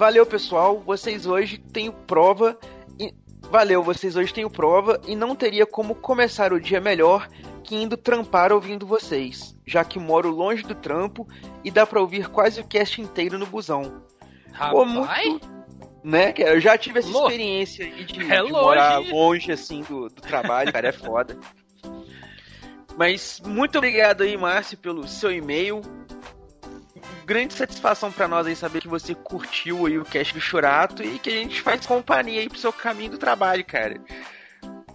Valeu, 0.00 0.24
pessoal. 0.24 0.80
Vocês 0.80 1.26
hoje 1.26 1.58
têm 1.58 1.92
prova. 1.92 2.58
E... 2.98 3.12
Valeu, 3.50 3.82
vocês 3.82 4.16
hoje 4.16 4.32
têm 4.32 4.48
prova 4.48 4.98
e 5.06 5.14
não 5.14 5.36
teria 5.36 5.66
como 5.66 5.94
começar 5.94 6.54
o 6.54 6.58
dia 6.58 6.80
melhor 6.80 7.28
que 7.62 7.76
indo 7.76 7.98
trampar 7.98 8.50
ouvindo 8.50 8.86
vocês, 8.86 9.54
já 9.66 9.84
que 9.84 9.98
moro 9.98 10.30
longe 10.30 10.62
do 10.62 10.74
trampo 10.74 11.28
e 11.62 11.70
dá 11.70 11.86
pra 11.86 12.00
ouvir 12.00 12.30
quase 12.30 12.62
o 12.62 12.66
cast 12.66 12.98
inteiro 12.98 13.38
no 13.38 13.44
busão. 13.44 14.02
Pô, 14.70 14.86
muito, 14.86 15.46
né? 16.02 16.32
Eu 16.34 16.58
já 16.62 16.78
tive 16.78 17.00
essa 17.00 17.10
experiência 17.10 17.84
aí 17.84 18.02
de, 18.02 18.32
É 18.32 18.42
de 18.42 18.50
morar 18.52 19.00
longe. 19.00 19.12
longe 19.12 19.52
assim 19.52 19.82
do, 19.82 20.08
do 20.08 20.22
trabalho, 20.22 20.72
cara, 20.72 20.88
é 20.88 20.92
foda. 20.92 21.36
Mas 22.96 23.38
muito 23.44 23.76
obrigado 23.76 24.22
aí, 24.22 24.34
Márcio, 24.34 24.78
pelo 24.78 25.06
seu 25.06 25.30
e-mail. 25.30 25.82
Grande 27.30 27.54
satisfação 27.54 28.10
pra 28.10 28.26
nós 28.26 28.44
aí 28.44 28.56
saber 28.56 28.80
que 28.80 28.88
você 28.88 29.14
curtiu 29.14 29.86
aí 29.86 29.96
o 29.96 30.04
cast 30.04 30.34
do 30.34 30.40
Churato 30.40 31.00
e 31.00 31.16
que 31.16 31.30
a 31.30 31.34
gente 31.34 31.62
faz 31.62 31.86
companhia 31.86 32.40
aí 32.40 32.48
pro 32.48 32.58
seu 32.58 32.72
caminho 32.72 33.12
do 33.12 33.18
trabalho, 33.18 33.64
cara. 33.64 34.00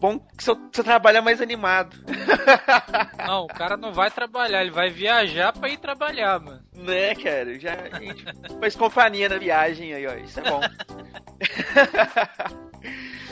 Bom 0.02 0.20
que 0.20 0.44
seu, 0.44 0.60
seu 0.74 0.84
trabalho 0.84 1.20
é 1.20 1.22
mais 1.22 1.40
animado. 1.40 1.96
Não, 3.26 3.46
o 3.46 3.48
cara 3.48 3.78
não 3.78 3.94
vai 3.94 4.12
trabalhar, 4.12 4.60
ele 4.60 4.72
vai 4.72 4.90
viajar 4.90 5.54
pra 5.54 5.70
ir 5.70 5.78
trabalhar, 5.78 6.38
mano. 6.42 6.62
Né, 6.74 7.16
cara? 7.16 7.58
Já 7.58 7.78
a 7.90 8.02
gente 8.02 8.26
faz 8.60 8.76
companhia 8.76 9.30
na 9.30 9.38
viagem 9.38 9.94
aí, 9.94 10.06
ó. 10.06 10.16
Isso 10.16 10.42
é 10.42 10.44
bom. 10.44 10.60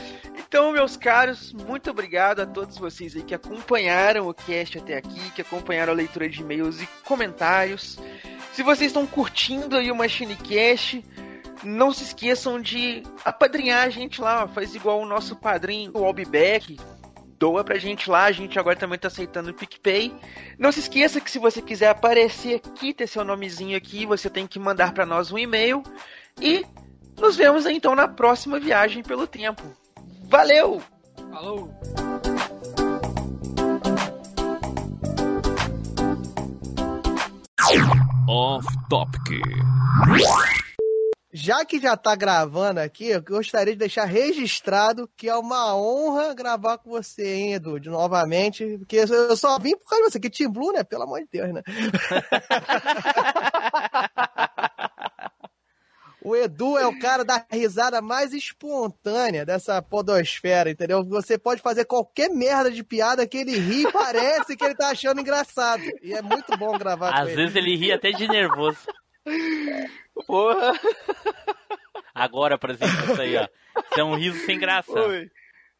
Então, 0.46 0.72
meus 0.72 0.96
caros, 0.96 1.52
muito 1.52 1.90
obrigado 1.90 2.40
a 2.40 2.46
todos 2.46 2.78
vocês 2.78 3.16
aí 3.16 3.22
que 3.22 3.34
acompanharam 3.34 4.28
o 4.28 4.34
cast 4.34 4.78
até 4.78 4.96
aqui, 4.96 5.30
que 5.32 5.42
acompanharam 5.42 5.92
a 5.92 5.96
leitura 5.96 6.28
de 6.28 6.40
e-mails 6.40 6.80
e 6.80 6.88
comentários. 7.04 7.98
Se 8.52 8.62
vocês 8.62 8.90
estão 8.90 9.06
curtindo 9.06 9.76
aí 9.76 9.90
o 9.90 9.96
Machine 9.96 10.36
Cast, 10.36 11.04
não 11.64 11.92
se 11.92 12.04
esqueçam 12.04 12.60
de 12.60 13.02
apadrinhar 13.24 13.84
a 13.84 13.90
gente 13.90 14.20
lá, 14.20 14.46
faz 14.46 14.74
igual 14.74 15.00
o 15.00 15.06
nosso 15.06 15.34
padrinho, 15.34 15.90
o 15.94 16.04
Albeck. 16.04 16.78
Doa 17.36 17.64
pra 17.64 17.78
gente 17.78 18.08
lá, 18.08 18.24
a 18.24 18.32
gente 18.32 18.58
agora 18.58 18.76
também 18.76 18.98
tá 18.98 19.08
aceitando 19.08 19.50
o 19.50 19.54
PicPay. 19.54 20.14
Não 20.56 20.70
se 20.70 20.80
esqueça 20.80 21.20
que 21.20 21.30
se 21.30 21.38
você 21.38 21.60
quiser 21.60 21.88
aparecer 21.88 22.54
aqui, 22.54 22.94
ter 22.94 23.08
seu 23.08 23.24
nomezinho 23.24 23.76
aqui, 23.76 24.06
você 24.06 24.30
tem 24.30 24.46
que 24.46 24.58
mandar 24.58 24.94
pra 24.94 25.04
nós 25.04 25.32
um 25.32 25.38
e-mail. 25.38 25.82
E 26.40 26.64
nos 27.18 27.36
vemos 27.36 27.66
então 27.66 27.94
na 27.94 28.06
próxima 28.06 28.60
viagem 28.60 29.02
pelo 29.02 29.26
tempo. 29.26 29.83
Valeu! 30.28 30.82
Falou! 31.32 31.70
Off 38.28 38.66
Topic. 38.88 39.42
Já 41.32 41.64
que 41.64 41.80
já 41.80 41.96
tá 41.96 42.14
gravando 42.14 42.78
aqui, 42.80 43.08
eu 43.08 43.20
gostaria 43.20 43.72
de 43.72 43.78
deixar 43.78 44.04
registrado 44.04 45.10
que 45.16 45.28
é 45.28 45.36
uma 45.36 45.76
honra 45.76 46.32
gravar 46.32 46.78
com 46.78 46.90
você, 46.90 47.34
hein, 47.34 47.54
Edu, 47.54 47.80
de 47.80 47.90
novamente, 47.90 48.78
porque 48.78 48.98
eu 48.98 49.36
só 49.36 49.58
vim 49.58 49.76
por 49.76 49.90
causa 49.90 50.04
de 50.04 50.12
você, 50.12 50.20
que 50.20 50.30
Team 50.30 50.52
Blue, 50.52 50.72
né? 50.72 50.84
Pelo 50.84 51.02
amor 51.02 51.18
de 51.20 51.26
Deus, 51.32 51.52
né? 51.52 51.62
O 56.24 56.34
Edu 56.34 56.78
é 56.78 56.86
o 56.86 56.98
cara 56.98 57.22
da 57.24 57.44
risada 57.50 58.00
mais 58.00 58.32
espontânea 58.32 59.44
dessa 59.44 59.82
podosfera, 59.82 60.70
entendeu? 60.70 61.04
Você 61.04 61.36
pode 61.36 61.60
fazer 61.60 61.84
qualquer 61.84 62.30
merda 62.30 62.70
de 62.70 62.82
piada 62.82 63.26
que 63.26 63.36
ele 63.36 63.58
ri 63.58 63.82
e 63.82 63.92
parece 63.92 64.56
que 64.56 64.64
ele 64.64 64.74
tá 64.74 64.88
achando 64.88 65.20
engraçado. 65.20 65.82
E 66.02 66.14
é 66.14 66.22
muito 66.22 66.56
bom 66.56 66.78
gravar 66.78 67.12
com 67.12 67.18
Às 67.18 67.26
ele. 67.28 67.36
vezes 67.36 67.56
ele 67.56 67.76
ri 67.76 67.92
até 67.92 68.10
de 68.10 68.26
nervoso. 68.26 68.78
Porra! 70.26 70.72
Agora, 72.14 72.56
por 72.56 72.70
exemplo, 72.70 73.12
isso 73.12 73.20
aí, 73.20 73.36
ó. 73.36 73.46
Isso 73.90 74.00
é 74.00 74.04
um 74.04 74.14
riso 74.16 74.38
sem 74.46 74.58
graça. 74.58 74.92
Oi. 74.92 75.30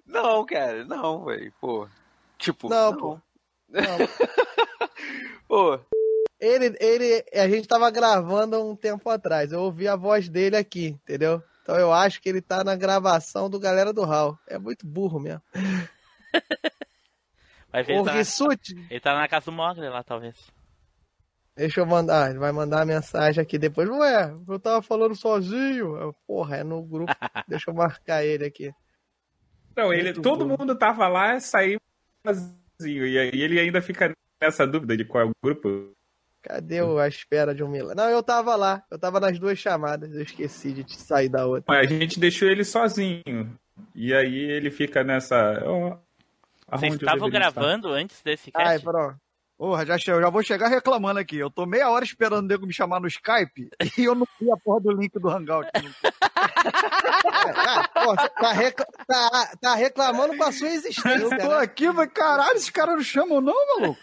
Não, 0.06 0.44
cara, 0.44 0.84
não, 0.84 1.24
velho. 1.24 1.52
Pô. 1.60 1.88
Tipo, 2.36 2.68
Não, 2.68 2.90
não. 2.92 2.98
pô. 2.98 3.20
Pô. 5.48 5.78
Ele, 6.44 6.76
ele, 6.78 7.24
a 7.32 7.48
gente 7.48 7.66
tava 7.66 7.90
gravando 7.90 8.62
um 8.62 8.76
tempo 8.76 9.08
atrás. 9.08 9.50
Eu 9.50 9.60
ouvi 9.60 9.88
a 9.88 9.96
voz 9.96 10.28
dele 10.28 10.56
aqui, 10.56 10.88
entendeu? 10.88 11.42
Então 11.62 11.76
eu 11.76 11.90
acho 11.90 12.20
que 12.20 12.28
ele 12.28 12.42
tá 12.42 12.62
na 12.62 12.76
gravação 12.76 13.48
do 13.48 13.58
Galera 13.58 13.92
do 13.92 14.04
Hall. 14.04 14.38
É 14.46 14.58
muito 14.58 14.86
burro 14.86 15.18
mesmo. 15.18 15.40
Vai 17.72 17.82
ver, 17.82 17.94
O 17.94 18.00
ele 18.00 18.04
tá, 18.04 18.12
Rissuti, 18.12 18.74
ele 18.90 19.00
tá 19.00 19.14
na 19.14 19.26
casa 19.26 19.46
do 19.46 19.52
Mogli 19.52 19.88
lá, 19.88 20.02
talvez. 20.04 20.36
deixa 21.56 21.80
eu 21.80 21.86
mandar. 21.86 22.30
Ele 22.30 22.38
vai 22.38 22.52
mandar 22.52 22.82
a 22.82 22.86
mensagem 22.86 23.42
aqui 23.42 23.56
depois. 23.58 23.88
Ué, 23.88 24.34
eu 24.46 24.60
tava 24.60 24.82
falando 24.82 25.16
sozinho. 25.16 25.96
Eu, 25.96 26.14
Porra, 26.26 26.58
é 26.58 26.62
no 26.64 26.82
grupo. 26.82 27.12
deixa 27.48 27.70
eu 27.70 27.74
marcar 27.74 28.22
ele 28.22 28.44
aqui. 28.44 28.70
Não, 29.74 29.92
ele, 29.92 30.04
Muito 30.04 30.22
todo 30.22 30.46
bom. 30.46 30.56
mundo 30.58 30.76
tava 30.76 31.08
lá, 31.08 31.40
saiu 31.40 31.80
vazio. 32.24 33.06
E 33.06 33.18
aí 33.18 33.30
ele 33.32 33.58
ainda 33.58 33.80
fica 33.82 34.12
nessa 34.40 34.66
dúvida 34.66 34.96
de 34.96 35.04
qual 35.04 35.24
é 35.24 35.26
o 35.26 35.32
grupo. 35.42 35.92
Cadê 36.44 36.82
o 36.82 36.98
a 36.98 37.08
espera 37.08 37.54
de 37.54 37.64
um 37.64 37.68
milagre? 37.68 37.96
Não, 37.96 38.10
eu 38.10 38.22
tava 38.22 38.54
lá. 38.54 38.82
Eu 38.90 38.98
tava 38.98 39.18
nas 39.18 39.38
duas 39.38 39.58
chamadas. 39.58 40.12
Eu 40.14 40.22
esqueci 40.22 40.72
de 40.72 40.84
te 40.84 40.94
sair 40.96 41.28
da 41.30 41.46
outra. 41.46 41.64
Mas 41.66 41.86
a 41.90 41.94
gente 41.94 42.20
deixou 42.20 42.48
ele 42.48 42.64
sozinho. 42.64 43.58
E 43.94 44.12
aí 44.14 44.36
ele 44.50 44.70
fica 44.70 45.02
nessa. 45.02 45.36
ó, 45.64 45.96
Vocês 46.76 46.94
estavam 46.94 47.28
deveria 47.30 47.48
estar. 47.48 47.60
gravando 47.60 47.88
antes 47.88 48.20
desse 48.22 48.52
cast? 48.52 48.68
Ai, 48.68 48.78
pronto. 48.78 49.16
Porra, 49.56 49.86
já, 49.86 49.96
eu 50.08 50.20
já 50.20 50.28
vou 50.28 50.42
chegar 50.42 50.68
reclamando 50.68 51.18
aqui. 51.20 51.38
Eu 51.38 51.48
tô 51.50 51.64
meia 51.64 51.88
hora 51.88 52.04
esperando 52.04 52.44
o 52.44 52.48
nego 52.48 52.66
me 52.66 52.74
chamar 52.74 53.00
no 53.00 53.06
Skype 53.06 53.70
e 53.96 54.04
eu 54.04 54.14
não 54.14 54.26
vi 54.40 54.50
a 54.50 54.56
porra 54.56 54.80
do 54.80 54.90
link 54.92 55.12
do 55.18 55.28
Hangout. 55.30 55.70
Ah, 57.56 57.88
pô, 57.94 58.14
você 58.16 58.28
tá, 58.30 58.52
recla- 58.52 58.86
tá- 59.06 59.56
tá 59.60 59.74
reclamando 59.74 60.36
com 60.36 60.44
a 60.44 60.52
sua 60.52 60.68
existência. 60.68 61.08
Eu 61.24 61.30
tô 61.30 61.36
né? 61.56 61.58
aqui, 61.62 61.88
mas 61.90 62.10
caralho, 62.12 62.56
esses 62.56 62.70
caras 62.70 62.96
não 62.96 63.02
chamam 63.02 63.40
não, 63.40 63.54
maluco? 63.80 63.98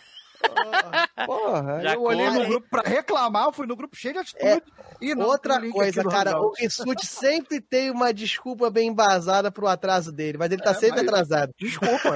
Porra, 1.25 1.81
eu 1.93 2.01
olhei 2.03 2.29
no 2.29 2.45
grupo 2.45 2.67
pra 2.69 2.81
reclamar, 2.81 3.45
eu 3.45 3.51
fui 3.51 3.67
no 3.67 3.75
grupo 3.75 3.95
cheio 3.95 4.13
de 4.15 4.19
atitude. 4.19 4.63
e 4.99 5.13
não 5.15 5.27
Outra 5.27 5.59
coisa, 5.69 6.03
cara, 6.03 6.39
o. 6.39 6.53
Rissuti 6.57 7.05
sempre 7.05 7.61
tem 7.61 7.91
uma 7.91 8.13
desculpa 8.13 8.69
bem 8.69 8.89
embasada 8.89 9.51
pro 9.51 9.67
atraso 9.67 10.11
dele, 10.11 10.37
mas 10.37 10.51
ele 10.51 10.61
tá 10.61 10.71
É, 10.71 10.75
sempre 10.75 11.01
mas- 11.03 11.07
atrasado. 11.07 11.53
Desculpa, 11.57 12.09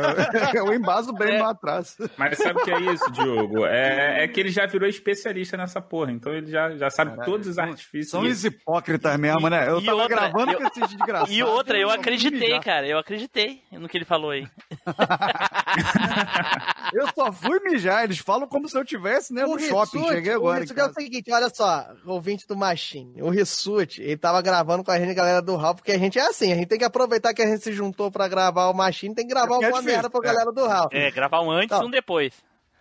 eu, 0.54 0.66
eu 0.66 0.74
embaso 0.74 1.14
bem 1.14 1.38
no 1.40 1.46
atraso. 1.46 1.96
Mas 2.18 2.38
sabe 2.38 2.60
o 2.60 2.64
que 2.64 2.72
é 2.72 2.80
isso, 2.80 3.12
Diogo? 3.12 3.66
É, 3.66 4.24
é 4.24 4.28
que 4.28 4.40
ele 4.40 4.50
já 4.50 4.66
virou 4.66 4.88
especialista 4.90 5.56
nessa 5.58 5.82
porra. 5.82 6.12
Então 6.12 6.34
ele 6.34 6.50
já, 6.52 6.72
já 6.76 6.90
sabe 6.90 7.24
todos 7.24 7.48
os 7.48 7.58
artifícios. 7.58 8.10
São 8.12 8.22
os 8.22 8.44
hipócritas 8.46 9.18
mesmo, 9.20 9.50
né? 9.50 9.70
Eu 9.70 9.80
E 9.80 9.86
tava 9.86 10.02
outra, 10.02 10.16
gravando 10.16 10.52
eu- 10.52 10.58
com 10.60 10.68
esses 10.68 10.90
desgraçados. 10.90 11.34
E 11.36 11.44
outra, 11.44 11.78
eu 11.78 11.90
acreditei, 11.90 12.60
cara. 12.60 12.88
Eu 12.88 12.98
acreditei 12.98 13.62
no 13.72 13.88
que 13.88 13.98
ele 13.98 14.06
falou 14.06 14.32
aí. 14.32 14.48
Eu 16.94 17.08
só 17.14 17.32
fui 17.32 17.60
mijar, 17.62 18.06
eles 18.16 18.26
falam 18.26 18.48
como 18.48 18.68
se 18.70 18.78
eu 18.78 18.86
tivesse 18.86 19.34
né, 19.34 19.44
no 19.44 19.60
shopping. 19.60 19.98
Rissuti- 20.00 20.14
Cheguei 20.16 20.34
o 20.34 20.38
agora. 20.38 20.62
Rissuti 20.62 20.80
é 20.80 20.86
o 20.86 20.94
seguinte, 20.94 21.32
olha 21.32 21.50
só, 21.54 21.86
ouvinte 22.06 22.48
do 22.48 22.56
Machine, 22.56 23.22
o 23.22 23.30
Rissuti, 23.30 24.02
ele 24.02 24.18
tava 24.18 24.42
gravando 24.42 24.84
com 24.84 24.92
a 24.92 25.00
gente, 25.00 25.14
galera 25.14 25.42
do 25.42 25.56
Hall, 25.56 25.76
porque 25.76 25.92
a 25.92 25.98
gente 25.98 26.18
é 26.18 26.28
assim, 26.28 26.52
a 26.52 26.56
gente 26.56 26.68
tem 26.68 26.80
que 26.80 26.86
aproveitar 26.86 27.34
que 27.34 27.42
a 27.42 27.48
gente 27.48 27.64
se 27.64 27.74
juntou 27.74 28.10
pra 28.12 28.28
gravar 28.28 28.70
o 28.70 28.74
Machine, 28.74 29.14
tem 29.14 29.28
que 29.28 29.34
gravar 29.34 29.56
É 29.56 29.62
é 29.62 29.66
alguma 29.66 29.72
difícil, 29.82 29.94
merda 29.94 30.10
pra 30.10 30.20
é. 30.20 30.24
galera 30.34 30.52
do 30.52 30.66
Hall. 30.68 30.90
É, 30.92 31.12
gravar 31.12 31.42
um 31.42 31.52
antes 31.52 31.76
e 31.76 31.80
Não. 31.80 31.88
um 31.88 31.92
depois. 31.92 32.34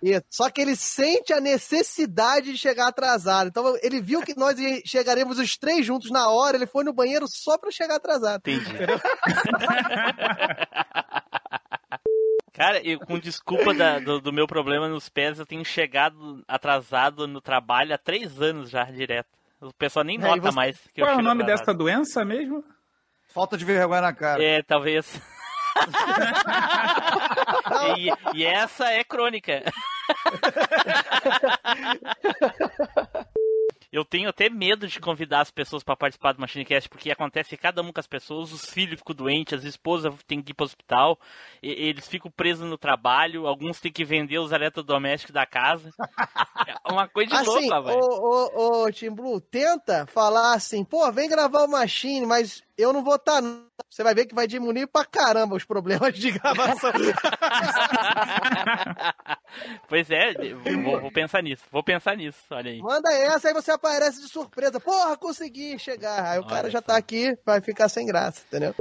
Isso. 0.02 0.22
Só 0.28 0.50
que 0.50 0.60
ele 0.60 0.76
sente 0.76 1.32
a 1.32 1.40
necessidade 1.40 2.52
de 2.52 2.58
chegar 2.58 2.88
atrasado. 2.88 3.48
Então 3.48 3.74
ele 3.82 4.02
viu 4.02 4.20
que 4.20 4.36
nós 4.38 4.54
chegaremos 4.84 5.38
os 5.38 5.56
três 5.56 5.86
juntos 5.86 6.10
na 6.10 6.28
hora, 6.28 6.58
ele 6.58 6.66
foi 6.66 6.84
no 6.84 6.92
banheiro 6.92 7.24
só 7.26 7.56
pra 7.56 7.70
chegar 7.70 7.96
atrasado. 7.96 8.42
Entendi. 8.46 8.66
Cara, 12.54 12.80
eu, 12.86 13.00
com 13.00 13.18
desculpa 13.18 13.74
da- 13.74 13.98
do, 13.98 14.20
do 14.20 14.32
meu 14.32 14.46
problema 14.46 14.88
nos 14.88 15.08
pés, 15.08 15.40
eu 15.40 15.46
tenho 15.46 15.64
chegado 15.64 16.40
atrasado 16.46 17.26
no 17.26 17.40
trabalho 17.40 17.92
há 17.92 17.98
três 17.98 18.40
anos 18.40 18.70
já, 18.70 18.84
direto. 18.84 19.26
O 19.60 19.72
pessoal 19.74 20.04
nem 20.04 20.16
nota 20.18 20.40
você- 20.40 20.54
mais. 20.54 20.78
Que 20.94 21.02
eu 21.02 21.06
Qual 21.06 21.16
é 21.16 21.18
o 21.18 21.22
nome 21.22 21.42
atrasado. 21.42 21.66
dessa 21.66 21.74
doença 21.76 22.24
mesmo? 22.24 22.62
Falta 23.32 23.56
de 23.58 23.64
vergonha 23.64 24.00
na 24.02 24.12
cara. 24.14 24.40
É, 24.42 24.62
talvez. 24.62 25.20
e, 27.98 28.38
e 28.38 28.44
essa 28.44 28.88
é 28.90 29.02
crônica. 29.02 29.64
Eu 33.94 34.04
tenho 34.04 34.28
até 34.28 34.50
medo 34.50 34.88
de 34.88 34.98
convidar 34.98 35.40
as 35.40 35.52
pessoas 35.52 35.84
para 35.84 35.94
participar 35.94 36.32
do 36.32 36.40
MachineCast, 36.40 36.88
porque 36.88 37.12
acontece 37.12 37.56
cada 37.56 37.80
um 37.80 37.92
com 37.92 38.00
as 38.00 38.08
pessoas, 38.08 38.52
os 38.52 38.68
filhos 38.68 38.98
ficam 38.98 39.14
doentes, 39.14 39.56
as 39.60 39.64
esposas 39.64 40.12
têm 40.26 40.42
que 40.42 40.50
ir 40.50 40.54
para 40.54 40.64
o 40.64 40.66
hospital, 40.66 41.16
e- 41.62 41.70
eles 41.90 42.08
ficam 42.08 42.28
presos 42.28 42.68
no 42.68 42.76
trabalho, 42.76 43.46
alguns 43.46 43.78
têm 43.80 43.92
que 43.92 44.04
vender 44.04 44.38
os 44.38 44.50
eletrodomésticos 44.50 45.32
da 45.32 45.46
casa. 45.46 45.90
É 46.66 46.92
uma 46.92 47.06
coisa 47.08 47.30
de 47.30 47.36
Assim, 47.36 47.46
louca, 47.68 47.82
velho. 47.82 48.00
ô, 48.00 48.50
ô, 48.54 48.84
ô, 48.84 48.92
Tim 48.92 49.10
Blue, 49.10 49.40
tenta 49.40 50.06
falar 50.06 50.54
assim, 50.54 50.82
pô, 50.84 51.10
vem 51.12 51.28
gravar 51.28 51.64
o 51.64 51.70
Machine, 51.70 52.24
mas 52.26 52.62
eu 52.76 52.92
não 52.92 53.02
vou 53.02 53.16
estar. 53.16 53.42
Você 53.90 54.02
vai 54.02 54.14
ver 54.14 54.26
que 54.26 54.34
vai 54.34 54.46
diminuir 54.46 54.86
pra 54.86 55.04
caramba 55.04 55.54
os 55.54 55.64
problemas 55.64 56.14
de 56.14 56.32
gravação. 56.32 56.92
pois 59.88 60.10
é, 60.10 60.34
vou, 60.82 61.00
vou 61.00 61.12
pensar 61.12 61.42
nisso. 61.42 61.64
Vou 61.70 61.82
pensar 61.82 62.16
nisso, 62.16 62.38
olha 62.50 62.70
aí. 62.70 62.80
Manda 62.80 63.12
essa, 63.12 63.48
aí 63.48 63.54
você 63.54 63.70
aparece 63.70 64.20
de 64.20 64.28
surpresa. 64.28 64.80
Porra, 64.80 65.16
consegui 65.16 65.78
chegar. 65.78 66.24
Aí 66.24 66.38
o 66.38 66.46
cara 66.46 66.64
Olha 66.64 66.70
já 66.70 66.82
tá 66.82 66.96
aqui, 66.96 67.36
vai 67.44 67.60
ficar 67.60 67.88
sem 67.88 68.06
graça, 68.06 68.42
entendeu? 68.48 68.74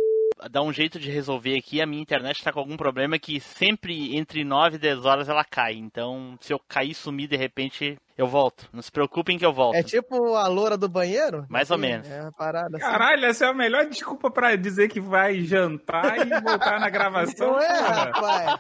Dá 0.50 0.62
um 0.62 0.74
jeito 0.74 1.00
de 1.00 1.10
resolver 1.10 1.58
aqui. 1.58 1.82
A 1.82 1.86
minha 1.86 2.02
internet 2.02 2.44
tá 2.44 2.52
com 2.52 2.60
algum 2.60 2.76
problema 2.76 3.20
que 3.20 3.40
sempre 3.40 4.18
entre 4.18 4.44
9 4.44 4.76
e 4.76 4.80
10 4.80 5.06
horas 5.06 5.30
ela 5.30 5.44
cai. 5.44 5.74
Então, 5.74 6.38
se 6.42 6.52
eu 6.52 6.60
cair 6.60 6.92
e 6.92 6.96
sumir 6.96 7.28
de 7.28 7.38
repente, 7.38 7.98
eu 8.18 8.28
volto. 8.28 8.68
Não 8.72 8.82
se 8.82 8.92
preocupem 8.92 9.38
que 9.38 9.46
eu 9.46 9.54
volto. 9.54 9.76
É 9.76 9.84
tipo 9.84 10.36
a 10.36 10.48
loura 10.48 10.78
do 10.78 10.88
banheiro? 10.90 11.46
Mais 11.50 11.70
ou 11.72 11.78
menos. 11.78 12.10
É 12.10 12.22
uma 12.22 12.32
parada 12.32 12.78
assim. 12.78 12.86
Caralho, 12.86 13.26
essa 13.26 13.46
é 13.46 13.50
a 13.50 13.54
melhor 13.54 13.86
desculpa 13.86 14.30
pra 14.30 14.56
dizer 14.56 14.90
que 14.90 15.00
vai 15.00 15.42
jantar 15.42 16.18
e 16.26 16.30
voltar 16.42 16.80
na 16.80 16.90
gravação. 16.90 17.52
Não 17.54 17.60
é, 17.60 17.80
rapaz? 17.80 18.60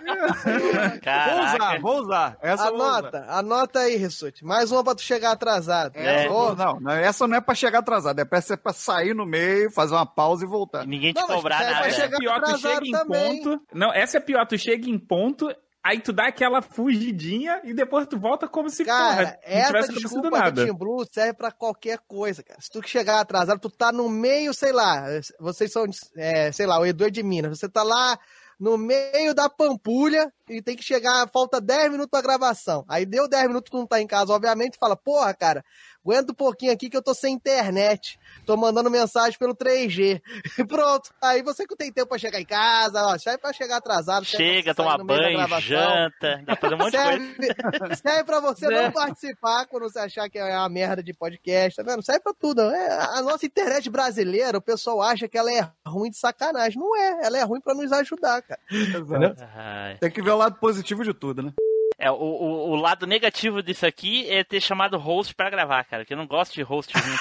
Vou 1.29 1.43
usar, 1.43 1.79
vou 1.81 2.01
usar. 2.01 2.37
Essa 2.41 2.69
vou 2.71 2.75
usar. 2.79 2.87
anota, 2.97 3.25
anota 3.29 3.79
aí, 3.79 3.95
Rissuti. 3.95 4.45
Mais 4.45 4.71
uma 4.71 4.83
pra 4.83 4.95
tu 4.95 5.01
chegar 5.01 5.31
atrasado. 5.31 5.93
É, 5.95 6.27
não, 6.27 6.79
não, 6.79 6.91
essa 6.91 7.27
não 7.27 7.37
é 7.37 7.41
pra 7.41 7.55
chegar 7.55 7.79
atrasado, 7.79 8.19
é 8.19 8.25
pra, 8.25 8.39
é 8.39 8.55
pra 8.55 8.73
sair 8.73 9.13
no 9.13 9.25
meio, 9.25 9.71
fazer 9.71 9.93
uma 9.93 10.05
pausa 10.05 10.45
e 10.45 10.47
voltar. 10.47 10.85
Ninguém 10.85 11.13
te 11.13 11.19
Não, 11.21 11.27
mas 11.27 11.35
cobrar 11.37 11.57
aí 11.59 11.65
nada. 11.67 11.79
vai 11.81 11.91
chegar 11.91 12.17
pior, 12.17 12.35
tu 12.39 12.43
atrasado 12.45 12.73
chega 12.73 12.87
em 12.87 12.91
também. 12.91 13.43
ponto. 13.43 13.61
Não, 13.73 13.93
essa 13.93 14.17
é 14.17 14.19
pior, 14.19 14.45
tu 14.45 14.57
chega 14.57 14.89
em 14.89 14.97
ponto, 14.99 15.53
aí 15.83 15.99
tu 15.99 16.13
dá 16.13 16.27
aquela 16.27 16.61
fugidinha 16.61 17.61
e 17.63 17.73
depois 17.73 18.07
tu 18.07 18.17
volta 18.17 18.47
como 18.47 18.69
se 18.69 18.85
Cara, 18.85 19.37
porra, 19.43 19.55
não 19.55 19.65
tivesse 19.65 19.91
acontecido 19.91 20.29
nada. 20.31 20.65
Team 20.65 20.75
Blue 20.75 21.05
serve 21.11 21.33
pra 21.33 21.51
qualquer 21.51 21.99
coisa, 22.07 22.41
cara. 22.41 22.61
Se 22.61 22.69
tu 22.71 22.81
chegar 22.87 23.19
atrasado, 23.19 23.59
tu 23.59 23.69
tá 23.69 23.91
no 23.91 24.07
meio, 24.07 24.53
sei 24.53 24.71
lá, 24.71 25.05
vocês 25.39 25.71
são, 25.71 25.85
é, 26.15 26.51
sei 26.51 26.65
lá, 26.65 26.79
o 26.79 26.85
Edu 26.85 27.05
é 27.05 27.09
de 27.09 27.21
Minas, 27.21 27.59
você 27.59 27.67
tá 27.67 27.83
lá 27.83 28.17
no 28.59 28.77
meio 28.77 29.33
da 29.33 29.49
pampulha 29.49 30.31
e 30.55 30.61
tem 30.61 30.75
que 30.75 30.83
chegar, 30.83 31.27
falta 31.31 31.59
10 31.61 31.91
minutos 31.91 32.09
pra 32.11 32.21
gravação. 32.21 32.85
Aí 32.87 33.05
deu 33.05 33.27
10 33.27 33.47
minutos, 33.47 33.69
tu 33.71 33.77
não 33.77 33.87
tá 33.87 34.01
em 34.01 34.07
casa, 34.07 34.33
obviamente, 34.33 34.75
e 34.75 34.79
fala, 34.79 34.95
porra, 34.95 35.33
cara, 35.33 35.63
aguenta 36.05 36.31
um 36.31 36.35
pouquinho 36.35 36.71
aqui 36.73 36.89
que 36.89 36.97
eu 36.97 37.01
tô 37.01 37.13
sem 37.13 37.33
internet. 37.33 38.19
Tô 38.45 38.57
mandando 38.57 38.89
mensagem 38.91 39.37
pelo 39.37 39.55
3G. 39.55 40.21
E 40.59 40.65
pronto. 40.65 41.09
Aí 41.21 41.41
você 41.41 41.65
que 41.65 41.75
tem 41.75 41.91
tempo 41.91 42.09
pra 42.09 42.17
chegar 42.17 42.39
em 42.39 42.45
casa, 42.45 43.01
ó, 43.05 43.17
sai 43.17 43.37
pra 43.37 43.51
chegar 43.53 43.77
atrasado. 43.77 44.23
Chega, 44.25 44.73
toma 44.75 44.97
banho, 45.03 45.39
janta, 45.61 46.41
dá 46.45 46.55
pra 46.55 46.69
fazer 46.69 46.75
um 46.75 46.77
monte 46.77 46.91
de 46.91 46.97
coisa. 46.97 47.71
serve, 47.81 47.95
serve 48.03 48.23
pra 48.23 48.39
você 48.39 48.67
Né? 48.67 48.81
não 48.83 48.91
participar 48.91 49.65
quando 49.67 49.83
você 49.83 49.99
achar 49.99 50.29
que 50.29 50.37
é 50.37 50.55
uma 50.57 50.69
merda 50.69 51.01
de 51.01 51.13
podcast, 51.13 51.75
tá 51.77 51.83
vendo? 51.83 52.03
Serve 52.03 52.21
pra 52.21 52.33
tudo. 52.33 52.61
É, 52.61 53.17
a 53.17 53.21
nossa 53.21 53.45
internet 53.45 53.89
brasileira, 53.89 54.57
o 54.57 54.61
pessoal 54.61 55.01
acha 55.01 55.27
que 55.27 55.37
ela 55.37 55.51
é 55.51 55.67
ruim 55.85 56.09
de 56.09 56.17
sacanagem. 56.17 56.79
Não 56.79 56.95
é, 56.95 57.25
ela 57.25 57.37
é 57.37 57.43
ruim 57.43 57.61
pra 57.61 57.73
nos 57.73 57.91
ajudar, 57.91 58.41
cara. 58.41 58.59
Tem 59.99 60.11
que 60.11 60.21
ver 60.21 60.31
o 60.31 60.37
lado 60.43 60.55
positivo 60.59 61.03
de 61.03 61.13
tudo, 61.13 61.41
né? 61.41 61.53
É, 61.97 62.11
o, 62.11 62.15
o, 62.15 62.71
o 62.71 62.75
lado 62.75 63.07
negativo 63.07 63.61
disso 63.63 63.85
aqui 63.85 64.29
é 64.29 64.43
ter 64.43 64.59
chamado 64.59 64.97
host 64.97 65.33
pra 65.35 65.49
gravar, 65.49 65.83
cara, 65.85 66.03
que 66.03 66.13
eu 66.13 66.17
não 66.17 66.27
gosto 66.27 66.53
de 66.53 66.61
host 66.61 66.93
ruim. 66.97 67.15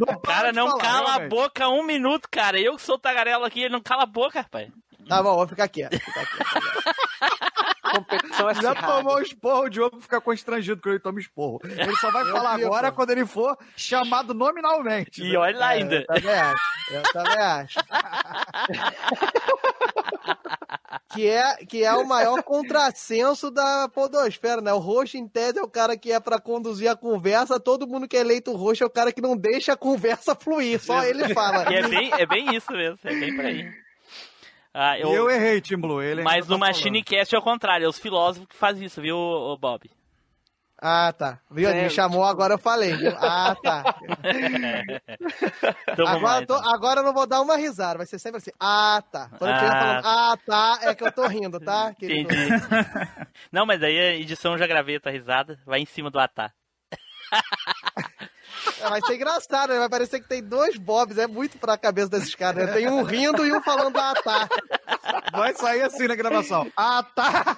o 0.00 0.20
cara 0.24 0.52
não 0.52 0.70
falar, 0.70 0.82
cala 0.82 1.14
a 1.16 1.28
boca 1.28 1.68
um 1.68 1.82
minuto, 1.82 2.28
cara. 2.30 2.58
Eu 2.58 2.76
que 2.76 2.82
sou 2.82 2.98
tagarela 2.98 3.46
aqui, 3.46 3.60
ele 3.60 3.68
não 3.72 3.82
cala 3.82 4.04
a 4.04 4.06
boca, 4.06 4.40
rapaz. 4.40 4.70
Tá 5.08 5.22
bom, 5.22 5.34
vou 5.34 5.46
ficar 5.48 5.68
quieto. 5.68 5.98
Competição 7.92 8.48
é 8.48 8.54
Já 8.54 8.72
acirrada. 8.72 8.96
tomou 8.96 9.18
um 9.18 9.22
esporro, 9.22 9.64
o 9.64 9.68
Diogo 9.68 10.00
fica 10.00 10.18
constrangido 10.20 10.80
quando 10.80 10.94
ele 10.94 11.02
toma 11.02 11.20
esporro. 11.20 11.60
Ele 11.64 11.94
só 11.96 12.10
vai 12.10 12.24
falar 12.24 12.54
agora 12.54 12.90
quando 12.90 13.10
ele 13.10 13.26
for 13.26 13.56
chamado 13.76 14.32
nominalmente. 14.32 15.22
E 15.22 15.32
né? 15.32 15.38
olha 15.38 15.58
lá 15.58 15.68
ainda. 15.68 15.96
Eu 15.96 16.06
também 16.06 16.34
acho. 16.34 16.62
Eu 16.90 17.02
também 17.12 17.38
acho. 17.38 17.78
que, 21.12 21.28
é, 21.28 21.56
que 21.66 21.84
é 21.84 21.94
o 21.94 22.06
maior 22.06 22.42
contrassenso 22.42 23.50
da 23.50 23.88
podosfera, 23.88 24.60
né? 24.60 24.72
O 24.72 24.78
roxo, 24.78 25.16
em 25.16 25.28
tese, 25.28 25.58
é 25.58 25.62
o 25.62 25.68
cara 25.68 25.96
que 25.96 26.10
é 26.10 26.18
pra 26.18 26.40
conduzir 26.40 26.90
a 26.90 26.96
conversa, 26.96 27.60
todo 27.60 27.86
mundo 27.86 28.08
que 28.08 28.16
é 28.16 28.20
eleito 28.20 28.56
roxo 28.56 28.82
é 28.82 28.86
o 28.86 28.90
cara 28.90 29.12
que 29.12 29.20
não 29.20 29.36
deixa 29.36 29.74
a 29.74 29.76
conversa 29.76 30.34
fluir, 30.34 30.80
só 30.80 31.04
ele 31.04 31.32
fala. 31.34 31.70
E 31.70 31.76
é 31.76 31.88
bem, 31.88 32.10
é 32.12 32.26
bem 32.26 32.54
isso 32.54 32.72
mesmo, 32.72 32.98
é 33.04 33.14
bem 33.14 33.36
por 33.36 33.44
aí. 33.44 33.82
Ah, 34.74 34.98
E 34.98 35.02
eu 35.02 35.30
errei, 35.30 35.60
Tim 35.60 35.76
Blue. 35.76 36.02
Ele 36.02 36.22
Mas 36.22 36.46
no 36.48 36.54
tá 36.58 36.66
Machine 36.66 37.02
Cast 37.02 37.34
é 37.34 37.38
o 37.38 37.42
contrário, 37.42 37.84
é 37.84 37.88
os 37.88 37.98
filósofos 37.98 38.48
que 38.48 38.56
fazem 38.56 38.84
isso, 38.86 39.00
viu, 39.02 39.16
Bob? 39.60 39.90
Ah, 40.84 41.12
tá. 41.16 41.38
Viu? 41.50 41.68
Ele 41.70 41.78
É, 41.78 41.84
me 41.84 41.90
chamou, 41.90 42.24
agora 42.24 42.54
eu 42.54 42.58
falei. 42.58 42.96
viu? 42.96 43.12
Ah, 43.20 43.54
tá. 43.62 43.94
Então 45.92 46.06
agora, 46.06 46.20
lá, 46.34 46.40
eu 46.40 46.46
tô- 46.46 46.54
agora 46.54 47.00
eu 47.00 47.04
não 47.04 47.12
vou 47.12 47.26
dar 47.26 47.40
uma 47.40 47.56
risada, 47.56 47.98
vai 47.98 48.06
ser 48.06 48.18
sempre 48.18 48.38
assim. 48.38 48.50
Ah, 48.58 49.00
tá. 49.12 49.28
Quando 49.38 49.50
eu 49.50 49.56
estiver 49.56 49.72
Ah. 49.76 49.78
falando, 49.78 50.02
ah, 50.06 50.38
tá, 50.44 50.78
é 50.88 50.94
que 50.94 51.04
eu 51.04 51.12
tô 51.12 51.26
rindo, 51.28 51.60
tá? 51.60 51.94
querido? 51.98 52.32
Entendi. 52.32 52.50
Não, 53.52 53.64
mas 53.66 53.78
daí 53.80 53.96
a 53.98 54.14
edição 54.14 54.52
eu 54.52 54.58
já 54.58 54.66
gravei 54.66 54.96
a 54.96 55.00
tua 55.00 55.12
risada, 55.12 55.58
vai 55.64 55.80
em 55.80 55.86
cima 55.86 56.10
do 56.10 56.18
Atá. 56.18 56.50
É, 58.80 58.88
vai 58.88 59.00
ser 59.02 59.14
engraçado, 59.14 59.70
né? 59.72 59.78
Vai 59.78 59.88
parecer 59.88 60.20
que 60.20 60.28
tem 60.28 60.42
dois 60.42 60.76
Bobs, 60.76 61.18
é 61.18 61.26
muito 61.26 61.58
pra 61.58 61.76
cabeça 61.76 62.08
desses 62.08 62.34
caras. 62.34 62.66
Né? 62.66 62.72
Tem 62.72 62.88
um 62.88 63.02
rindo 63.02 63.46
e 63.46 63.52
um 63.52 63.62
falando 63.62 63.96
ah, 63.96 64.14
tá. 64.22 64.48
Vai 65.32 65.54
sair 65.54 65.82
assim 65.82 66.06
na 66.06 66.14
gravação. 66.14 66.70
Ah, 66.76 67.04
tá. 67.14 67.56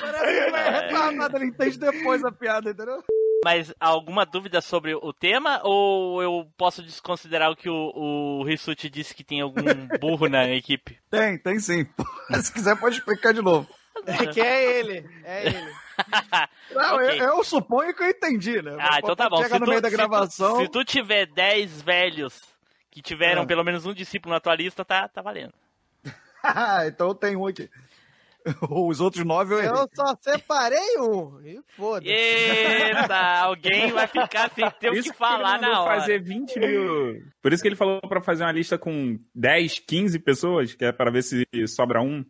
Parece 0.00 0.24
que 0.24 0.30
ele 0.30 0.56
é 0.56 0.70
retardado, 0.70 1.36
ele 1.36 1.46
entende 1.46 1.78
depois 1.78 2.24
a 2.24 2.32
piada, 2.32 2.70
entendeu? 2.70 3.02
Mas 3.44 3.74
alguma 3.78 4.24
dúvida 4.24 4.62
sobre 4.62 4.94
o 4.94 5.12
tema 5.12 5.60
ou 5.62 6.22
eu 6.22 6.48
posso 6.56 6.82
desconsiderar 6.82 7.50
o 7.50 7.56
que 7.56 7.68
o, 7.68 7.92
o 7.94 8.42
Rissuti 8.44 8.88
disse 8.88 9.14
que 9.14 9.22
tem 9.22 9.42
algum 9.42 9.62
burro 10.00 10.28
na 10.28 10.48
equipe? 10.48 10.98
Tem, 11.10 11.36
tem 11.36 11.58
sim. 11.58 11.86
Se 12.42 12.50
quiser, 12.50 12.74
pode 12.80 12.96
explicar 12.96 13.34
de 13.34 13.42
novo. 13.42 13.68
É 14.06 14.26
que 14.26 14.40
é 14.40 14.78
ele, 14.78 15.06
é 15.24 15.46
ele. 15.46 15.83
Não, 16.74 16.94
Ok. 16.96 17.08
eu, 17.20 17.24
eu 17.24 17.44
suponho 17.44 17.94
que 17.94 18.02
eu 18.02 18.08
entendi, 18.08 18.60
né? 18.62 18.76
Ah, 18.78 18.98
então 18.98 19.14
tá 19.14 19.28
bom. 19.28 19.42
Chega 19.42 19.58
no 19.58 19.64
tu- 19.66 19.68
meio 19.70 19.80
da 19.82 19.88
se 19.90 19.94
tu- 19.94 19.98
gravação. 19.98 20.56
Se 20.60 20.68
tu, 20.68 20.84
tiver 20.84 21.26
10 21.26 21.82
velhos 21.82 22.40
que 22.90 23.00
tiveram 23.02 23.42
Ah. 23.42 23.46
pelo 23.46 23.64
menos 23.64 23.84
um 23.86 23.92
discípulo 23.94 24.34
na 24.34 24.40
tua 24.40 24.54
lista, 24.54 24.84
tá, 24.84 25.08
tá 25.08 25.20
valendo. 25.22 25.52
Então 26.86 27.14
tenho 27.14 27.40
um 27.40 27.46
aqui. 27.46 27.70
Os 28.70 29.00
outros 29.00 29.24
nove 29.24 29.54
eu 29.54 29.58
errei. 29.58 29.70
Eu 29.70 29.88
só 29.94 30.14
separei 30.20 30.98
um. 30.98 31.40
E 31.42 31.60
foda-se. 31.76 32.10
Eita, 32.12 33.16
alguém 33.40 33.90
vai 33.90 34.06
ficar 34.06 34.50
sem 34.50 34.70
ter 34.72 34.90
o 34.90 35.02
que 35.02 35.12
falar 35.14 35.54
ele 35.56 35.62
mandou 35.62 35.70
na 35.72 35.80
hora. 35.82 36.00
fazer 36.00 36.22
20 36.22 36.58
mil. 36.60 37.22
Por 37.40 37.52
isso 37.54 37.62
que 37.62 37.68
ele 37.68 37.76
falou 37.76 38.02
pra 38.02 38.20
fazer 38.20 38.44
uma 38.44 38.52
lista 38.52 38.76
com 38.76 39.18
10, 39.34 39.78
15 39.78 40.18
pessoas, 40.18 40.74
que 40.74 40.84
é 40.84 40.92
pra 40.92 41.10
ver 41.10 41.22
se 41.22 41.46
sobra 41.66 42.02
um. 42.02 42.22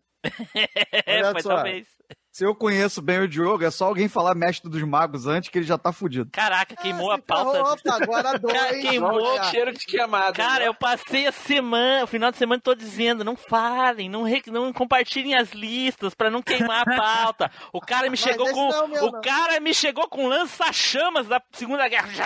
É, 1.04 1.16
Olha 1.18 1.32
foi 1.32 1.42
só. 1.42 1.54
talvez. 1.56 1.88
Se 2.36 2.44
eu 2.44 2.52
conheço 2.52 3.00
bem 3.00 3.20
o 3.20 3.28
Diogo, 3.28 3.64
é 3.64 3.70
só 3.70 3.84
alguém 3.86 4.08
falar 4.08 4.34
mestre 4.34 4.68
dos 4.68 4.82
magos 4.82 5.24
antes 5.28 5.48
que 5.50 5.56
ele 5.56 5.64
já 5.64 5.78
tá 5.78 5.92
fudido. 5.92 6.28
Caraca, 6.32 6.74
queimou 6.74 7.12
a 7.12 7.16
pauta. 7.18 7.62
Opa, 7.62 7.94
agora 8.02 8.36
dois. 8.42 8.52
Cara, 8.52 8.72
queimou. 8.76 9.22
Olha. 9.22 9.44
Cheiro 9.44 9.72
de 9.72 9.86
queimado. 9.86 10.32
Cara, 10.36 10.64
eu 10.64 10.74
passei 10.74 11.28
a 11.28 11.30
semana, 11.32 12.02
o 12.02 12.08
final 12.08 12.32
de 12.32 12.36
semana 12.36 12.60
tô 12.60 12.74
dizendo, 12.74 13.22
não 13.22 13.36
falem, 13.36 14.08
não, 14.08 14.24
re- 14.24 14.42
não 14.48 14.72
compartilhem 14.72 15.36
as 15.36 15.50
listas 15.52 16.12
pra 16.12 16.28
não 16.28 16.42
queimar 16.42 16.82
a 16.88 16.96
pauta. 16.96 17.52
O 17.72 17.80
cara 17.80 18.06
me 18.10 18.10
Mas 18.10 18.18
chegou 18.18 18.46
esse 18.46 18.54
com 18.54 18.68
não 18.68 18.96
é 18.96 19.02
o 19.02 19.08
o 19.10 19.12
não. 19.12 19.20
cara 19.20 19.60
me 19.60 19.72
chegou 19.72 20.08
com 20.08 20.26
lança-chamas 20.26 21.28
da 21.28 21.40
Segunda 21.52 21.86
Guerra. 21.86 22.08
Já! 22.08 22.24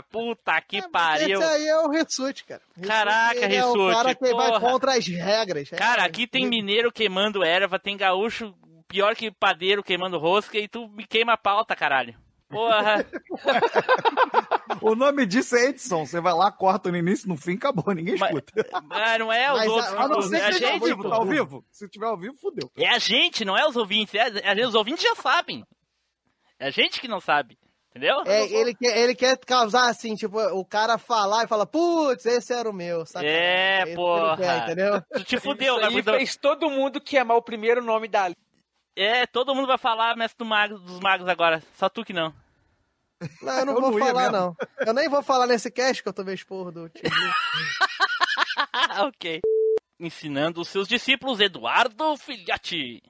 Puta 0.00 0.60
que 0.62 0.88
pariu. 0.88 1.40
Esse 1.40 1.50
aí 1.52 1.66
é 1.66 1.78
o 1.80 1.90
Rissuti, 1.90 2.44
cara. 2.44 2.62
Rissuti, 2.76 2.86
Caraca, 2.88 3.44
ele 3.44 3.56
É 3.56 3.66
o 3.66 3.90
cara 3.90 4.14
que 4.14 4.32
vai 4.34 4.48
porra. 4.52 4.60
contra 4.60 4.94
as 4.96 5.06
regras. 5.06 5.68
Cara, 5.70 6.02
É, 6.02 6.06
aqui 6.06 6.26
tem 6.28 6.46
mineiro 6.46 6.92
queimando 6.92 7.42
erva, 7.44 7.78
tem 7.80 7.96
gaúcho 7.96 8.54
pior 8.88 9.16
que 9.16 9.30
padeiro 9.32 9.82
queimando 9.82 10.18
rosca 10.18 10.56
e 10.58 10.68
tu 10.68 10.86
me 10.88 11.04
queima 11.06 11.32
a 11.32 11.36
pauta, 11.36 11.74
caralho. 11.74 12.14
Porra. 12.48 13.04
O 14.80 14.94
nome 14.94 15.26
disso 15.26 15.54
é 15.56 15.66
Edson. 15.66 16.04
Você 16.04 16.20
vai 16.20 16.32
lá, 16.32 16.50
corta 16.50 16.90
no 16.90 16.96
início, 16.96 17.28
no 17.28 17.36
fim, 17.36 17.54
acabou. 17.54 17.94
Ninguém 17.94 18.14
escuta. 18.14 18.52
Ah, 18.90 19.18
não 19.18 19.32
é 19.32 19.52
os 19.52 19.58
Mas 19.58 19.68
a- 19.68 19.72
outros. 19.72 19.94
A 19.94 20.08
não 20.08 20.22
ser 20.22 20.36
é 20.36 20.40
que 20.40 20.44
a 20.46 20.52
seja 20.52 20.66
ao 20.66 20.72
gente, 20.74 20.84
vivo. 20.84 21.08
Tá 21.08 21.14
ao 21.16 21.24
vivo? 21.26 21.64
Se 21.70 21.88
tiver 21.88 22.06
ao 22.06 22.16
vivo, 22.18 22.34
fudeu. 22.36 22.70
É 22.76 22.88
a 22.88 22.98
gente, 22.98 23.44
não 23.44 23.56
é 23.56 23.66
os 23.66 23.76
ouvintes. 23.76 24.14
É, 24.14 24.30
é- 24.60 24.66
os 24.66 24.74
ouvintes 24.74 25.02
já 25.04 25.14
sabem. 25.14 25.64
É 26.58 26.66
a 26.66 26.70
gente 26.70 27.00
que 27.00 27.08
não 27.08 27.20
sabe. 27.20 27.56
Entendeu? 27.94 28.22
É, 28.24 28.46
ele, 28.46 28.74
quer, 28.74 28.96
ele 28.96 29.14
quer 29.14 29.36
causar 29.38 29.90
assim, 29.90 30.14
tipo, 30.14 30.40
o 30.40 30.64
cara 30.64 30.96
falar 30.96 31.44
e 31.44 31.46
fala, 31.46 31.66
putz, 31.66 32.24
esse 32.24 32.50
era 32.50 32.68
o 32.68 32.72
meu. 32.72 33.04
sacanagem. 33.04 33.38
É, 33.38 33.84
que 33.84 33.94
porra. 33.94 34.36
quer, 34.38 34.62
entendeu? 34.62 35.02
Tu 35.12 35.24
te 35.24 35.38
fudeu, 35.38 35.76
Isso 35.76 35.86
aí 35.86 36.02
fez 36.02 36.36
todo 36.36 36.70
mundo 36.70 37.02
queimar 37.02 37.36
o 37.36 37.42
primeiro 37.42 37.84
nome 37.84 38.08
da 38.08 38.30
É, 38.96 39.26
todo 39.26 39.54
mundo 39.54 39.66
vai 39.66 39.76
falar 39.76 40.16
mestre 40.16 40.38
do 40.38 40.46
mago, 40.46 40.78
dos 40.78 41.00
magos 41.00 41.28
agora. 41.28 41.62
Só 41.76 41.90
tu 41.90 42.02
que 42.02 42.14
não. 42.14 42.34
Não, 43.42 43.58
eu 43.58 43.66
não 43.66 43.74
Eu 43.76 43.80
vou 43.82 43.90
não 43.90 43.98
falar, 43.98 44.22
mesmo. 44.22 44.36
não. 44.38 44.56
Eu 44.86 44.94
nem 44.94 45.08
vou 45.10 45.22
falar 45.22 45.46
nesse 45.46 45.70
cast 45.70 46.02
que 46.02 46.08
eu 46.08 46.14
tomei 46.14 46.34
esporro 46.34 46.72
do 46.72 46.88
time. 46.88 47.10
ok. 49.06 49.42
Ensinando 50.00 50.62
os 50.62 50.68
seus 50.68 50.88
discípulos, 50.88 51.40
Eduardo 51.40 52.16
Filhote. 52.16 53.02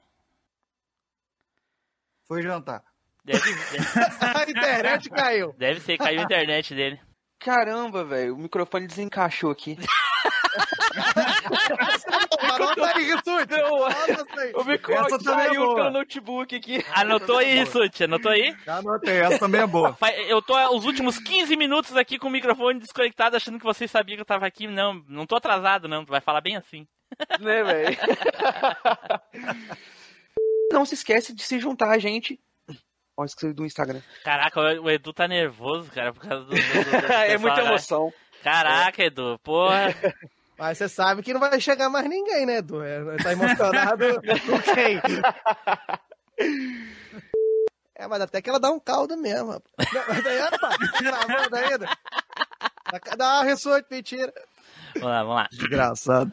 Foi 2.27 2.43
jantar. 2.43 2.92
Deve, 3.25 3.41
a 4.21 4.51
internet 4.51 5.11
caiu. 5.11 5.55
deve 5.57 5.81
ser, 5.81 5.97
caiu 5.97 6.21
a 6.21 6.25
internet 6.25 6.75
dele. 6.75 7.01
Caramba, 7.39 8.05
velho, 8.05 8.35
o 8.35 8.39
microfone 8.39 8.87
desencaixou 8.87 9.51
aqui. 9.51 9.79
Anota 12.53 12.87
aí, 12.87 13.05
Rissuti. 13.05 13.55
O 14.55 14.65
microfone 14.65 15.25
também 15.25 15.47
é 15.47 15.51
pelo 15.51 15.91
notebook 15.91 16.55
aqui. 16.55 16.85
Anotou 16.93 17.39
aí, 17.39 17.59
Rissuti? 17.59 18.05
Anotou 18.05 18.31
aí? 18.31 18.55
Já 18.65 18.77
anotei, 18.77 19.21
essa 19.21 19.39
também 19.39 19.61
é 19.61 19.67
boa. 19.67 19.97
Eu 20.29 20.43
tô 20.43 20.55
os 20.77 20.85
últimos 20.85 21.19
15 21.19 21.57
minutos 21.57 21.97
aqui 21.97 22.19
com 22.19 22.29
o 22.29 22.31
microfone 22.31 22.79
desconectado, 22.79 23.37
achando 23.37 23.59
que 23.59 23.65
vocês 23.65 23.91
sabiam 23.91 24.17
que 24.17 24.23
eu 24.23 24.27
tava 24.27 24.47
aqui. 24.47 24.67
Não, 24.67 25.03
não 25.09 25.27
tô 25.27 25.37
atrasado, 25.37 25.89
não. 25.89 26.05
Tu 26.05 26.11
vai 26.11 26.21
falar 26.21 26.41
bem 26.41 26.57
assim. 26.57 26.87
Né, 27.41 27.63
velho? 27.63 27.97
Não 30.73 30.87
se 30.87 30.95
esquece 30.95 31.35
de 31.35 31.43
se 31.43 31.59
juntar 31.61 31.91
a 31.91 31.99
gente. 31.99 32.41
Ó, 33.17 33.25
esqueci 33.25 33.53
do 33.53 33.65
Instagram. 33.65 34.01
Caraca, 34.25 34.61
o 34.81 34.91
Edu 34.91 35.13
tá 35.13 35.29
nervoso, 35.29 35.91
cara, 35.91 36.13
por 36.13 36.27
causa 36.27 36.45
do. 36.45 36.51
do- 36.51 36.57
do- 36.57 37.07
do 37.07 37.13
é 37.13 37.37
muita 37.39 37.63
né? 37.63 37.69
emoção. 37.69 38.13
Caraca, 38.43 39.03
Edu, 39.05 39.39
porra. 39.43 39.95
Mas 40.59 40.79
você 40.79 40.89
sabe 40.89 41.23
que 41.23 41.33
não 41.33 41.41
vai 41.41 41.61
chegar 41.61 41.89
mais 41.89 42.09
ninguém, 42.09 42.47
né, 42.47 42.59
Edu? 42.59 42.83
É, 42.83 43.17
Tá 43.23 43.33
emocionado 43.33 44.05
com 44.47 44.75
quem? 44.75 45.01
É, 47.97 48.07
mas 48.07 48.21
até 48.21 48.41
que 48.41 48.49
ela 48.49 48.61
dá 48.61 48.71
um 48.71 48.79
caldo 48.81 49.17
mesmo. 49.17 49.53
Não, 49.53 49.63
Mas 50.09 50.23
daí, 50.25 50.39
rapaz, 50.39 50.77
gravando 51.01 51.57
ainda. 51.57 51.87
Dá- 52.93 53.17
Dá 53.17 53.35
uma 53.35 53.45
ressoante, 53.45 53.87
mentira. 53.91 54.33
Vamos 54.95 55.09
lá, 55.09 55.23
vamos 55.23 55.37
lá. 55.37 55.49
Desgraçado. 55.51 56.33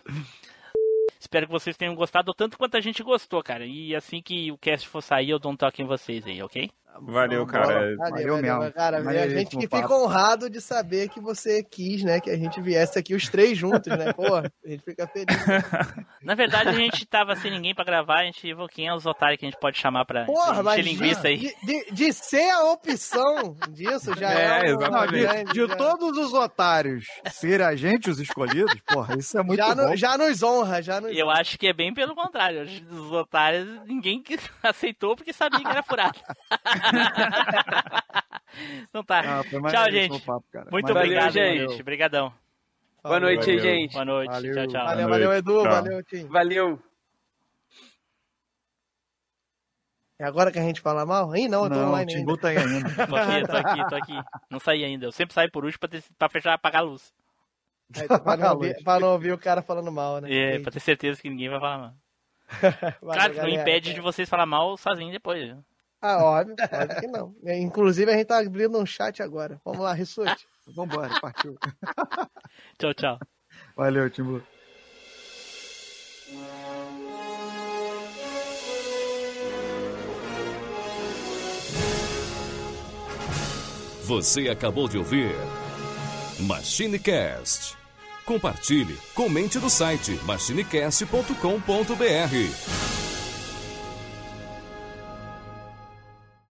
Espero 1.20 1.48
que 1.48 1.52
vocês 1.52 1.76
tenham 1.76 1.96
gostado 1.96 2.34
tanto 2.34 2.58
quanto 2.58 2.78
a 2.78 2.82
gente 2.82 3.04
gostou, 3.04 3.44
cara. 3.44 3.66
E 3.66 3.94
assim 3.94 4.22
que 4.22 4.52
o 4.52 4.58
cast 4.58 4.88
for 4.88 5.02
sair, 5.02 5.32
eu 5.32 5.40
dou 5.40 5.52
um 5.52 5.56
toque 5.58 5.82
em 5.82 5.86
vocês 5.86 6.26
aí, 6.26 6.42
ok? 6.42 6.72
Valeu, 7.02 7.46
cara. 7.46 7.66
Valeu, 7.66 7.98
Valeu 7.98 8.34
valeu, 8.36 8.38
mesmo. 8.60 8.74
Cara, 8.74 8.98
a 8.98 9.04
Maneiríssimo 9.04 9.40
gente 9.40 9.58
que 9.70 9.78
fica 9.78 9.94
honrado 9.94 10.50
de 10.50 10.60
saber 10.60 11.08
que 11.08 11.22
você 11.22 11.64
quis, 11.64 12.04
né? 12.04 12.20
Que 12.20 12.30
a 12.30 12.36
gente 12.38 12.60
viesse 12.62 13.00
aqui 13.00 13.16
os 13.16 13.30
três 13.30 13.58
juntos, 13.58 13.88
né? 13.98 14.12
Porra, 14.12 14.52
a 14.66 14.68
gente 14.70 14.84
fica 14.84 15.08
feliz. 15.08 15.28
Na 16.22 16.36
verdade, 16.36 16.70
a 16.70 16.74
gente 16.74 17.06
tava 17.06 17.36
sem 17.38 17.52
ninguém 17.52 17.74
pra 17.74 17.86
gravar, 17.86 18.20
a 18.22 18.26
gente 18.26 18.42
viu 18.54 18.68
quem 18.68 18.88
é 18.88 18.94
os 18.94 19.06
otários 19.06 19.40
que 19.40 19.46
a 19.46 19.50
gente 19.50 19.60
pode 19.60 19.78
chamar 19.78 20.04
pra 20.04 20.26
Porra, 20.26 20.62
mas 20.62 20.84
linguiça 20.84 21.28
aí. 21.30 21.38
de, 21.64 21.86
de, 21.94 22.12
ser 22.14 22.50
a 22.50 22.64
opção 22.66 23.56
disso 23.70 24.14
já 24.18 24.32
é, 24.34 24.70
É, 24.70 24.76
uma 24.76 25.06
de, 25.06 25.20
de 25.54 25.68
já- 25.68 25.76
todos 25.78 26.18
os 26.18 26.34
otários 26.34 27.06
ser 27.32 27.62
a 27.62 27.76
gente 27.78 28.10
os 28.10 28.20
escolhidos, 28.20 28.76
porra, 28.86 29.16
isso 29.18 29.38
é 29.38 29.44
muito 29.44 29.58
já, 29.60 29.74
bom. 29.74 29.90
no- 29.90 29.96
já 29.96 30.18
nos 30.18 30.44
honra, 30.44 30.82
já 30.82 31.00
nos 31.00 31.16
eu 31.16 31.30
acho 31.30 31.58
que 31.58 31.68
é 31.68 31.74
bem 31.74 31.94
pelo 31.94 32.14
contrário. 32.14 32.64
Os 32.92 33.12
otários, 33.14 33.68
ninguém 33.86 34.22
aceitou 34.62 35.16
porque 35.16 35.32
sabia 35.32 35.60
que 35.62 35.68
era 35.68 35.84
furado. 35.84 36.20
então 38.90 39.04
tá. 39.04 39.40
Ah, 39.40 39.44
foi 39.44 39.62
Tchau, 39.72 39.92
gente. 39.92 40.22
papo, 40.22 40.46
cara. 40.52 40.70
Muito 40.72 40.88
Valeu, 40.88 41.04
obrigado, 41.04 41.32
gente. 41.34 41.70
gente. 41.70 41.82
Obrigadão. 41.82 42.34
Boa 43.04 43.20
noite 43.20 43.50
aí, 43.50 43.58
Valeu. 43.58 43.72
gente. 43.74 43.94
Boa 43.94 44.06
noite. 44.06 44.30
Valeu. 44.32 44.54
Tchau, 44.56 44.68
tchau. 44.68 44.86
Valeu, 44.86 45.10
valeu. 45.10 45.34
Edu, 45.34 45.62
Tchau. 45.64 45.72
valeu, 45.72 46.04
Tim. 46.04 46.28
Valeu. 46.28 46.84
É 50.22 50.26
agora 50.26 50.52
que 50.52 50.60
a 50.60 50.64
gente 50.64 50.82
fala 50.82 51.06
mal? 51.06 51.34
Ih, 51.34 51.48
não, 51.48 51.64
eu 51.64 51.70
tô 51.70 51.76
Não, 51.78 51.88
online 51.88 52.14
ainda. 52.14 52.38
Tá 52.38 52.50
aí 52.50 52.58
ainda. 52.58 52.90
Tô 53.08 53.16
aqui, 53.16 53.48
tô 53.48 53.56
aqui, 53.58 53.90
tô 53.90 53.96
aqui. 53.96 54.14
Não 54.50 54.60
saí 54.60 54.84
ainda. 54.84 55.06
Eu 55.06 55.12
sempre 55.14 55.34
saio 55.34 55.50
por 55.50 55.64
último 55.64 55.80
pra, 55.80 55.88
ter, 55.90 56.04
pra 56.18 56.28
fechar, 56.28 56.54
apagar 56.56 56.82
a 56.82 56.86
luz. 56.86 57.14
Aí, 57.96 58.06
pra, 58.06 58.36
não 58.36 58.52
ouvir, 58.56 58.84
pra 58.84 59.00
não 59.00 59.08
ouvir 59.14 59.32
o 59.32 59.38
cara 59.38 59.62
falando 59.62 59.90
mal, 59.92 60.20
né? 60.20 60.28
É, 60.30 60.60
pra 60.60 60.72
ter 60.74 60.82
certeza 60.82 61.22
que 61.22 61.30
ninguém 61.30 61.48
vai 61.50 61.60
falar 61.60 61.78
mal. 61.78 61.94
Valeu, 63.02 63.14
Claro 63.14 63.34
que 63.34 63.42
não 63.42 63.48
impede 63.48 63.94
de 63.94 64.02
vocês 64.02 64.28
falar 64.28 64.46
mal 64.46 64.76
sozinho 64.76 65.12
depois. 65.12 65.48
né? 65.56 65.64
Ah, 66.02 66.24
óbvio, 66.24 66.56
óbvio 66.72 67.00
que 67.00 67.08
não. 67.08 67.36
Inclusive, 67.44 68.12
a 68.12 68.16
gente 68.16 68.28
tá 68.28 68.40
abrindo 68.40 68.80
um 68.80 68.86
chat 68.86 69.22
agora. 69.22 69.60
Vamos 69.66 69.82
lá, 69.82 69.94
Rissuti. 69.94 70.48
Vambora, 70.68 71.20
partiu. 71.20 71.58
Tchau, 72.78 72.94
tchau. 72.94 73.20
Valeu, 73.76 74.10
Timbu. 74.10 74.42
Você 84.04 84.50
acabou 84.50 84.88
de 84.88 84.98
ouvir 84.98 85.36
MachineCast. 86.40 87.78
Compartilhe, 88.26 88.98
comente 89.14 89.60
no 89.60 89.70
site 89.70 90.14
machinecast.com.br. 90.24 93.09